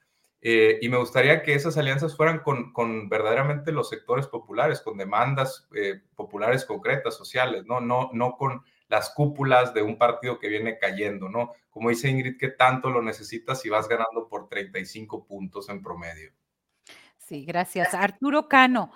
eh, 0.43 0.79
y 0.81 0.89
me 0.89 0.97
gustaría 0.97 1.43
que 1.43 1.55
esas 1.55 1.77
alianzas 1.77 2.17
fueran 2.17 2.39
con, 2.39 2.73
con 2.73 3.11
verdaderamente 3.11 3.73
los 3.73 3.91
sectores 3.91 4.27
populares, 4.27 4.81
con 4.81 4.97
demandas 4.97 5.69
eh, 5.75 6.01
populares 6.15 6.65
concretas, 6.65 7.15
sociales, 7.15 7.67
¿no? 7.67 7.81
No, 7.81 8.11
no 8.15 8.37
con 8.37 8.62
las 8.89 9.11
cúpulas 9.11 9.75
de 9.75 9.83
un 9.83 9.99
partido 9.99 10.39
que 10.39 10.49
viene 10.49 10.79
cayendo, 10.79 11.29
¿no? 11.29 11.53
Como 11.69 11.91
dice 11.91 12.09
Ingrid, 12.09 12.39
¿qué 12.39 12.49
tanto 12.49 12.91
lo 12.91 13.03
necesitas 13.03 13.61
si 13.61 13.69
vas 13.69 13.87
ganando 13.87 14.29
por 14.29 14.49
35 14.49 15.27
puntos 15.27 15.69
en 15.69 15.83
promedio? 15.83 16.33
Sí, 17.19 17.45
gracias. 17.45 17.95
Arturo 17.95 18.49
Cano, 18.49 18.91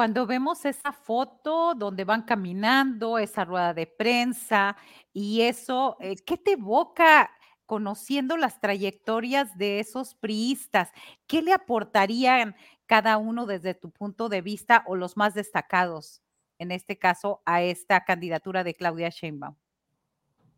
cuando 0.00 0.26
vemos 0.26 0.64
esa 0.64 0.92
foto 0.92 1.74
donde 1.74 2.04
van 2.04 2.22
caminando, 2.22 3.18
esa 3.18 3.44
rueda 3.44 3.74
de 3.74 3.86
prensa 3.86 4.74
y 5.12 5.42
eso, 5.42 5.98
eh, 6.00 6.16
¿qué 6.24 6.38
te 6.38 6.52
evoca? 6.52 7.30
conociendo 7.66 8.38
las 8.38 8.62
trayectorias 8.62 9.58
de 9.58 9.78
esos 9.78 10.14
priistas, 10.14 10.88
¿qué 11.26 11.42
le 11.42 11.52
aportarían 11.52 12.56
cada 12.86 13.18
uno 13.18 13.44
desde 13.44 13.74
tu 13.74 13.90
punto 13.90 14.30
de 14.30 14.40
vista 14.40 14.84
o 14.86 14.96
los 14.96 15.18
más 15.18 15.34
destacados, 15.34 16.22
en 16.58 16.72
este 16.72 16.98
caso, 16.98 17.42
a 17.44 17.60
esta 17.60 18.02
candidatura 18.06 18.64
de 18.64 18.74
Claudia 18.74 19.10
Sheinbaum? 19.10 19.54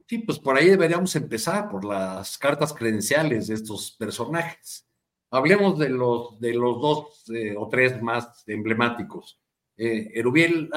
Sí, 0.06 0.18
pues 0.18 0.38
por 0.38 0.56
ahí 0.56 0.70
deberíamos 0.70 1.16
empezar, 1.16 1.68
por 1.68 1.84
las 1.84 2.38
cartas 2.38 2.72
credenciales 2.72 3.48
de 3.48 3.54
estos 3.54 3.90
personajes. 3.90 4.86
Hablemos 5.34 5.78
de 5.78 5.88
los, 5.88 6.38
de 6.40 6.52
los 6.52 6.78
dos 6.78 7.24
eh, 7.30 7.54
o 7.56 7.66
tres 7.66 8.02
más 8.02 8.44
emblemáticos. 8.46 9.40
Eh, 9.78 10.10
Erubiel 10.12 10.68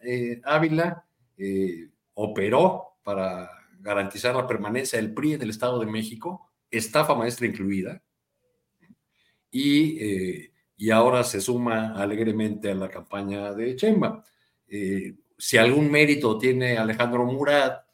eh, 0.00 0.40
Ávila 0.42 1.06
operó 2.14 2.96
para 3.04 3.48
garantizar 3.78 4.34
la 4.34 4.46
permanencia 4.46 4.98
del 4.98 5.14
PRI 5.14 5.34
en 5.34 5.42
el 5.42 5.50
Estado 5.50 5.78
de 5.78 5.86
México, 5.86 6.50
estafa 6.68 7.14
maestra 7.14 7.46
incluida, 7.46 8.02
y, 9.50 10.50
y 10.76 10.90
ahora 10.90 11.22
se 11.22 11.40
suma 11.40 11.94
alegremente 11.94 12.70
a 12.70 12.74
la 12.74 12.88
campaña 12.88 13.52
de 13.52 13.76
Chemba. 13.76 14.24
Si 15.36 15.56
algún 15.56 15.90
mérito 15.90 16.38
tiene 16.38 16.76
Alejandro 16.76 17.24
Murat, 17.24 17.84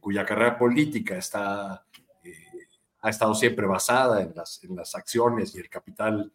cuya 0.00 0.24
carrera 0.24 0.56
política 0.56 1.16
está, 1.16 1.84
ha 3.00 3.10
estado 3.10 3.34
siempre 3.34 3.66
basada 3.66 4.22
en 4.22 4.34
las, 4.34 4.62
en 4.64 4.76
las 4.76 4.94
acciones 4.94 5.54
y 5.54 5.58
el 5.58 5.68
capital 5.68 6.32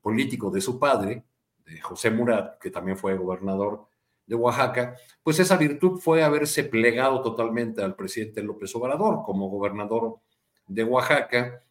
político 0.00 0.50
de 0.50 0.60
su 0.60 0.78
padre, 0.78 1.24
de 1.64 1.80
José 1.80 2.10
Murat, 2.10 2.58
que 2.58 2.70
también 2.70 2.96
fue 2.96 3.16
gobernador 3.16 3.86
de 4.26 4.36
Oaxaca, 4.36 4.94
pues 5.24 5.40
esa 5.40 5.56
virtud 5.56 5.98
fue 5.98 6.22
haberse 6.22 6.62
plegado 6.62 7.20
totalmente 7.20 7.82
al 7.82 7.96
presidente 7.96 8.42
López 8.42 8.72
Obrador 8.76 9.24
como 9.24 9.48
gobernador 9.48 10.20
de 10.68 10.84
Oaxaca. 10.84 11.64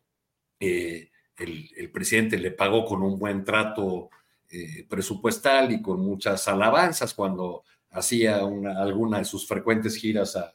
Eh, 0.59 1.09
el, 1.37 1.89
presidente 1.91 2.37
le 2.37 2.51
pagó 2.51 2.83
con 2.83 3.01
un 3.01 3.17
buen 3.17 3.45
trato 3.45 4.09
eh, 4.49 4.85
presupuestal 4.89 5.71
y 5.71 5.81
con 5.81 6.01
muchas 6.01 6.45
alabanzas 6.49 7.13
cuando 7.13 7.63
hacía 7.91 8.39
alguna 8.39 9.19
de 9.19 9.25
sus 9.25 9.47
frecuentes 9.47 9.95
giras 9.95 10.35
a, 10.35 10.53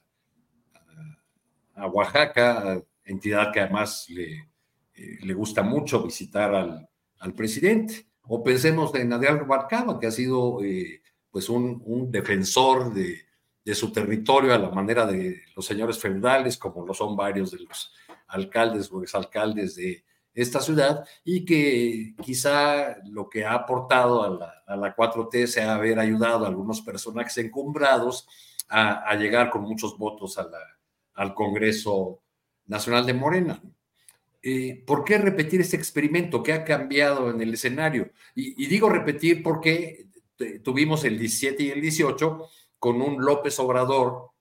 a, 1.74 1.86
Oaxaca, 1.86 2.82
entidad 3.04 3.52
que 3.52 3.60
además 3.60 4.06
le, 4.08 4.50
eh, 4.94 5.18
le 5.22 5.34
gusta 5.34 5.62
mucho 5.62 6.02
visitar 6.02 6.54
al, 6.54 6.88
al, 7.18 7.34
presidente. 7.34 8.06
O 8.22 8.42
pensemos 8.42 8.94
en 8.94 9.12
Adrián 9.12 9.38
Rubalcaba, 9.38 9.98
que 9.98 10.06
ha 10.06 10.10
sido 10.10 10.58
pues 11.30 11.48
un, 11.48 12.10
defensor 12.10 12.94
de, 12.94 13.22
su 13.74 13.92
territorio 13.92 14.54
a 14.54 14.58
la 14.58 14.70
manera 14.70 15.06
de 15.06 15.42
los 15.54 15.66
señores 15.66 15.98
feudales, 15.98 16.56
como 16.56 16.86
lo 16.86 16.94
son 16.94 17.16
varios 17.16 17.50
de 17.50 17.58
los 17.60 17.92
alcaldes 18.28 18.90
o 18.90 19.02
exalcaldes 19.02 19.74
de 19.74 20.04
esta 20.32 20.60
ciudad, 20.60 21.04
y 21.22 21.44
que 21.44 22.14
quizá 22.22 22.96
lo 23.04 23.28
que 23.28 23.44
ha 23.44 23.52
aportado 23.52 24.22
a 24.22 24.30
la, 24.30 24.54
a 24.66 24.76
la 24.76 24.96
4T 24.96 25.46
sea 25.46 25.74
haber 25.74 25.98
ayudado 25.98 26.44
a 26.44 26.48
algunos 26.48 26.80
personajes 26.80 27.36
encumbrados 27.38 28.26
a, 28.68 29.14
llegar 29.16 29.50
con 29.50 29.62
muchos 29.62 29.96
votos 29.98 30.38
al 31.14 31.34
Congreso 31.34 32.23
Nacional 32.66 33.06
de 33.06 33.14
Morena. 33.14 33.62
Eh, 34.42 34.82
¿Por 34.86 35.04
qué 35.04 35.16
repetir 35.16 35.60
este 35.60 35.76
experimento? 35.76 36.42
¿Qué 36.42 36.52
ha 36.52 36.64
cambiado 36.64 37.30
en 37.30 37.40
el 37.40 37.54
escenario? 37.54 38.10
Y, 38.34 38.66
digo 38.66 38.90
repetir 38.90 39.42
porque 39.42 40.06
tuvimos 40.62 41.04
el 41.04 41.18
17 41.18 41.62
y 41.62 41.70
el 41.70 41.80
18 41.80 42.46
con 42.78 43.00
un 43.00 43.24
López 43.24 43.58
Obrador 43.58 44.32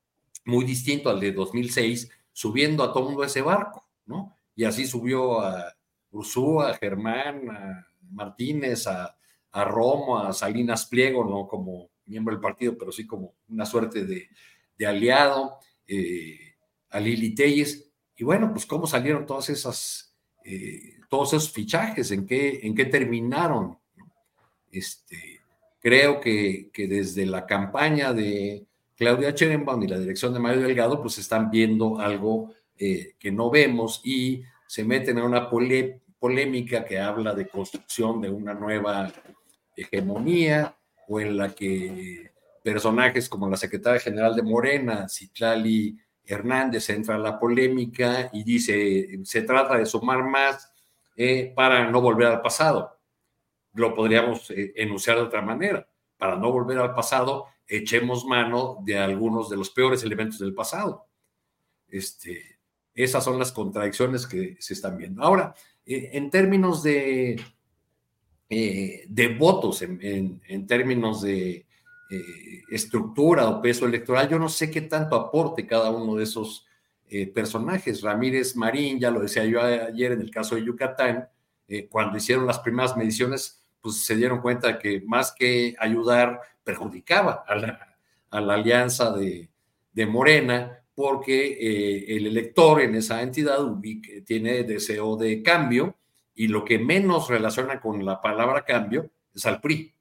muy 0.44 0.66
distinto 0.66 1.10
al 1.10 1.22
de 1.22 1.32
2006, 1.32 2.10
subiendo 2.34 2.84
a 2.84 2.92
todo 2.92 3.06
mundo 3.06 3.24
ese 3.24 3.42
barco, 3.42 3.88
¿no? 4.06 4.36
Y 4.56 4.66
así 4.66 4.86
subió 4.86 5.40
a 5.40 5.74
Ursúa, 6.12 6.72
a 6.72 6.74
Germán, 6.74 7.50
a 7.50 7.88
Martínez, 8.12 8.88
a, 8.88 9.16
Romo, 9.54 10.20
a 10.20 10.34
Salinas 10.34 10.88
Pliego, 10.88 11.24
no 11.24 11.48
como 11.48 11.92
miembro 12.08 12.34
del 12.34 12.42
partido, 12.42 12.78
pero 12.78 12.92
sí 12.92 13.08
como 13.08 13.36
una 13.48 13.66
suerte 13.66 14.04
de, 14.04 14.28
aliado, 14.86 15.60
eh, 15.88 16.56
a 16.90 17.00
Lili 17.00 17.34
Telles. 17.34 17.93
Y 18.16 18.24
bueno, 18.24 18.52
pues 18.52 18.66
cómo 18.66 18.88
salieron 18.88 19.26
todas 19.26 19.50
esas, 19.50 20.14
eh, 20.44 21.00
todos 21.10 21.34
esos 21.34 21.52
fichajes, 21.52 22.12
en 22.12 22.26
qué, 22.26 22.60
en 22.64 22.76
qué 22.76 22.86
terminaron. 22.86 23.78
Este, 24.72 25.44
Creo 25.84 26.22
que, 26.22 26.70
que 26.72 26.88
desde 26.88 27.26
la 27.26 27.46
campaña 27.46 28.14
de 28.14 28.66
Claudia 28.96 29.32
Sheinbaum 29.32 29.84
y 29.84 29.88
la 29.88 30.00
dirección 30.00 30.34
de 30.34 30.40
Mario 30.40 30.62
Delgado, 30.62 31.02
pues 31.02 31.18
están 31.18 31.52
viendo 31.52 32.00
algo 32.00 32.54
eh, 32.80 33.16
que 33.20 33.34
no 33.34 33.50
vemos 33.50 34.00
y 34.02 34.44
se 34.66 34.86
meten 34.86 35.18
en 35.18 35.26
una 35.26 35.50
polémica 35.50 36.86
que 36.86 37.00
habla 37.00 37.36
de 37.36 37.50
construcción 37.50 38.22
de 38.22 38.30
una 38.30 38.54
nueva 38.54 39.12
hegemonía 39.76 40.74
o 41.10 41.20
en 41.20 41.36
la 41.36 41.54
que 41.54 42.32
personajes 42.64 43.28
como 43.28 43.50
la 43.50 43.58
secretaria 43.58 44.00
general 44.00 44.38
de 44.38 44.44
Morena, 44.44 45.10
Citlali 45.10 45.98
Hernández, 46.26 46.90
entra 46.90 47.16
a 47.16 47.20
la 47.20 47.40
polémica 47.40 48.30
y 48.32 48.44
dice, 48.44 49.20
se 49.24 49.42
trata 49.42 49.78
de 49.78 49.86
sumar 49.86 50.24
más 50.24 50.72
eh, 51.16 51.52
para 51.56 51.90
no 51.90 52.02
volver 52.02 52.28
al 52.28 52.42
pasado 52.42 52.94
lo 53.74 53.96
podríamos 53.96 54.50
eh, 54.52 54.74
enunciar 54.76 55.18
de 55.18 55.24
otra 55.24 55.42
manera. 55.42 55.88
Para 56.18 56.36
no 56.36 56.52
volver 56.52 56.78
al 56.78 56.94
pasado, 56.94 57.48
echemos 57.68 58.26
mano 58.26 58.78
de 58.84 58.98
algunos 58.98 59.50
de 59.50 59.58
los 59.58 59.70
peores 59.70 60.04
elementos 60.04 60.40
del 60.40 60.54
pasado. 60.54 61.08
Este, 61.88 62.60
esas 62.94 63.24
son 63.24 63.40
las 63.40 63.52
contradicciones 63.52 64.28
que 64.28 64.56
se 64.60 64.74
están 64.74 64.98
viendo. 64.98 65.24
Ahora, 65.24 65.54
eh, 65.86 66.12
en 66.14 66.30
términos 66.30 66.84
de, 66.84 67.42
de 68.50 69.36
votos, 69.38 69.82
en, 69.82 70.68
términos 70.68 71.22
de 71.22 71.66
estructura 72.70 73.48
o 73.50 73.62
peso 73.62 73.86
electoral, 73.86 74.30
yo 74.30 74.40
no 74.40 74.50
sé 74.50 74.70
qué 74.70 74.82
tanto 74.82 75.16
aporte 75.16 75.66
cada 75.66 75.90
uno 75.92 76.16
de 76.16 76.24
esos 76.24 76.66
personajes. 77.34 78.02
Ramírez 78.02 78.56
Marín, 78.56 79.00
ya 79.00 79.12
lo 79.12 79.20
decía 79.20 79.46
yo 79.46 79.62
ayer 79.62 80.14
en 80.14 80.22
el 80.22 80.32
caso 80.32 80.56
de 80.56 80.66
Yucatán, 80.66 81.28
cuando 81.90 82.18
hicieron 82.18 82.48
las 82.48 82.60
primeras 82.60 82.98
mediciones, 82.98 83.64
pues 83.84 84.04
se 84.06 84.16
dieron 84.16 84.42
cuenta 84.42 84.80
que 84.80 85.02
más 85.02 85.32
que 85.32 85.76
ayudar, 85.78 86.40
perjudicaba 86.64 87.44
a 87.48 87.56
la, 87.56 88.54
alianza 88.54 89.12
de, 89.12 89.50
Morena, 90.08 90.80
porque 90.96 91.58
eh, 91.60 92.16
el 92.16 92.28
elector 92.28 92.82
en 92.82 92.96
esa 92.96 93.22
entidad 93.22 93.60
tiene 94.26 94.64
deseo 94.64 95.18
de 95.18 95.44
cambio 95.44 95.98
y 96.34 96.48
lo 96.48 96.64
que 96.64 96.80
menos 96.80 97.30
relaciona 97.30 97.80
con 97.80 98.04
la 98.06 98.22
palabra 98.22 98.64
cambio 98.64 99.10
es 99.34 99.46
al 99.46 99.60
PRI. 99.60 99.94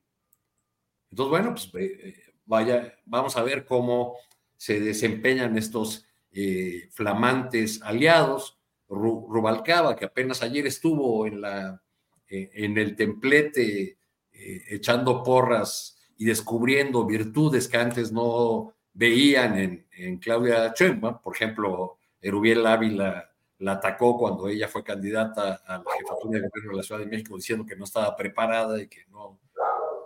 Entonces, 1.12 1.30
bueno, 1.30 1.51
pues 1.51 1.70
eh, 1.74 2.14
vaya, 2.47 2.94
vamos 3.05 3.36
a 3.36 3.43
ver 3.43 3.64
cómo 3.64 4.16
se 4.56 4.80
desempeñan 4.80 5.56
estos 5.56 6.06
eh, 6.32 6.89
flamantes 6.90 7.80
aliados. 7.82 8.59
Rubalcaba, 8.89 9.97
que 9.97 10.05
apenas 10.05 10.43
ayer 10.43 10.66
estuvo 10.66 11.26
en, 11.26 11.40
la, 11.40 11.80
en 12.28 12.76
el 12.76 12.94
templete 12.94 13.97
echando 14.32 15.22
porras 15.22 15.97
y 16.18 16.26
descubriendo 16.26 17.06
virtudes 17.06 17.68
que 17.68 17.78
antes 17.78 18.12
no 18.12 18.74
veían 18.93 19.59
en, 19.59 19.86
en 19.93 20.18
Claudia 20.18 20.74
Sheinbaum, 20.76 21.22
por 21.22 21.34
ejemplo, 21.34 21.97
Erubiel 22.20 22.66
Ávila 22.66 23.30
la 23.59 23.72
atacó 23.72 24.18
cuando 24.18 24.48
ella 24.48 24.68
fue 24.68 24.82
candidata 24.82 25.62
a 25.66 25.78
la 25.78 25.84
jefatura 25.98 26.40
de 26.40 26.48
gobierno 26.48 26.72
de 26.72 26.76
la 26.76 26.82
Ciudad 26.82 27.01
de 27.01 27.06
México 27.06 27.36
diciendo 27.36 27.64
que 27.64 27.76
no 27.76 27.84
estaba 27.84 28.14
preparada 28.16 28.80
y 28.80 28.89
que 28.89 29.05
no, 29.10 29.39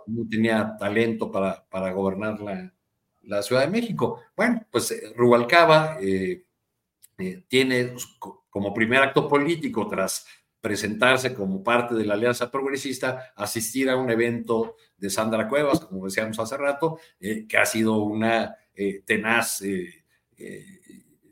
no 0.07 0.27
tenía 0.29 0.75
talento 0.77 1.31
para, 1.31 1.65
para 1.69 1.91
gobernar 1.91 2.39
la, 2.39 2.73
la, 3.23 3.41
Ciudad 3.43 3.61
de 3.61 3.71
México. 3.71 4.21
Bueno, 4.35 4.65
pues 4.71 4.91
eh, 4.91 5.13
Rubalcaba 5.15 5.97
eh, 6.01 6.45
eh, 7.17 7.43
tiene 7.47 7.93
como 8.49 8.73
primer 8.73 9.01
acto 9.01 9.27
político 9.27 9.87
tras 9.87 10.25
presentarse 10.61 11.33
como 11.33 11.63
parte 11.63 11.95
de 11.95 12.05
la 12.05 12.15
Alianza 12.15 12.49
Progresista, 12.49 13.33
asistir 13.35 13.89
a 13.89 13.95
un 13.95 14.09
evento 14.09 14.75
de 14.97 15.09
Sandra 15.09 15.47
Cuevas, 15.47 15.81
como 15.81 16.05
decíamos 16.05 16.39
hace 16.39 16.57
rato, 16.57 16.99
que 17.19 17.57
ha 17.57 17.65
sido 17.65 17.99
una 17.99 18.57
tenaz 19.05 19.61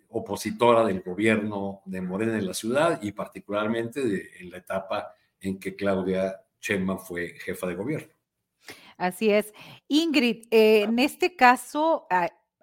opositora 0.10 0.86
del 0.86 1.02
gobierno 1.02 1.82
de 1.86 2.02
Morena 2.02 2.38
en 2.38 2.46
la 2.46 2.54
ciudad 2.54 3.02
y 3.02 3.12
particularmente 3.12 4.40
en 4.40 4.52
la 4.52 4.60
etapa 4.60 5.14
en 5.42 5.60
que 5.60 5.76
Claudia 5.76 6.42
Sheinbaum 6.62 7.00
fue 7.00 7.36
jefa 7.40 7.68
de 7.68 7.76
gobierno. 7.76 8.15
Así 8.98 9.30
es. 9.30 9.54
Ingrid, 9.88 10.46
en 10.52 11.00
este 11.00 11.36
caso, 11.36 12.08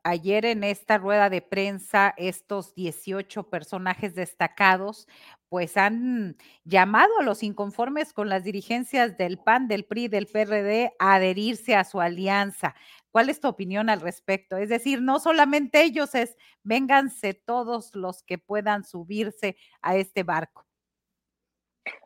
ayer 0.02 0.46
en 0.46 0.64
esta 0.64 0.96
rueda 0.98 1.28
de 1.28 1.42
prensa, 1.42 2.14
estos 2.16 2.74
18 2.74 3.50
personajes 3.50 4.14
destacados, 4.14 5.06
pues 5.50 5.76
han 5.76 6.36
llamado 6.64 7.12
a 7.20 7.22
los 7.22 7.42
inconformes 7.42 8.14
con 8.14 8.30
las 8.30 8.44
dirigencias 8.44 9.18
del 9.18 9.38
PAN, 9.38 9.68
del 9.68 9.84
PRI, 9.84 10.08
del 10.08 10.26
PRD 10.26 10.92
a 10.98 11.14
adherirse 11.16 11.76
a 11.76 11.84
su 11.84 12.00
alianza. 12.00 12.74
¿Cuál 13.10 13.28
es 13.28 13.38
tu 13.40 13.48
opinión 13.48 13.90
al 13.90 14.00
respecto? 14.00 14.56
Es 14.56 14.70
decir, 14.70 15.02
no 15.02 15.20
solamente 15.20 15.82
ellos, 15.82 16.14
es 16.14 16.36
vénganse 16.62 17.34
todos 17.34 17.94
los 17.94 18.22
que 18.22 18.38
puedan 18.38 18.84
subirse 18.84 19.56
a 19.82 19.96
este 19.96 20.22
barco. 20.22 20.64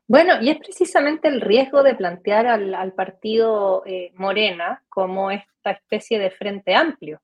Bueno, 0.09 0.41
y 0.41 0.51
es 0.51 0.59
precisamente 0.59 1.27
el 1.27 1.41
riesgo 1.41 1.83
de 1.83 1.97
plantear 1.97 2.47
al, 2.47 2.93
partido 2.93 3.83
eh, 3.87 4.13
Morena 4.15 4.85
como 4.89 5.33
esta 5.33 5.73
especie 5.73 6.21
de 6.21 6.31
frente 6.31 6.77
amplio. 6.77 7.21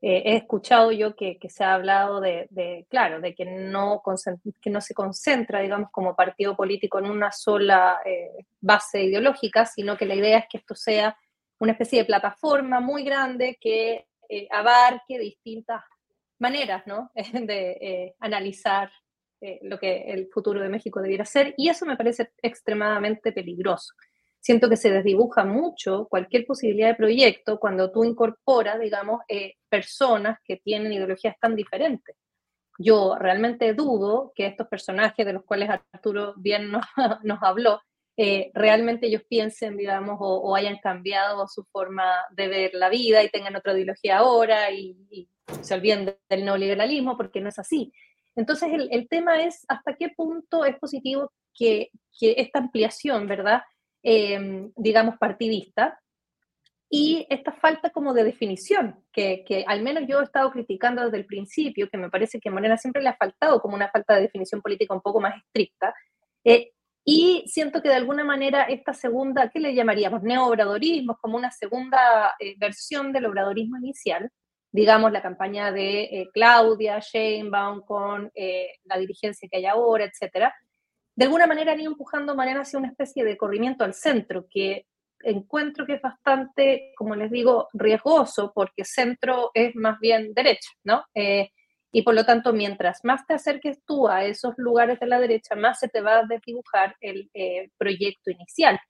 Eh, 0.00 0.22
he 0.26 0.36
escuchado 0.36 0.92
yo 0.92 1.16
que, 1.16 1.38
se 1.48 1.64
ha 1.64 1.74
hablado 1.74 2.20
de, 2.20 2.86
claro, 2.88 3.20
de 3.20 3.34
que 3.34 3.44
no, 3.44 4.02
que 4.60 4.70
no 4.70 4.80
se 4.80 4.94
concentra, 4.94 5.60
digamos, 5.60 5.90
como 5.90 6.14
partido 6.14 6.56
político 6.56 7.00
en 7.00 7.06
una 7.06 7.32
sola 7.32 8.00
eh, 8.04 8.46
base 8.60 9.02
ideológica, 9.02 9.66
sino 9.66 9.96
que 9.96 10.06
la 10.06 10.14
idea 10.14 10.38
es 10.38 10.46
que 10.48 10.58
esto 10.58 10.76
sea 10.76 11.16
una 11.58 11.72
especie 11.72 12.00
de 12.00 12.04
plataforma 12.04 12.78
muy 12.80 13.02
grande 13.04 13.58
que 13.60 14.06
abarque 14.50 15.18
distintas 15.18 15.82
maneras 16.38 16.86
¿no? 16.86 17.10
de 17.14 18.14
analizar 18.20 18.90
lo 19.62 19.78
que 19.78 20.04
el 20.08 20.28
futuro 20.28 20.60
de 20.60 20.68
México 20.68 21.00
debiera 21.00 21.24
ser, 21.24 21.54
y 21.56 21.68
eso 21.68 21.86
me 21.86 21.96
parece 21.96 22.30
extremadamente 22.42 23.32
peligroso 23.32 23.92
siento 24.42 24.68
que 24.68 24.76
se 24.76 24.90
desdibuja 24.90 25.44
mucho 25.44 26.08
cualquier 26.10 26.44
posibilidad 26.44 26.88
de 26.88 26.96
proyecto 26.96 27.58
cuando 27.60 27.90
tú 27.90 28.04
incorporas, 28.04 28.78
digamos, 28.80 29.22
eh, 29.28 29.54
personas 29.68 30.38
que 30.44 30.56
tienen 30.56 30.92
ideologías 30.92 31.36
tan 31.40 31.54
diferentes. 31.54 32.16
Yo 32.76 33.16
realmente 33.16 33.72
dudo 33.72 34.32
que 34.34 34.46
estos 34.46 34.66
personajes 34.66 35.24
de 35.24 35.32
los 35.32 35.44
cuales 35.44 35.70
Arturo 35.70 36.34
bien 36.36 36.72
nos, 36.72 36.84
habló, 37.42 37.80
eh, 38.16 38.50
realmente 38.52 39.06
ellos 39.06 39.22
piensen, 39.28 39.76
digamos, 39.76 40.16
o, 40.20 40.54
hayan 40.56 40.78
cambiado 40.78 41.46
su 41.46 41.64
forma 41.64 42.04
de 42.32 42.48
ver 42.48 42.74
la 42.74 42.88
vida 42.88 43.22
y 43.22 43.30
tengan 43.30 43.56
otra 43.56 43.72
ideología 43.72 44.18
ahora 44.18 44.70
y, 44.70 45.28
se 45.60 45.74
olviden 45.74 46.16
del 46.28 46.44
neoliberalismo, 46.44 47.16
porque 47.16 47.40
no 47.40 47.48
es 47.48 47.58
así. 47.58 47.92
Entonces, 48.36 48.70
el, 48.90 49.08
tema 49.08 49.42
es 49.42 49.64
hasta 49.68 49.94
qué 49.94 50.08
punto 50.10 50.64
es 50.64 50.78
positivo 50.78 51.30
que, 51.54 51.90
esta 52.20 52.60
ampliación, 52.60 53.26
¿verdad? 53.26 53.62
Em, 54.02 54.72
digamos, 54.76 55.16
partidista, 55.18 55.98
y 56.94 57.26
esta 57.30 57.52
falta 57.52 57.90
como 57.90 58.12
de 58.12 58.24
definición, 58.24 59.02
que, 59.12 59.44
que, 59.46 59.64
al 59.66 59.82
menos 59.82 60.04
yo 60.06 60.20
he 60.20 60.24
estado 60.24 60.50
criticando 60.50 61.04
desde 61.04 61.16
el 61.16 61.26
principio, 61.26 61.88
que 61.88 61.96
me 61.96 62.10
parece 62.10 62.38
que 62.38 62.50
a 62.50 62.52
Morena 62.52 62.76
siempre 62.76 63.02
le 63.02 63.08
ha 63.08 63.16
faltado 63.16 63.60
como 63.60 63.74
una 63.74 63.90
falta 63.90 64.14
de 64.14 64.22
definición 64.22 64.60
política 64.60 64.94
un 64.94 65.00
poco 65.00 65.18
más 65.20 65.34
estricta, 65.36 65.94
eh, 66.44 66.72
y 67.04 67.44
siento 67.46 67.82
que 67.82 67.88
de 67.88 67.96
alguna 67.96 68.24
manera 68.24 68.64
esta 68.64 68.92
segunda, 68.92 69.48
¿qué 69.48 69.58
le 69.58 69.74
llamaríamos? 69.74 70.22
Neobradorismo, 70.22 71.16
como 71.20 71.36
una 71.36 71.50
segunda 71.50 72.34
eh, 72.38 72.54
versión 72.58 73.12
del 73.12 73.26
obradorismo 73.26 73.76
inicial, 73.78 74.30
digamos 74.72 75.12
la 75.12 75.22
campaña 75.22 75.70
de 75.70 76.02
eh, 76.02 76.28
Claudia, 76.32 76.98
Sheinbaum 76.98 77.82
con 77.82 78.32
la 78.84 78.98
dirigencia 78.98 79.48
que 79.48 79.58
hay 79.58 79.66
ahora, 79.66 80.04
etcétera, 80.04 80.52
de 81.14 81.24
alguna 81.26 81.46
manera 81.46 81.72
han 81.72 81.80
ido 81.80 81.90
empujando 81.92 82.34
manera 82.34 82.62
hacia 82.62 82.78
una 82.78 82.88
especie 82.88 83.24
de 83.24 83.36
corrimiento 83.36 83.84
al 83.84 83.94
centro, 83.94 84.46
que 84.50 84.86
encuentro 85.22 85.86
que 85.86 85.94
es 85.94 86.02
bastante, 86.02 86.92
como 86.96 87.14
les 87.14 87.30
digo, 87.30 87.68
riesgoso, 87.72 88.52
porque 88.54 88.84
centro 88.84 89.50
es 89.54 89.74
más 89.76 89.98
bien 90.00 90.32
derecha, 90.34 90.70
¿no? 90.84 91.04
Eh, 91.14 91.50
y 91.92 92.02
por 92.02 92.14
lo 92.14 92.24
tanto, 92.24 92.52
mientras 92.52 93.00
más 93.04 93.26
te 93.26 93.34
acerques 93.34 93.84
tú 93.84 94.08
a 94.08 94.24
esos 94.24 94.54
lugares 94.56 94.98
de 94.98 95.06
la 95.06 95.20
derecha, 95.20 95.54
más 95.54 95.78
se 95.78 95.88
te 95.88 96.00
va 96.00 96.20
a 96.20 96.24
desdibujar 96.24 96.96
el 97.00 97.30
eh, 97.34 97.68
proyecto 97.76 98.30
inicial. 98.30 98.80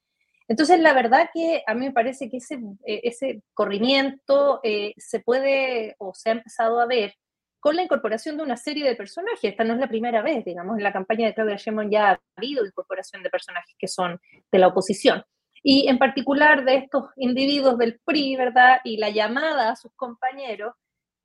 Entonces, 0.48 0.80
la 0.80 0.92
verdad 0.92 1.30
que 1.32 1.62
a 1.66 1.74
mí 1.74 1.86
me 1.86 1.92
parece 1.92 2.28
que 2.28 2.38
ese, 2.38 2.56
eh, 2.86 3.00
ese 3.04 3.42
corrimiento 3.54 4.60
se 4.96 5.20
puede 5.20 5.94
o 5.98 6.12
se 6.14 6.30
ha 6.30 6.32
empezado 6.32 6.80
a 6.80 6.86
ver 6.86 7.14
con 7.62 7.76
la 7.76 7.82
incorporación 7.82 8.36
de 8.36 8.42
una 8.42 8.56
serie 8.56 8.84
de 8.84 8.96
personajes. 8.96 9.44
Esta 9.44 9.62
no 9.62 9.74
es 9.74 9.78
la 9.78 9.86
primera 9.86 10.20
vez, 10.20 10.44
digamos, 10.44 10.76
en 10.76 10.82
la 10.82 10.92
campaña 10.92 11.28
de 11.28 11.34
Claudia 11.34 11.54
Sheinbaum 11.54 11.90
ya 11.90 12.10
ha 12.10 12.20
habido 12.36 12.66
incorporación 12.66 13.22
de 13.22 13.30
personajes 13.30 13.76
que 13.78 13.86
son 13.86 14.20
de 14.50 14.58
la 14.58 14.66
oposición. 14.66 15.22
Y 15.62 15.88
en 15.88 15.96
particular 15.98 16.64
de 16.64 16.74
estos 16.74 17.04
individuos 17.14 17.78
del 17.78 18.00
PRI, 18.04 18.34
¿verdad? 18.34 18.80
Y 18.82 18.96
la 18.96 19.10
llamada 19.10 19.70
a 19.70 19.76
sus 19.76 19.92
compañeros, 19.94 20.74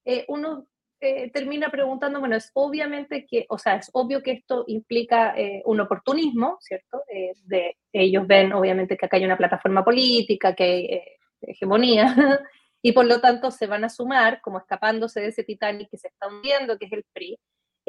eh, 0.06 0.26
uno 0.28 0.68
eh, 1.00 1.30
termina 1.32 1.70
preguntando, 1.70 2.20
bueno, 2.20 2.36
es 2.36 2.52
obviamente 2.54 3.26
que, 3.26 3.46
o 3.50 3.58
sea, 3.58 3.76
es 3.76 3.90
obvio 3.94 4.24
que 4.24 4.32
esto 4.32 4.64
implica 4.68 5.34
eh, 5.38 5.62
un 5.66 5.80
oportunismo, 5.80 6.58
¿cierto? 6.62 7.04
de, 7.46 7.78
ellos 7.94 8.28
ven 8.28 8.54
obviamente 8.54 8.98
que 8.98 9.06
acá 9.06 9.18
hay 9.18 9.26
una 9.26 9.38
plataforma 9.38 9.84
política, 9.84 10.54
que 10.56 10.64
hay 10.64 11.02
hegemonía, 11.42 12.06
y 12.82 12.92
por 12.92 13.06
lo 13.06 13.20
tanto 13.20 13.52
se 13.52 13.68
van 13.68 13.84
a 13.84 13.90
sumar 13.90 14.42
como 14.42 14.60
escapándose 14.60 15.20
de 15.22 15.28
ese 15.28 15.44
Titanic 15.44 15.90
que 15.90 15.98
se 15.98 16.08
está 16.08 16.28
hundiendo, 16.28 16.78
que 16.78 16.86
es 16.86 16.94
el 16.94 17.06
PRI. 17.14 17.38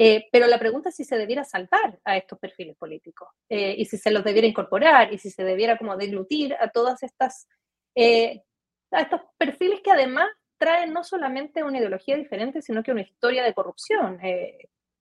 Eh, 0.01 0.29
pero 0.31 0.47
la 0.47 0.61
pregunta 0.61 0.91
es 0.91 0.95
si 0.95 1.03
se 1.03 1.19
debiera 1.19 1.43
saltar 1.43 1.99
a 2.05 2.17
estos 2.17 2.39
perfiles 2.39 2.77
políticos 2.77 3.31
eh, 3.49 3.75
y 3.77 3.85
si 3.85 3.99
se 3.99 4.13
los 4.13 4.23
debiera 4.23 4.47
incorporar 4.47 5.13
y 5.13 5.19
si 5.19 5.29
se 5.29 5.43
debiera 5.43 5.77
como 5.77 5.97
deglutir 5.97 6.55
a 6.55 6.69
todas 6.69 7.03
estas, 7.03 7.49
eh, 7.97 8.45
a 8.93 9.01
estos 9.01 9.23
perfiles 9.37 9.81
que 9.83 9.91
además 9.91 10.29
traen 10.59 10.93
no 10.93 11.05
solamente 11.05 11.63
una 11.63 11.79
ideología 11.79 12.17
diferente, 12.17 12.63
sino 12.63 12.83
que 12.83 12.93
una 12.93 13.03
historia 13.03 13.45
de 13.45 13.55
corrupción. 13.55 14.19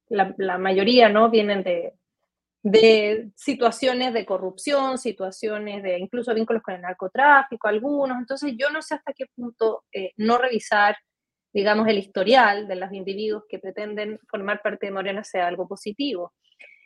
La, 0.10 0.34
la, 0.38 0.58
mayoría 0.58 1.10
no 1.10 1.30
vienen 1.30 1.64
de, 1.64 1.94
de 2.64 3.32
situaciones 3.36 4.14
de 4.14 4.26
corrupción, 4.26 4.98
situaciones 4.98 5.84
de 5.84 6.00
incluso 6.00 6.34
vínculos 6.34 6.64
con 6.64 6.76
el 6.76 6.82
narcotráfico, 6.82 7.68
algunos. 7.68 8.18
Entonces 8.18 8.54
yo 8.58 8.70
no 8.70 8.82
sé 8.82 8.96
hasta 8.96 9.14
qué 9.14 9.26
punto 9.36 9.84
eh, 9.92 10.12
no 10.18 10.38
revisar, 10.38 10.96
digamos, 11.54 11.88
el 11.88 11.98
historial 11.98 12.68
de 12.68 12.76
los 12.76 12.92
individuos 12.92 13.44
que 13.50 13.60
pretenden 13.60 14.20
formar 14.30 14.62
parte 14.62 14.88
de 14.88 14.92
Morena 14.92 15.24
sea 15.24 15.48
algo 15.48 15.68
positivo. 15.68 16.34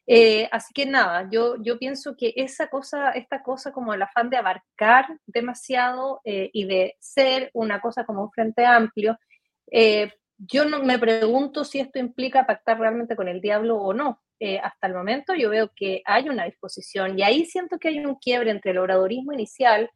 Eh, 0.08 0.50
así 0.52 0.74
que 0.74 0.86
nada, 0.86 1.30
yo, 1.32 1.58
pienso 1.80 2.16
que 2.18 2.34
esa 2.36 2.68
cosa, 2.68 3.12
esta 3.12 3.44
cosa 3.44 3.72
como 3.72 3.94
el 3.94 4.02
afán 4.02 4.30
de 4.30 4.38
abarcar 4.38 5.06
demasiado 5.26 6.22
eh, 6.26 6.50
y 6.54 6.66
de 6.66 6.96
ser 7.00 7.50
una 7.54 7.80
cosa 7.80 8.04
como 8.06 8.24
un 8.24 8.32
frente 8.32 8.66
amplio, 8.66 9.18
yo 10.38 10.66
no, 10.66 10.84
me 10.84 10.98
pregunto 10.98 11.64
si 11.64 11.80
esto 11.80 12.00
implica 12.00 12.48
pactar 12.48 12.80
realmente 12.80 13.16
con 13.16 13.28
el 13.28 13.42
diablo 13.42 13.78
o 13.78 13.94
no. 13.94 14.22
Eh, 14.40 14.60
hasta 14.60 14.88
el 14.88 14.96
momento 14.96 15.36
yo 15.36 15.52
veo 15.52 15.72
que 15.76 16.02
hay 16.04 16.28
una 16.28 16.46
disposición 16.46 17.18
y 17.18 17.22
ahí 17.22 17.46
siento 17.46 17.78
que 17.78 17.90
hay 17.90 18.04
un 18.04 18.16
quiebre 18.16 18.50
entre 18.50 18.72
el 18.72 18.80
obradorismo 18.80 19.34
inicial 19.34 19.92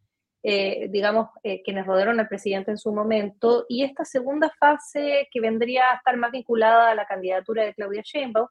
eh, 0.48 0.90
digamos, 0.92 1.30
eh, 1.42 1.64
quienes 1.64 1.88
rodearon 1.88 2.20
al 2.20 2.28
presidente 2.28 2.70
en 2.70 2.78
su 2.78 2.94
momento, 2.94 3.66
y 3.68 3.84
esta 3.84 4.06
segunda 4.06 4.52
fase 4.60 5.28
que 5.32 5.42
vendría 5.42 5.90
a 5.90 5.96
estar 5.96 6.16
más 6.18 6.32
vinculada 6.32 6.92
a 6.92 6.94
la 6.94 7.08
candidatura 7.08 7.64
de 7.64 7.74
Claudia 7.74 8.04
Sheinbaum, 8.06 8.48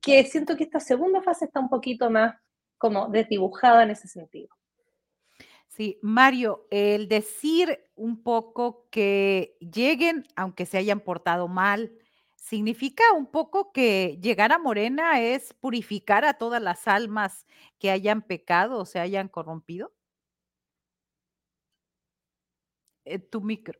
que 0.00 0.24
siento 0.24 0.56
que 0.56 0.64
esta 0.64 0.80
segunda 0.80 1.22
fase 1.22 1.44
está 1.46 1.60
un 1.60 1.68
poquito 1.68 2.10
más 2.10 2.34
como 2.78 3.08
desdibujada 3.08 3.82
en 3.82 3.90
ese 3.90 4.08
sentido. 4.08 4.48
Sí, 5.68 5.98
Mario, 6.02 6.66
el 6.70 7.08
decir 7.08 7.88
un 7.94 8.22
poco 8.22 8.88
que 8.90 9.56
lleguen, 9.60 10.26
aunque 10.34 10.66
se 10.66 10.78
hayan 10.78 11.00
portado 11.00 11.46
mal, 11.46 11.92
significa 12.36 13.04
un 13.16 13.30
poco 13.30 13.70
que 13.72 14.18
llegar 14.20 14.52
a 14.52 14.58
Morena 14.58 15.20
es 15.20 15.54
purificar 15.54 16.24
a 16.24 16.34
todas 16.34 16.60
las 16.60 16.88
almas 16.88 17.46
que 17.78 17.90
hayan 17.90 18.22
pecado 18.22 18.78
o 18.78 18.84
se 18.84 18.98
hayan 18.98 19.28
corrompido. 19.28 19.92
Eh, 23.04 23.18
tu 23.18 23.40
micro. 23.40 23.78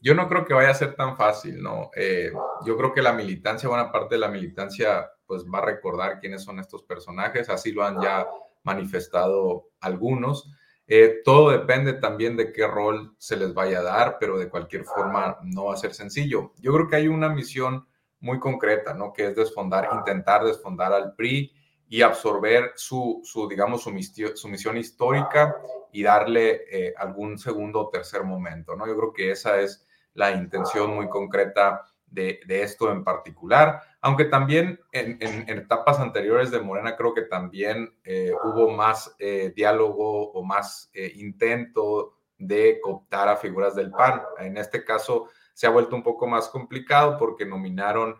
Yo 0.00 0.14
no 0.14 0.28
creo 0.28 0.44
que 0.44 0.54
vaya 0.54 0.70
a 0.70 0.74
ser 0.74 0.94
tan 0.96 1.16
fácil, 1.16 1.62
¿no? 1.62 1.90
Eh, 1.94 2.32
yo 2.64 2.76
creo 2.76 2.92
que 2.92 3.02
la 3.02 3.12
militancia, 3.12 3.68
buena 3.68 3.92
parte 3.92 4.14
de 4.14 4.20
la 4.20 4.28
militancia, 4.28 5.10
pues 5.26 5.44
va 5.44 5.58
a 5.58 5.64
recordar 5.66 6.20
quiénes 6.20 6.42
son 6.42 6.58
estos 6.58 6.82
personajes, 6.82 7.48
así 7.48 7.72
lo 7.72 7.84
han 7.84 8.00
ya 8.00 8.26
manifestado 8.62 9.68
algunos. 9.80 10.50
Eh, 10.88 11.20
todo 11.24 11.50
depende 11.50 11.94
también 11.94 12.36
de 12.36 12.52
qué 12.52 12.66
rol 12.66 13.14
se 13.18 13.36
les 13.36 13.52
vaya 13.52 13.80
a 13.80 13.82
dar, 13.82 14.16
pero 14.20 14.38
de 14.38 14.48
cualquier 14.48 14.84
forma 14.84 15.38
no 15.42 15.66
va 15.66 15.74
a 15.74 15.78
ser 15.78 15.94
sencillo. 15.94 16.52
Yo 16.58 16.72
creo 16.72 16.88
que 16.88 16.96
hay 16.96 17.08
una 17.08 17.28
misión 17.28 17.86
muy 18.20 18.38
concreta, 18.38 18.94
¿no? 18.94 19.12
Que 19.12 19.26
es 19.26 19.36
desfondar, 19.36 19.88
intentar 19.92 20.44
desfondar 20.44 20.92
al 20.92 21.14
PRI 21.14 21.52
y 21.88 22.02
absorber 22.02 22.72
su, 22.76 23.20
su 23.24 23.48
digamos, 23.48 23.82
su, 23.82 23.92
su 24.34 24.48
misión 24.48 24.76
histórica 24.76 25.56
y 25.92 26.02
darle 26.02 26.64
eh, 26.70 26.94
algún 26.96 27.38
segundo 27.38 27.80
o 27.80 27.88
tercer 27.88 28.22
momento, 28.24 28.76
¿no? 28.76 28.86
Yo 28.86 28.96
creo 28.96 29.12
que 29.12 29.30
esa 29.30 29.60
es 29.60 29.86
la 30.14 30.32
intención 30.32 30.94
muy 30.94 31.08
concreta 31.08 31.82
de, 32.06 32.40
de 32.46 32.62
esto 32.62 32.90
en 32.90 33.04
particular, 33.04 33.80
aunque 34.06 34.24
también 34.26 34.80
en, 34.92 35.18
etapas 35.48 35.98
anteriores 35.98 36.50
de 36.50 36.60
Morena 36.60 36.96
creo 36.96 37.12
que 37.12 37.22
también 37.22 37.98
eh, 38.04 38.32
hubo 38.44 38.70
más 38.70 39.14
eh, 39.18 39.52
diálogo 39.54 40.30
o 40.32 40.42
más 40.42 40.90
intento 41.14 42.14
de 42.38 42.80
cooptar 42.80 43.28
a 43.28 43.36
figuras 43.36 43.74
del 43.74 43.90
PAN. 43.90 44.22
En 44.38 44.56
este 44.56 44.84
caso 44.84 45.28
se 45.54 45.66
ha 45.66 45.70
vuelto 45.70 45.96
un 45.96 46.02
poco 46.02 46.26
más 46.26 46.48
complicado 46.48 47.18
porque 47.18 47.44
nominaron 47.44 48.16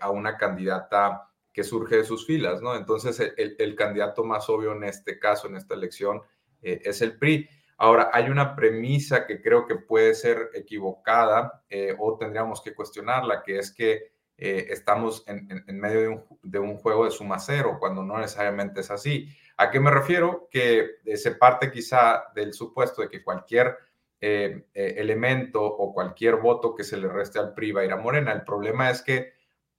a 0.00 0.10
una 0.10 0.36
candidata 0.36 1.30
que 1.52 1.64
surge 1.64 1.98
de 1.98 2.04
sus 2.04 2.26
filas, 2.26 2.60
¿no? 2.60 2.74
Entonces, 2.74 3.20
el, 3.36 3.56
el 3.58 3.76
candidato 3.76 4.24
más 4.24 4.48
obvio 4.50 4.72
en 4.72 4.84
este 4.84 5.18
caso, 5.18 5.46
en 5.46 5.56
esta 5.56 5.74
elección, 5.74 6.20
eh, 6.64 6.80
es 6.84 7.02
el 7.02 7.18
PRI. 7.18 7.48
Ahora, 7.76 8.10
hay 8.12 8.28
una 8.28 8.56
premisa 8.56 9.26
que 9.26 9.40
creo 9.40 9.66
que 9.66 9.76
puede 9.76 10.14
ser 10.14 10.50
equivocada 10.54 11.62
eh, 11.68 11.94
o 11.98 12.16
tendríamos 12.16 12.62
que 12.62 12.74
cuestionarla, 12.74 13.42
que 13.42 13.58
es 13.58 13.72
que 13.72 14.13
eh, 14.36 14.66
estamos 14.70 15.24
en, 15.26 15.64
medio 15.78 16.26
de 16.42 16.58
un, 16.58 16.76
juego 16.76 17.04
de 17.04 17.10
suma 17.10 17.38
cero, 17.38 17.76
cuando 17.78 18.02
no 18.02 18.18
necesariamente 18.18 18.80
es 18.80 18.90
así. 18.90 19.28
¿A 19.56 19.70
qué 19.70 19.80
me 19.80 19.90
refiero? 19.90 20.48
Que 20.50 20.96
se 21.16 21.32
parte 21.32 21.70
quizá 21.70 22.24
del 22.34 22.52
supuesto 22.52 23.02
de 23.02 23.08
que 23.08 23.22
cualquier 23.22 23.76
elemento 24.20 25.62
o 25.62 25.92
cualquier 25.92 26.36
voto 26.36 26.74
que 26.74 26.82
se 26.82 26.96
le 26.96 27.08
reste 27.08 27.38
al 27.38 27.52
PRI 27.52 27.72
va 27.72 27.80
a 27.82 27.84
ir 27.84 27.92
a 27.92 27.98
Morena. 27.98 28.32
El 28.32 28.42
problema 28.42 28.88
es 28.88 29.02
que 29.02 29.34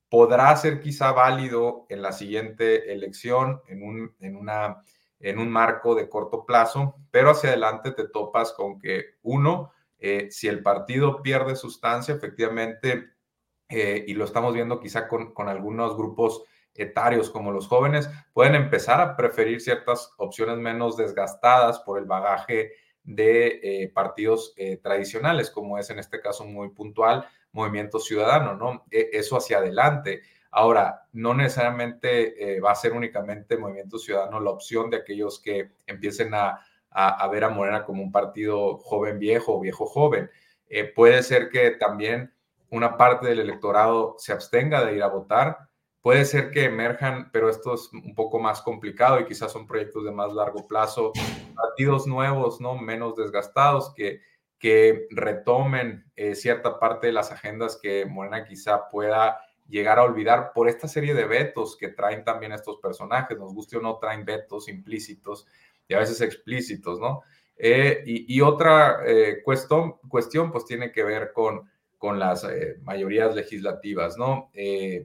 podrá 0.09 0.55
ser 0.55 0.79
quizá 0.79 1.11
válido 1.11 1.85
en 1.89 2.01
la 2.01 2.11
siguiente 2.11 2.93
elección, 2.93 3.61
en, 3.67 3.83
un, 3.83 4.15
en, 4.19 4.35
una, 4.35 4.81
en 5.19 5.39
un 5.39 5.49
marco 5.49 5.95
de 5.95 6.09
corto 6.09 6.45
plazo, 6.45 6.95
pero 7.11 7.31
hacia 7.31 7.49
adelante 7.49 7.91
te 7.91 8.07
topas 8.07 8.53
con 8.53 8.79
que, 8.79 9.15
uno, 9.23 9.71
eh, 9.97 10.27
si 10.31 10.47
el 10.47 10.61
partido 10.61 11.21
pierde 11.21 11.55
sustancia, 11.55 12.13
efectivamente, 12.13 13.14
eh, 13.69 14.03
y 14.07 14.13
lo 14.13 14.25
estamos 14.25 14.53
viendo 14.53 14.79
quizá 14.79 15.07
con, 15.07 15.33
con 15.33 15.49
algunos 15.49 15.95
grupos 15.95 16.43
etarios 16.73 17.29
como 17.29 17.51
los 17.51 17.67
jóvenes, 17.67 18.09
pueden 18.33 18.55
empezar 18.55 18.99
a 18.99 19.15
preferir 19.15 19.61
ciertas 19.61 20.11
opciones 20.17 20.57
menos 20.57 20.97
desgastadas 20.97 21.79
por 21.79 21.97
el 21.97 22.05
bagaje 22.05 22.73
de 23.03 23.59
eh, 23.63 23.91
partidos 23.93 24.55
tradicionales, 24.81 25.51
como 25.51 25.77
es 25.77 25.89
en 25.89 25.99
este 25.99 26.19
caso 26.19 26.43
muy 26.43 26.69
puntual 26.69 27.27
Movimiento 27.55 27.99
Ciudadano, 27.99 28.55
¿no? 28.55 28.85
E, 28.91 29.09
eso 29.13 29.37
hacia 29.37 29.59
adelante. 29.59 30.21
Ahora, 30.51 31.07
no 31.13 31.33
necesariamente 31.33 32.55
eh, 32.55 32.59
va 32.59 32.71
a 32.71 32.75
ser 32.75 32.93
únicamente 32.93 33.57
Movimiento 33.57 33.97
Ciudadano 33.97 34.39
la 34.39 34.51
opción 34.51 34.89
de 34.89 34.97
aquellos 34.97 35.41
que 35.41 35.71
empiecen 35.87 36.33
a, 36.33 36.59
ver 37.29 37.43
a 37.43 37.49
Morena 37.49 37.83
como 37.83 38.03
un 38.03 38.11
partido 38.11 38.77
joven 38.77 39.19
viejo 39.19 39.57
o 39.57 39.59
viejo 39.59 39.85
joven. 39.85 40.29
Eh, 40.67 40.85
puede 40.85 41.23
ser 41.23 41.49
que 41.49 41.71
también 41.71 42.33
una 42.69 42.97
parte 42.97 43.27
del 43.27 43.39
electorado 43.39 44.15
se 44.17 44.33
abstenga 44.33 44.83
de 44.83 44.95
ir 44.95 45.03
a 45.03 45.07
votar. 45.07 45.57
Puede 46.01 46.25
ser 46.25 46.51
que 46.51 46.65
emerjan, 46.65 47.31
pero 47.31 47.49
esto 47.49 47.73
es 47.73 47.91
un 47.91 48.13
poco 48.13 48.39
más 48.39 48.61
complicado 48.61 49.19
y 49.19 49.25
quizás 49.25 49.51
son 49.51 49.65
proyectos 49.65 50.03
de 50.03 50.11
más 50.11 50.33
largo 50.33 50.67
plazo, 50.67 51.11
partidos 51.55 52.05
nuevos, 52.05 52.61
¿no? 52.61 52.77
Menos 52.77 53.15
desgastados 53.15 53.93
que 53.95 54.21
que 54.59 55.07
retomen 55.11 56.05
eh, 56.15 56.35
cierta 56.35 56.79
parte 56.79 57.07
de 57.07 57.13
las 57.13 57.31
agendas 57.31 57.77
que 57.81 58.05
Morena 58.05 58.45
quizá 58.45 58.89
pueda 58.89 59.39
llegar 59.67 59.99
a 59.99 60.03
olvidar 60.03 60.53
por 60.53 60.69
esta 60.69 60.87
serie 60.87 61.13
de 61.13 61.25
vetos 61.25 61.75
que 61.77 61.89
traen 61.89 62.23
también 62.23 62.51
estos 62.51 62.77
personajes, 62.77 63.37
nos 63.37 63.53
guste 63.53 63.77
o 63.77 63.81
no, 63.81 63.97
traen 63.97 64.25
vetos 64.25 64.67
implícitos 64.67 65.47
y 65.87 65.93
a 65.93 65.99
veces 65.99 66.21
explícitos, 66.21 66.99
¿no? 66.99 67.21
Eh, 67.57 68.03
y, 68.05 68.41
otra 68.41 69.01
eh, 69.05 69.41
cuestión, 69.43 69.97
cuestión, 70.09 70.51
pues 70.51 70.65
tiene 70.65 70.91
que 70.91 71.03
ver 71.03 71.31
con, 71.31 71.69
con 71.97 72.19
las 72.19 72.47
mayorías 72.83 73.35
legislativas, 73.35 74.17
¿no? 74.17 74.51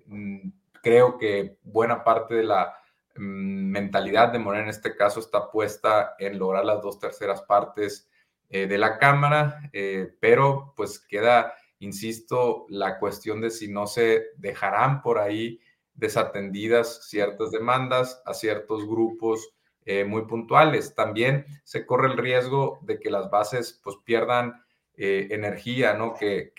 Mm, 0.07 0.51
creo 0.83 1.19
que 1.19 1.59
buena 1.63 2.05
parte 2.05 2.35
de 2.35 2.45
la 2.45 2.75
mm, 3.17 3.71
mentalidad 3.71 4.33
de 4.33 4.39
Morena 4.39 4.65
en 4.65 4.71
este 4.71 4.97
caso 4.97 5.21
está 5.21 5.51
puesta 5.51 6.15
en 6.19 6.39
lograr 6.39 6.65
las 6.65 6.83
dos 6.83 6.99
terceras 6.99 7.43
partes 7.43 8.11
eh, 8.49 8.67
de 8.67 8.79
la 8.79 8.99
Cámara, 8.99 9.71
eh, 9.73 10.13
pero 10.21 10.75
pues 10.77 10.99
queda, 10.99 11.55
insisto, 11.79 12.67
la 12.69 12.99
cuestión 12.99 13.41
de 13.41 13.51
si 13.51 13.69
no 13.69 13.87
se 13.87 14.25
dejarán 14.37 15.03
por 15.03 15.19
ahí 15.19 15.61
desatendidas 15.95 17.09
ciertas 17.09 17.51
demandas 17.51 18.23
a 18.25 18.35
ciertos 18.35 18.87
grupos 18.87 19.55
eh, 19.85 20.05
muy 20.05 20.23
puntuales. 20.27 20.95
También 20.95 21.47
se 21.65 21.87
corre 21.87 22.09
el 22.09 22.19
riesgo 22.19 22.81
de 22.83 22.99
que 22.99 23.11
las 23.11 23.31
bases 23.31 23.81
pues 23.85 23.97
pierdan 24.05 24.65
energía, 24.97 25.95
¿no? 25.95 26.15
Que, 26.15 26.53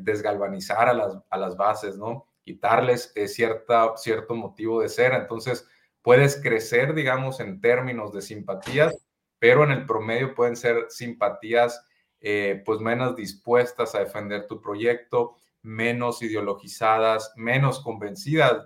desgalvanizar 0.00 0.88
a 0.88 0.94
las, 0.94 1.18
a 1.28 1.38
las 1.38 1.56
bases, 1.56 1.96
¿no? 1.96 2.26
Quitarles 2.42 3.12
cierta, 3.26 3.96
cierto 3.96 4.34
motivo 4.34 4.80
de 4.80 4.88
ser. 4.88 5.12
Entonces, 5.12 5.66
puedes 6.02 6.40
crecer, 6.40 6.94
digamos, 6.94 7.40
en 7.40 7.60
términos 7.60 8.12
de 8.12 8.22
simpatías, 8.22 8.96
pero 9.38 9.64
en 9.64 9.72
el 9.72 9.86
promedio 9.86 10.34
pueden 10.34 10.56
ser 10.56 10.86
simpatías 10.88 11.84
eh, 12.22 12.62
pues 12.66 12.80
menos 12.80 13.16
dispuestas 13.16 13.94
a 13.94 14.00
defender 14.00 14.46
tu 14.46 14.60
proyecto, 14.60 15.36
menos 15.62 16.22
ideologizadas, 16.22 17.32
menos 17.34 17.80
convencidas 17.80 18.62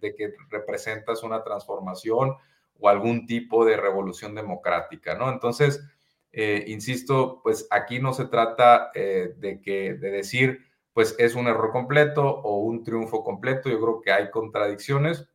de 0.00 0.14
que 0.14 0.32
representas 0.48 1.22
una 1.22 1.42
transformación 1.42 2.34
o 2.78 2.88
algún 2.88 3.26
tipo 3.26 3.66
de 3.66 3.76
revolución 3.76 4.34
democrática, 4.34 5.14
¿no? 5.14 5.30
Entonces, 5.30 5.82
eh, 6.38 6.64
insisto, 6.66 7.40
pues 7.42 7.66
aquí 7.70 7.98
no 7.98 8.12
se 8.12 8.26
trata 8.26 8.90
eh, 8.94 9.32
de 9.38 9.62
que 9.62 9.94
de 9.94 10.10
decir, 10.10 10.66
pues 10.92 11.14
es 11.18 11.34
un 11.34 11.46
error 11.46 11.72
completo 11.72 12.26
o 12.26 12.58
un 12.58 12.84
triunfo 12.84 13.24
completo. 13.24 13.70
Yo 13.70 13.80
creo 13.80 14.02
que 14.02 14.12
hay 14.12 14.30
contradicciones, 14.30 15.26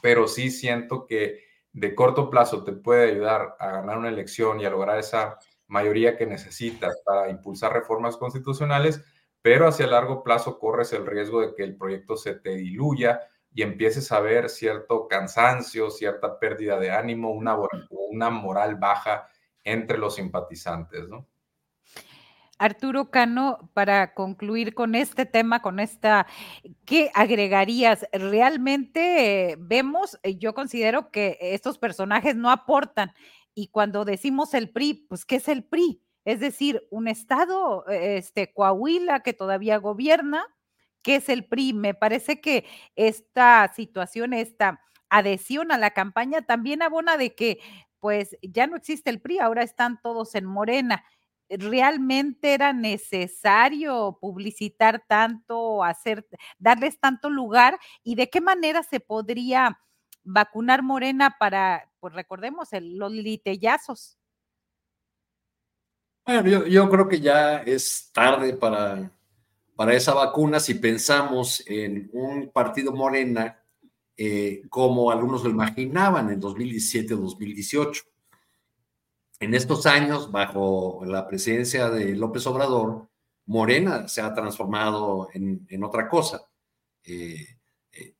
pero 0.00 0.26
sí 0.26 0.50
siento 0.50 1.06
que 1.06 1.44
de 1.72 1.94
corto 1.94 2.28
plazo 2.28 2.64
te 2.64 2.72
puede 2.72 3.12
ayudar 3.12 3.54
a 3.60 3.70
ganar 3.70 3.98
una 3.98 4.08
elección 4.08 4.58
y 4.58 4.64
a 4.64 4.70
lograr 4.70 4.98
esa 4.98 5.38
mayoría 5.68 6.16
que 6.16 6.26
necesitas 6.26 7.00
para 7.04 7.30
impulsar 7.30 7.72
reformas 7.72 8.16
constitucionales, 8.16 9.00
pero 9.42 9.68
hacia 9.68 9.86
largo 9.86 10.24
plazo 10.24 10.58
corres 10.58 10.92
el 10.92 11.06
riesgo 11.06 11.40
de 11.40 11.54
que 11.54 11.62
el 11.62 11.76
proyecto 11.76 12.16
se 12.16 12.34
te 12.34 12.56
diluya 12.56 13.20
y 13.54 13.62
empieces 13.62 14.10
a 14.10 14.18
ver 14.18 14.50
cierto 14.50 15.06
cansancio, 15.06 15.88
cierta 15.88 16.40
pérdida 16.40 16.80
de 16.80 16.90
ánimo, 16.90 17.30
una, 17.30 17.56
una 17.90 18.30
moral 18.30 18.74
baja 18.74 19.28
entre 19.64 19.98
los 19.98 20.16
simpatizantes, 20.16 21.08
¿no? 21.08 21.26
Arturo 22.62 23.10
Cano, 23.10 23.70
para 23.74 24.14
concluir 24.14 24.72
con 24.72 24.94
este 24.94 25.26
tema, 25.26 25.62
con 25.62 25.80
esta, 25.80 26.28
¿qué 26.84 27.10
agregarías? 27.12 28.06
Realmente 28.12 29.56
vemos, 29.58 30.16
eh, 30.22 30.36
yo 30.36 30.54
considero 30.54 31.10
que 31.10 31.38
estos 31.40 31.78
personajes 31.78 32.36
no 32.36 32.52
aportan. 32.52 33.12
Y 33.52 33.68
cuando 33.68 34.04
decimos 34.04 34.54
el 34.54 34.70
PRI, 34.70 35.06
pues, 35.08 35.24
¿qué 35.24 35.36
es 35.36 35.48
el 35.48 35.64
PRI? 35.64 36.02
Es 36.24 36.38
decir, 36.38 36.86
un 36.90 37.08
estado, 37.08 37.84
este, 37.88 38.52
Coahuila, 38.52 39.24
que 39.24 39.32
todavía 39.32 39.78
gobierna, 39.78 40.44
¿qué 41.02 41.16
es 41.16 41.28
el 41.28 41.44
PRI? 41.44 41.72
Me 41.72 41.94
parece 41.94 42.40
que 42.40 42.64
esta 42.94 43.72
situación, 43.74 44.32
esta 44.34 44.80
adhesión 45.08 45.72
a 45.72 45.78
la 45.78 45.90
campaña 45.90 46.42
también 46.42 46.80
abona 46.80 47.16
de 47.16 47.34
que 47.34 47.58
pues 48.02 48.36
ya 48.42 48.66
no 48.66 48.74
existe 48.76 49.10
el 49.10 49.20
PRI, 49.20 49.38
ahora 49.38 49.62
están 49.62 50.02
todos 50.02 50.34
en 50.34 50.44
Morena. 50.44 51.04
¿Realmente 51.48 52.52
era 52.52 52.72
necesario 52.72 54.18
publicitar 54.20 55.04
tanto, 55.06 55.84
hacer, 55.84 56.26
darles 56.58 56.98
tanto 56.98 57.30
lugar? 57.30 57.78
¿Y 58.02 58.16
de 58.16 58.28
qué 58.28 58.40
manera 58.40 58.82
se 58.82 58.98
podría 58.98 59.78
vacunar 60.24 60.82
Morena 60.82 61.36
para, 61.38 61.92
pues 62.00 62.12
recordemos, 62.12 62.70
los 62.72 63.12
litellazos? 63.12 64.18
Bueno, 66.26 66.66
yo, 66.66 66.90
creo 66.90 67.08
que 67.08 67.20
ya 67.20 67.58
es 67.58 68.10
tarde 68.12 68.54
para, 68.54 69.12
para 69.76 69.94
esa 69.94 70.12
vacuna 70.12 70.58
si 70.58 70.74
pensamos 70.74 71.62
en 71.68 72.10
un 72.12 72.50
partido 72.50 72.90
Morena 72.90 73.61
eh, 74.16 74.62
como 74.68 75.10
algunos 75.10 75.42
lo 75.42 75.50
imaginaban 75.50 76.30
en 76.30 76.40
2017 76.40 77.14
o 77.14 77.18
2018. 77.18 78.04
En 79.40 79.54
estos 79.54 79.86
años, 79.86 80.30
bajo 80.30 81.02
la 81.04 81.26
presidencia 81.26 81.90
de 81.90 82.14
López 82.14 82.46
Obrador, 82.46 83.08
Morena 83.46 84.06
se 84.06 84.20
ha 84.20 84.32
transformado 84.34 85.28
en, 85.32 85.82
otra 85.82 86.08
cosa. 86.08 86.48
Eh, 87.02 87.58
eh, 87.92 88.14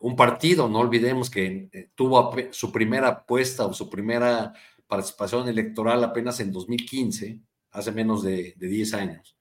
un 0.00 0.16
partido, 0.16 0.68
no 0.68 0.80
olvidemos 0.80 1.30
que 1.30 1.90
tuvo 1.94 2.34
su 2.50 2.70
primera 2.70 3.08
apuesta 3.08 3.66
o 3.66 3.72
su 3.72 3.88
primera 3.88 4.52
participación 4.86 5.48
electoral 5.48 6.04
apenas 6.04 6.40
en 6.40 6.52
2015, 6.52 7.40
hace 7.70 7.92
menos 7.92 8.22
de, 8.22 8.54
de 8.56 8.68
10 8.68 8.94
años. 8.94 9.36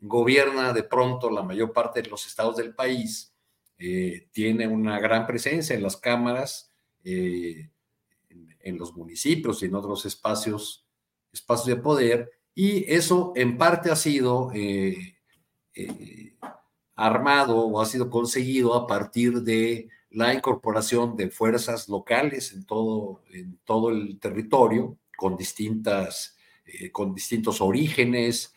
Gobierna 0.00 0.72
de 0.72 0.84
pronto 0.84 1.30
la 1.30 1.42
mayor 1.42 1.72
parte 1.72 2.00
de 2.00 2.08
los 2.08 2.26
estados 2.26 2.56
del 2.56 2.74
país, 2.74 3.27
eh, 3.78 4.26
tiene 4.32 4.66
una 4.66 4.98
gran 4.98 5.24
presencia 5.24 5.76
en 5.76 5.84
las 5.84 5.96
cámaras, 5.96 6.72
eh, 7.04 7.70
en, 8.60 8.76
los 8.76 8.94
municipios 8.94 9.62
y 9.62 9.66
en 9.66 9.74
otros 9.76 10.04
espacios, 10.04 10.84
espacios 11.32 11.66
de 11.68 11.82
poder, 11.82 12.30
y 12.54 12.84
eso 12.92 13.32
en 13.36 13.56
parte 13.56 13.90
ha 13.90 13.96
sido 13.96 14.50
eh, 14.52 15.14
armado 16.96 17.56
o 17.66 17.80
ha 17.80 17.86
sido 17.86 18.10
conseguido 18.10 18.74
a 18.74 18.86
partir 18.86 19.42
de 19.42 19.88
la 20.10 20.34
incorporación 20.34 21.16
de 21.16 21.30
fuerzas 21.30 21.88
locales 21.88 22.52
en 22.52 22.64
todo, 22.66 23.22
el 23.90 24.18
territorio, 24.18 24.98
con, 25.16 25.36
distintas, 25.36 26.36
con 26.92 27.14
distintos 27.14 27.60
orígenes, 27.60 28.54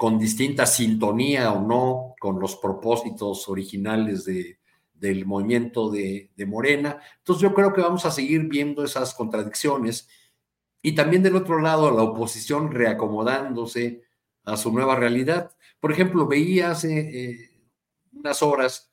con 0.00 0.18
distinta 0.18 0.64
sintonía 0.64 1.52
o 1.52 1.60
no 1.60 2.14
con 2.18 2.40
los 2.40 2.56
propósitos 2.56 3.46
originales 3.50 4.24
de, 4.24 4.58
del 4.94 5.26
movimiento 5.26 5.90
de, 5.90 6.30
de, 6.34 6.46
Morena. 6.46 7.02
Entonces 7.18 7.42
yo 7.42 7.52
creo 7.52 7.74
que 7.74 7.82
vamos 7.82 8.06
a 8.06 8.10
seguir 8.10 8.44
viendo 8.44 8.82
esas 8.82 9.12
contradicciones 9.12 10.08
y 10.80 10.94
también 10.94 11.22
del 11.22 11.36
otro 11.36 11.60
lado 11.60 11.90
la 11.90 12.02
oposición 12.02 12.72
reacomodándose 12.72 14.00
a 14.44 14.56
su 14.56 14.72
nueva 14.72 14.96
realidad. 14.96 15.54
Por 15.80 15.92
ejemplo, 15.92 16.26
veía 16.26 16.70
hace 16.70 17.32
eh, 17.32 17.50
unas 18.14 18.42
horas 18.42 18.90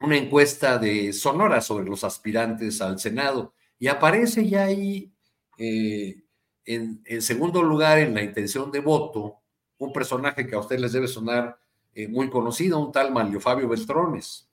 una 0.00 0.16
encuesta 0.16 0.78
de 0.78 1.12
Sonora 1.12 1.60
sobre 1.60 1.84
los 1.84 2.02
aspirantes 2.02 2.80
al 2.80 2.98
Senado 2.98 3.52
y 3.78 3.88
aparece 3.88 4.48
ya 4.48 4.64
ahí 4.64 5.12
eh, 5.58 6.22
en, 6.64 7.02
segundo 7.20 7.62
lugar 7.62 7.98
en 7.98 8.14
la 8.14 8.22
intención 8.22 8.72
de 8.72 8.80
voto 8.80 9.43
un 9.78 9.92
personaje 9.92 10.46
que 10.46 10.54
a 10.54 10.60
ustedes 10.60 10.80
les 10.80 10.92
debe 10.92 11.08
sonar 11.08 11.58
eh, 11.94 12.08
muy 12.08 12.28
conocido, 12.30 12.78
un 12.78 12.92
tal 12.92 13.12
Manlio 13.12 13.40
Fabio 13.40 13.68
Beltrones, 13.68 14.48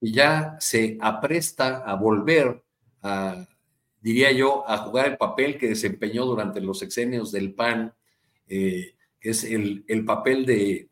y 0.00 0.12
ya 0.12 0.56
se 0.60 0.96
apresta 1.00 1.78
a 1.78 1.94
volver 1.94 2.62
a, 3.02 3.46
diría 4.00 4.32
yo, 4.32 4.68
a 4.68 4.78
jugar 4.78 5.06
el 5.06 5.16
papel 5.16 5.58
que 5.58 5.68
desempeñó 5.68 6.24
durante 6.24 6.60
los 6.60 6.78
sexenios 6.78 7.32
del 7.32 7.54
PAN, 7.54 7.92
eh, 8.46 8.94
que 9.20 9.30
es 9.30 9.44
el, 9.44 9.84
el 9.88 10.04
papel 10.04 10.46
de 10.46 10.88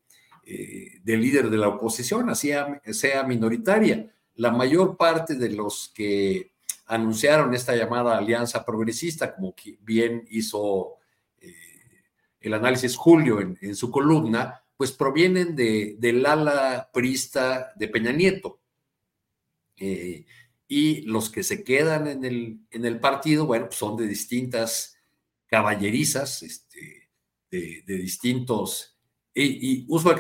eh, 0.49 1.01
del 1.03 1.23
líder 1.23 1.51
de 1.51 1.57
la 1.57 1.67
oposición, 1.67 2.31
así 2.31 2.53
sea 2.93 3.25
minoritaria. 3.25 4.15
La 4.37 4.53
mayor 4.53 4.97
parte 4.97 5.35
de 5.35 5.51
los 5.51 5.91
que 5.93 6.53
anunciaron 6.87 7.53
esta 7.53 7.75
llamada 7.75 8.17
alianza 8.17 8.65
progresista, 8.65 9.35
como 9.35 9.57
bien 9.81 10.25
hizo 10.31 10.99
el 12.41 12.55
análisis 12.55 12.97
Julio 12.97 13.41
en, 13.41 13.75
su 13.75 13.91
columna, 13.91 14.63
pues 14.77 14.93
provienen 14.93 15.57
de, 15.57 15.97
del 15.99 16.25
ala 16.27 16.91
prista 16.93 17.73
de 17.77 17.89
Peña 17.89 18.13
Nieto. 18.13 18.61
Eh, 19.79 20.27
y 20.69 21.03
los 21.03 21.31
que 21.31 21.43
se 21.43 21.63
quedan 21.63 22.07
en 22.07 22.25
el, 22.25 22.61
en 22.71 22.85
el 22.85 22.99
partido, 22.99 23.47
bueno, 23.47 23.67
pues 23.67 23.79
son 23.79 23.97
de 23.97 24.07
distintas 24.07 24.99
caballerizas, 25.47 26.43
este, 26.43 27.11
de, 27.51 27.83
de 27.87 27.95
distintos 27.97 28.97
y, 29.37 29.85
uso 29.89 30.15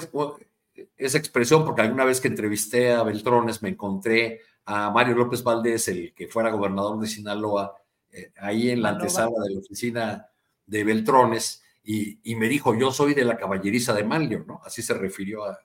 esa 0.97 1.19
expresión 1.19 1.65
porque 1.65 1.81
alguna 1.81 2.05
vez 2.05 2.21
que 2.21 2.29
entrevisté 2.29 2.93
a 2.93 3.03
Beltrones 3.03 3.63
me 3.63 3.71
encontré 3.71 4.41
a 4.67 4.91
Mario 4.91 5.15
López 5.15 5.43
Valdés, 5.43 5.89
el 5.89 6.13
que 6.13 6.29
fuera 6.29 6.51
gobernador 6.51 7.01
de 7.01 7.07
Sinaloa, 7.07 7.75
eh, 8.11 8.33
ahí 8.39 8.71
en 8.71 8.83
la 8.83 8.91
antesala 8.91 9.33
de 9.45 9.55
la 9.55 9.61
oficina 9.61 10.27
de 10.67 10.85
Beltrones, 10.85 11.63
y, 11.89 12.35
me 12.35 12.49
dijo, 12.49 12.75
yo 12.75 12.91
soy 12.91 13.15
de 13.15 13.25
la 13.25 13.37
caballeriza 13.37 13.95
de 13.95 14.03
Manlio, 14.03 14.45
¿no? 14.45 14.61
Así 14.65 14.83
se 14.83 14.93
refirió 14.93 15.45
a, 15.45 15.57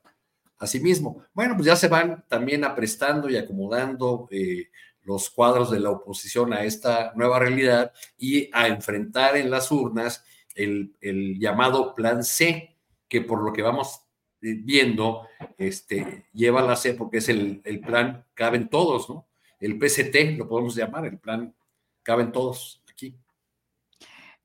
sí 0.67 0.79
mismo. 0.79 1.23
Bueno, 1.33 1.55
pues 1.55 1.65
ya 1.65 1.75
se 1.75 1.87
van 1.87 2.23
también 2.27 2.63
aprestando 2.63 3.27
y 3.27 3.37
acomodando 3.37 4.27
eh, 4.29 4.69
los 5.01 5.31
cuadros 5.31 5.71
de 5.71 5.79
la 5.79 5.89
oposición 5.89 6.53
a 6.53 6.63
esta 6.63 7.13
nueva 7.15 7.39
realidad 7.39 7.91
y 8.19 8.51
a 8.53 8.67
enfrentar 8.67 9.35
en 9.35 9.49
las 9.49 9.71
urnas 9.71 10.23
el, 10.53 10.95
el 11.01 11.39
llamado 11.39 11.95
Plan 11.95 12.23
C, 12.23 12.77
que 13.07 13.21
por 13.21 13.41
lo 13.43 13.51
que 13.51 13.63
vamos 13.63 14.03
eh, 14.43 14.59
viendo, 14.63 15.27
este, 15.57 16.27
lleva 16.33 16.61
la 16.61 16.75
C 16.75 16.93
porque 16.93 17.17
es 17.17 17.29
el, 17.29 17.61
el 17.65 17.79
plan 17.79 18.25
Caben 18.35 18.69
Todos, 18.69 19.09
¿no? 19.09 19.27
El 19.59 19.79
PCT 19.79 20.37
lo 20.37 20.47
podemos 20.47 20.75
llamar, 20.75 21.05
el 21.05 21.17
plan 21.17 21.55
Caben 22.03 22.31
Todos. 22.31 22.80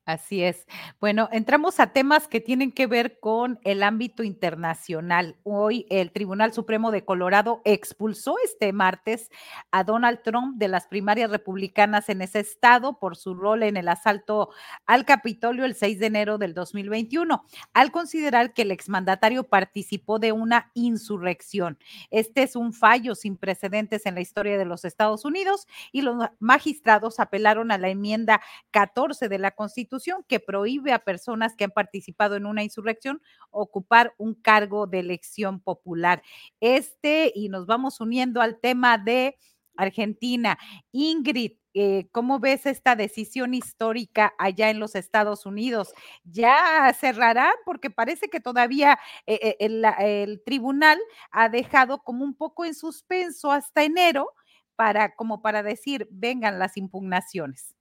Así 0.07 0.45
es. 0.45 0.69
Bueno, 1.01 1.29
entramos 1.33 1.81
a 1.81 1.89
temas 1.89 2.29
que 2.29 2.41
tienen 2.41 2.71
que 2.71 2.87
ver 2.87 3.19
con 3.19 3.59
el 3.65 3.83
ámbito 3.83 4.23
internacional. 4.23 5.37
Hoy 5.43 5.85
el 5.91 6.13
Tribunal 6.13 6.53
Supremo 6.53 6.93
de 6.93 7.05
Colorado 7.05 7.61
expulsó 7.65 8.37
este 8.45 8.73
martes 8.73 9.33
a 9.73 9.83
Donald 9.83 10.21
Trump 10.23 10.59
de 10.59 10.69
las 10.69 10.87
primarias 10.87 11.29
republicanas 11.33 12.09
en 12.09 12.23
ese 12.23 12.39
estado 12.39 13.01
por 13.01 13.17
su 13.17 13.35
rol 13.35 13.65
en 13.65 13.77
el 13.77 13.89
asalto 13.89 14.51
al 14.87 15.05
Capitolio 15.05 15.65
el 15.65 15.75
6 15.75 15.99
de 15.99 16.07
enero 16.07 16.39
del 16.39 16.55
2021, 16.55 17.45
al 17.75 17.91
considerar 17.91 18.55
que 18.55 18.63
el 18.63 18.71
exmandatario 18.71 19.49
participó 19.49 20.21
de 20.21 20.31
una 20.31 20.71
insurrección. 20.75 21.81
Este 22.13 22.45
es 22.45 22.55
un 22.55 22.73
fallo 22.73 23.17
sin 23.17 23.37
precedentes 23.37 24.07
en 24.07 24.15
la 24.15 24.21
historia 24.21 24.57
de 24.57 24.67
los 24.67 24.85
Estados 24.85 25.25
Unidos 25.25 25.67
y 25.91 26.03
los 26.03 26.29
magistrados 26.39 27.19
apelaron 27.19 27.73
a 27.73 27.79
la 27.79 27.89
enmienda 27.89 28.41
14 28.71 29.29
de 29.29 29.39
la 29.41 29.51
Constitución 29.51 29.96
que 30.29 30.41
prohíbe 30.41 30.93
a 30.93 31.01
personas 31.01 31.57
que 31.57 31.65
han 31.65 31.71
participado 31.71 32.37
en 32.37 32.47
una 32.47 32.63
insurrección 32.63 33.21
ocupar 33.51 34.15
un 34.19 34.35
cargo 34.35 34.87
de 34.87 35.01
elección 35.01 35.61
popular. 35.61 36.23
Este, 36.61 37.33
y 37.35 37.49
nos 37.49 37.67
vamos 37.67 38.01
uniendo 38.01 38.41
al 38.41 38.61
tema 38.61 38.99
de 38.99 39.37
Argentina. 39.77 40.59
Ingrid, 40.93 41.53
eh, 41.75 42.09
¿cómo 42.13 42.41
ves 42.41 42.67
esta 42.67 42.97
decisión 42.97 43.55
histórica 43.55 44.35
allá 44.39 44.71
en 44.71 44.81
los 44.81 44.95
Estados 44.95 45.45
Unidos? 45.47 45.93
¿Ya 46.25 46.93
cerrará? 46.99 47.53
Porque 47.65 47.91
parece 47.91 48.29
que 48.29 48.41
todavía 48.41 48.99
eh, 49.27 49.39
eh, 49.43 49.57
el, 49.61 49.85
el, 50.01 50.43
tribunal 50.43 50.99
ha 51.31 51.49
dejado 51.49 52.03
como 52.03 52.25
un 52.25 52.35
poco 52.35 52.65
en 52.65 52.75
suspenso 52.75 53.53
hasta 53.53 53.85
enero 53.85 54.31
para, 54.75 55.15
como 55.15 55.43
para 55.43 55.63
decir, 55.63 56.09
vengan 56.11 56.59
las 56.59 56.77
impugnaciones. 56.77 57.76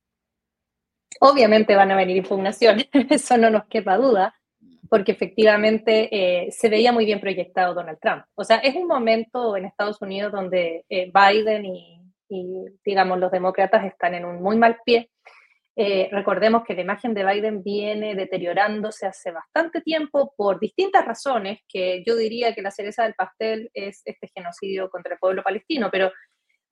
Obviamente 1.20 1.76
van 1.76 1.92
a 1.92 1.96
venir 1.96 2.18
impugnaciones, 2.18 2.88
eso 3.10 3.38
no 3.38 3.50
nos 3.50 3.66
quepa 3.66 3.98
duda, 3.98 4.36
porque 4.90 5.12
efectivamente 5.12 6.10
eh, 6.12 6.52
se 6.52 6.70
veía 6.70 6.92
muy 6.92 7.06
bien 7.06 7.20
proyectado 7.20 7.74
Donald 7.74 8.00
Trump. 8.00 8.24
O 8.36 8.44
sea, 8.44 8.58
es 8.58 8.76
un 8.76 8.88
momento 8.88 9.58
en 9.58 9.66
Estados 9.66 10.02
Unidos 10.02 10.32
donde 10.32 10.86
eh, 10.90 11.12
Biden 11.14 11.66
y, 11.66 12.02
digamos, 12.84 13.20
los 13.20 13.32
demócratas 13.32 13.86
están 13.86 14.14
en 14.14 14.26
un 14.26 14.42
muy 14.42 14.58
mal 14.58 14.78
pie. 14.86 15.10
Eh, 15.78 16.08
recordemos 16.12 16.64
que 16.64 16.74
la 16.74 16.82
imagen 16.82 17.14
de 17.14 17.26
Biden 17.26 17.62
viene 17.62 18.16
deteriorándose 18.16 19.08
hace 19.08 19.32
bastante 19.32 19.82
tiempo 19.82 20.34
por 20.38 20.58
distintas 20.60 21.06
razones, 21.06 21.60
que 21.68 22.02
yo 22.06 22.16
diría 22.16 22.56
que 22.56 22.62
la 22.62 22.72
cereza 22.72 23.04
del 23.04 23.14
pastel 23.14 23.70
es 23.74 24.02
este 24.06 24.30
genocidio 24.34 24.90
contra 24.90 25.14
el 25.14 25.20
pueblo 25.20 25.44
palestino, 25.44 25.90
pero 25.92 26.12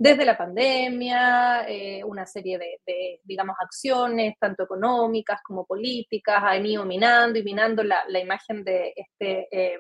desde 0.03 0.25
la 0.25 0.38
pandemia, 0.38 1.65
eh, 1.65 2.03
una 2.03 2.25
serie 2.25 2.57
de, 2.57 3.21
digamos, 3.23 3.55
acciones, 3.57 4.35
tanto 4.38 4.63
económicas 4.63 5.39
como 5.41 5.65
políticas, 5.65 6.43
han 6.43 6.65
ido 6.65 6.84
minando 6.85 7.39
y 7.39 7.43
minando 7.43 7.84
la, 7.84 8.03
imagen 8.19 8.65
de 8.65 8.93
este, 8.97 9.47
eh, 9.49 9.80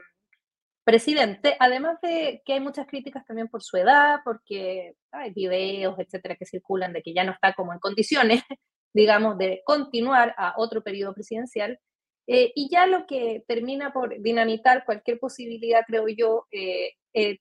presidente, 0.85 1.57
además 1.59 1.97
de 2.01 2.41
que 2.45 2.53
hay 2.53 2.61
muchas 2.61 2.87
críticas 2.87 3.25
también 3.25 3.49
por 3.49 3.63
su 3.63 3.75
edad, 3.75 4.21
porque 4.23 4.95
hay 5.11 5.31
videos, 5.31 5.99
etcétera, 5.99 6.37
que 6.37 6.45
circulan 6.45 6.93
de 6.93 7.01
que 7.01 7.13
ya 7.13 7.25
no 7.25 7.33
está 7.33 7.51
como 7.53 7.73
en 7.73 7.79
condiciones, 7.79 8.43
digamos, 8.93 9.37
de 9.37 9.61
continuar 9.65 10.33
a 10.37 10.53
otro 10.55 10.81
periodo 10.81 11.13
presidencial. 11.13 11.77
Eh, 12.27 12.53
y 12.55 12.69
ya 12.71 12.85
lo 12.85 13.05
que 13.07 13.43
termina 13.45 13.91
por 13.91 14.21
dinamitar 14.21 14.85
cualquier 14.85 15.19
posibilidad, 15.19 15.83
creo 15.85 16.07
yo, 16.07 16.47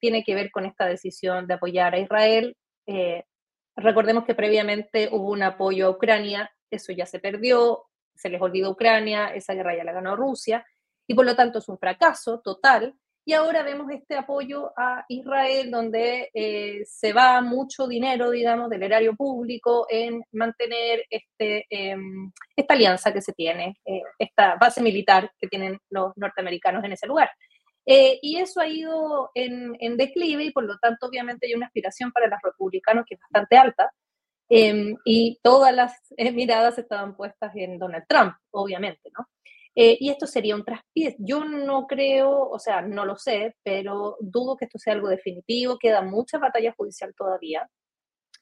tiene 0.00 0.24
que 0.24 0.34
ver 0.34 0.50
con 0.50 0.66
esta 0.66 0.86
decisión 0.86 1.46
de 1.46 1.54
apoyar 1.54 1.94
a 1.94 2.00
Israel. 2.00 2.56
Recordemos 3.76 4.24
que 4.24 4.34
previamente 4.34 5.09
hubo 5.10 5.30
un 5.30 5.42
apoyo 5.42 5.86
a 5.86 5.90
Ucrania, 5.90 6.50
eso 6.70 6.92
ya 6.92 7.06
se 7.06 7.18
perdió, 7.18 7.84
se 8.14 8.28
les 8.28 8.40
olvidó 8.40 8.70
Ucrania, 8.70 9.28
esa 9.34 9.54
guerra 9.54 9.76
ya 9.76 9.84
la 9.84 9.92
ganó 9.92 10.16
Rusia, 10.16 10.64
y 11.06 11.14
por 11.14 11.26
lo 11.26 11.36
tanto 11.36 11.59
es 11.59 11.68
un 11.68 11.78
fracaso 11.78 12.40
total. 12.40 12.94
Y 13.24 13.34
ahora 13.34 13.62
vemos 13.62 13.88
este 13.92 14.16
apoyo 14.16 14.72
a 14.76 15.04
Israel, 15.09 15.70
donde 15.70 16.28
eh, 16.34 16.82
se 16.84 17.12
va 17.12 17.40
mucho 17.40 17.86
dinero, 17.86 18.30
digamos, 18.32 18.68
del 18.68 18.82
erario 18.82 19.14
público 19.14 19.86
en 19.88 20.24
mantener 20.32 21.04
este, 21.09 21.66
em, 21.70 22.32
esta 22.56 22.74
alianza 22.74 23.12
que 23.12 23.22
se 23.22 23.32
tiene, 23.32 23.76
eh, 23.84 24.02
esta 24.18 24.56
base 24.56 24.82
militar 24.82 25.30
que 25.38 25.46
tienen 25.46 25.78
los 25.90 26.12
norteamericanos 26.16 26.82
en 26.82 26.92
ese 26.92 27.06
lugar. 27.06 27.30
Eh, 27.86 28.18
y 28.22 28.38
eso 28.38 28.60
ha 28.60 28.68
ido 28.68 29.30
en, 29.34 29.76
en, 29.80 29.96
declive 29.96 30.44
y 30.44 30.52
por 30.52 30.64
lo 30.64 30.78
tanto 30.78 31.06
obviamente 31.06 31.46
hay 31.46 31.54
una 31.54 31.66
aspiración 31.66 32.12
para 32.12 32.28
los 32.28 32.38
republicanos 32.42 33.04
que 33.09 33.14
es 33.14 33.20
bastante 33.20 33.56
alta. 33.56 33.92
Em, 34.48 34.96
y 35.04 35.38
todas 35.42 35.74
las 35.74 35.94
miradas 36.34 36.78
estaban 36.78 37.16
puestas 37.16 37.52
en 37.56 37.78
Donald 37.78 38.04
Trump, 38.06 38.34
obviamente, 38.50 39.10
¿no? 39.16 39.26
Eh, 39.74 39.96
y 40.00 40.10
esto 40.10 40.26
sería 40.26 40.54
un 40.54 40.64
traspié. 40.64 41.16
Yo 41.18 41.44
no 41.44 41.86
creo, 41.86 42.48
o 42.50 42.59
sea, 42.59 42.82
no 42.82 43.06
lo 43.06 43.16
sé, 43.16 43.56
pero 43.62 44.16
dudo 44.20 44.56
que 44.56 44.66
esto 44.66 44.78
sea 44.78 44.92
algo 44.92 45.09
definitivo. 45.09 45.78
Queda 45.78 46.02
mucha 46.02 46.38
batalla 46.38 46.74
judicial 46.76 47.14
todavía. 47.16 47.68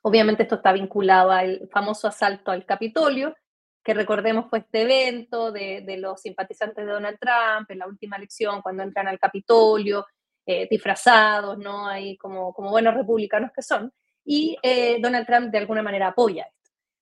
Obviamente 0.03 0.45
esto 0.45 0.57
está 0.57 0.73
vinculado 0.73 1.31
al 1.31 1.69
famoso 1.71 2.09
asalto 2.09 2.51
al 2.51 2.65
Capitolio, 2.67 3.35
que 3.83 3.95
recordemos 3.95 4.49
fue 4.49 4.61
este 4.61 4.83
evento 4.83 5.53
de, 5.53 5.83
de 5.83 5.97
los 5.97 6.21
simpatizantes 6.21 6.85
de 6.85 6.93
Donald 6.93 7.19
Trump 7.19 7.71
en 7.71 7.79
la 7.79 7.87
última 7.87 8.17
elección, 8.17 8.63
cuando 8.63 8.83
entran 8.83 9.09
al 9.09 9.19
Capitolio, 9.19 10.07
eh, 10.47 10.67
disfrazados, 10.71 11.59
¿no? 11.59 11.87
Ahí 11.87 12.17
como, 12.17 12.53
como 12.53 12.71
buenos 12.71 12.95
republicanos 12.95 13.51
que 13.55 13.63
son. 13.63 13.93
Y 14.25 14.57
eh, 14.63 14.99
Donald 15.01 15.27
Trump 15.27 15.51
de 15.51 15.59
alguna 15.59 15.83
manera 15.83 16.09
apoya 16.09 16.47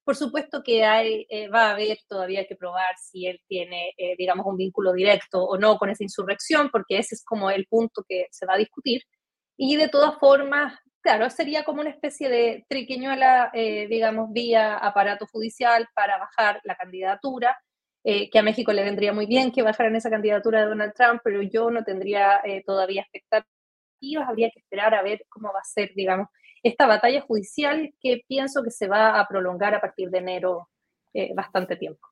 por 0.08 0.16
supuesto 0.16 0.62
que 0.62 0.86
hay, 0.86 1.26
eh, 1.28 1.48
va 1.48 1.66
a 1.66 1.72
haber 1.72 1.98
todavía 2.08 2.46
que 2.46 2.56
probar 2.56 2.96
si 2.96 3.26
él 3.26 3.42
tiene, 3.46 3.92
eh, 3.98 4.14
digamos, 4.16 4.46
un 4.46 4.56
vínculo 4.56 4.94
directo 4.94 5.44
o 5.44 5.58
no 5.58 5.76
con 5.76 5.90
esa 5.90 6.02
insurrección, 6.02 6.70
porque 6.72 6.96
ese 6.96 7.14
es 7.14 7.22
como 7.22 7.50
el 7.50 7.66
punto 7.66 8.02
que 8.08 8.26
se 8.30 8.46
va 8.46 8.54
a 8.54 8.56
discutir. 8.56 9.02
Y 9.58 9.76
de 9.76 9.90
todas 9.90 10.18
formas, 10.18 10.72
claro, 11.02 11.30
sería 11.30 11.64
como 11.64 11.80
una 11.80 11.90
especie 11.90 12.28
de 12.28 12.64
triquiñuela, 12.68 13.50
eh, 13.52 13.86
digamos, 13.88 14.32
vía 14.32 14.76
aparato 14.76 15.26
judicial 15.26 15.88
para 15.94 16.18
bajar 16.18 16.60
la 16.64 16.76
candidatura, 16.76 17.58
que 18.04 18.38
a 18.38 18.42
México 18.42 18.72
le 18.72 18.84
vendría 18.84 19.12
muy 19.12 19.26
bien 19.26 19.52
que 19.52 19.60
bajaran 19.60 19.94
esa 19.94 20.08
candidatura 20.08 20.60
de 20.60 20.68
Donald 20.68 20.94
Trump, 20.94 21.20
pero 21.22 21.42
yo 21.42 21.70
no 21.70 21.84
tendría 21.84 22.40
todavía 22.64 23.02
expectativas, 23.02 24.26
habría 24.26 24.50
que 24.50 24.60
esperar 24.60 24.94
a 24.94 25.02
ver 25.02 25.26
cómo 25.28 25.52
va 25.52 25.60
a 25.60 25.64
ser, 25.64 25.90
digamos, 25.94 26.28
esta 26.62 26.86
batalla 26.86 27.20
judicial 27.20 27.92
que 28.00 28.22
pienso 28.26 28.62
que 28.62 28.70
se 28.70 28.88
va 28.88 29.20
a 29.20 29.26
prolongar 29.26 29.74
a 29.74 29.80
partir 29.80 30.10
de 30.10 30.18
enero 30.18 30.68
eh, 31.14 31.32
bastante 31.34 31.76
tiempo. 31.76 32.06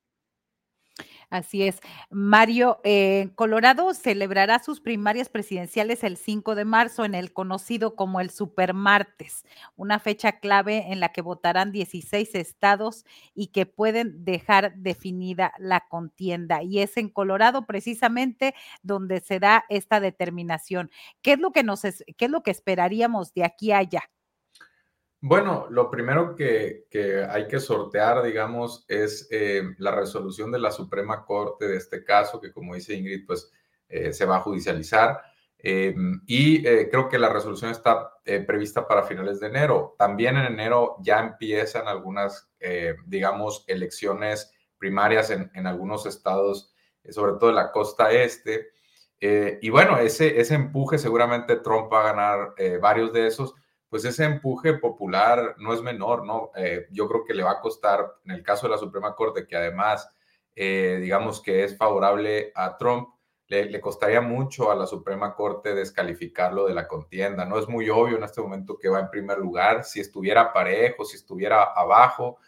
Así 1.30 1.64
es. 1.64 1.80
Mario, 2.08 2.80
eh, 2.84 3.30
Colorado 3.34 3.92
celebrará 3.94 4.60
sus 4.62 4.80
primarias 4.80 5.28
presidenciales 5.28 6.04
el 6.04 6.16
5 6.16 6.54
de 6.54 6.64
marzo 6.64 7.04
en 7.04 7.14
el 7.16 7.32
conocido 7.32 7.96
como 7.96 8.20
el 8.20 8.30
Supermartes, 8.30 9.44
una 9.74 9.98
fecha 9.98 10.38
clave 10.38 10.92
en 10.92 11.00
la 11.00 11.08
que 11.10 11.22
votarán 11.22 11.72
16 11.72 12.34
estados 12.36 13.04
y 13.34 13.48
que 13.48 13.66
pueden 13.66 14.24
dejar 14.24 14.76
definida 14.76 15.52
la 15.58 15.80
contienda. 15.88 16.62
Y 16.62 16.78
es 16.78 16.96
en 16.96 17.08
Colorado 17.08 17.66
precisamente 17.66 18.54
donde 18.82 19.18
se 19.20 19.40
da 19.40 19.64
esta 19.68 19.98
determinación. 19.98 20.90
¿Qué 21.22 21.32
es 21.32 21.40
lo 21.40 21.50
que 21.50 21.64
nos 21.64 21.82
qué 21.82 22.24
es 22.26 22.30
lo 22.30 22.42
que 22.42 22.50
esperaríamos 22.52 23.34
de 23.34 23.44
aquí 23.44 23.72
a 23.72 23.78
allá? 23.78 24.02
Bueno, 25.28 25.66
lo 25.70 25.90
primero 25.90 26.36
que, 26.36 26.86
hay 27.28 27.48
que 27.48 27.58
sortear, 27.58 28.22
digamos, 28.22 28.84
es 28.86 29.26
eh, 29.32 29.60
la 29.78 29.90
resolución 29.90 30.52
de 30.52 30.60
la 30.60 30.70
Suprema 30.70 31.24
Corte 31.24 31.66
de 31.66 31.78
este 31.78 32.04
caso, 32.04 32.40
que 32.40 32.52
como 32.52 32.76
dice 32.76 32.94
Ingrid, 32.94 33.26
pues 33.26 33.50
eh, 33.88 34.12
se 34.12 34.24
va 34.24 34.36
a 34.36 34.42
judicializar. 34.42 35.20
Eh, 35.58 35.96
y 36.28 36.62
creo 36.62 37.08
que 37.08 37.18
la 37.18 37.28
resolución 37.28 37.72
está 37.72 38.12
prevista 38.46 38.86
para 38.86 39.02
finales 39.02 39.40
de 39.40 39.48
enero. 39.48 39.96
También 39.98 40.36
en 40.36 40.44
enero 40.44 40.94
ya 41.00 41.18
empiezan 41.18 41.88
algunas, 41.88 42.48
digamos, 43.04 43.64
elecciones 43.66 44.52
primarias 44.78 45.30
en, 45.30 45.66
algunos 45.66 46.06
estados, 46.06 46.72
sobre 47.10 47.32
todo 47.32 47.50
en 47.50 47.56
la 47.56 47.72
costa 47.72 48.12
este. 48.12 48.68
y 49.18 49.70
bueno, 49.70 49.98
ese, 49.98 50.40
ese 50.40 50.54
empuje 50.54 50.98
seguramente 50.98 51.56
Trump 51.56 51.92
va 51.92 52.02
a 52.02 52.12
ganar 52.12 52.54
varios 52.80 53.12
de 53.12 53.26
esos 53.26 53.56
pues 53.88 54.04
ese 54.04 54.24
empuje 54.24 54.74
popular 54.74 55.54
no 55.58 55.72
es 55.72 55.82
menor, 55.82 56.24
¿no? 56.24 56.50
Eh, 56.56 56.86
yo 56.90 57.08
creo 57.08 57.24
que 57.24 57.34
le 57.34 57.42
va 57.42 57.52
a 57.52 57.60
costar, 57.60 58.16
en 58.24 58.32
el 58.32 58.42
caso 58.42 58.66
de 58.66 58.72
la 58.72 58.78
Suprema 58.78 59.14
Corte, 59.14 59.46
que 59.46 59.56
además, 59.56 60.08
eh, 60.54 60.98
digamos 61.00 61.40
que 61.40 61.64
es 61.64 61.76
favorable 61.76 62.52
a 62.54 62.76
Trump, 62.76 63.08
le, 63.48 63.80
costaría 63.80 64.20
mucho 64.20 64.70
a 64.70 64.74
la 64.74 64.86
Suprema 64.86 65.34
Corte 65.34 65.74
descalificarlo 65.74 66.66
de 66.66 66.74
la 66.74 66.88
contienda. 66.88 67.44
No 67.44 67.58
es 67.58 67.68
muy 67.68 67.88
obvio 67.88 68.16
en 68.16 68.24
este 68.24 68.40
momento 68.40 68.76
que 68.76 68.88
va 68.88 68.98
en 69.00 69.10
primer 69.10 69.38
lugar. 69.38 69.84
Si 69.84 70.00
estuviera 70.00 70.52
parejo, 70.52 71.04
si 71.04 71.16
estuviera 71.16 71.62
abajo, 71.62 72.38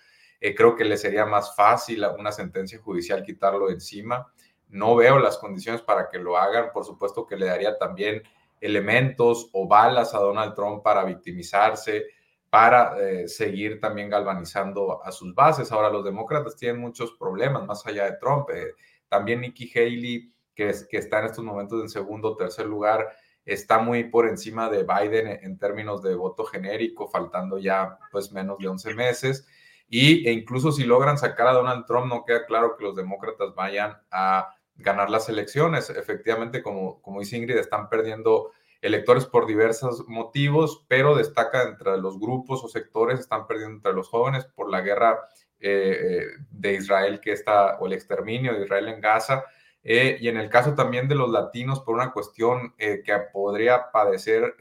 eh, 0.40 0.55
creo 0.55 0.74
que 0.74 0.85
le 0.85 0.97
sería 0.97 1.24
más 1.24 1.55
fácil 1.55 2.02
a 2.02 2.10
una 2.12 2.32
sentencia 2.32 2.81
judicial 2.81 3.23
quitarlo 3.23 3.69
de 3.69 3.74
encima. 3.74 4.32
No 4.69 4.97
veo 4.97 5.19
las 5.19 5.39
condiciones 5.39 5.82
para 5.82 6.09
que 6.09 6.19
lo 6.19 6.36
hagan. 6.36 6.73
Por 6.73 6.85
supuesto 6.85 7.27
que 7.27 7.36
le 7.36 7.47
daría 7.47 7.78
también 7.78 8.23
elementos 8.60 9.48
o 9.52 9.66
balas 9.66 10.14
a 10.14 10.18
Donald 10.18 10.55
Trump 10.55 10.82
para 10.82 11.05
victimizarse, 11.05 12.06
para 12.51 12.98
eh, 12.98 13.28
seguir 13.28 13.80
también 13.80 14.09
galvanizando 14.09 15.05
a 15.05 15.12
sus 15.12 15.35
bases. 15.35 15.70
Ahora, 15.70 15.90
los 15.90 16.05
demócratas 16.05 16.56
tienen 16.56 16.80
muchos 16.80 17.12
problemas 17.12 17.66
más 17.66 17.86
allá 17.86 18.05
de 18.05 18.16
Trump. 18.18 18.48
Eh, 18.51 18.74
también 19.09 19.40
Nikki 19.40 19.70
Haley, 19.74 20.32
que, 20.55 20.70
es, 20.70 20.86
que 20.86 20.98
está 20.98 21.20
en 21.20 21.26
estos 21.26 21.44
momentos 21.44 21.82
en 21.82 21.89
segundo 21.89 22.32
o 22.32 22.36
tercer 22.36 22.66
lugar, 22.66 23.06
está 23.44 23.78
muy 23.78 24.05
por 24.05 24.28
encima 24.28 24.68
de 24.68 24.85
Biden 24.85 25.39
en, 25.43 25.59
términos 25.59 26.02
de 26.02 26.14
voto 26.14 26.44
genérico, 26.44 27.09
faltando 27.09 27.59
ya 27.59 27.98
pues 28.10 28.32
menos 28.32 28.59
de 28.59 28.68
11 28.68 28.94
meses. 28.94 29.47
Y, 29.89 30.26
e 30.28 30.32
incluso 30.32 30.70
si 30.70 30.85
logran 30.85 31.16
sacar 31.16 31.48
a 31.48 31.52
Donald 31.52 31.86
Trump, 31.86 32.06
no 32.06 32.24
queda 32.24 32.44
claro 32.47 32.76
que 32.76 32.85
los 32.85 32.97
demócratas 32.97 33.55
vayan 33.55 33.97
a 34.10 34.55
ganar 34.78 35.10
las 35.10 35.28
elecciones. 35.28 35.90
Efectivamente, 35.90 36.62
como, 36.62 37.02
como 37.02 37.20
dice 37.20 37.36
Ingrid, 37.36 37.56
están 37.56 37.88
perdiendo 37.88 38.52
electores 38.80 39.26
por 39.26 39.46
diversos 39.46 40.06
motivos, 40.06 40.84
pero 40.88 41.16
destaca 41.16 41.64
entre 41.64 41.98
los 41.98 42.18
grupos 42.18 42.62
o 42.64 42.68
sectores, 42.68 43.20
están 43.20 43.46
perdiendo 43.46 43.76
entre 43.76 43.92
los 43.92 44.09
jóvenes 44.09 44.44
por 44.44 44.70
la 44.70 44.80
guerra 44.80 45.18
eh, 45.60 45.98
eh, 46.00 46.26
de 46.50 46.74
Israel 46.74 47.20
que 47.20 47.32
está, 47.32 47.78
o 47.80 47.86
el 47.86 47.92
exterminio 47.92 48.55
de 48.55 48.64
Israel 48.64 48.88
en 48.88 49.00
Gaza, 49.00 49.44
eh, 49.82 50.16
y 50.20 50.28
en 50.28 50.36
el 50.36 50.48
caso 50.48 50.74
también 50.74 51.09
de 51.09 51.16
los 51.16 51.30
latinos 51.30 51.80
por 51.80 51.94
una 51.94 52.12
cuestión 52.12 52.74
que 52.76 53.02
podría 53.32 53.90
padecer 53.90 54.55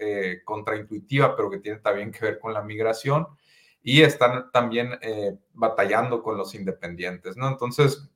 contraintuitiva, 0.46 1.36
pero 1.36 1.50
que 1.50 1.60
tiene 1.60 1.80
también 1.80 2.12
que 2.12 2.24
ver 2.24 2.40
con 2.40 2.54
la 2.54 2.62
migración, 2.62 3.28
y 3.82 4.04
están 4.04 4.52
también 4.52 4.92
batallando 5.54 6.24
con 6.24 6.38
los 6.38 6.56
independientes, 6.56 7.36
¿no? 7.36 7.48
Entonces, 7.48 8.10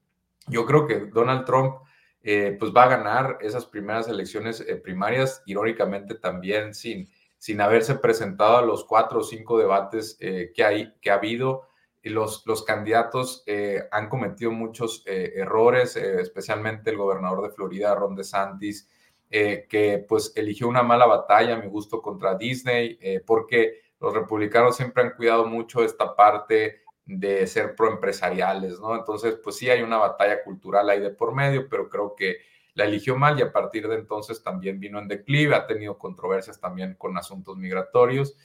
yo 0.47 0.65
creo 0.65 0.87
que 0.87 0.99
Donald 1.07 1.45
Trump 1.45 1.81
eh, 2.23 2.55
pues 2.59 2.71
va 2.71 2.83
a 2.83 2.89
ganar 2.89 3.39
esas 3.41 3.65
primeras 3.65 4.07
elecciones 4.07 4.61
eh, 4.61 4.75
primarias, 4.75 5.41
irónicamente 5.47 6.13
también 6.13 6.75
sin, 6.75 7.09
sin 7.39 7.61
haberse 7.61 7.95
presentado 7.95 8.57
a 8.57 8.61
los 8.61 8.85
cuatro 8.85 9.21
o 9.21 9.23
cinco 9.23 9.57
debates 9.57 10.17
eh, 10.19 10.51
que, 10.53 10.63
hay, 10.63 10.93
que 11.01 11.09
ha 11.09 11.15
habido. 11.15 11.67
Los, 12.03 12.45
los 12.47 12.63
candidatos 12.63 13.45
han 13.91 14.09
cometido 14.09 14.49
muchos 14.49 15.03
errores, 15.05 15.95
especialmente 15.95 16.89
el 16.89 16.97
gobernador 16.97 17.43
de 17.43 17.53
Florida, 17.53 17.93
Ron 17.93 18.15
DeSantis, 18.15 18.89
que 19.29 20.03
pues 20.09 20.33
eligió 20.35 20.67
una 20.67 20.81
mala 20.81 21.05
batalla, 21.05 21.53
a 21.53 21.59
mi 21.59 21.67
gusto, 21.67 22.01
contra 22.01 22.33
Disney, 22.33 22.97
porque 23.23 23.81
los 23.99 24.15
republicanos 24.15 24.77
siempre 24.77 25.03
han 25.03 25.11
cuidado 25.11 25.45
mucho 25.45 25.83
esta 25.83 26.15
parte 26.15 26.81
de 27.19 27.47
ser 27.47 27.75
proempresariales, 27.75 28.79
¿no? 28.79 28.95
Entonces, 28.95 29.39
pues 29.43 29.57
sí 29.57 29.69
hay 29.69 29.81
una 29.81 29.97
batalla 29.97 30.43
cultural 30.43 30.89
ahí 30.89 30.99
de 30.99 31.11
por 31.11 31.33
medio, 31.33 31.67
pero 31.69 31.89
creo 31.89 32.15
que 32.15 32.37
la 32.73 32.85
eligió 32.85 33.17
mal 33.17 33.37
y 33.37 33.41
a 33.41 33.51
partir 33.51 33.87
de 33.87 33.95
entonces 33.95 34.41
también 34.43 34.79
vino 34.79 34.99
en 34.99 35.07
declive, 35.07 35.55
ha 35.55 35.67
tenido 35.67 35.97
controversias 35.97 36.59
también 36.59 36.95
con 36.95 37.17
asuntos 37.17 37.57
migratorios 37.57 38.37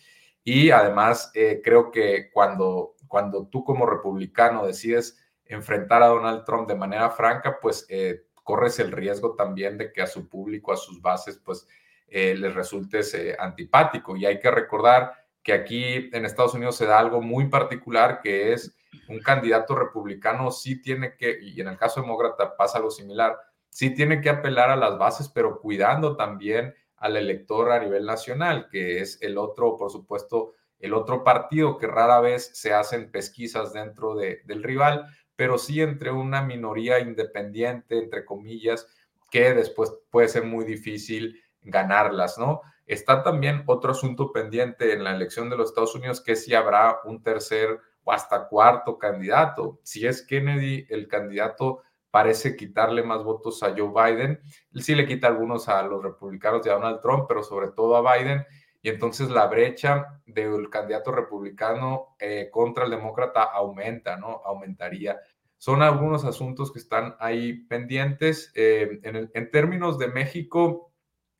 y 0.48 0.70
además 0.70 1.32
eh, 1.34 1.60
creo 1.62 1.90
que 1.90 2.30
cuando, 2.32 2.94
cuando 3.08 3.48
tú 3.48 3.64
como 3.64 3.84
republicano 3.84 4.64
decides 4.64 5.18
enfrentar 5.44 6.04
a 6.04 6.06
Donald 6.06 6.44
Trump 6.44 6.68
de 6.68 6.76
manera 6.76 7.10
franca, 7.10 7.58
pues 7.60 7.84
eh, 7.88 8.22
corres 8.44 8.78
el 8.78 8.92
riesgo 8.92 9.34
también 9.34 9.76
de 9.76 9.92
que 9.92 10.02
a 10.02 10.06
su 10.06 10.28
público, 10.28 10.72
a 10.72 10.76
sus 10.76 11.02
bases, 11.02 11.38
pues 11.44 11.66
eh, 12.06 12.36
les 12.36 12.54
resulte 12.54 13.00
antipático. 13.36 14.16
Y 14.16 14.24
hay 14.24 14.38
que 14.38 14.50
recordar 14.52 15.12
que 15.46 15.52
aquí 15.52 16.10
en 16.12 16.24
Estados 16.24 16.54
Unidos 16.54 16.76
se 16.76 16.86
da 16.86 16.98
algo 16.98 17.22
muy 17.22 17.48
particular 17.48 18.20
que 18.20 18.52
es 18.52 18.76
un 19.08 19.20
candidato 19.20 19.76
republicano 19.76 20.50
sí 20.50 20.82
tiene 20.82 21.14
que, 21.16 21.38
y 21.40 21.60
en 21.60 21.68
el 21.68 21.76
caso 21.76 22.00
demócrata 22.00 22.56
pasa 22.56 22.78
algo 22.78 22.90
similar, 22.90 23.38
sí 23.68 23.94
tiene 23.94 24.20
que 24.20 24.28
apelar 24.28 24.70
a 24.70 24.76
las 24.76 24.98
bases, 24.98 25.28
pero 25.28 25.60
cuidando 25.60 26.16
también 26.16 26.74
al 26.96 27.16
elector 27.16 27.70
a 27.70 27.78
nivel 27.78 28.04
nacional, 28.06 28.66
que 28.68 29.00
es 29.00 29.22
el 29.22 29.38
otro, 29.38 29.76
por 29.76 29.92
supuesto, 29.92 30.54
el 30.80 30.92
otro 30.92 31.22
partido 31.22 31.78
que 31.78 31.86
rara 31.86 32.18
vez 32.18 32.50
se 32.52 32.74
hacen 32.74 33.12
pesquisas 33.12 33.72
dentro 33.72 34.16
de, 34.16 34.40
del 34.46 34.64
rival, 34.64 35.06
pero 35.36 35.58
sí 35.58 35.80
entre 35.80 36.10
una 36.10 36.42
minoría 36.42 36.98
independiente, 36.98 37.98
entre 37.98 38.24
comillas, 38.24 38.88
que 39.30 39.54
después 39.54 39.94
puede 40.10 40.26
ser 40.26 40.42
muy 40.42 40.64
difícil 40.64 41.40
ganarlas, 41.62 42.36
¿no? 42.36 42.62
Está 42.86 43.22
también 43.22 43.64
otro 43.66 43.92
asunto 43.92 44.32
pendiente 44.32 44.92
en 44.92 45.04
la 45.04 45.14
elección 45.14 45.50
de 45.50 45.56
los 45.56 45.70
Estados 45.70 45.94
Unidos, 45.94 46.20
que 46.20 46.36
si 46.36 46.54
habrá 46.54 47.00
un 47.04 47.22
tercer 47.22 47.80
o 48.04 48.12
hasta 48.12 48.48
cuarto 48.48 48.98
candidato. 48.98 49.80
Si 49.82 50.06
es 50.06 50.24
Kennedy 50.24 50.86
el 50.88 51.08
candidato, 51.08 51.82
parece 52.10 52.56
quitarle 52.56 53.02
más 53.02 53.24
votos 53.24 53.62
a 53.62 53.74
Joe 53.76 53.90
Biden. 53.90 54.40
Sí 54.74 54.94
le 54.94 55.06
quita 55.06 55.26
algunos 55.26 55.68
a 55.68 55.82
los 55.82 56.02
republicanos 56.02 56.62
de 56.62 56.70
Donald 56.70 57.00
Trump, 57.02 57.26
pero 57.28 57.42
sobre 57.42 57.68
todo 57.72 57.96
a 57.96 58.16
Biden. 58.16 58.46
Y 58.80 58.88
entonces 58.88 59.30
la 59.30 59.48
brecha 59.48 60.22
del 60.26 60.70
candidato 60.70 61.10
republicano 61.10 62.14
eh, 62.20 62.48
contra 62.52 62.84
el 62.84 62.90
demócrata 62.92 63.42
aumenta, 63.42 64.16
¿no? 64.16 64.40
Aumentaría. 64.44 65.18
Son 65.58 65.82
algunos 65.82 66.24
asuntos 66.24 66.72
que 66.72 66.78
están 66.78 67.16
ahí 67.18 67.64
pendientes. 67.64 68.52
Eh, 68.54 69.00
en, 69.02 69.50
términos 69.50 69.98
de 69.98 70.08
México, 70.08 70.92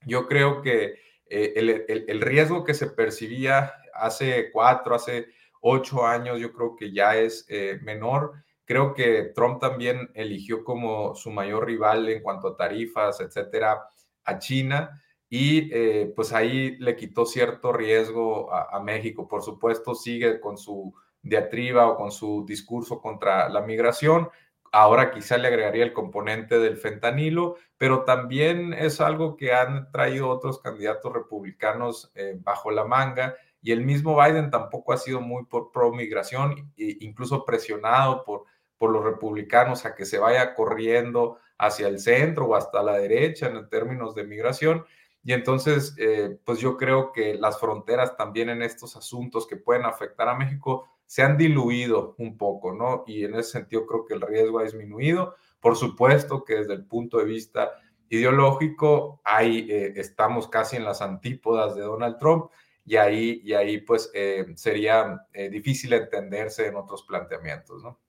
yo 0.05 0.27
creo 0.27 0.60
que 0.60 0.97
eh, 1.28 2.05
el, 2.09 2.20
riesgo 2.20 2.65
que 2.65 2.74
se 2.74 2.89
percibía 2.89 3.74
hace 3.94 4.51
cuatro, 4.53 4.94
hace 4.94 5.27
ocho 5.61 6.07
años, 6.07 6.40
yo 6.40 6.53
creo 6.53 6.77
que 6.77 6.93
ya 6.93 7.16
es 7.16 7.47
eh, 7.48 7.78
menor. 7.82 8.44
Creo 8.65 8.94
que 8.94 9.32
Trump 9.35 9.61
también 9.61 10.11
eligió 10.15 10.65
como 10.65 11.15
su 11.15 11.31
mayor 11.31 11.66
rival 11.66 12.09
en 12.09 12.23
cuanto 12.23 12.48
a 12.48 12.57
tarifas, 12.57 13.20
etcétera, 13.20 13.89
a 14.24 14.39
China 14.39 15.03
y 15.28 16.05
pues 16.15 16.32
ahí 16.32 16.77
le 16.78 16.94
quitó 16.94 17.27
cierto 17.27 17.73
riesgo 17.73 18.53
a, 18.53 18.77
a, 18.77 18.81
México. 18.81 19.27
Por 19.27 19.43
supuesto, 19.43 19.94
sigue 19.94 20.40
con 20.40 20.57
su 20.57 20.94
diatriba 21.20 21.89
o 21.89 21.97
con 21.97 22.12
su 22.12 22.44
discurso 22.47 23.01
contra 23.01 23.48
la 23.48 23.61
migración. 23.61 24.28
Ahora 24.72 25.10
quizá 25.10 25.38
le 25.38 25.48
agregaría 25.48 25.84
el 25.84 25.93
componente 25.93 26.59
del 26.59 26.76
fentanilo, 26.76 27.56
pero 27.78 28.05
también 28.05 28.72
es 28.72 29.01
algo 29.01 29.36
que 29.36 29.52
han 29.52 29.90
traído 29.90 30.28
otros 30.28 30.60
candidatos 30.60 31.12
republicanos 31.12 32.12
eh, 32.14 32.36
bajo 32.40 32.70
la 32.70 32.84
manga 32.84 33.34
y 33.66 33.72
el 33.72 33.84
mismo 33.84 34.16
Biden 34.16 34.51
tampoco 34.51 34.93
ha 34.93 34.97
sido 34.97 35.20
muy 35.20 35.44
por 35.44 35.72
pro 35.72 35.90
migración, 35.93 36.72
e 36.76 36.98
incluso 37.01 37.44
presionado 37.44 38.22
por, 38.22 38.44
por 38.78 38.90
los 38.90 39.05
republicanos 39.05 39.84
a 39.84 39.97
que 39.97 40.05
se 40.05 40.20
vaya 40.20 40.55
corriendo 40.55 41.38
hacia 41.59 41.88
el 41.88 41.98
centro 41.98 42.47
o 42.47 42.55
hasta 42.55 42.80
la 42.82 42.97
derecha 42.97 43.48
en 43.48 43.68
términos 43.68 44.14
de 44.14 44.22
migración. 44.22 44.86
Y 45.24 45.32
entonces, 45.32 45.97
eh, 45.98 46.38
pues 46.44 46.60
yo 46.60 46.76
creo 46.76 47.10
que 47.10 47.34
las 47.34 47.59
fronteras 47.59 48.16
también 48.16 48.51
en 48.51 48.62
estos 48.62 48.94
asuntos 48.94 49.48
que 49.48 49.56
pueden 49.56 49.84
afectar 49.84 50.28
a 50.28 50.36
México 50.36 50.88
se 51.07 51.23
han 51.23 51.37
diluido 51.37 52.15
un 52.19 52.37
poco, 52.37 52.73
¿no? 52.73 53.05
Y 53.07 53.24
en 53.24 53.35
ese 53.35 53.53
sentido 53.53 53.87
creo 53.87 54.05
que 54.05 54.15
el 54.15 54.20
riesgo 54.20 54.59
ha 54.59 54.65
disminuido. 54.65 55.37
Por 55.61 55.77
supuesto 55.77 56.45
que 56.45 56.57
desde 56.57 56.74
el 56.74 56.85
punto 56.85 57.19
de 57.19 57.24
vista 57.24 57.73
ideológico, 58.09 59.20
ahí 59.24 59.69
eh, 59.70 59.93
estamos 59.97 60.49
casi 60.49 60.77
en 60.77 60.85
las 60.85 61.01
antípodas 61.03 61.74
de 61.74 61.83
Donald 61.83 62.19
Trump 62.19 62.51
y 62.85 62.97
ahí, 62.97 63.41
y 63.43 63.53
ahí 63.53 63.78
pues 63.78 64.11
eh, 64.15 64.47
sería 64.55 65.27
eh, 65.33 65.49
difícil 65.49 65.93
entenderse 65.93 66.66
en 66.66 66.77
otros 66.77 67.05
planteamientos, 67.05 67.83
¿no? 67.83 68.01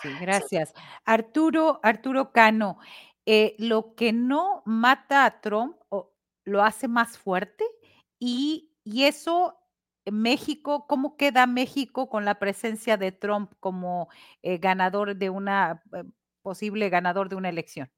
Sí, 0.00 0.10
gracias. 0.20 0.72
Arturo, 1.04 1.80
Arturo 1.82 2.30
Cano, 2.30 2.78
lo 3.58 3.94
que 3.94 4.12
no 4.12 4.62
mata 4.64 5.24
a 5.24 5.40
Trump 5.40 5.76
lo 6.44 6.62
hace 6.62 6.88
más 6.88 7.18
fuerte 7.18 7.64
y, 8.18 8.72
y 8.84 9.04
eso 9.04 9.57
México, 10.10 10.86
¿cómo 10.86 11.16
queda 11.16 11.46
México 11.46 12.08
con 12.08 12.24
la 12.24 12.38
presencia 12.38 12.96
de 12.96 13.12
Trump 13.12 13.52
como 13.60 14.08
eh, 14.42 14.58
ganador 14.58 15.16
de 15.16 15.30
una, 15.30 15.82
eh, 15.92 16.04
posible 16.42 16.88
ganador 16.88 17.28
de 17.28 17.36
una 17.36 17.48
elección? 17.48 17.90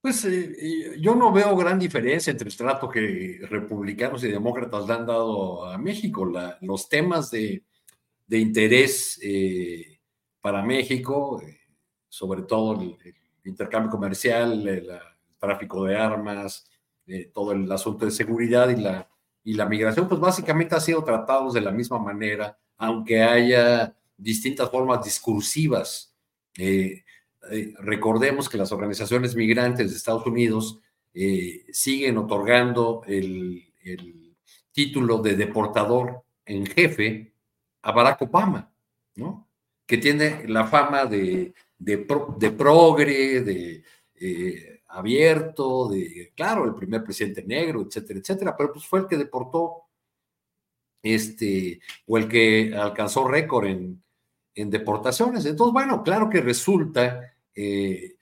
Pues 0.00 0.24
eh, 0.24 0.96
yo 1.00 1.14
no 1.14 1.32
veo 1.32 1.56
gran 1.56 1.78
diferencia 1.78 2.30
entre 2.30 2.48
el 2.48 2.56
trato 2.56 2.88
que 2.88 3.40
republicanos 3.48 4.22
y 4.22 4.28
demócratas 4.28 4.86
le 4.86 4.92
han 4.94 5.06
dado 5.06 5.64
a 5.64 5.78
México. 5.78 6.30
los 6.60 6.88
temas 6.88 7.30
de, 7.30 7.64
interés 8.28 9.20
para 10.40 10.62
México, 10.62 11.42
sobre 12.08 12.42
todo 12.42 12.80
el, 12.80 12.96
intercambio 13.44 13.90
comercial, 13.90 14.52
el, 14.52 14.68
el, 14.68 14.98
tráfico 15.38 15.84
de 15.84 15.96
armas, 15.96 16.68
todo 17.32 17.52
el 17.52 17.70
asunto 17.70 18.04
de 18.04 18.10
seguridad 18.10 18.68
y 18.68 18.76
la 18.76 19.08
y 19.46 19.54
la 19.54 19.64
migración, 19.64 20.08
pues 20.08 20.20
básicamente 20.20 20.74
ha 20.74 20.80
sido 20.80 21.04
tratados 21.04 21.54
de 21.54 21.60
la 21.60 21.70
misma 21.70 22.00
manera, 22.00 22.58
aunque 22.78 23.22
haya 23.22 23.96
distintas 24.16 24.68
formas 24.68 25.04
discursivas. 25.04 26.12
Eh, 26.58 27.04
eh, 27.52 27.72
recordemos 27.78 28.48
que 28.48 28.58
las 28.58 28.72
organizaciones 28.72 29.36
migrantes 29.36 29.88
de 29.88 29.96
Estados 29.96 30.26
Unidos 30.26 30.80
eh, 31.14 31.64
siguen 31.70 32.18
otorgando 32.18 33.02
el, 33.06 33.62
título 34.72 35.18
de 35.18 35.36
deportador 35.36 36.24
en 36.44 36.66
jefe 36.66 37.32
a 37.82 37.92
Barack 37.92 38.22
Obama, 38.22 38.72
¿no? 39.14 39.48
Que 39.86 39.96
tiene 39.96 40.48
la 40.48 40.66
fama 40.66 41.06
de, 41.06 41.54
de, 41.78 42.04
de 42.38 42.50
progre, 42.50 43.42
de 43.42 44.75
abierto, 44.96 45.88
de, 45.88 46.32
claro, 46.34 46.64
el 46.64 46.74
primer 46.74 47.04
presidente 47.04 47.44
negro, 47.44 47.82
etcétera, 47.82 48.18
etcétera, 48.18 48.56
pero 48.56 48.72
pues 48.72 48.86
fue 48.86 49.00
el 49.00 49.06
que 49.06 49.16
deportó, 49.16 49.82
este, 51.02 51.80
o 52.06 52.16
el 52.18 52.28
que 52.28 52.74
alcanzó 52.74 53.28
récord 53.28 53.66
en, 53.66 54.02
en 54.54 54.70
deportaciones. 54.70 55.44
Entonces, 55.44 55.72
bueno, 55.72 56.02
claro 56.02 56.30
que 56.30 56.40
resulta 56.40 57.34
eh, 57.54 58.16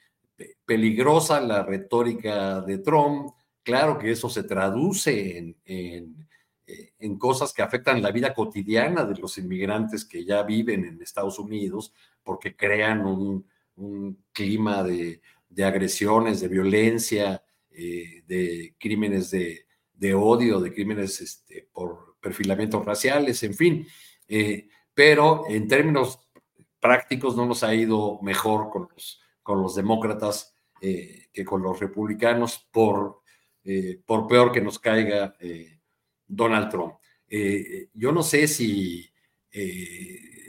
peligrosa 0.67 1.41
la 1.41 1.63
retórica 1.63 2.61
de 2.61 2.79
Trump, 2.79 3.33
claro 3.63 3.97
que 3.97 4.11
eso 4.11 4.29
se 4.29 4.43
traduce 4.43 5.39
en, 5.39 5.57
en, 5.65 6.29
en, 6.67 7.19
cosas 7.19 7.53
que 7.53 7.63
afectan 7.63 8.03
la 8.03 8.11
vida 8.11 8.35
cotidiana 8.35 9.05
de 9.05 9.15
los 9.15 9.39
inmigrantes 9.39 10.05
que 10.05 10.25
ya 10.25 10.43
viven 10.43 10.85
en 10.85 11.01
Estados 11.01 11.39
Unidos, 11.39 11.95
porque 12.25 12.57
crean 12.57 13.07
un, 13.07 13.47
un 13.77 14.25
clima 14.33 14.83
de 14.83 15.21
de 15.55 15.64
agresiones, 15.64 16.40
de 16.40 16.48
violencia, 16.48 17.43
eh, 17.70 18.22
de 18.26 18.74
crímenes 18.78 19.31
de, 19.31 20.14
odio, 20.14 20.60
de 20.60 20.72
crímenes 20.72 21.20
este, 21.20 21.68
por 21.72 22.16
perfilamientos 22.20 22.85
raciales, 22.85 23.43
en 23.43 23.55
fin. 23.55 23.86
Eh, 24.28 24.68
pero 24.93 25.44
en 25.48 25.68
términos 25.68 26.18
prácticos 26.81 27.36
no 27.36 27.47
nos 27.47 27.62
ha 27.62 27.74
ido 27.74 28.20
mejor 28.22 28.70
con 28.70 28.89
los, 28.93 29.20
con 29.43 29.62
los 29.62 29.74
demócratas 29.74 30.56
eh, 30.81 31.28
que 31.32 31.44
con 31.44 31.62
los 31.62 31.81
republicanos, 31.81 32.68
por, 32.70 33.22
por 34.05 34.26
peor 34.28 34.52
que 34.52 34.60
nos 34.60 34.78
caiga 34.78 35.35
Donald 36.26 36.68
Trump. 36.68 36.97
yo 37.94 38.12
no 38.12 38.22
sé 38.22 38.47
si 38.47 39.10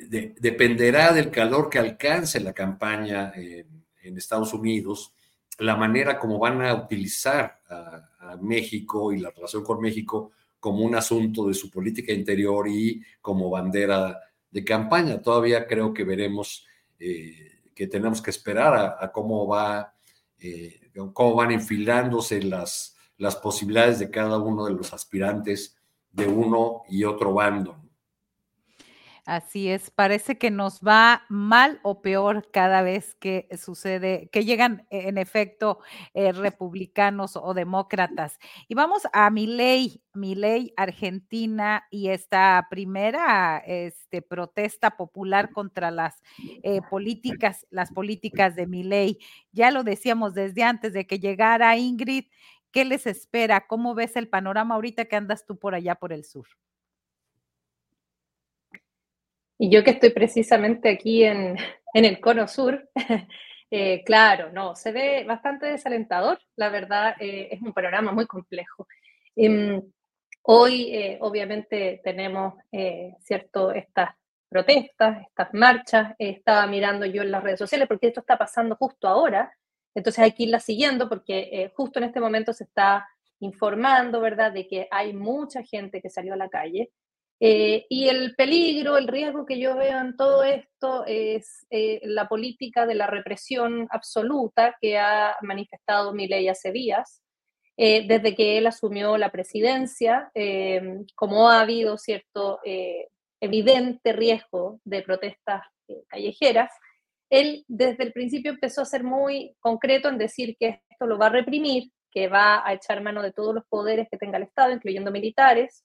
dependerá 0.10 1.14
del 1.14 1.32
calor 1.32 1.69
que 1.69 1.80
alcance 1.80 2.41
la 2.41 2.52
campaña 2.52 3.32
Estados 4.18 4.53
Unidos, 4.53 5.14
la 5.60 5.76
manera 5.76 6.19
como 6.19 6.38
van 6.38 6.61
a 6.61 6.73
utilizar 6.73 7.61
a, 7.69 8.11
México 8.41 9.14
y 9.14 9.19
la 9.19 9.30
relación 9.30 9.64
con 9.64 9.80
México 9.80 10.32
como 10.60 10.84
un 10.84 10.95
asunto 10.95 11.48
de 11.48 11.53
su 11.53 11.69
política 11.69 12.11
interior 12.11 12.68
y 12.68 13.02
como 13.22 13.49
bandera 13.49 14.19
de 14.52 14.64
campaña. 14.64 15.22
Todavía 15.22 15.68
creo 15.68 15.94
que 15.94 16.03
veremos 16.03 16.65
eh, 16.99 17.61
que 17.73 17.88
tenemos 17.88 18.22
que 18.22 18.32
esperar 18.32 18.98
a, 18.99 19.11
cómo 19.11 19.48
va, 19.48 19.94
eh, 20.40 20.91
cómo 21.14 21.36
van 21.36 21.52
enfilándose 21.52 22.41
las, 22.41 22.98
las 23.18 23.36
posibilidades 23.36 23.99
de 23.99 24.10
cada 24.10 24.38
uno 24.38 24.65
de 24.65 24.73
los 24.73 24.91
aspirantes 24.91 25.77
de 26.11 26.27
uno 26.27 26.84
y 26.90 27.03
otro 27.03 27.34
bando. 27.34 27.85
Así 29.28 29.70
es, 29.70 29.90
parece 29.90 30.38
que 30.38 30.52
nos 30.52 30.82
va 30.82 31.24
mal 31.30 31.80
o 31.82 32.04
peor 32.04 32.48
cada 32.52 32.84
vez 32.84 33.16
que 33.16 33.48
sucede, 33.58 34.30
que 34.32 34.46
llegan 34.46 34.86
e, 34.92 35.08
en 35.10 35.18
efecto 35.18 35.80
eh, 36.14 36.32
republicanos 36.32 37.36
o 37.36 37.56
demócratas. 37.56 38.38
Y 38.68 38.76
vamos 38.76 39.08
a 39.14 39.32
mi 39.32 39.48
ley, 39.48 40.04
mi 40.14 40.36
ley 40.36 40.74
Argentina 40.78 41.88
y 41.90 42.10
esta 42.10 42.68
primera 42.70 43.58
este, 43.66 44.22
protesta 44.22 44.96
popular 44.96 45.52
contra 45.52 45.90
las 45.90 46.22
eh, 46.62 46.82
políticas, 46.88 47.66
las 47.72 47.92
políticas 47.92 48.56
de 48.56 48.68
mi 48.68 48.84
ley. 48.84 49.18
Ya 49.52 49.72
lo 49.72 49.84
decíamos 49.84 50.36
desde 50.36 50.62
antes 50.62 50.94
de 50.94 51.08
que 51.08 51.20
llegara 51.20 51.76
Ingrid, 51.78 52.26
¿Qué 52.72 52.84
les 52.84 53.08
espera? 53.08 53.68
¿Cómo 53.68 53.96
ves 53.96 54.18
el 54.18 54.28
panorama 54.28 54.76
ahorita 54.76 55.06
que 55.06 55.16
andas 55.16 55.46
tú 55.46 55.58
por 55.58 55.76
allá 55.76 55.96
por 55.96 56.12
el 56.12 56.26
sur? 56.26 56.46
Y 59.57 59.69
yo 59.69 59.84
que 59.84 59.91
estoy 59.91 60.10
precisamente 60.10 60.90
aquí 60.90 61.23
en, 61.23 61.57
el 61.94 62.19
cono 62.19 62.48
sur, 62.48 62.90
eh, 63.72 64.03
claro, 64.03 64.52
no, 64.52 64.76
se 64.76 64.91
ve 64.91 65.23
bastante 65.26 65.68
desalentador, 65.68 66.40
la 66.57 66.69
verdad, 66.69 67.15
eh, 67.19 67.49
es 67.52 67.61
un 67.61 67.73
panorama 67.73 68.11
muy 68.11 68.27
complejo. 68.27 68.88
Em, 69.36 69.82
hoy, 70.44 70.94
eh, 70.94 71.18
obviamente, 71.22 72.02
tenemos, 72.03 72.56
¿cierto?, 73.19 73.72
estas 73.72 74.10
protestas, 74.49 75.26
estas 75.27 75.53
marchas, 75.53 76.15
estaba 76.19 76.68
mirando 76.68 77.06
yo 77.06 77.22
en 77.22 77.32
las 77.32 77.44
redes 77.44 77.60
sociales 77.60 77.88
porque 77.88 78.07
esto 78.07 78.19
está 78.22 78.38
pasando 78.38 78.76
justo 78.76 79.07
ahora, 79.07 79.52
entonces 79.95 80.23
hay 80.23 80.34
que 80.34 80.44
irla 80.44 80.60
siguiendo 80.60 81.07
porque 81.10 81.72
justo 81.76 81.99
en 81.99 82.06
este 82.06 82.19
momento 82.19 82.53
se 82.53 82.65
está 82.65 83.07
informando, 83.40 84.19
¿verdad?, 84.22 84.52
de 84.52 84.68
que 84.68 84.88
hay 84.91 85.14
mucha 85.14 85.64
gente 85.64 86.02
que 86.02 86.10
salió 86.10 86.34
a 86.34 86.38
la 86.38 86.49
calle. 86.49 86.91
Eh, 87.40 87.86
y 87.90 88.07
el 88.07 88.34
peligro, 88.36 88.98
el 88.98 89.07
riesgo 89.07 89.45
que 89.45 89.60
yo 89.60 89.76
veo 89.76 89.99
en 89.99 90.16
todo 90.16 90.44
esto 90.44 91.03
es 91.06 91.66
eh, 91.70 91.99
la 92.03 92.30
política 92.30 92.86
de 92.86 92.95
la 92.95 93.07
represión 93.07 93.88
absoluta 93.91 94.76
que 94.80 94.98
ha 94.98 95.36
manifestado 95.41 96.14
Milei 96.14 96.48
hace 96.48 96.72
días, 96.72 97.22
eh, 97.78 98.07
desde 98.07 98.36
que 98.36 98.57
él 98.57 98.68
asumió 98.68 99.18
la 99.18 99.32
presidencia, 99.32 100.32
como 101.16 101.49
ha 101.49 101.60
habido 101.60 101.98
cierto 101.98 102.60
evidente 103.41 104.14
riesgo 104.14 104.80
de 104.86 105.02
protestas 105.02 105.62
callejeras, 106.07 106.72
él 107.30 107.66
desde 107.68 108.06
el 108.06 108.14
principio 108.14 108.52
empezó 108.52 108.82
a 108.82 108.86
ser 108.86 109.03
muy 109.03 109.57
concreto 109.60 110.07
en 110.07 110.18
decir 110.18 110.56
que 110.57 110.82
esto 110.90 111.06
lo 111.06 111.18
va 111.18 111.26
a 111.26 111.32
reprimir, 111.32 111.91
que 112.12 112.30
va 112.30 112.66
a 112.66 112.74
echar 112.74 113.02
mano 113.02 113.22
de 113.22 113.34
todos 113.34 113.53
los 113.53 113.66
poderes 113.66 114.07
que 114.10 114.18
tenga 114.18 114.38
el 114.38 114.44
Estado, 114.44 114.72
incluyendo 114.72 115.12
militares, 115.12 115.84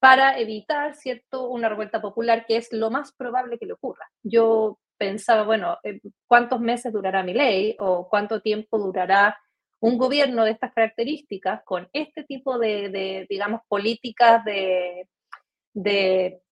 para 0.00 0.38
evitar, 0.38 0.94
¿cierto?, 0.94 1.48
una 1.48 1.68
revuelta 1.68 2.00
popular 2.00 2.46
que 2.46 2.56
es 2.56 2.72
lo 2.72 2.90
más 2.90 3.12
probable 3.12 3.58
que 3.58 3.66
le 3.66 3.72
ocurra. 3.72 4.06
Yo 4.22 4.78
pensaba, 4.96 5.44
bueno, 5.44 5.78
eh, 5.82 6.00
¿cuántos 6.26 6.60
meses 6.60 6.92
durará 6.92 7.22
mi 7.22 7.32
ley 7.34 7.76
o 7.78 8.08
cuánto 8.08 8.40
tiempo 8.40 8.78
durará 8.78 9.38
un 9.80 9.96
gobierno 9.96 10.44
de 10.44 10.52
estas 10.52 10.72
características 10.72 11.62
con 11.64 11.88
este 11.92 12.24
tipo 12.24 12.58
de, 12.58 13.26
digamos, 13.28 13.60
políticas 13.68 14.44
de, 14.44 15.08
de 15.72 16.42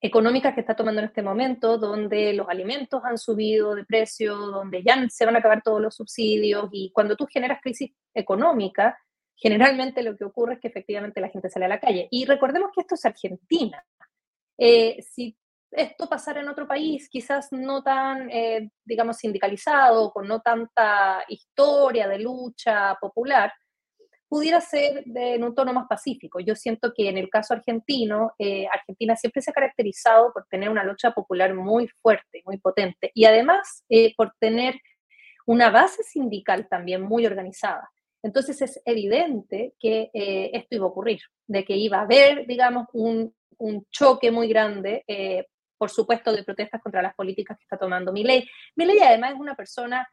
económicas 0.00 0.54
que 0.54 0.60
está 0.60 0.74
tomando 0.74 1.00
en 1.00 1.06
este 1.06 1.22
momento, 1.22 1.78
donde 1.78 2.32
los 2.32 2.48
alimentos 2.48 3.02
han 3.04 3.18
subido 3.18 3.74
de 3.74 3.84
precio, 3.84 4.36
donde 4.36 4.82
ya 4.82 4.96
se 5.08 5.24
van 5.24 5.36
a 5.36 5.38
acabar 5.38 5.62
todos 5.62 5.80
los 5.80 5.94
subsidios 5.94 6.68
y 6.72 6.90
cuando 6.92 7.16
tú 7.16 7.26
generas 7.26 7.60
crisis 7.62 7.92
económica, 8.14 8.98
generalmente 9.38 10.02
lo 10.02 10.16
que 10.16 10.24
ocurre 10.24 10.54
es 10.54 10.60
que 10.60 10.68
efectivamente 10.68 11.20
la 11.20 11.30
gente 11.30 11.48
sale 11.48 11.66
a 11.66 11.68
la 11.68 11.80
calle. 11.80 12.08
Y 12.10 12.24
recordemos 12.26 12.70
que 12.74 12.80
esto 12.80 12.96
es 12.96 13.04
Argentina. 13.04 13.84
Eh, 14.58 15.00
si 15.02 15.36
esto 15.70 16.08
pasara 16.08 16.40
en 16.40 16.48
otro 16.48 16.66
país, 16.66 17.08
quizás 17.08 17.52
no 17.52 17.82
tan, 17.82 18.28
eh, 18.30 18.70
digamos, 18.84 19.18
sindicalizado, 19.18 20.12
con 20.12 20.26
no 20.26 20.40
tanta 20.40 21.24
historia 21.28 22.08
de 22.08 22.18
lucha 22.18 22.96
popular, 23.00 23.52
pudiera 24.28 24.60
ser 24.60 25.04
en 25.06 25.44
un 25.44 25.54
tono 25.54 25.72
más 25.72 25.86
pacífico. 25.88 26.40
Yo 26.40 26.54
siento 26.56 26.92
que 26.94 27.08
en 27.08 27.16
el 27.16 27.30
caso 27.30 27.54
argentino, 27.54 28.32
eh, 28.38 28.66
Argentina 28.66 29.14
siempre 29.14 29.40
se 29.40 29.52
ha 29.52 29.54
caracterizado 29.54 30.32
por 30.32 30.46
tener 30.46 30.68
una 30.68 30.84
lucha 30.84 31.12
popular 31.12 31.54
muy 31.54 31.88
fuerte, 32.02 32.42
muy 32.44 32.58
potente, 32.58 33.10
y 33.14 33.24
además 33.24 33.84
por 34.16 34.34
tener 34.38 34.74
una 35.46 35.70
base 35.70 36.02
sindical 36.02 36.68
también 36.68 37.02
muy 37.02 37.24
organizada. 37.24 37.88
Entonces 38.22 38.60
es 38.62 38.80
evidente 38.84 39.74
que 39.78 40.10
eh, 40.12 40.50
esto 40.52 40.74
iba 40.74 40.84
a 40.84 40.88
ocurrir, 40.88 41.20
de 41.46 41.64
que 41.64 41.76
iba 41.76 41.98
a 41.98 42.02
haber, 42.02 42.46
digamos, 42.46 42.86
un, 42.92 43.34
choque 43.90 44.30
muy 44.30 44.48
grande, 44.48 45.02
eh, 45.08 45.46
por 45.76 45.90
supuesto, 45.90 46.32
de 46.32 46.44
protestas 46.44 46.80
contra 46.80 47.02
las 47.02 47.14
políticas 47.14 47.58
que 47.58 47.64
está 47.64 47.76
tomando 47.76 48.12
Milei. 48.12 48.48
Milei 48.76 49.00
además 49.00 49.32
es 49.32 49.40
una 49.40 49.56
persona 49.56 50.08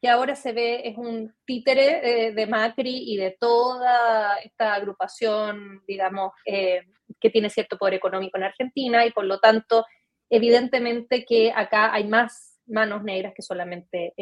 que 0.00 0.08
ahora 0.08 0.34
se 0.34 0.52
ve, 0.52 0.80
es 0.88 0.96
un 0.96 1.34
títere 1.44 2.28
eh, 2.28 2.32
de 2.32 2.46
Macri 2.46 3.12
y 3.12 3.18
de 3.18 3.36
toda 3.38 4.38
esta 4.38 4.72
agrupación, 4.72 5.82
digamos, 5.86 6.32
que 6.44 7.30
tiene 7.30 7.50
cierto 7.50 7.76
poder 7.76 7.94
económico 7.94 8.38
en 8.38 8.44
Argentina 8.44 9.04
y 9.04 9.10
por 9.10 9.26
lo 9.26 9.40
tanto, 9.40 9.84
evidentemente 10.30 11.26
que 11.26 11.52
acá 11.54 11.92
hay 11.92 12.08
más 12.08 12.58
manos 12.66 13.02
negras 13.02 13.34
que 13.34 13.42
solamente 13.42 14.14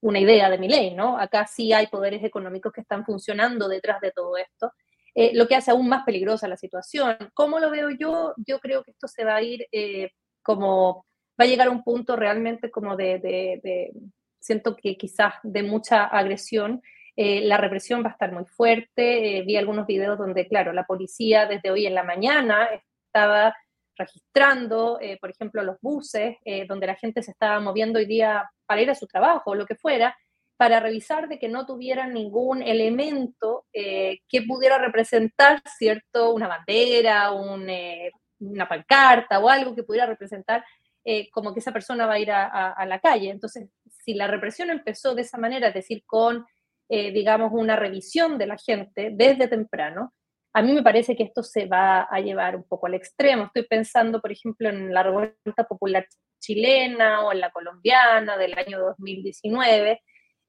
una 0.00 0.18
idea 0.18 0.48
de 0.48 0.58
mi 0.58 0.68
ley, 0.68 0.94
¿no? 0.94 1.18
Acá 1.18 1.46
sí 1.46 1.72
hay 1.72 1.86
poderes 1.88 2.24
económicos 2.24 2.72
que 2.72 2.80
están 2.80 3.04
funcionando 3.04 3.68
detrás 3.68 4.00
de 4.00 4.12
todo 4.12 4.36
esto, 4.36 4.72
eh, 5.14 5.32
lo 5.34 5.46
que 5.46 5.56
hace 5.56 5.70
aún 5.70 5.88
más 5.88 6.04
peligrosa 6.04 6.48
la 6.48 6.56
situación. 6.56 7.16
¿Cómo 7.34 7.58
lo 7.58 7.70
veo 7.70 7.90
yo? 7.90 8.34
Yo 8.46 8.60
creo 8.60 8.82
que 8.82 8.92
esto 8.92 9.08
se 9.08 9.24
va 9.24 9.36
a 9.36 9.42
ir 9.42 9.66
eh, 9.72 10.10
como, 10.42 11.06
va 11.38 11.44
a 11.44 11.48
llegar 11.48 11.68
a 11.68 11.70
un 11.70 11.82
punto 11.82 12.16
realmente 12.16 12.70
como 12.70 12.96
de, 12.96 13.92
siento 14.38 14.76
que 14.76 14.96
quizás 14.96 15.34
de 15.42 15.62
mucha 15.62 16.04
agresión. 16.04 16.82
Eh, 17.16 17.42
la 17.42 17.56
represión 17.56 18.02
va 18.02 18.08
a 18.08 18.12
estar 18.12 18.32
muy 18.32 18.44
fuerte. 18.46 19.42
vi 19.46 19.56
algunos 19.56 19.86
videos 19.86 20.16
donde, 20.16 20.46
claro, 20.46 20.72
la 20.72 20.84
policía 20.84 21.46
desde 21.46 21.70
hoy 21.70 21.86
en 21.86 21.94
la 21.94 22.04
mañana 22.04 22.68
estaba 23.06 23.54
registrando, 24.00 24.98
por 25.20 25.30
ejemplo, 25.30 25.62
los 25.62 25.76
buses, 25.80 26.36
donde 26.66 26.86
la 26.88 26.96
gente 26.96 27.22
se 27.22 27.30
estaba 27.30 27.60
moviendo 27.60 27.98
hoy 27.98 28.06
día 28.06 28.50
para 28.66 28.82
ir 28.82 28.90
a 28.90 28.94
su 28.94 29.06
trabajo 29.06 29.52
o 29.52 29.54
lo 29.54 29.66
que 29.66 29.76
fuera, 29.76 30.16
para 30.60 30.78
revisar 30.78 31.26
de 31.26 31.38
que 31.38 31.48
no 31.48 31.64
tuvieran 31.64 32.12
ningún 32.12 32.62
elemento 32.62 33.64
eh, 33.72 34.18
que 34.28 34.42
pudiera 34.42 34.76
representar, 34.76 35.62
¿cierto? 35.78 36.34
Una 36.34 36.48
bandera, 36.48 37.30
eh, 37.66 38.10
una 38.40 38.68
pancarta 38.68 39.38
o 39.38 39.48
algo 39.48 39.74
que 39.74 39.84
pudiera 39.84 40.04
representar 40.04 40.62
eh, 41.02 41.30
como 41.30 41.54
que 41.54 41.60
esa 41.60 41.72
persona 41.72 42.04
va 42.04 42.12
a 42.12 42.18
ir 42.18 42.30
a, 42.30 42.84
la 42.84 43.00
calle. 43.00 43.30
Entonces, 43.30 43.70
si 44.04 44.12
la 44.12 44.26
represión 44.26 44.68
empezó 44.68 45.14
de 45.14 45.22
esa 45.22 45.38
manera, 45.38 45.68
es 45.68 45.74
decir, 45.74 46.02
con, 46.04 46.44
digamos, 46.86 47.52
una 47.54 47.76
revisión 47.76 48.36
de 48.36 48.46
la 48.46 48.58
gente 48.58 49.12
desde 49.14 49.48
temprano, 49.48 50.12
a 50.52 50.62
mí 50.62 50.72
me 50.72 50.82
parece 50.82 51.16
que 51.16 51.22
esto 51.22 51.42
se 51.42 51.66
va 51.66 52.02
a 52.02 52.20
llevar 52.20 52.56
un 52.56 52.64
poco 52.64 52.86
al 52.86 52.94
extremo. 52.94 53.44
Estoy 53.44 53.66
pensando, 53.66 54.20
por 54.20 54.32
ejemplo, 54.32 54.68
en 54.68 54.92
la 54.92 55.02
revuelta 55.02 55.64
popular 55.68 56.06
chilena 56.40 57.24
o 57.24 57.32
en 57.32 57.40
la 57.40 57.50
colombiana 57.50 58.36
del 58.36 58.54
año 58.54 58.80
2019. 58.80 60.00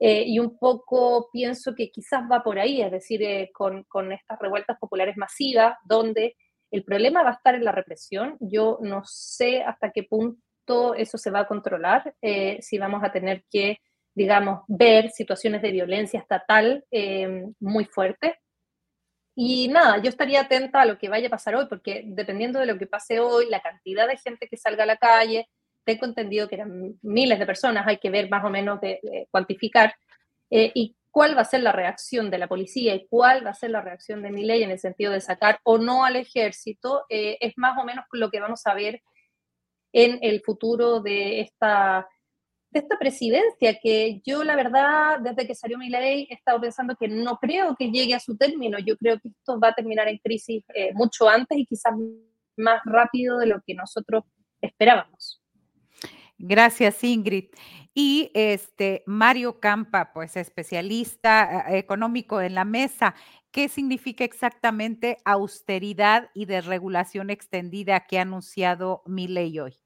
Eh, 0.03 0.23
y 0.25 0.39
un 0.39 0.57
poco 0.57 1.29
pienso 1.31 1.75
que 1.75 1.91
quizás 1.91 2.23
va 2.29 2.41
por 2.41 2.57
ahí, 2.57 2.81
es 2.81 2.91
decir, 2.91 3.21
eh, 3.21 3.51
con, 3.53 3.85
estas 4.11 4.39
revueltas 4.39 4.79
populares 4.79 5.15
masivas, 5.15 5.75
donde 5.83 6.35
el 6.71 6.83
problema 6.83 7.21
va 7.21 7.29
a 7.29 7.33
estar 7.33 7.53
en 7.53 7.63
la 7.63 7.71
represión. 7.71 8.35
Yo 8.39 8.79
no 8.81 9.03
sé 9.05 9.61
hasta 9.61 9.91
qué 9.91 10.01
punto 10.01 10.95
eso 10.95 11.19
se 11.19 11.29
va 11.29 11.41
a 11.41 11.47
controlar, 11.47 12.15
eh, 12.19 12.57
si 12.63 12.79
vamos 12.79 13.03
a 13.03 13.11
tener 13.11 13.43
que, 13.51 13.77
digamos, 14.15 14.63
ver 14.67 15.11
situaciones 15.11 15.61
de 15.61 15.71
violencia 15.71 16.19
estatal 16.19 16.83
muy 17.59 17.85
fuertes. 17.85 18.33
Y 19.43 19.69
nada, 19.69 19.99
yo 19.99 20.09
estaría 20.09 20.41
atenta 20.41 20.81
a 20.81 20.85
lo 20.85 20.99
que 20.99 21.09
vaya 21.09 21.25
a 21.25 21.31
pasar 21.31 21.55
hoy, 21.55 21.65
porque 21.65 22.03
dependiendo 22.05 22.59
de 22.59 22.67
lo 22.67 22.77
que 22.77 22.85
pase 22.85 23.19
hoy, 23.19 23.49
la 23.49 23.59
cantidad 23.59 24.07
de 24.07 24.15
gente 24.15 24.47
que 24.47 24.55
salga 24.55 24.83
a 24.83 24.85
la 24.85 24.97
calle, 24.97 25.49
tengo 25.83 26.05
entendido 26.05 26.47
que 26.47 26.53
eran 26.53 26.99
miles 27.01 27.39
de 27.39 27.47
personas, 27.47 27.87
hay 27.87 27.97
que 27.97 28.11
ver 28.11 28.29
más 28.29 28.45
o 28.45 28.51
menos 28.51 28.79
cuantificar, 29.31 29.95
eh, 30.51 30.71
y 30.75 30.95
cuál 31.09 31.35
va 31.35 31.41
a 31.41 31.45
ser 31.45 31.63
la 31.63 31.71
reacción 31.71 32.29
de 32.29 32.37
la 32.37 32.47
policía 32.47 32.93
y 32.93 33.07
cuál 33.07 33.43
va 33.43 33.49
a 33.49 33.55
ser 33.55 33.71
la 33.71 33.81
reacción 33.81 34.21
de 34.21 34.29
mi 34.29 34.43
ley 34.45 34.61
en 34.61 34.69
el 34.69 34.77
sentido 34.77 35.11
de 35.11 35.21
sacar 35.21 35.59
o 35.63 35.79
no 35.79 36.05
al 36.05 36.17
ejército, 36.17 37.07
eh, 37.09 37.39
es 37.41 37.53
más 37.57 37.75
o 37.79 37.83
menos 37.83 38.05
lo 38.11 38.29
que 38.29 38.41
vamos 38.41 38.67
a 38.67 38.75
ver 38.75 39.01
en 39.91 40.19
el 40.21 40.41
futuro 40.41 40.99
de 40.99 41.41
esta, 41.41 42.07
de 42.71 42.79
esta 42.79 42.97
presidencia, 42.97 43.77
que 43.81 44.21
yo 44.25 44.43
la 44.43 44.55
verdad, 44.55 45.19
desde 45.19 45.45
que 45.45 45.55
salió 45.55 45.77
mi 45.77 45.89
ley, 45.89 46.27
he 46.29 46.33
estado 46.33 46.61
pensando 46.61 46.95
que 46.95 47.07
no 47.07 47.37
creo 47.37 47.75
que 47.77 47.91
llegue 47.91 48.13
a 48.13 48.19
su 48.19 48.37
término, 48.37 48.79
yo 48.79 48.95
creo 48.97 49.19
que 49.19 49.29
esto 49.29 49.59
va 49.59 49.69
a 49.69 49.75
terminar 49.75 50.07
en 50.07 50.17
crisis 50.19 50.63
eh, 50.73 50.93
mucho 50.93 51.27
antes 51.27 51.57
y 51.57 51.65
quizás 51.65 51.93
más 52.55 52.81
rápido 52.85 53.37
de 53.37 53.47
lo 53.47 53.61
que 53.65 53.73
nosotros 53.73 54.23
esperábamos. 54.61 55.41
Gracias, 56.37 57.03
Ingrid. 57.03 57.49
Y 57.93 58.31
este 58.33 59.03
Mario 59.05 59.59
Campa, 59.59 60.11
pues 60.13 60.37
especialista 60.37 61.65
eh, 61.69 61.77
económico 61.77 62.41
en 62.41 62.55
la 62.55 62.65
mesa. 62.65 63.15
¿Qué 63.51 63.67
significa 63.67 64.23
exactamente 64.23 65.17
austeridad 65.25 66.31
y 66.33 66.45
desregulación 66.45 67.29
extendida 67.29 68.05
que 68.07 68.17
ha 68.17 68.21
anunciado 68.21 69.03
mi 69.05 69.27
ley 69.27 69.59
hoy? 69.59 69.80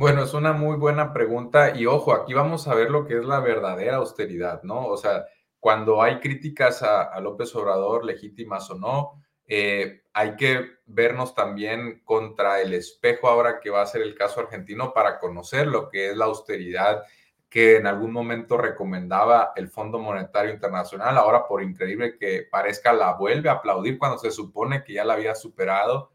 Bueno, 0.00 0.22
es 0.22 0.32
una 0.32 0.54
muy 0.54 0.78
buena 0.78 1.12
pregunta 1.12 1.76
y 1.76 1.84
ojo, 1.84 2.14
aquí 2.14 2.32
vamos 2.32 2.66
a 2.66 2.74
ver 2.74 2.90
lo 2.90 3.04
que 3.04 3.18
es 3.18 3.24
la 3.26 3.38
verdadera 3.40 3.96
austeridad, 3.96 4.62
¿no? 4.62 4.86
O 4.86 4.96
sea, 4.96 5.26
cuando 5.58 6.02
hay 6.02 6.20
críticas 6.20 6.82
a, 6.82 7.20
López 7.20 7.54
Obrador, 7.54 8.06
legítimas 8.06 8.70
o 8.70 8.78
no, 8.78 9.22
eh, 9.44 10.04
hay 10.14 10.36
que 10.36 10.64
vernos 10.86 11.34
también 11.34 12.00
contra 12.02 12.62
el 12.62 12.72
espejo 12.72 13.28
ahora 13.28 13.60
que 13.60 13.68
va 13.68 13.82
a 13.82 13.86
ser 13.86 14.00
el 14.00 14.14
caso 14.14 14.40
argentino 14.40 14.94
para 14.94 15.18
conocer 15.18 15.66
lo 15.66 15.90
que 15.90 16.08
es 16.08 16.16
la 16.16 16.24
austeridad 16.24 17.02
que 17.50 17.76
en 17.76 17.86
algún 17.86 18.10
momento 18.10 18.56
recomendaba 18.56 19.52
el 19.54 19.68
Fondo 19.68 19.98
Monetario 19.98 20.50
Internacional, 20.50 21.18
ahora 21.18 21.46
por 21.46 21.62
increíble 21.62 22.16
que 22.16 22.48
parezca, 22.50 22.94
la 22.94 23.16
vuelve 23.16 23.50
a 23.50 23.54
aplaudir 23.54 23.98
cuando 23.98 24.16
se 24.16 24.30
supone 24.30 24.82
que 24.82 24.94
ya 24.94 25.04
la 25.04 25.12
había 25.12 25.34
superado. 25.34 26.10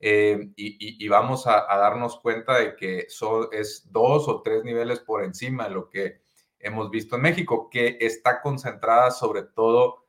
Eh, 0.00 0.52
y, 0.56 1.08
vamos 1.08 1.46
a, 1.46 1.66
darnos 1.66 2.20
cuenta 2.20 2.58
de 2.58 2.76
que 2.76 3.06
son, 3.08 3.48
es 3.52 3.90
dos 3.90 4.28
o 4.28 4.42
tres 4.42 4.62
niveles 4.62 5.00
por 5.00 5.24
encima 5.24 5.64
de 5.64 5.70
lo 5.70 5.88
que 5.88 6.20
hemos 6.60 6.90
visto 6.90 7.16
en 7.16 7.22
México, 7.22 7.68
que 7.70 7.98
está 8.00 8.40
concentrada 8.40 9.10
sobre 9.10 9.42
todo 9.42 10.04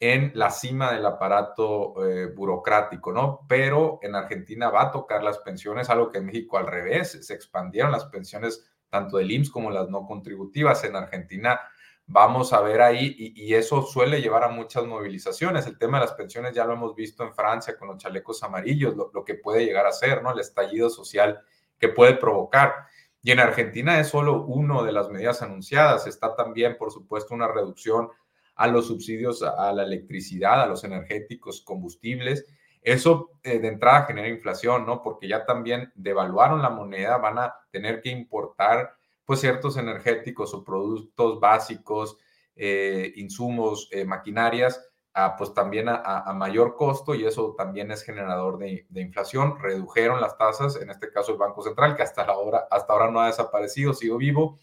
en 0.00 0.32
la 0.34 0.50
cima 0.50 0.92
del 0.92 1.06
aparato 1.06 1.94
eh, 2.06 2.26
burocrático, 2.26 3.12
¿no? 3.12 3.40
Pero 3.48 4.00
en 4.02 4.14
Argentina 4.14 4.70
va 4.70 4.82
a 4.82 4.92
tocar 4.92 5.22
las 5.22 5.38
pensiones, 5.38 5.88
algo 5.88 6.10
que 6.10 6.18
en 6.18 6.26
México 6.26 6.58
al 6.58 6.66
revés, 6.66 7.26
se 7.26 7.34
expandieron 7.34 7.92
las 7.92 8.06
pensiones 8.06 8.70
tanto 8.90 9.16
del 9.16 9.30
IMSS 9.30 9.50
como 9.50 9.70
las 9.70 9.88
no 9.88 10.06
contributivas. 10.06 10.84
En 10.84 10.96
Argentina 10.96 11.60
vamos 12.06 12.52
a 12.52 12.60
ver 12.60 12.82
ahí 12.82 13.14
y, 13.18 13.54
eso 13.54 13.82
suele 13.82 14.20
llevar 14.20 14.44
a 14.44 14.48
muchas 14.48 14.84
movilizaciones. 14.84 15.66
El 15.66 15.78
tema 15.78 15.98
de 15.98 16.06
las 16.06 16.14
pensiones 16.14 16.54
ya 16.54 16.64
lo 16.64 16.74
hemos 16.74 16.94
visto 16.94 17.24
en 17.24 17.34
Francia 17.34 17.76
con 17.76 17.88
los 17.88 17.98
chalecos 17.98 18.42
amarillos, 18.42 18.94
lo, 18.96 19.10
lo 19.12 19.24
que 19.24 19.34
puede 19.34 19.64
llegar 19.64 19.86
a 19.86 19.92
ser, 19.92 20.22
¿no? 20.22 20.32
El 20.32 20.40
estallido 20.40 20.90
social 20.90 21.40
que 21.78 21.88
puede 21.88 22.14
provocar. 22.14 22.74
Y 23.22 23.30
en 23.30 23.40
Argentina 23.40 23.98
es 23.98 24.08
solo 24.08 24.42
una 24.44 24.82
de 24.82 24.92
las 24.92 25.08
medidas 25.08 25.40
anunciadas. 25.42 26.06
Está 26.06 26.36
también, 26.36 26.76
por 26.76 26.92
supuesto, 26.92 27.34
una 27.34 27.48
reducción 27.48 28.10
a 28.56 28.66
los 28.66 28.86
subsidios 28.86 29.42
a 29.42 29.72
la 29.72 29.82
electricidad, 29.82 30.62
a 30.62 30.66
los 30.66 30.84
energéticos, 30.84 31.62
combustibles. 31.62 32.46
Eso 32.82 33.30
eh, 33.42 33.58
de 33.58 33.68
entrada 33.68 34.04
genera 34.04 34.28
inflación, 34.28 34.84
¿no? 34.84 35.02
Porque 35.02 35.26
ya 35.26 35.46
también 35.46 35.90
devaluaron 35.94 36.60
la 36.60 36.68
moneda, 36.68 37.16
van 37.16 37.38
a 37.38 37.54
tener 37.70 38.02
que 38.02 38.10
importar 38.10 38.94
pues 39.24 39.40
ciertos 39.40 39.76
energéticos 39.76 40.54
o 40.54 40.64
productos 40.64 41.40
básicos, 41.40 42.18
eh, 42.56 43.12
insumos, 43.16 43.88
eh, 43.90 44.04
maquinarias, 44.04 44.90
pues 45.38 45.54
también 45.54 45.86
a, 45.88 46.32
mayor 46.34 46.74
costo 46.74 47.14
y 47.14 47.24
eso 47.24 47.54
también 47.56 47.92
es 47.92 48.02
generador 48.02 48.58
de, 48.58 48.84
inflación. 48.96 49.56
Redujeron 49.60 50.20
las 50.20 50.36
tasas, 50.36 50.74
en 50.74 50.90
este 50.90 51.12
caso 51.12 51.30
el 51.30 51.38
Banco 51.38 51.62
Central, 51.62 51.94
que 51.94 52.02
hasta 52.02 52.22
ahora, 52.22 52.66
hasta 52.68 52.92
ahora 52.92 53.12
no 53.12 53.20
ha 53.20 53.28
desaparecido, 53.28 53.94
sido 53.94 54.16
vivo, 54.16 54.58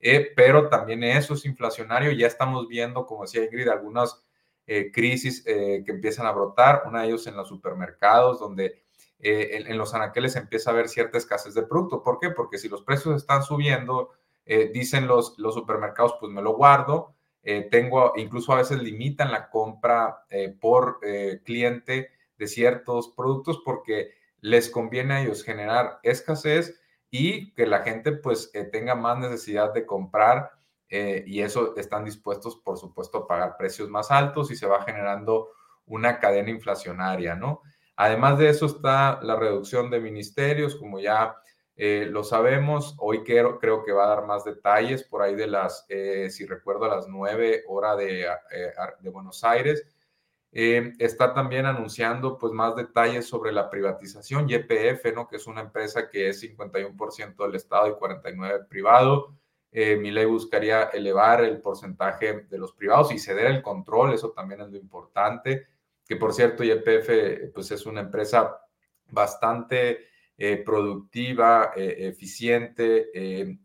eh, 0.00 0.32
pero 0.34 0.68
también 0.68 1.04
eso 1.04 1.34
es 1.34 1.44
inflacionario. 1.44 2.10
Ya 2.10 2.26
estamos 2.26 2.66
viendo, 2.66 3.06
como 3.06 3.22
decía 3.22 3.44
Ingrid, 3.44 3.68
algunas 3.68 4.24
crisis 4.92 5.44
que 5.44 5.84
empiezan 5.86 6.24
a 6.26 6.32
brotar, 6.32 6.84
una 6.86 7.02
de 7.02 7.08
ellos 7.08 7.26
en 7.26 7.36
los 7.36 7.48
supermercados, 7.48 8.40
donde 8.40 8.82
en, 9.22 9.78
los 9.78 9.94
anaqueles 9.94 10.36
empieza 10.36 10.70
a 10.70 10.72
haber 10.74 10.88
cierta 10.88 11.18
escasez 11.18 11.54
de 11.54 11.62
producto. 11.62 12.02
¿Por 12.02 12.18
qué? 12.18 12.30
Porque 12.30 12.58
si 12.58 12.68
los 12.68 12.82
precios 12.82 13.16
están 13.16 13.42
subiendo, 13.42 14.10
dicen 14.74 15.06
los, 15.06 15.36
supermercados, 15.36 16.16
pues 16.18 16.32
me 16.32 16.42
lo 16.42 16.54
guardo. 16.54 17.14
tengo, 17.70 18.12
incluso 18.16 18.52
a 18.52 18.56
veces 18.56 18.82
limitan 18.82 19.30
la 19.30 19.48
compra 19.48 20.24
por 20.60 20.98
cliente 21.44 22.10
de 22.36 22.46
ciertos 22.48 23.08
productos 23.16 23.62
porque 23.64 24.14
les 24.40 24.68
conviene 24.68 25.14
a 25.14 25.22
ellos 25.22 25.44
generar 25.44 26.00
escasez 26.02 26.82
y 27.10 27.52
que 27.52 27.66
la 27.66 27.82
gente 27.82 28.12
pues 28.12 28.50
eh, 28.54 28.64
tenga 28.64 28.94
más 28.94 29.18
necesidad 29.18 29.72
de 29.72 29.86
comprar 29.86 30.50
eh, 30.88 31.22
y 31.26 31.40
eso 31.40 31.76
están 31.76 32.04
dispuestos, 32.04 32.56
por 32.56 32.78
supuesto, 32.78 33.18
a 33.18 33.26
pagar 33.26 33.56
precios 33.56 33.88
más 33.88 34.10
altos 34.10 34.50
y 34.50 34.56
se 34.56 34.66
va 34.66 34.82
generando 34.82 35.50
una 35.86 36.18
cadena 36.18 36.50
inflacionaria, 36.50 37.34
¿no? 37.34 37.62
Además 37.96 38.38
de 38.38 38.48
eso 38.48 38.66
está 38.66 39.20
la 39.22 39.36
reducción 39.36 39.90
de 39.90 40.00
ministerios, 40.00 40.76
como 40.76 41.00
ya 41.00 41.36
eh, 41.76 42.06
lo 42.10 42.24
sabemos. 42.24 42.94
Hoy 42.98 43.22
creo, 43.22 43.58
creo, 43.58 43.84
que 43.84 43.92
va 43.92 44.04
a 44.04 44.14
dar 44.14 44.26
más 44.26 44.44
detalles 44.44 45.04
por 45.04 45.22
ahí 45.22 45.34
de 45.34 45.46
las, 45.46 45.86
si 46.30 46.46
recuerdo, 46.46 46.84
a 46.84 46.96
las 46.96 47.08
nueve 47.08 47.64
horas 47.68 47.98
de, 47.98 48.26
de 49.00 49.10
Buenos 49.10 49.44
Aires. 49.44 49.84
Eh, 50.54 50.92
está 50.98 51.32
también 51.32 51.64
anunciando 51.64 52.36
pues 52.36 52.52
más 52.52 52.76
detalles 52.76 53.26
sobre 53.26 53.52
la 53.52 53.70
privatización 53.70 54.46
YPF, 54.46 55.14
¿no? 55.14 55.26
que 55.26 55.36
es 55.36 55.46
una 55.46 55.62
empresa 55.62 56.10
que 56.10 56.28
es 56.28 56.42
51% 56.42 57.36
del 57.46 57.54
Estado 57.54 57.88
y 57.88 57.92
49% 57.92 58.68
privado. 58.68 59.34
Eh, 59.70 59.96
mi 59.96 60.10
ley 60.10 60.26
buscaría 60.26 60.84
elevar 60.84 61.42
el 61.42 61.62
porcentaje 61.62 62.42
de 62.50 62.58
los 62.58 62.74
privados 62.74 63.10
y 63.12 63.18
ceder 63.18 63.46
el 63.46 63.62
control, 63.62 64.12
eso 64.12 64.32
también 64.32 64.60
es 64.60 64.68
lo 64.68 64.76
importante, 64.76 65.66
que 66.06 66.16
por 66.16 66.32
cierto 66.32 66.64
YPF 66.64 67.52
pues 67.54 67.70
es 67.70 67.86
una 67.86 68.00
empresa 68.00 68.58
bastante 69.10 70.06
eh, 70.36 70.62
productiva, 70.64 71.72
eficiente 71.76 73.10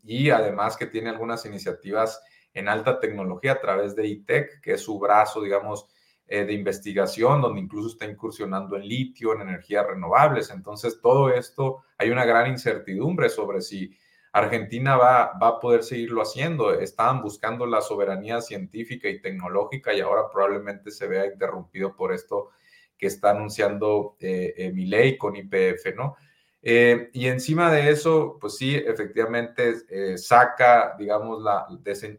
y 0.04 0.30
además 0.30 0.76
que 0.76 0.86
tiene 0.86 1.10
algunas 1.10 1.44
iniciativas 1.46 2.20
en 2.54 2.68
alta 2.68 3.00
tecnología 3.00 3.52
a 3.52 3.60
través 3.60 3.94
de 3.94 4.06
ITEC, 4.06 4.60
que 4.60 4.72
es 4.74 4.82
su 4.82 4.98
brazo, 4.98 5.42
digamos, 5.42 5.88
eh, 6.26 6.44
de 6.44 6.52
investigación, 6.52 7.40
donde 7.40 7.60
incluso 7.62 7.88
está 7.88 8.04
incursionando 8.04 8.76
en 8.76 8.86
litio, 8.86 9.34
en 9.34 9.42
energías 9.42 9.86
renovables. 9.86 10.50
Entonces, 10.50 11.00
todo 11.00 11.30
esto, 11.30 11.84
hay 11.96 12.10
una 12.10 12.26
gran 12.26 12.50
incertidumbre 12.50 13.30
sobre 13.30 13.62
si 13.62 13.96
Argentina 14.32 14.96
va, 14.96 15.32
va 15.40 15.48
a 15.48 15.60
poder 15.60 15.82
seguirlo 15.82 16.22
haciendo. 16.22 16.72
Estaban 16.72 17.22
buscando 17.22 17.66
la 17.66 17.80
soberanía 17.80 18.40
científica 18.40 19.08
y 19.08 19.20
tecnológica 19.20 19.92
y 19.94 20.00
ahora 20.00 20.30
probablemente 20.30 20.90
se 20.90 21.06
vea 21.06 21.26
interrumpido 21.26 21.94
por 21.94 22.12
esto 22.12 22.50
que 22.96 23.06
está 23.06 23.30
anunciando 23.30 24.16
eh, 24.20 24.54
eh 24.56 24.72
mi 24.72 24.86
ley 24.86 25.16
con 25.16 25.36
IPF, 25.36 25.94
¿no? 25.96 26.16
Eh, 26.60 27.10
y 27.12 27.26
encima 27.28 27.70
de 27.72 27.90
eso, 27.90 28.36
pues 28.40 28.56
sí, 28.56 28.74
efectivamente 28.74 30.18
saca, 30.18 30.96
digamos, 30.98 31.40
la, 31.40 31.66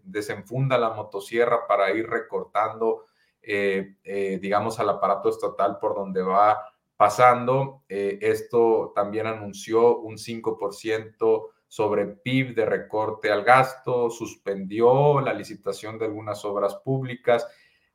desenfunda 0.04 0.78
la 0.78 0.92
motosierra 0.92 1.68
para 1.68 1.92
ir 1.92 2.08
recortando 2.10 3.04
eh, 3.42 3.96
eh, 4.04 4.38
digamos, 4.42 4.80
al 4.80 4.90
aparato 4.90 5.30
estatal 5.30 5.78
por 5.80 5.96
donde 5.96 6.22
va 6.22 6.62
pasando. 6.98 7.84
Eh, 7.88 8.20
esto 8.22 8.92
también 8.94 9.28
anunció 9.28 9.98
un 10.00 10.18
5% 10.18 11.50
sobre 11.70 12.06
PIB 12.06 12.54
de 12.54 12.66
recorte 12.66 13.32
al 13.32 13.46
gasto, 13.46 14.10
suspendió 14.10 15.22
la 15.22 15.34
licitación 15.34 15.98
de 15.98 16.06
algunas 16.06 16.44
obras 16.44 16.76
públicas. 16.76 17.48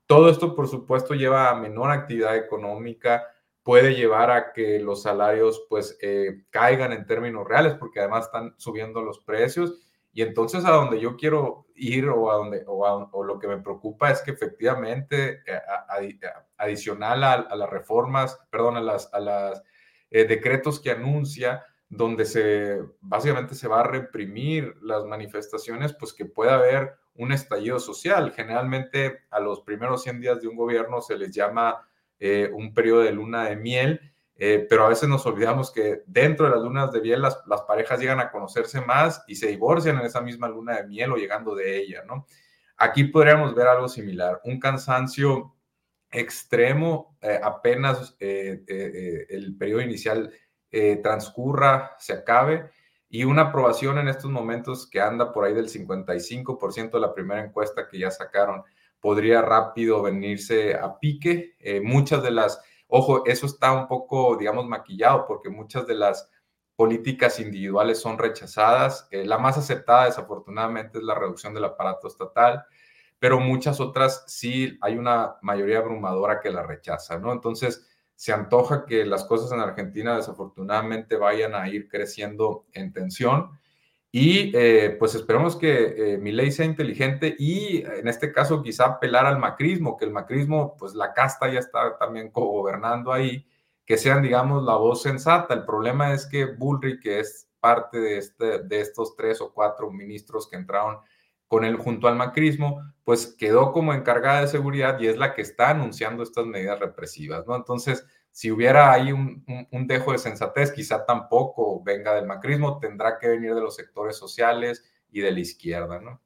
Todo 0.07 0.31
esto, 0.31 0.55
por 0.55 0.69
supuesto, 0.69 1.13
lleva 1.13 1.51
a 1.51 1.55
menor 1.55 1.91
actividad 1.91 2.37
económica, 2.37 3.27
puede 3.63 3.95
llevar 3.95 4.31
a 4.31 4.53
que 4.55 4.79
los 4.79 5.03
salarios 5.03 5.67
pues 5.69 5.99
caigan 6.49 6.93
en 6.93 7.05
términos 7.05 7.47
reales 7.47 7.75
porque 7.75 8.01
además 8.01 8.27
están 8.27 8.55
subiendo 8.57 9.03
los 9.03 9.19
precios 9.19 9.75
y 10.15 10.23
entonces 10.23 10.65
a 10.65 10.71
donde 10.71 11.01
yo 11.01 11.17
quiero 11.17 11.67
ir 11.75 12.09
o, 12.09 12.31
a 12.31 12.37
donde, 12.37 12.63
o, 12.69 13.25
lo 13.25 13.39
que 13.41 13.49
me 13.49 13.59
preocupa 13.59 14.13
es 14.13 14.23
que 14.23 14.31
efectivamente, 14.31 15.43
eh, 15.45 15.61
adicional 16.57 17.25
a, 17.25 17.57
las 17.57 17.69
reformas, 17.69 18.39
perdón, 18.49 18.77
a 18.77 18.81
las, 18.81 19.13
a 19.13 19.19
las 19.19 19.63
eh, 20.11 20.25
decretos 20.25 20.79
que 20.79 20.93
anuncia, 20.93 21.65
donde 21.97 22.25
se 22.25 22.79
básicamente 23.01 23.55
se 23.55 23.69
va 23.69 23.81
a 23.81 23.87
reprimir 23.87 24.75
las 24.83 25.05
manifestaciones, 25.05 25.93
pues 25.93 26.13
que 26.13 26.25
pueda 26.25 26.55
haber 26.55 26.95
un 27.15 27.33
estallido 27.33 27.79
social. 27.79 28.33
Generalmente 28.33 29.25
a 29.31 29.41
los 29.41 29.61
primeros 29.61 30.03
100 30.03 30.21
días 30.21 30.41
de 30.41 30.49
un 30.49 30.57
gobierno 30.57 31.01
se 31.01 31.17
les 31.17 31.31
llama 31.31 31.89
eh, 32.19 32.51
un 32.53 32.75
periodo 32.75 33.03
de 33.03 33.13
luna 33.13 33.45
de 33.45 33.57
miel 33.57 34.15
eh, 34.37 34.67
pero 34.69 34.85
a 34.85 34.89
veces 34.89 35.09
nos 35.09 35.25
olvidamos 35.27 35.71
que 35.71 36.03
dentro 36.07 36.47
de 36.47 36.53
las 36.53 36.63
lunas 36.63 36.91
de 36.91 37.01
miel 37.01 37.23
las, 37.23 37.41
las, 37.47 37.63
parejas 37.63 38.01
llegan 38.01 38.19
a 38.19 38.33
conocerse 38.33 38.81
más 38.81 39.23
y 39.29 39.37
se 39.37 39.47
divorcian 39.47 39.99
en 39.99 40.07
esa 40.07 40.21
misma 40.21 40.49
luna 40.49 40.77
de 40.77 40.89
miel 40.89 41.13
o 41.13 41.17
llegando 41.17 41.55
de 41.55 41.79
ella, 41.79 42.03
¿no? 42.05 42.27
Aquí 42.77 43.05
podríamos 43.05 43.55
ver 43.55 43.69
algo 43.69 43.89
similar, 43.89 44.41
un 44.45 44.59
cansancio 44.59 45.55
extremo, 46.11 47.17
eh, 47.21 47.39
apenas 47.43 48.17
el 48.19 49.57
periodo 49.57 49.83
inicial 49.83 50.33
transcurra, 51.03 51.93
se 51.99 52.13
acabe, 52.13 52.71
y 53.09 53.25
una 53.25 53.43
aprobación 53.43 53.99
en 53.99 54.09
estos 54.09 54.31
momentos 54.31 54.89
que 54.89 55.01
anda 55.01 55.33
por 55.33 55.45
ahí 55.45 55.55
del 55.55 55.69
55% 55.69 56.91
de 56.91 57.01
la 57.01 57.15
primera 57.15 57.45
encuesta 57.45 57.89
que 57.89 57.99
ya 57.99 58.11
sacaron, 58.11 58.63
podría 59.01 59.41
rápido 59.43 60.03
venirse 60.03 60.75
a 60.75 60.99
pique. 60.99 61.55
muchas 61.83 62.23
de 62.23 62.31
las 62.33 62.61
Ojo, 62.97 63.25
eso 63.27 63.47
está 63.47 63.73
un 63.73 63.89
poco, 63.89 64.37
digamos, 64.37 64.67
maquillado 64.67 65.27
porque 65.27 65.49
muchas 65.49 65.85
de 65.87 65.95
las 65.95 66.31
políticas 66.77 67.41
individuales 67.41 67.99
son 68.01 68.19
rechazadas. 68.19 69.09
Eh, 69.11 69.25
la 69.25 69.37
más 69.39 69.59
aceptada, 69.59 70.05
desafortunadamente, 70.05 70.99
es 70.99 71.05
la 71.05 71.17
reducción 71.17 71.55
del 71.55 71.65
aparato 71.65 72.07
estatal, 72.07 72.65
pero 73.19 73.41
muchas 73.41 73.81
otras 73.81 74.25
sí 74.29 74.79
hay 74.81 74.97
una 74.97 75.37
mayoría 75.43 75.79
abrumadora 75.79 76.41
que 76.41 76.51
la 76.51 76.63
rechaza, 76.63 77.19
¿no? 77.19 77.33
Entonces, 77.33 77.85
se 78.17 78.33
antoja 78.33 78.87
que 78.87 79.05
las 79.05 79.25
cosas 79.25 79.53
en 79.53 79.61
Argentina, 79.61 80.17
desafortunadamente, 80.17 81.17
vayan 81.17 81.55
a 81.55 81.69
ir 81.69 81.89
creciendo 81.89 82.67
en 82.73 82.93
tensión. 82.93 83.51
Y 84.11 84.53
eh, 84.55 84.97
pues 84.97 85.17
esperemos 85.17 85.57
que 85.57 86.15
eh, 86.15 86.19
mi 86.19 86.31
ley 86.31 86.53
sea 86.53 86.65
inteligente 86.65 87.35
y 87.37 87.83
en 87.85 88.07
este 88.07 88.33
caso 88.33 88.63
quizá 88.63 88.85
apelar 88.85 89.27
al 89.27 89.41
macrismo, 89.41 89.97
que 89.97 90.05
el 90.05 90.13
macrismo, 90.13 90.77
pues 90.79 90.95
la 90.95 91.13
casta 91.13 91.53
ya 91.53 91.59
está 91.59 91.99
también 91.99 92.31
gobernando 92.31 93.13
ahí, 93.13 93.45
que 93.85 93.99
sean, 93.99 94.23
digamos, 94.23 94.63
la 94.63 94.77
voz 94.77 95.03
sensata. 95.03 95.53
El 95.53 95.65
problema 95.65 96.13
es 96.13 96.27
que 96.27 96.47
Bullrich, 96.47 97.03
que 97.03 97.19
es 97.19 97.49
parte 97.59 97.99
de, 97.99 98.19
este, 98.19 98.59
de 98.61 98.81
estos 98.81 99.17
tres 99.17 99.41
o 99.41 99.53
cuatro 99.53 99.91
ministros 99.91 100.49
que 100.49 100.57
entraron 100.57 100.99
con 101.49 101.65
el 101.65 101.77
junto 101.77 102.09
al 102.09 102.17
macrismo, 102.17 102.81
pues 103.05 103.35
quedó 103.39 103.73
como 103.73 103.93
encargada 103.95 104.41
de 104.41 104.49
seguridad 104.49 104.99
y 104.99 105.07
es 105.07 105.17
la 105.17 105.35
que 105.35 105.43
está 105.43 105.71
anunciando 105.71 106.23
estas 106.23 106.47
medidas 106.47 106.81
represivas, 106.81 107.47
¿no? 107.47 107.55
Entonces, 107.55 108.07
si 108.31 108.51
hubiera 108.51 108.93
ahí 108.93 109.13
un, 109.13 109.45
un, 109.71 109.87
dejo 109.87 110.13
de 110.13 110.19
sensatez, 110.19 110.73
quizá 110.73 111.07
tampoco 111.07 111.83
venga 111.85 112.15
del 112.15 112.27
macrismo, 112.27 112.79
tendrá 112.81 113.19
que 113.19 113.29
venir 113.29 113.55
de 113.55 113.61
los 113.61 113.77
sectores 113.77 114.17
sociales 114.17 114.85
y 115.13 115.21
de 115.21 115.31
la 115.31 115.41
izquierda, 115.41 116.01
¿no? 116.01 116.21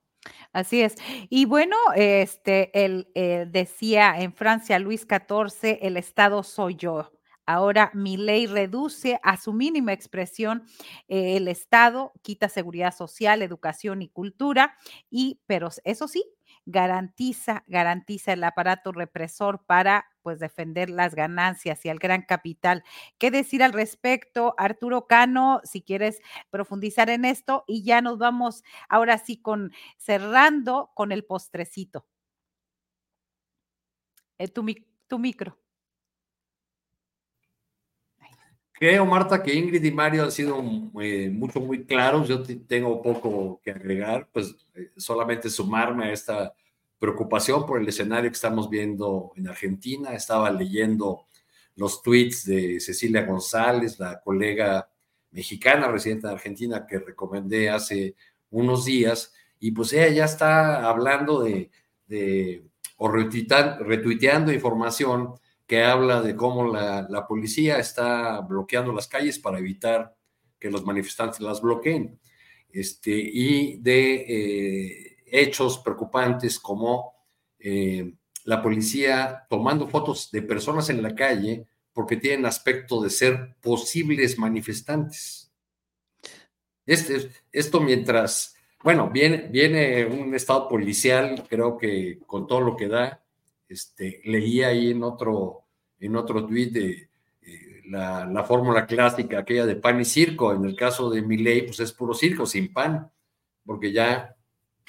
Así 0.52 0.80
es. 0.80 0.94
Y 1.28 1.44
bueno, 1.44 1.76
este, 1.94 2.70
él 2.84 3.10
eh, 3.14 3.46
decía 3.48 4.18
en 4.18 4.32
Francia, 4.32 4.78
Luis 4.78 5.02
XIV, 5.02 5.78
el 5.82 5.96
Estado 5.96 6.42
soy 6.42 6.76
yo. 6.76 7.12
Ahora 7.48 7.90
mi 7.94 8.18
ley 8.18 8.46
reduce 8.46 9.18
a 9.22 9.38
su 9.38 9.54
mínima 9.54 9.94
expresión 9.94 10.64
eh, 11.08 11.38
el 11.38 11.48
Estado, 11.48 12.12
quita 12.20 12.50
seguridad 12.50 12.94
social, 12.94 13.40
educación 13.40 14.02
y 14.02 14.10
cultura, 14.10 14.76
y, 15.08 15.40
pero 15.46 15.70
eso 15.84 16.08
sí, 16.08 16.22
garantiza, 16.66 17.64
garantiza 17.66 18.34
el 18.34 18.44
aparato 18.44 18.92
represor 18.92 19.64
para 19.64 20.04
pues 20.20 20.38
defender 20.40 20.90
las 20.90 21.14
ganancias 21.14 21.86
y 21.86 21.88
al 21.88 21.98
gran 21.98 22.20
capital. 22.20 22.84
¿Qué 23.16 23.30
decir 23.30 23.62
al 23.62 23.72
respecto, 23.72 24.54
Arturo 24.58 25.06
Cano, 25.06 25.62
si 25.64 25.80
quieres 25.80 26.20
profundizar 26.50 27.08
en 27.08 27.24
esto? 27.24 27.64
Y 27.66 27.82
ya 27.82 28.02
nos 28.02 28.18
vamos 28.18 28.62
ahora 28.90 29.16
sí 29.16 29.40
con 29.40 29.72
cerrando 29.96 30.90
con 30.94 31.12
el 31.12 31.24
postrecito. 31.24 32.04
Eh, 34.38 34.48
tu, 34.48 34.64
tu 35.08 35.18
micro. 35.18 35.56
Creo, 38.78 39.04
Marta, 39.04 39.42
que 39.42 39.54
Ingrid 39.54 39.82
y 39.82 39.90
Mario 39.90 40.22
han 40.22 40.30
sido 40.30 40.62
eh, 41.00 41.30
mucho, 41.30 41.60
muy 41.60 41.84
claros. 41.84 42.28
Yo 42.28 42.42
tengo 42.42 43.02
poco 43.02 43.60
que 43.64 43.72
agregar, 43.72 44.28
pues 44.32 44.54
eh, 44.74 44.92
solamente 44.96 45.50
sumarme 45.50 46.06
a 46.06 46.12
esta 46.12 46.54
preocupación 46.98 47.66
por 47.66 47.80
el 47.80 47.88
escenario 47.88 48.30
que 48.30 48.36
estamos 48.36 48.70
viendo 48.70 49.32
en 49.34 49.48
Argentina. 49.48 50.14
Estaba 50.14 50.50
leyendo 50.52 51.26
los 51.74 52.02
tweets 52.02 52.44
de 52.44 52.78
Cecilia 52.78 53.26
González, 53.26 53.98
la 53.98 54.20
colega 54.20 54.88
mexicana 55.32 55.88
residente 55.88 56.28
de 56.28 56.34
Argentina 56.34 56.86
que 56.86 57.00
recomendé 57.00 57.70
hace 57.70 58.14
unos 58.50 58.84
días, 58.84 59.34
y 59.58 59.72
pues 59.72 59.92
ella 59.92 60.08
ya 60.08 60.24
está 60.24 60.88
hablando 60.88 61.42
de, 61.42 61.70
de 62.06 62.64
o 62.96 63.08
retuiteando 63.08 64.52
información 64.52 65.34
que 65.68 65.84
habla 65.84 66.22
de 66.22 66.34
cómo 66.34 66.72
la, 66.72 67.26
policía 67.28 67.78
está 67.78 68.40
bloqueando 68.40 68.90
las 68.90 69.06
calles 69.06 69.38
para 69.38 69.58
evitar 69.58 70.16
que 70.58 70.70
los 70.70 70.82
manifestantes 70.82 71.40
las 71.40 71.60
bloqueen. 71.60 72.18
Este, 72.70 73.10
y 73.10 73.76
de 73.76 74.14
eh, 74.14 75.16
hechos 75.26 75.78
preocupantes 75.78 76.58
como 76.58 77.12
eh, 77.58 78.14
la 78.44 78.62
policía 78.62 79.46
tomando 79.50 79.86
fotos 79.86 80.30
de 80.30 80.40
personas 80.40 80.88
en 80.88 81.02
la 81.02 81.14
calle 81.14 81.66
porque 81.92 82.16
tienen 82.16 82.46
aspecto 82.46 83.02
de 83.02 83.10
ser 83.10 83.56
posibles 83.60 84.38
manifestantes. 84.38 85.52
Este, 86.86 87.28
esto 87.52 87.80
mientras, 87.80 88.56
bueno, 88.82 89.10
viene, 89.10 89.48
viene 89.50 90.06
un 90.06 90.34
estado 90.34 90.66
policial, 90.66 91.44
creo 91.46 91.76
que 91.76 92.20
con 92.26 92.46
todo 92.46 92.62
lo 92.62 92.74
que 92.74 92.88
da, 92.88 93.22
este, 93.68 94.22
leí 94.24 94.62
ahí 94.62 94.90
en 94.90 95.02
otro, 95.02 95.64
en 96.00 96.16
otro 96.16 96.46
tuit 96.46 96.74
eh, 96.76 97.08
la, 97.84 98.44
fórmula 98.46 98.86
clásica, 98.86 99.38
aquella 99.38 99.66
de 99.66 99.76
pan 99.76 100.00
y 100.00 100.04
circo. 100.04 100.52
En 100.52 100.64
el 100.64 100.74
caso 100.74 101.10
de 101.10 101.22
Milley, 101.22 101.62
pues 101.62 101.80
es 101.80 101.92
puro 101.92 102.14
circo, 102.14 102.46
sin 102.46 102.72
pan, 102.72 103.10
porque 103.64 103.92
ya 103.92 104.34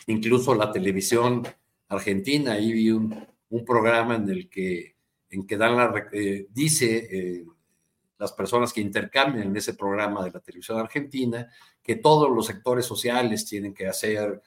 incluso 0.08 0.56
la 0.56 0.72
televisión 0.72 1.46
argentina, 1.90 2.54
ahí 2.54 2.72
vi 2.72 2.92
un, 2.92 3.28
programa 3.66 4.16
en 4.16 4.30
el 4.30 4.50
que, 4.50 4.96
en 5.30 5.46
que 5.48 5.58
dan 5.58 5.76
la, 5.76 6.08
eh, 6.14 6.48
dice 6.52 7.08
eh, 7.12 7.46
las 8.20 8.32
personas 8.32 8.72
que 8.72 8.82
intercambian 8.82 9.48
en 9.48 9.56
ese 9.58 9.74
programa 9.74 10.24
de 10.24 10.32
la 10.32 10.40
televisión 10.40 10.78
argentina, 10.78 11.50
que 11.82 11.96
todos 11.96 12.30
los 12.30 12.46
sectores 12.46 12.86
sociales 12.86 13.46
tienen 13.46 13.74
que 13.74 13.88
hacer 13.88 14.42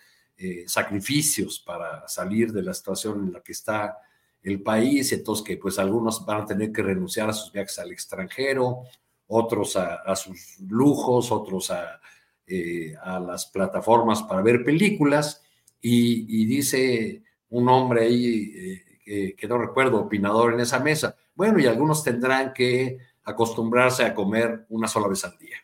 sacrificios 0.66 1.60
para 1.60 2.08
salir 2.08 2.52
de 2.52 2.62
la 2.62 2.74
situación 2.74 3.26
en 3.26 3.32
la 3.34 3.42
que 3.42 3.52
está 3.52 3.96
el 4.42 4.62
país, 4.62 5.12
entonces 5.12 5.44
que 5.44 5.56
pues 5.56 5.78
algunos 5.78 6.24
van 6.26 6.42
a 6.42 6.46
tener 6.46 6.72
que 6.72 6.82
renunciar 6.82 7.30
a 7.30 7.32
sus 7.32 7.52
viajes 7.52 7.78
al 7.78 7.92
extranjero, 7.92 8.82
otros 9.28 9.76
a, 9.76 10.14
sus 10.16 10.58
lujos, 10.68 11.30
otros 11.32 11.70
a, 11.70 12.00
eh, 12.46 12.94
a, 13.02 13.20
las 13.20 13.46
plataformas 13.46 14.22
para 14.22 14.42
ver 14.42 14.64
películas, 14.64 15.42
y, 15.80 16.46
dice 16.46 17.22
un 17.50 17.68
hombre 17.68 18.04
ahí 18.04 18.80
eh, 19.04 19.34
que 19.36 19.48
no 19.48 19.58
recuerdo, 19.58 20.00
opinador 20.00 20.54
en 20.54 20.60
esa 20.60 20.78
mesa, 20.78 21.16
bueno, 21.34 21.58
y 21.58 21.66
algunos 21.66 22.04
tendrán 22.04 22.52
que 22.52 22.98
acostumbrarse 23.24 24.04
a 24.04 24.14
comer 24.14 24.66
una 24.68 24.88
sola 24.88 25.08
vez 25.08 25.24
al 25.24 25.36
día. 25.38 25.56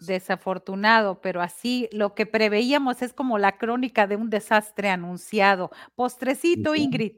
Desafortunado, 0.00 1.20
pero 1.20 1.40
así 1.42 1.88
lo 1.92 2.14
que 2.14 2.26
preveíamos 2.26 3.02
es 3.02 3.12
como 3.12 3.38
la 3.38 3.58
crónica 3.58 4.06
de 4.06 4.16
un 4.16 4.30
desastre 4.30 4.90
anunciado. 4.90 5.70
Postrecito, 5.94 6.74
Ingrid. 6.74 7.16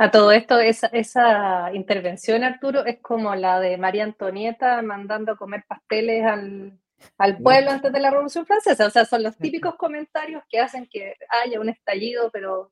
A 0.00 0.12
todo 0.12 0.30
esto, 0.30 0.60
esa, 0.60 1.72
intervención, 1.74 2.44
Arturo, 2.44 2.86
es 2.86 3.00
como 3.00 3.34
la 3.34 3.58
de 3.58 3.76
María 3.78 4.04
Antonieta 4.04 4.80
mandando 4.82 5.32
a 5.32 5.36
comer 5.36 5.64
pasteles 5.66 6.24
al, 6.24 6.78
al 7.18 7.38
pueblo 7.38 7.72
antes 7.72 7.92
de 7.92 7.98
la 7.98 8.10
Revolución 8.10 8.46
Francesa. 8.46 8.86
O 8.86 8.90
sea, 8.90 9.04
son 9.04 9.24
los 9.24 9.36
típicos 9.36 9.74
comentarios 9.74 10.44
que 10.48 10.60
hacen 10.60 10.86
que 10.86 11.14
haya 11.28 11.58
un 11.58 11.68
estallido, 11.68 12.30
pero 12.30 12.70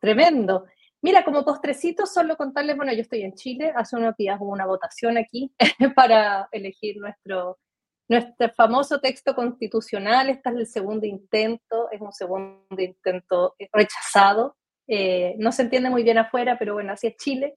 tremendo. 0.00 0.66
Mira, 1.00 1.24
como 1.24 1.44
postrecito, 1.44 2.06
solo 2.06 2.36
contarles, 2.36 2.76
bueno, 2.76 2.92
yo 2.92 3.02
estoy 3.02 3.22
en 3.22 3.34
Chile, 3.34 3.72
hace 3.76 3.96
unos 3.96 4.16
días 4.16 4.38
hubo 4.40 4.50
una 4.50 4.66
votación 4.66 5.16
aquí 5.16 5.52
para 5.94 6.48
elegir 6.50 6.96
nuestro, 6.96 7.58
nuestro 8.08 8.50
famoso 8.56 9.00
texto 9.00 9.34
constitucional, 9.34 10.28
este 10.28 10.48
es 10.50 10.56
el 10.56 10.66
segundo 10.66 11.06
intento, 11.06 11.88
es 11.92 12.00
un 12.00 12.12
segundo 12.12 12.82
intento 12.82 13.54
rechazado, 13.72 14.56
eh, 14.88 15.36
no 15.38 15.52
se 15.52 15.62
entiende 15.62 15.88
muy 15.88 16.02
bien 16.02 16.18
afuera, 16.18 16.56
pero 16.58 16.74
bueno, 16.74 16.92
así 16.92 17.06
es 17.06 17.16
Chile. 17.16 17.54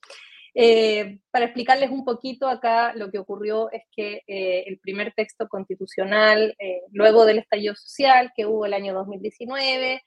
Eh, 0.54 1.20
para 1.32 1.46
explicarles 1.46 1.90
un 1.90 2.06
poquito 2.06 2.48
acá, 2.48 2.94
lo 2.94 3.10
que 3.10 3.18
ocurrió 3.18 3.72
es 3.72 3.84
que 3.92 4.22
eh, 4.28 4.66
el 4.68 4.78
primer 4.80 5.14
texto 5.14 5.48
constitucional, 5.48 6.56
luego 6.92 7.26
del 7.26 7.40
estallido 7.40 7.74
social 7.74 8.34
que 8.36 8.46
hubo 8.46 8.66
el 8.66 8.74
año 8.74 8.94
2019, 8.94 10.04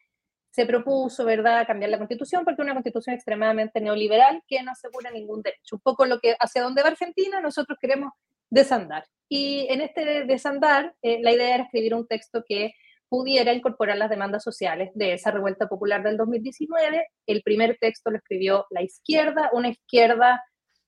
se 0.54 0.66
propuso, 0.66 1.24
¿verdad?, 1.24 1.66
cambiar 1.66 1.90
la 1.90 1.98
constitución 1.98 2.44
porque 2.44 2.62
es 2.62 2.64
una 2.64 2.74
constitución 2.74 3.16
extremadamente 3.16 3.80
neoliberal 3.80 4.40
que 4.46 4.62
no 4.62 4.70
asegura 4.70 5.10
ningún 5.10 5.42
derecho. 5.42 5.74
Un 5.74 5.80
poco 5.80 6.06
lo 6.06 6.20
que 6.20 6.36
hacia 6.38 6.62
dónde 6.62 6.80
va 6.80 6.90
Argentina, 6.90 7.40
nosotros 7.40 7.76
queremos 7.80 8.12
desandar. 8.50 9.04
Y 9.28 9.66
en 9.68 9.80
este 9.80 10.22
desandar, 10.26 10.94
eh, 11.02 11.18
la 11.22 11.32
idea 11.32 11.56
era 11.56 11.64
escribir 11.64 11.92
un 11.96 12.06
texto 12.06 12.44
que 12.46 12.72
pudiera 13.08 13.52
incorporar 13.52 13.96
las 13.96 14.10
demandas 14.10 14.44
sociales 14.44 14.92
de 14.94 15.14
esa 15.14 15.32
revuelta 15.32 15.66
popular 15.66 16.04
del 16.04 16.16
2019. 16.16 17.04
El 17.26 17.42
primer 17.42 17.76
texto 17.80 18.12
lo 18.12 18.18
escribió 18.18 18.66
la 18.70 18.82
izquierda, 18.82 19.50
una 19.54 19.70
izquierda 19.70 20.40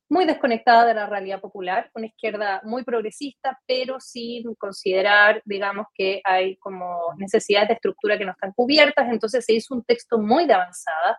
muy 0.09 0.25
desconectada 0.25 0.87
de 0.87 0.95
la 0.95 1.07
realidad 1.07 1.41
popular, 1.41 1.91
una 1.95 2.07
izquierda 2.07 2.61
muy 2.65 2.85
progresista, 2.85 3.59
pero 3.67 3.99
sin 4.01 4.55
considerar, 4.55 5.43
digamos, 5.45 5.87
que 5.95 6.21
hay 6.25 6.57
como 6.59 7.15
necesidades 7.19 7.69
de 7.69 7.75
estructura 7.75 8.17
que 8.17 8.25
no 8.25 8.33
están 8.33 8.53
cubiertas, 8.53 9.09
entonces 9.11 9.45
se 9.45 9.55
hizo 9.55 9.75
un 9.75 9.85
texto 9.85 10.19
muy 10.19 10.47
de 10.47 10.55
avanzada, 10.55 11.19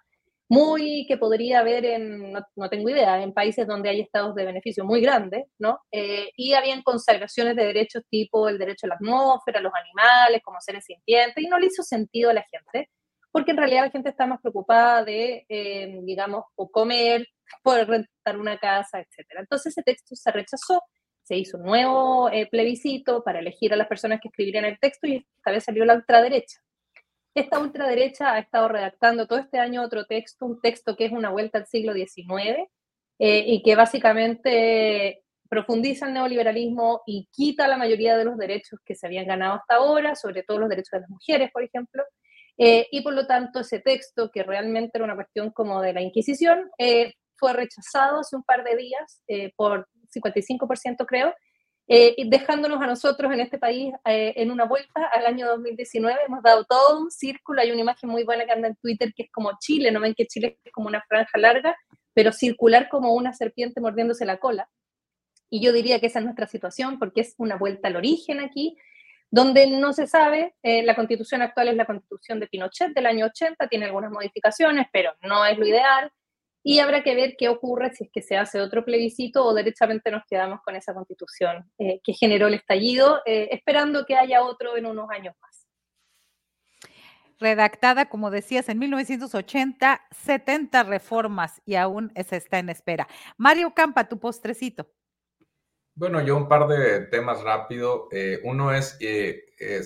muy 0.49 1.05
que 1.07 1.17
podría 1.17 1.59
haber 1.59 1.85
en, 1.85 2.31
no, 2.31 2.69
tengo 2.69 2.89
idea, 2.89 3.21
en 3.21 3.33
países 3.33 3.67
donde 3.67 3.89
hay 3.89 3.99
estados 3.99 4.33
de 4.35 4.45
beneficio 4.45 4.85
muy 4.85 5.01
grandes, 5.01 5.45
¿no? 5.59 5.79
Eh, 5.91 6.31
y 6.37 6.53
habían 6.53 6.81
consagraciones 6.83 7.55
de 7.57 7.65
derechos 7.65 8.03
tipo 8.09 8.47
el 8.47 8.57
derecho 8.57 8.87
a 8.87 8.89
la 8.89 8.95
atmósfera, 8.95 9.59
a 9.59 9.61
los 9.61 9.73
animales, 9.73 10.41
como 10.43 10.61
seres 10.61 10.85
sintientes, 10.85 11.43
y 11.43 11.47
no 11.47 11.59
le 11.59 11.67
hizo 11.67 11.83
sentido 11.83 12.29
a 12.29 12.33
la 12.33 12.45
gente, 12.49 12.89
porque 13.31 13.51
en 13.51 13.57
realidad 13.57 13.83
la 13.83 13.91
gente 13.91 14.09
está 14.09 14.25
más 14.25 14.39
preocupada 14.41 15.03
de, 15.03 15.45
eh, 15.49 15.99
digamos, 16.03 16.45
o 16.55 16.71
comer, 16.71 17.27
poder 17.63 17.87
rentar 17.87 18.37
una 18.37 18.57
casa, 18.57 18.99
etc. 18.99 19.27
Entonces 19.39 19.73
ese 19.73 19.83
texto 19.83 20.15
se 20.15 20.31
rechazó, 20.31 20.81
se 21.23 21.35
hizo 21.35 21.57
un 21.57 21.63
nuevo 21.63 22.29
eh, 22.29 22.47
plebiscito 22.49 23.23
para 23.23 23.39
elegir 23.39 23.73
a 23.73 23.77
las 23.77 23.87
personas 23.87 24.19
que 24.21 24.29
escribirían 24.29 24.65
el 24.65 24.79
texto 24.79 25.07
y 25.07 25.25
esta 25.37 25.51
vez 25.51 25.63
salió 25.63 25.85
la 25.85 25.95
ultraderecha. 25.95 26.59
Esta 27.35 27.59
ultraderecha 27.59 28.33
ha 28.33 28.39
estado 28.39 28.67
redactando 28.67 29.27
todo 29.27 29.39
este 29.39 29.59
año 29.59 29.83
otro 29.83 30.05
texto, 30.05 30.45
un 30.45 30.59
texto 30.61 30.95
que 30.95 31.05
es 31.05 31.11
una 31.11 31.29
vuelta 31.29 31.59
al 31.59 31.67
siglo 31.67 31.93
XIX 31.93 32.67
eh, 33.19 33.43
y 33.45 33.61
que 33.61 33.75
básicamente 33.75 35.23
profundiza 35.47 36.07
el 36.07 36.13
neoliberalismo 36.13 37.01
y 37.05 37.27
quita 37.31 37.67
la 37.67 37.77
mayoría 37.77 38.17
de 38.17 38.25
los 38.25 38.37
derechos 38.37 38.79
que 38.83 38.95
se 38.95 39.07
habían 39.07 39.27
ganado 39.27 39.55
hasta 39.55 39.75
ahora, 39.75 40.15
sobre 40.15 40.43
todo 40.43 40.59
los 40.59 40.69
derechos 40.69 40.91
de 40.91 40.99
las 41.01 41.09
mujeres, 41.09 41.51
por 41.51 41.63
ejemplo, 41.63 42.03
eh, 42.57 42.87
y 42.91 43.01
por 43.01 43.13
lo 43.13 43.27
tanto 43.27 43.59
ese 43.59 43.79
texto, 43.79 44.31
que 44.31 44.43
realmente 44.43 44.97
era 44.97 45.05
una 45.05 45.15
cuestión 45.15 45.51
como 45.51 45.81
de 45.81 45.93
la 45.93 46.01
Inquisición, 46.01 46.69
fue 47.37 47.53
rechazado 47.53 48.21
hace 48.21 48.35
un 48.35 48.43
par 48.43 48.63
de 48.63 48.75
días 48.75 49.23
eh, 49.27 49.53
por 49.55 49.87
55% 50.13 51.05
creo, 51.05 51.33
eh, 51.89 52.15
dejándonos 52.25 52.81
a 52.81 52.87
nosotros 52.87 53.31
en 53.31 53.39
este 53.39 53.57
país 53.57 53.93
eh, 54.05 54.33
en 54.35 54.51
una 54.51 54.65
vuelta 54.65 55.05
al 55.13 55.25
año 55.25 55.47
2019. 55.47 56.19
Hemos 56.27 56.43
dado 56.43 56.65
todo 56.65 56.99
un 56.99 57.09
círculo, 57.09 57.61
hay 57.61 57.71
una 57.71 57.81
imagen 57.81 58.09
muy 58.09 58.25
buena 58.25 58.45
que 58.45 58.51
anda 58.51 58.67
en 58.67 58.75
Twitter 58.75 59.13
que 59.15 59.23
es 59.23 59.31
como 59.31 59.51
Chile, 59.59 59.91
no 59.91 60.01
ven 60.01 60.13
que 60.13 60.27
Chile 60.27 60.59
es 60.63 60.71
como 60.73 60.87
una 60.87 61.01
franja 61.07 61.37
larga, 61.37 61.77
pero 62.13 62.33
circular 62.33 62.89
como 62.89 63.13
una 63.13 63.31
serpiente 63.31 63.79
mordiéndose 63.79 64.25
la 64.25 64.37
cola. 64.37 64.69
Y 65.49 65.61
yo 65.61 65.71
diría 65.71 66.01
que 66.01 66.07
esa 66.07 66.19
es 66.19 66.25
nuestra 66.25 66.47
situación 66.47 66.99
porque 66.99 67.21
es 67.21 67.35
una 67.37 67.55
vuelta 67.55 67.87
al 67.87 67.95
origen 67.95 68.41
aquí, 68.41 68.77
donde 69.31 69.67
no 69.67 69.93
se 69.93 70.07
sabe, 70.07 70.55
eh, 70.63 70.83
la 70.83 70.95
constitución 70.95 71.41
actual 71.41 71.69
es 71.69 71.75
la 71.75 71.85
constitución 71.85 72.39
de 72.41 72.47
Pinochet 72.47 72.93
del 72.93 73.05
año 73.05 73.27
80, 73.27 73.67
tiene 73.67 73.85
algunas 73.85 74.11
modificaciones, 74.11 74.87
pero 74.91 75.13
no 75.21 75.45
es 75.45 75.57
lo 75.57 75.65
ideal 75.65 76.11
y 76.67 76.79
habrá 76.79 77.01
que 77.01 77.15
ver 77.15 77.35
qué 77.37 77.47
ocurre 77.47 77.93
si 77.93 78.03
es 78.03 78.09
que 78.11 78.21
se 78.21 78.35
hace 78.35 78.59
otro 78.59 78.83
plebiscito 78.83 79.45
o 79.45 79.53
derechamente 79.53 80.11
nos 80.11 80.23
quedamos 80.29 80.59
con 80.65 80.75
esa 80.75 80.93
constitución 80.93 81.71
eh, 81.77 82.01
que 82.03 82.11
generó 82.11 82.47
el 82.47 82.55
estallido, 82.55 83.21
eh, 83.25 83.47
esperando 83.51 84.05
que 84.05 84.17
haya 84.17 84.43
otro 84.43 84.75
en 84.75 84.85
unos 84.85 85.09
años 85.09 85.33
más. 85.41 85.65
Redactada, 87.39 88.09
como 88.09 88.31
decías, 88.31 88.67
en 88.67 88.79
1980, 88.79 90.07
70 90.11 90.83
reformas 90.83 91.61
y 91.65 91.75
aún 91.75 92.11
se 92.27 92.35
está 92.35 92.59
en 92.59 92.67
espera. 92.67 93.07
Mario 93.37 93.73
Campa, 93.73 94.09
tu 94.09 94.19
postrecito. 94.19 94.91
Bueno, 95.95 96.19
yo 96.19 96.35
un 96.35 96.49
par 96.49 96.67
de 96.67 97.05
temas 97.05 97.43
rápido. 97.43 98.09
Eh, 98.11 98.41
uno 98.43 98.73
es 98.73 98.99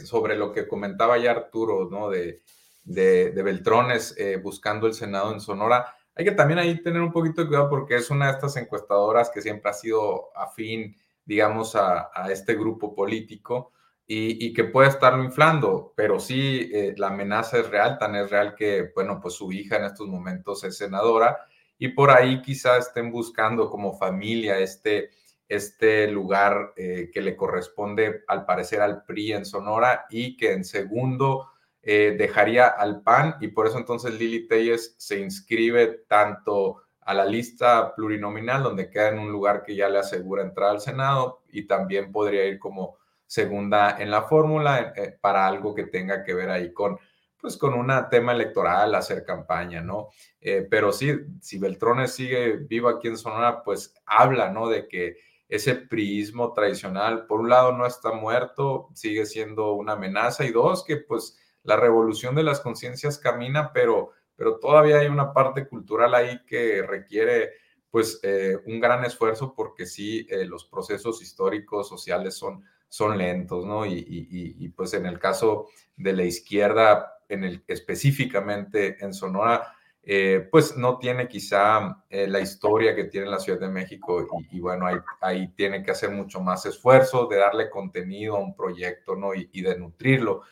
sobre 0.03 0.35
lo 0.35 0.51
que 0.51 0.67
comentaba 0.67 1.19
ya 1.19 1.29
Arturo, 1.29 1.87
¿no? 1.91 2.09
De, 2.09 2.41
de, 2.83 3.29
de 3.29 3.43
Beltrones 3.43 4.15
buscando 4.41 4.87
el 4.87 4.95
Senado 4.95 5.31
en 5.31 5.39
Sonora 5.39 5.93
hay 6.15 6.25
que 6.25 6.31
también 6.31 6.59
ahí 6.59 6.81
tener 6.81 7.01
un 7.01 7.11
poquito 7.11 7.41
de 7.41 7.47
cuidado 7.47 7.69
porque 7.69 7.95
es 7.95 8.09
una 8.09 8.27
de 8.27 8.33
estas 8.33 8.57
encuestadoras 8.57 9.29
que 9.29 9.41
siempre 9.41 9.71
ha 9.71 9.73
sido 9.73 10.35
afín, 10.38 10.97
digamos, 11.25 11.75
a, 11.75 12.11
este 12.29 12.55
grupo 12.55 12.93
político 12.93 13.71
y, 14.05 14.53
que 14.53 14.65
puede 14.65 14.89
estarlo 14.89 15.23
inflando, 15.23 15.93
pero 15.95 16.19
sí 16.19 16.69
eh, 16.73 16.93
la 16.97 17.07
amenaza 17.07 17.59
es 17.59 17.69
real, 17.69 17.97
tan 17.97 18.15
es 18.15 18.29
real 18.29 18.55
que, 18.55 18.91
bueno, 18.93 19.19
pues 19.21 19.35
su 19.35 19.53
hija 19.53 19.77
en 19.77 19.85
estos 19.85 20.07
momentos 20.07 20.65
es 20.65 20.77
senadora 20.77 21.45
y 21.77 21.89
por 21.89 22.11
ahí 22.11 22.41
quizás 22.41 22.88
estén 22.88 23.09
buscando 23.09 23.69
como 23.69 23.97
familia 23.97 24.59
este, 24.59 25.11
este 25.47 26.07
lugar 26.07 26.73
eh, 26.75 27.09
que 27.13 27.21
le 27.21 27.38
corresponde 27.38 28.23
al 28.27 28.45
parecer 28.45 28.81
al 28.81 29.03
PRI 29.03 29.33
en 29.33 29.45
Sonora 29.45 30.05
y 30.09 30.35
que 30.35 30.51
en 30.51 30.65
segundo 30.65 31.50
eh, 31.83 32.15
dejaría 32.17 32.67
al 32.67 33.01
PAN 33.01 33.35
y 33.41 33.47
por 33.47 33.67
eso 33.67 33.77
entonces 33.77 34.13
Lili 34.13 34.47
Telles 34.47 34.95
se 34.97 35.19
inscribe 35.19 36.03
tanto 36.07 36.83
a 37.01 37.13
la 37.13 37.25
lista 37.25 37.95
plurinominal, 37.95 38.63
donde 38.63 38.89
queda 38.89 39.09
en 39.09 39.19
un 39.19 39.31
lugar 39.31 39.63
que 39.63 39.75
ya 39.75 39.89
le 39.89 39.99
asegura 39.99 40.43
entrar 40.43 40.69
al 40.69 40.81
Senado 40.81 41.41
y 41.49 41.65
también 41.65 42.11
podría 42.11 42.45
ir 42.45 42.59
como 42.59 42.97
segunda 43.25 43.97
en 43.99 44.11
la 44.11 44.23
fórmula 44.23 44.93
eh, 44.95 45.17
para 45.19 45.47
algo 45.47 45.73
que 45.73 45.85
tenga 45.85 46.23
que 46.23 46.33
ver 46.33 46.49
ahí 46.49 46.71
con, 46.71 46.99
pues 47.39 47.57
con 47.57 47.73
un 47.73 47.91
tema 48.09 48.33
electoral, 48.33 48.93
hacer 48.93 49.25
campaña, 49.25 49.81
¿no? 49.81 50.09
Eh, 50.39 50.67
pero 50.69 50.91
sí, 50.91 51.11
si 51.41 51.57
Beltrones 51.57 52.13
sigue 52.13 52.57
vivo 52.57 52.89
aquí 52.89 53.07
en 53.07 53.17
Sonora, 53.17 53.63
pues 53.63 53.95
habla, 54.05 54.51
¿no? 54.51 54.69
De 54.69 54.87
que 54.87 55.17
ese 55.49 55.75
priismo 55.75 56.53
tradicional, 56.53 57.25
por 57.25 57.39
un 57.41 57.49
lado, 57.49 57.71
no 57.71 57.85
está 57.85 58.11
muerto, 58.11 58.89
sigue 58.93 59.25
siendo 59.25 59.73
una 59.73 59.93
amenaza, 59.93 60.45
y 60.45 60.51
dos, 60.51 60.83
que 60.85 60.97
pues 60.97 61.37
la 61.63 61.75
revolución 61.75 62.35
de 62.35 62.43
las 62.43 62.59
conciencias 62.59 63.17
camina, 63.17 63.71
pero, 63.73 64.11
pero 64.35 64.57
todavía 64.57 64.99
hay 64.99 65.07
una 65.07 65.33
parte 65.33 65.67
cultural 65.67 66.13
ahí 66.15 66.43
que 66.45 66.81
requiere 66.81 67.51
pues 67.89 68.19
eh, 68.23 68.57
un 68.65 68.79
gran 68.79 69.03
esfuerzo 69.03 69.53
porque 69.53 69.85
sí, 69.85 70.25
eh, 70.29 70.45
los 70.45 70.65
procesos 70.65 71.21
históricos, 71.21 71.89
sociales 71.89 72.35
son, 72.35 72.63
son 72.88 73.17
lentos, 73.17 73.65
¿no? 73.65 73.85
Y, 73.85 74.73
pues 74.75 74.93
en 74.93 75.05
el 75.05 75.19
caso 75.19 75.67
de 75.97 76.13
la 76.13 76.23
izquierda, 76.23 77.17
en 77.27 77.43
el, 77.43 77.63
específicamente 77.67 78.97
en 79.03 79.13
Sonora, 79.13 79.73
eh, 80.03 80.47
pues 80.49 80.77
no 80.77 80.97
tiene 80.97 81.27
quizá 81.27 82.03
la 82.09 82.39
historia 82.39 82.95
que 82.95 83.03
tiene 83.03 83.27
la 83.27 83.39
Ciudad 83.39 83.59
de 83.59 83.69
México 83.69 84.25
y, 84.49 84.59
bueno, 84.59 84.88
ahí, 84.88 84.97
ahí, 85.19 85.47
tiene 85.49 85.83
que 85.83 85.91
hacer 85.91 86.09
mucho 86.09 86.39
más 86.39 86.65
esfuerzo 86.65 87.27
de 87.27 87.38
darle 87.38 87.69
contenido 87.69 88.38
a 88.38 88.39
un 88.39 88.55
proyecto, 88.55 89.15
¿no? 89.15 89.35
y 89.35 89.61
de 89.61 89.77
nutrirlo. 89.77 90.43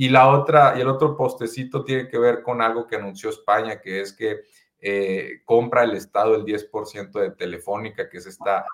Y 0.00 0.10
la 0.10 0.28
otra, 0.28 0.74
y 0.76 0.80
el 0.80 0.86
otro 0.86 1.16
postecito 1.16 1.82
tiene 1.82 2.06
que 2.06 2.20
ver 2.20 2.40
con 2.44 2.62
algo 2.62 2.86
que 2.86 2.94
anunció 2.94 3.30
España, 3.30 3.80
que 3.80 4.00
es 4.00 4.12
que 4.12 4.42
eh, 4.80 5.42
compra 5.44 5.82
el 5.82 5.96
Estado 5.96 6.36
el 6.36 6.44
10% 6.44 7.10
de 7.18 7.32
Telefónica, 7.32 8.08
que 8.08 8.18
es 8.18 8.26
esta 8.26 8.64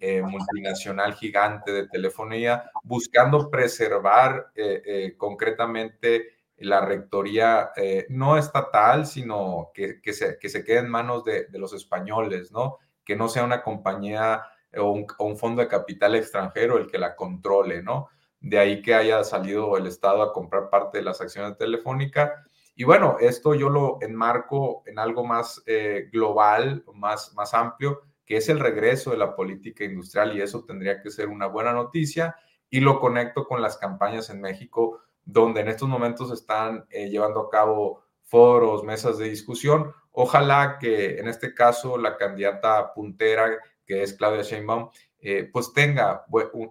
eh, 0.00 0.22
multinacional 0.22 1.14
gigante 1.14 1.70
de 1.70 1.86
telefonía, 1.86 2.68
buscando 2.82 3.48
preservar 3.48 4.50
eh, 4.56 5.14
concretamente 5.16 6.30
la 6.56 6.84
rectoría 6.84 7.70
no 8.08 8.36
estatal, 8.36 9.06
sino 9.06 9.70
que, 9.72 10.00
que, 10.00 10.12
se, 10.12 10.36
que 10.36 10.48
se 10.48 10.64
quede 10.64 10.78
en 10.78 10.90
manos 10.90 11.22
de, 11.22 11.46
los 11.52 11.72
españoles, 11.74 12.50
¿no? 12.50 12.78
Que 13.04 13.14
no 13.14 13.28
sea 13.28 13.44
una 13.44 13.62
compañía 13.62 14.42
o 14.76 14.90
un 14.90 15.36
fondo 15.36 15.62
de 15.62 15.68
capital 15.68 16.16
extranjero 16.16 16.76
el 16.76 16.88
que 16.88 16.98
la 16.98 17.14
controle, 17.14 17.84
¿no? 17.84 18.08
De 18.42 18.58
ahí 18.58 18.82
que 18.82 18.94
haya 18.94 19.22
salido 19.24 19.76
el 19.76 19.86
Estado 19.86 20.20
a 20.22 20.32
comprar 20.32 20.68
parte 20.68 20.98
de 20.98 21.04
las 21.04 21.20
acciones 21.20 21.52
de 21.52 21.56
Telefónica. 21.56 22.44
Y 22.74 22.84
bueno, 22.84 23.16
esto 23.20 23.54
yo 23.54 23.68
lo 23.68 23.98
enmarco 24.00 24.82
en 24.86 24.98
algo 24.98 25.24
más 25.24 25.62
eh, 25.66 26.08
global, 26.12 26.84
más, 26.94 27.32
más 27.34 27.54
amplio, 27.54 28.02
que 28.26 28.36
es 28.36 28.48
el 28.48 28.58
regreso 28.58 29.10
de 29.10 29.18
la 29.18 29.36
política 29.36 29.84
industrial 29.84 30.36
y 30.36 30.40
eso 30.40 30.64
tendría 30.64 31.00
que 31.00 31.10
ser 31.10 31.28
una 31.28 31.46
buena 31.46 31.72
noticia 31.72 32.36
y 32.68 32.80
lo 32.80 32.98
conecto 32.98 33.46
con 33.46 33.62
las 33.62 33.76
campañas 33.76 34.30
en 34.30 34.40
México, 34.40 35.00
donde 35.24 35.60
en 35.60 35.68
estos 35.68 35.88
momentos 35.88 36.32
están 36.32 36.86
eh, 36.90 37.10
llevando 37.10 37.40
a 37.40 37.50
cabo 37.50 38.02
foros, 38.22 38.82
mesas 38.82 39.18
de 39.18 39.28
discusión. 39.28 39.92
Ojalá 40.10 40.78
que 40.80 41.18
en 41.18 41.28
este 41.28 41.54
caso 41.54 41.98
la 41.98 42.16
candidata 42.16 42.92
puntera, 42.94 43.58
que 43.84 44.02
es 44.02 44.14
Claudia 44.14 44.42
Sheinbaum, 44.42 44.88
eh, 45.24 45.48
pues 45.52 45.72
tenga, 45.72 46.24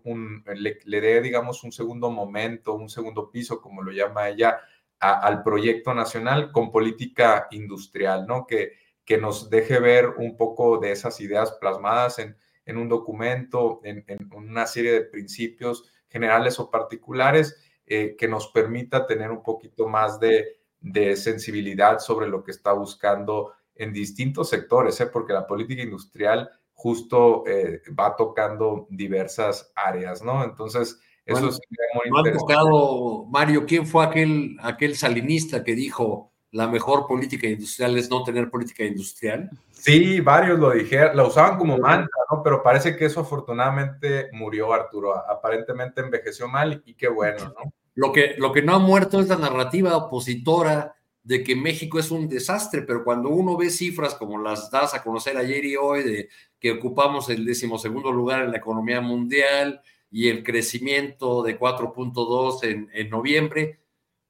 un, 0.03 0.43
le, 0.53 1.01
dé, 1.01 1.21
digamos, 1.21 1.63
un 1.63 1.71
segundo 1.71 2.11
momento, 2.11 2.73
un 2.73 2.89
segundo 2.89 3.31
piso, 3.31 3.61
como 3.61 3.81
lo 3.81 3.93
llama 3.93 4.27
ella, 4.27 4.59
al 4.99 5.41
proyecto 5.41 5.93
nacional 5.93 6.51
con 6.51 6.69
política 6.69 7.47
industrial, 7.51 8.27
¿no? 8.27 8.45
Que, 8.45 8.73
que 9.05 9.17
nos 9.17 9.49
deje 9.49 9.79
ver 9.79 10.09
un 10.17 10.35
poco 10.35 10.77
de 10.79 10.91
esas 10.91 11.21
ideas 11.21 11.53
plasmadas 11.61 12.19
en, 12.19 12.35
en 12.65 12.77
un 12.77 12.89
documento, 12.89 13.79
en, 13.83 14.03
una 14.33 14.67
serie 14.67 14.91
de 14.91 15.05
principios 15.05 15.89
generales 16.09 16.59
o 16.59 16.69
particulares 16.69 17.57
eh, 17.85 18.15
que 18.17 18.27
nos 18.27 18.49
permita 18.49 19.07
tener 19.07 19.31
un 19.31 19.43
poquito 19.43 19.87
más 19.87 20.19
de, 20.19 20.57
de 20.81 21.15
sensibilidad 21.15 21.99
sobre 21.99 22.27
lo 22.27 22.43
que 22.43 22.51
está 22.51 22.73
buscando 22.73 23.53
en 23.75 23.93
distintos 23.93 24.49
sectores, 24.49 24.99
¿eh? 24.99 25.07
porque 25.07 25.33
la 25.33 25.47
política 25.47 25.81
industrial 25.81 26.51
justo 26.81 27.43
eh, 27.45 27.83
va 27.97 28.15
tocando 28.15 28.87
diversas 28.89 29.71
áreas, 29.75 30.23
¿no? 30.23 30.43
Entonces, 30.43 30.99
eso 31.23 31.49
es 31.49 31.59
muy 31.93 32.09
¿no 32.09 32.19
ha 32.19 32.33
tocado, 32.33 33.25
Mario, 33.25 33.67
quién 33.67 33.85
fue 33.85 34.03
aquel, 34.03 34.57
aquel 34.63 34.95
salinista 34.95 35.63
que 35.63 35.75
dijo 35.75 36.31
la 36.49 36.67
mejor 36.67 37.05
política 37.05 37.47
industrial 37.47 37.97
es 37.99 38.09
no 38.09 38.23
tener 38.23 38.49
política 38.49 38.83
industrial? 38.83 39.51
Sí, 39.71 40.21
varios 40.21 40.57
lo 40.57 40.71
dijeron, 40.71 41.15
lo 41.15 41.27
usaban 41.27 41.59
como 41.59 41.77
mantra, 41.77 42.17
¿no? 42.31 42.41
Pero 42.41 42.63
parece 42.63 42.95
que 42.95 43.05
eso 43.05 43.19
afortunadamente 43.19 44.29
murió, 44.33 44.73
Arturo. 44.73 45.15
Aparentemente 45.15 46.01
envejeció 46.01 46.47
mal 46.47 46.81
y 46.83 46.95
qué 46.95 47.09
bueno, 47.09 47.53
¿no? 47.59 47.71
Lo 47.93 48.11
que, 48.11 48.33
lo 48.39 48.51
que 48.51 48.63
no 48.63 48.73
ha 48.73 48.79
muerto 48.79 49.19
es 49.19 49.27
la 49.27 49.37
narrativa 49.37 49.95
opositora 49.95 50.95
de 51.23 51.43
que 51.43 51.55
México 51.55 51.99
es 51.99 52.09
un 52.11 52.27
desastre, 52.27 52.81
pero 52.81 53.03
cuando 53.03 53.29
uno 53.29 53.55
ve 53.55 53.69
cifras 53.69 54.15
como 54.15 54.41
las 54.41 54.71
das 54.71 54.93
a 54.93 55.03
conocer 55.03 55.37
ayer 55.37 55.63
y 55.65 55.75
hoy, 55.75 56.03
de 56.03 56.29
que 56.59 56.71
ocupamos 56.71 57.29
el 57.29 57.45
decimosegundo 57.45 58.11
lugar 58.11 58.43
en 58.43 58.51
la 58.51 58.57
economía 58.57 59.01
mundial 59.01 59.81
y 60.09 60.29
el 60.29 60.43
crecimiento 60.43 61.43
de 61.43 61.59
4.2 61.59 62.63
en, 62.63 62.89
en, 62.93 63.09
noviembre, 63.09 63.79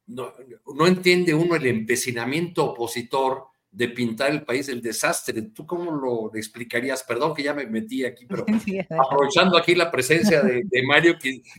no, 0.08 0.34
no, 0.76 0.88
entiende 0.88 1.34
uno 1.34 1.56
el 1.56 1.66
empecinamiento 1.66 2.66
opositor 2.66 3.46
de 3.72 3.88
pintar 3.88 4.32
el 4.32 4.44
país 4.44 4.68
del 4.68 4.82
desastre. 4.82 5.42
¿Tú 5.44 5.66
cómo 5.66 5.92
lo 5.92 6.36
explicarías? 6.36 7.04
Perdón 7.04 7.34
que 7.34 7.44
ya 7.44 7.54
me 7.54 7.66
metí 7.68 8.04
aquí, 8.04 8.26
pero 8.26 8.46
aprovechando 9.06 9.58
aquí 9.58 9.76
la 9.76 9.90
presencia 9.90 10.42
de, 10.42 10.64
de 10.66 10.84
Mario, 10.84 11.16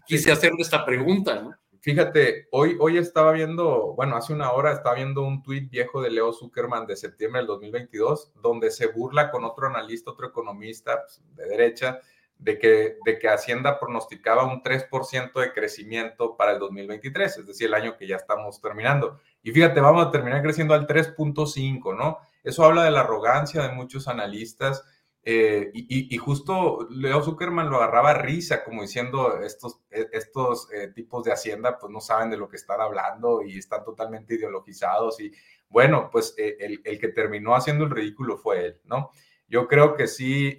quise 0.07 0.31
hacerle 0.31 0.59
esta 0.61 0.85
pregunta, 0.85 1.41
¿no? 1.41 1.57
Fíjate, 1.83 2.47
hoy, 2.53 2.77
hoy 2.79 2.97
estaba 2.97 3.33
viendo, 3.33 3.95
bueno, 3.95 4.15
hace 4.15 4.33
una 4.33 4.53
hora 4.53 4.71
estaba 4.71 4.95
viendo 4.95 5.25
un 5.25 5.43
tuit 5.43 5.69
viejo 5.69 6.01
de 6.01 6.13
Leo 6.13 6.33
Zuckerman 6.33 6.87
de 6.87 6.95
septiembre 6.95 7.41
del 7.41 7.49
2022, 7.49 8.35
donde 8.41 8.71
se 8.71 8.87
burla 8.87 9.33
con 9.33 9.43
otro 9.45 9.67
analista, 9.67 10.13
otro 10.13 10.29
economista 10.29 11.03
pues, 11.03 11.21
de 11.35 11.45
derecha, 11.45 11.99
de 12.39 12.57
que, 12.61 12.99
de 13.05 13.19
que 13.19 13.29
Hacienda 13.29 13.81
pronosticaba 13.81 14.45
un 14.45 14.63
3% 14.63 15.33
de 15.41 15.53
crecimiento 15.53 16.37
para 16.37 16.53
el 16.53 16.61
2023, 16.61 17.39
es 17.39 17.47
decir, 17.49 17.67
el 17.67 17.75
año 17.75 17.97
que 17.97 18.07
ya 18.07 18.15
estamos 18.15 18.61
terminando. 18.61 19.19
Y 19.43 19.51
fíjate, 19.51 19.81
vamos 19.81 20.07
a 20.07 20.13
terminar 20.13 20.41
creciendo 20.41 20.75
al 20.75 20.87
3.5, 20.87 21.97
¿no? 21.97 22.19
Eso 22.45 22.65
habla 22.65 22.85
de 22.85 22.93
la 22.93 23.01
arrogancia 23.01 23.61
de 23.61 23.75
muchos 23.75 24.07
analistas 24.07 24.85
Eh, 25.25 25.71
y, 25.73 26.17
justo 26.19 26.89
Leo 26.91 27.23
Zuckerman 27.23 27.71
lo 27.71 27.77
agarraba 27.77 28.11
a 28.11 28.19
risa, 28.19 28.65
como 28.65 28.83
diciendo, 28.83 29.41
estos, 29.41 29.81
e, 29.91 30.09
estos 30.13 30.69
eh, 30.73 30.89
tipos 30.89 31.23
de 31.23 31.33
Hacienda 31.33 31.79
pues 31.79 31.93
no 31.93 32.01
saben 32.01 32.29
de 32.31 32.37
lo 32.37 32.49
que 32.49 32.57
están 32.57 32.81
hablando 32.81 33.43
y 33.43 33.57
están 33.57 33.85
totalmente 33.85 34.35
ideologizados. 34.35 35.21
Y 35.21 35.33
bueno, 35.69 36.09
pues 36.11 36.35
eh, 36.39 36.57
el, 36.59 36.81
el, 36.85 36.99
que 36.99 37.09
terminó 37.09 37.55
haciendo 37.55 37.85
el 37.85 37.91
ridículo 37.91 38.37
fue 38.37 38.67
él, 38.67 38.81
¿no? 38.85 39.11
Yo 39.47 39.69
creo 39.69 39.95
que 39.95 40.07
sí, 40.07 40.57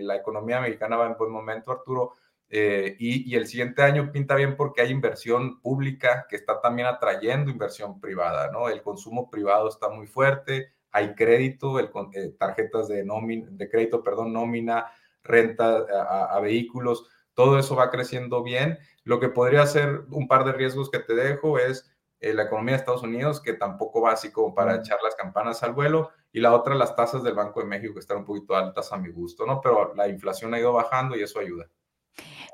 la 0.00 0.16
economía 0.16 0.60
mexicana 0.60 0.96
va 0.96 1.06
en 1.06 1.16
buen 1.16 1.30
momento, 1.30 1.70
Arturo. 1.70 2.14
y, 2.50 3.30
y, 3.30 3.36
el 3.36 3.46
siguiente 3.46 3.82
año 3.82 4.10
pinta 4.10 4.34
bien 4.34 4.56
porque 4.56 4.82
hay 4.82 4.90
inversión 4.90 5.60
pública 5.60 6.26
que 6.28 6.34
está 6.36 6.60
también 6.60 6.88
atrayendo 6.88 7.52
inversión 7.52 8.00
privada, 8.00 8.50
¿no? 8.50 8.68
El 8.68 8.82
consumo 8.82 9.30
privado 9.30 9.68
está 9.68 9.88
muy 9.88 10.08
fuerte, 10.08 10.72
hay 10.92 11.14
crédito, 11.14 11.78
el, 11.78 11.90
eh, 12.14 12.34
tarjetas 12.38 12.88
de, 12.88 13.04
nómina, 13.04 13.48
de 13.50 13.68
crédito, 13.68 14.02
perdón, 14.02 14.32
nómina, 14.32 14.86
renta 15.24 15.86
a, 16.30 16.40
vehículos, 16.40 17.08
todo 17.34 17.58
eso 17.58 17.74
va 17.74 17.90
creciendo 17.90 18.42
bien. 18.42 18.78
Lo 19.04 19.18
que 19.18 19.28
podría 19.28 19.66
ser 19.66 20.04
un 20.10 20.28
par 20.28 20.44
de 20.44 20.52
riesgos 20.52 20.90
que 20.90 20.98
te 20.98 21.14
dejo 21.14 21.58
es 21.58 21.90
eh, 22.20 22.34
la 22.34 22.44
economía 22.44 22.74
de 22.74 22.78
Estados 22.80 23.02
Unidos, 23.02 23.40
que 23.40 23.54
tampoco 23.54 24.02
va 24.02 24.12
así 24.12 24.30
como 24.30 24.54
para 24.54 24.76
echar 24.76 24.98
las 25.02 25.14
campanas 25.14 25.62
al 25.62 25.72
vuelo, 25.72 26.10
y 26.32 26.40
la 26.40 26.54
otra, 26.54 26.74
las 26.74 26.94
tasas 26.94 27.22
del 27.22 27.34
Banco 27.34 27.60
de 27.60 27.66
México, 27.66 27.94
que 27.94 28.00
están 28.00 28.18
un 28.18 28.24
poquito 28.24 28.54
altas 28.54 28.92
a 28.92 28.96
mi 28.96 29.10
gusto, 29.10 29.46
¿no? 29.46 29.60
Pero 29.60 29.94
la 29.94 30.08
inflación 30.08 30.54
ha 30.54 30.58
ido 30.58 30.72
bajando 30.72 31.16
y 31.16 31.22
eso 31.22 31.40
ayuda. 31.40 31.68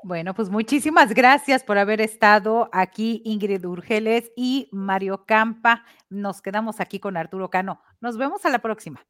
Bueno, 0.01 0.33
pues 0.33 0.49
muchísimas 0.49 1.13
gracias 1.13 1.63
por 1.63 1.77
haber 1.77 1.99
estado 1.99 2.69
aquí, 2.71 3.21
Ingrid 3.25 3.65
Urgeles 3.65 4.31
y 4.35 4.69
Mario 4.71 5.25
Campa. 5.25 5.83
Nos 6.09 6.41
quedamos 6.41 6.79
aquí 6.79 6.99
con 6.99 7.17
Arturo 7.17 7.49
Cano. 7.49 7.81
Nos 7.99 8.17
vemos 8.17 8.45
a 8.45 8.49
la 8.49 8.59
próxima. 8.59 9.05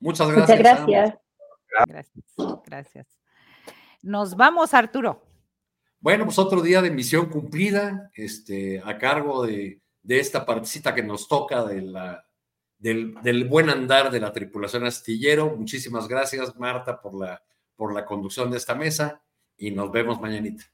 Muchas 0.00 0.30
gracias. 0.30 0.48
Muchas 0.48 0.86
gracias. 0.86 1.18
Gracias. 1.86 2.24
Gracias. 2.64 3.06
Nos 4.02 4.36
vamos, 4.36 4.72
Arturo. 4.72 5.22
Bueno, 6.00 6.24
pues 6.24 6.38
otro 6.38 6.62
día 6.62 6.80
de 6.80 6.90
misión 6.90 7.26
cumplida, 7.26 8.10
este, 8.14 8.80
a 8.84 8.96
cargo 8.96 9.44
de, 9.46 9.80
esta 10.08 10.46
partecita 10.46 10.94
que 10.94 11.02
nos 11.02 11.28
toca 11.28 11.62
de 11.64 11.82
la, 11.82 12.26
del, 12.78 13.14
del, 13.22 13.44
buen 13.46 13.68
andar 13.68 14.10
de 14.10 14.20
la 14.20 14.32
tripulación 14.32 14.86
astillero. 14.86 15.54
Muchísimas 15.56 16.08
gracias, 16.08 16.56
Marta, 16.56 17.00
por 17.00 17.14
la, 17.14 17.42
por 17.76 17.92
la 17.92 18.06
conducción 18.06 18.50
de 18.50 18.56
esta 18.56 18.74
mesa 18.74 19.23
y 19.56 19.70
nos 19.70 19.90
vemos 19.92 20.20
mañanita. 20.20 20.64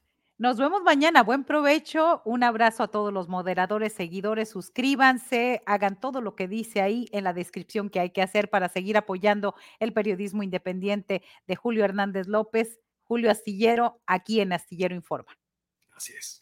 Nos 0.41 0.57
vemos 0.57 0.81
mañana. 0.81 1.21
Buen 1.21 1.43
provecho. 1.43 2.23
Un 2.25 2.43
abrazo 2.43 2.81
a 2.81 2.87
todos 2.87 3.13
los 3.13 3.29
moderadores, 3.29 3.93
seguidores. 3.93 4.49
Suscríbanse, 4.49 5.61
hagan 5.67 5.99
todo 5.99 6.19
lo 6.19 6.35
que 6.35 6.47
dice 6.47 6.81
ahí 6.81 7.07
en 7.11 7.25
la 7.25 7.33
descripción 7.33 7.91
que 7.91 7.99
hay 7.99 8.09
que 8.09 8.23
hacer 8.23 8.49
para 8.49 8.67
seguir 8.67 8.97
apoyando 8.97 9.53
el 9.79 9.93
periodismo 9.93 10.41
independiente 10.41 11.21
de 11.45 11.55
Julio 11.55 11.85
Hernández 11.85 12.25
López, 12.27 12.79
Julio 13.03 13.29
Astillero, 13.29 14.01
aquí 14.07 14.41
en 14.41 14.53
Astillero 14.53 14.95
Informa. 14.95 15.37
Así 15.95 16.13
es. 16.13 16.41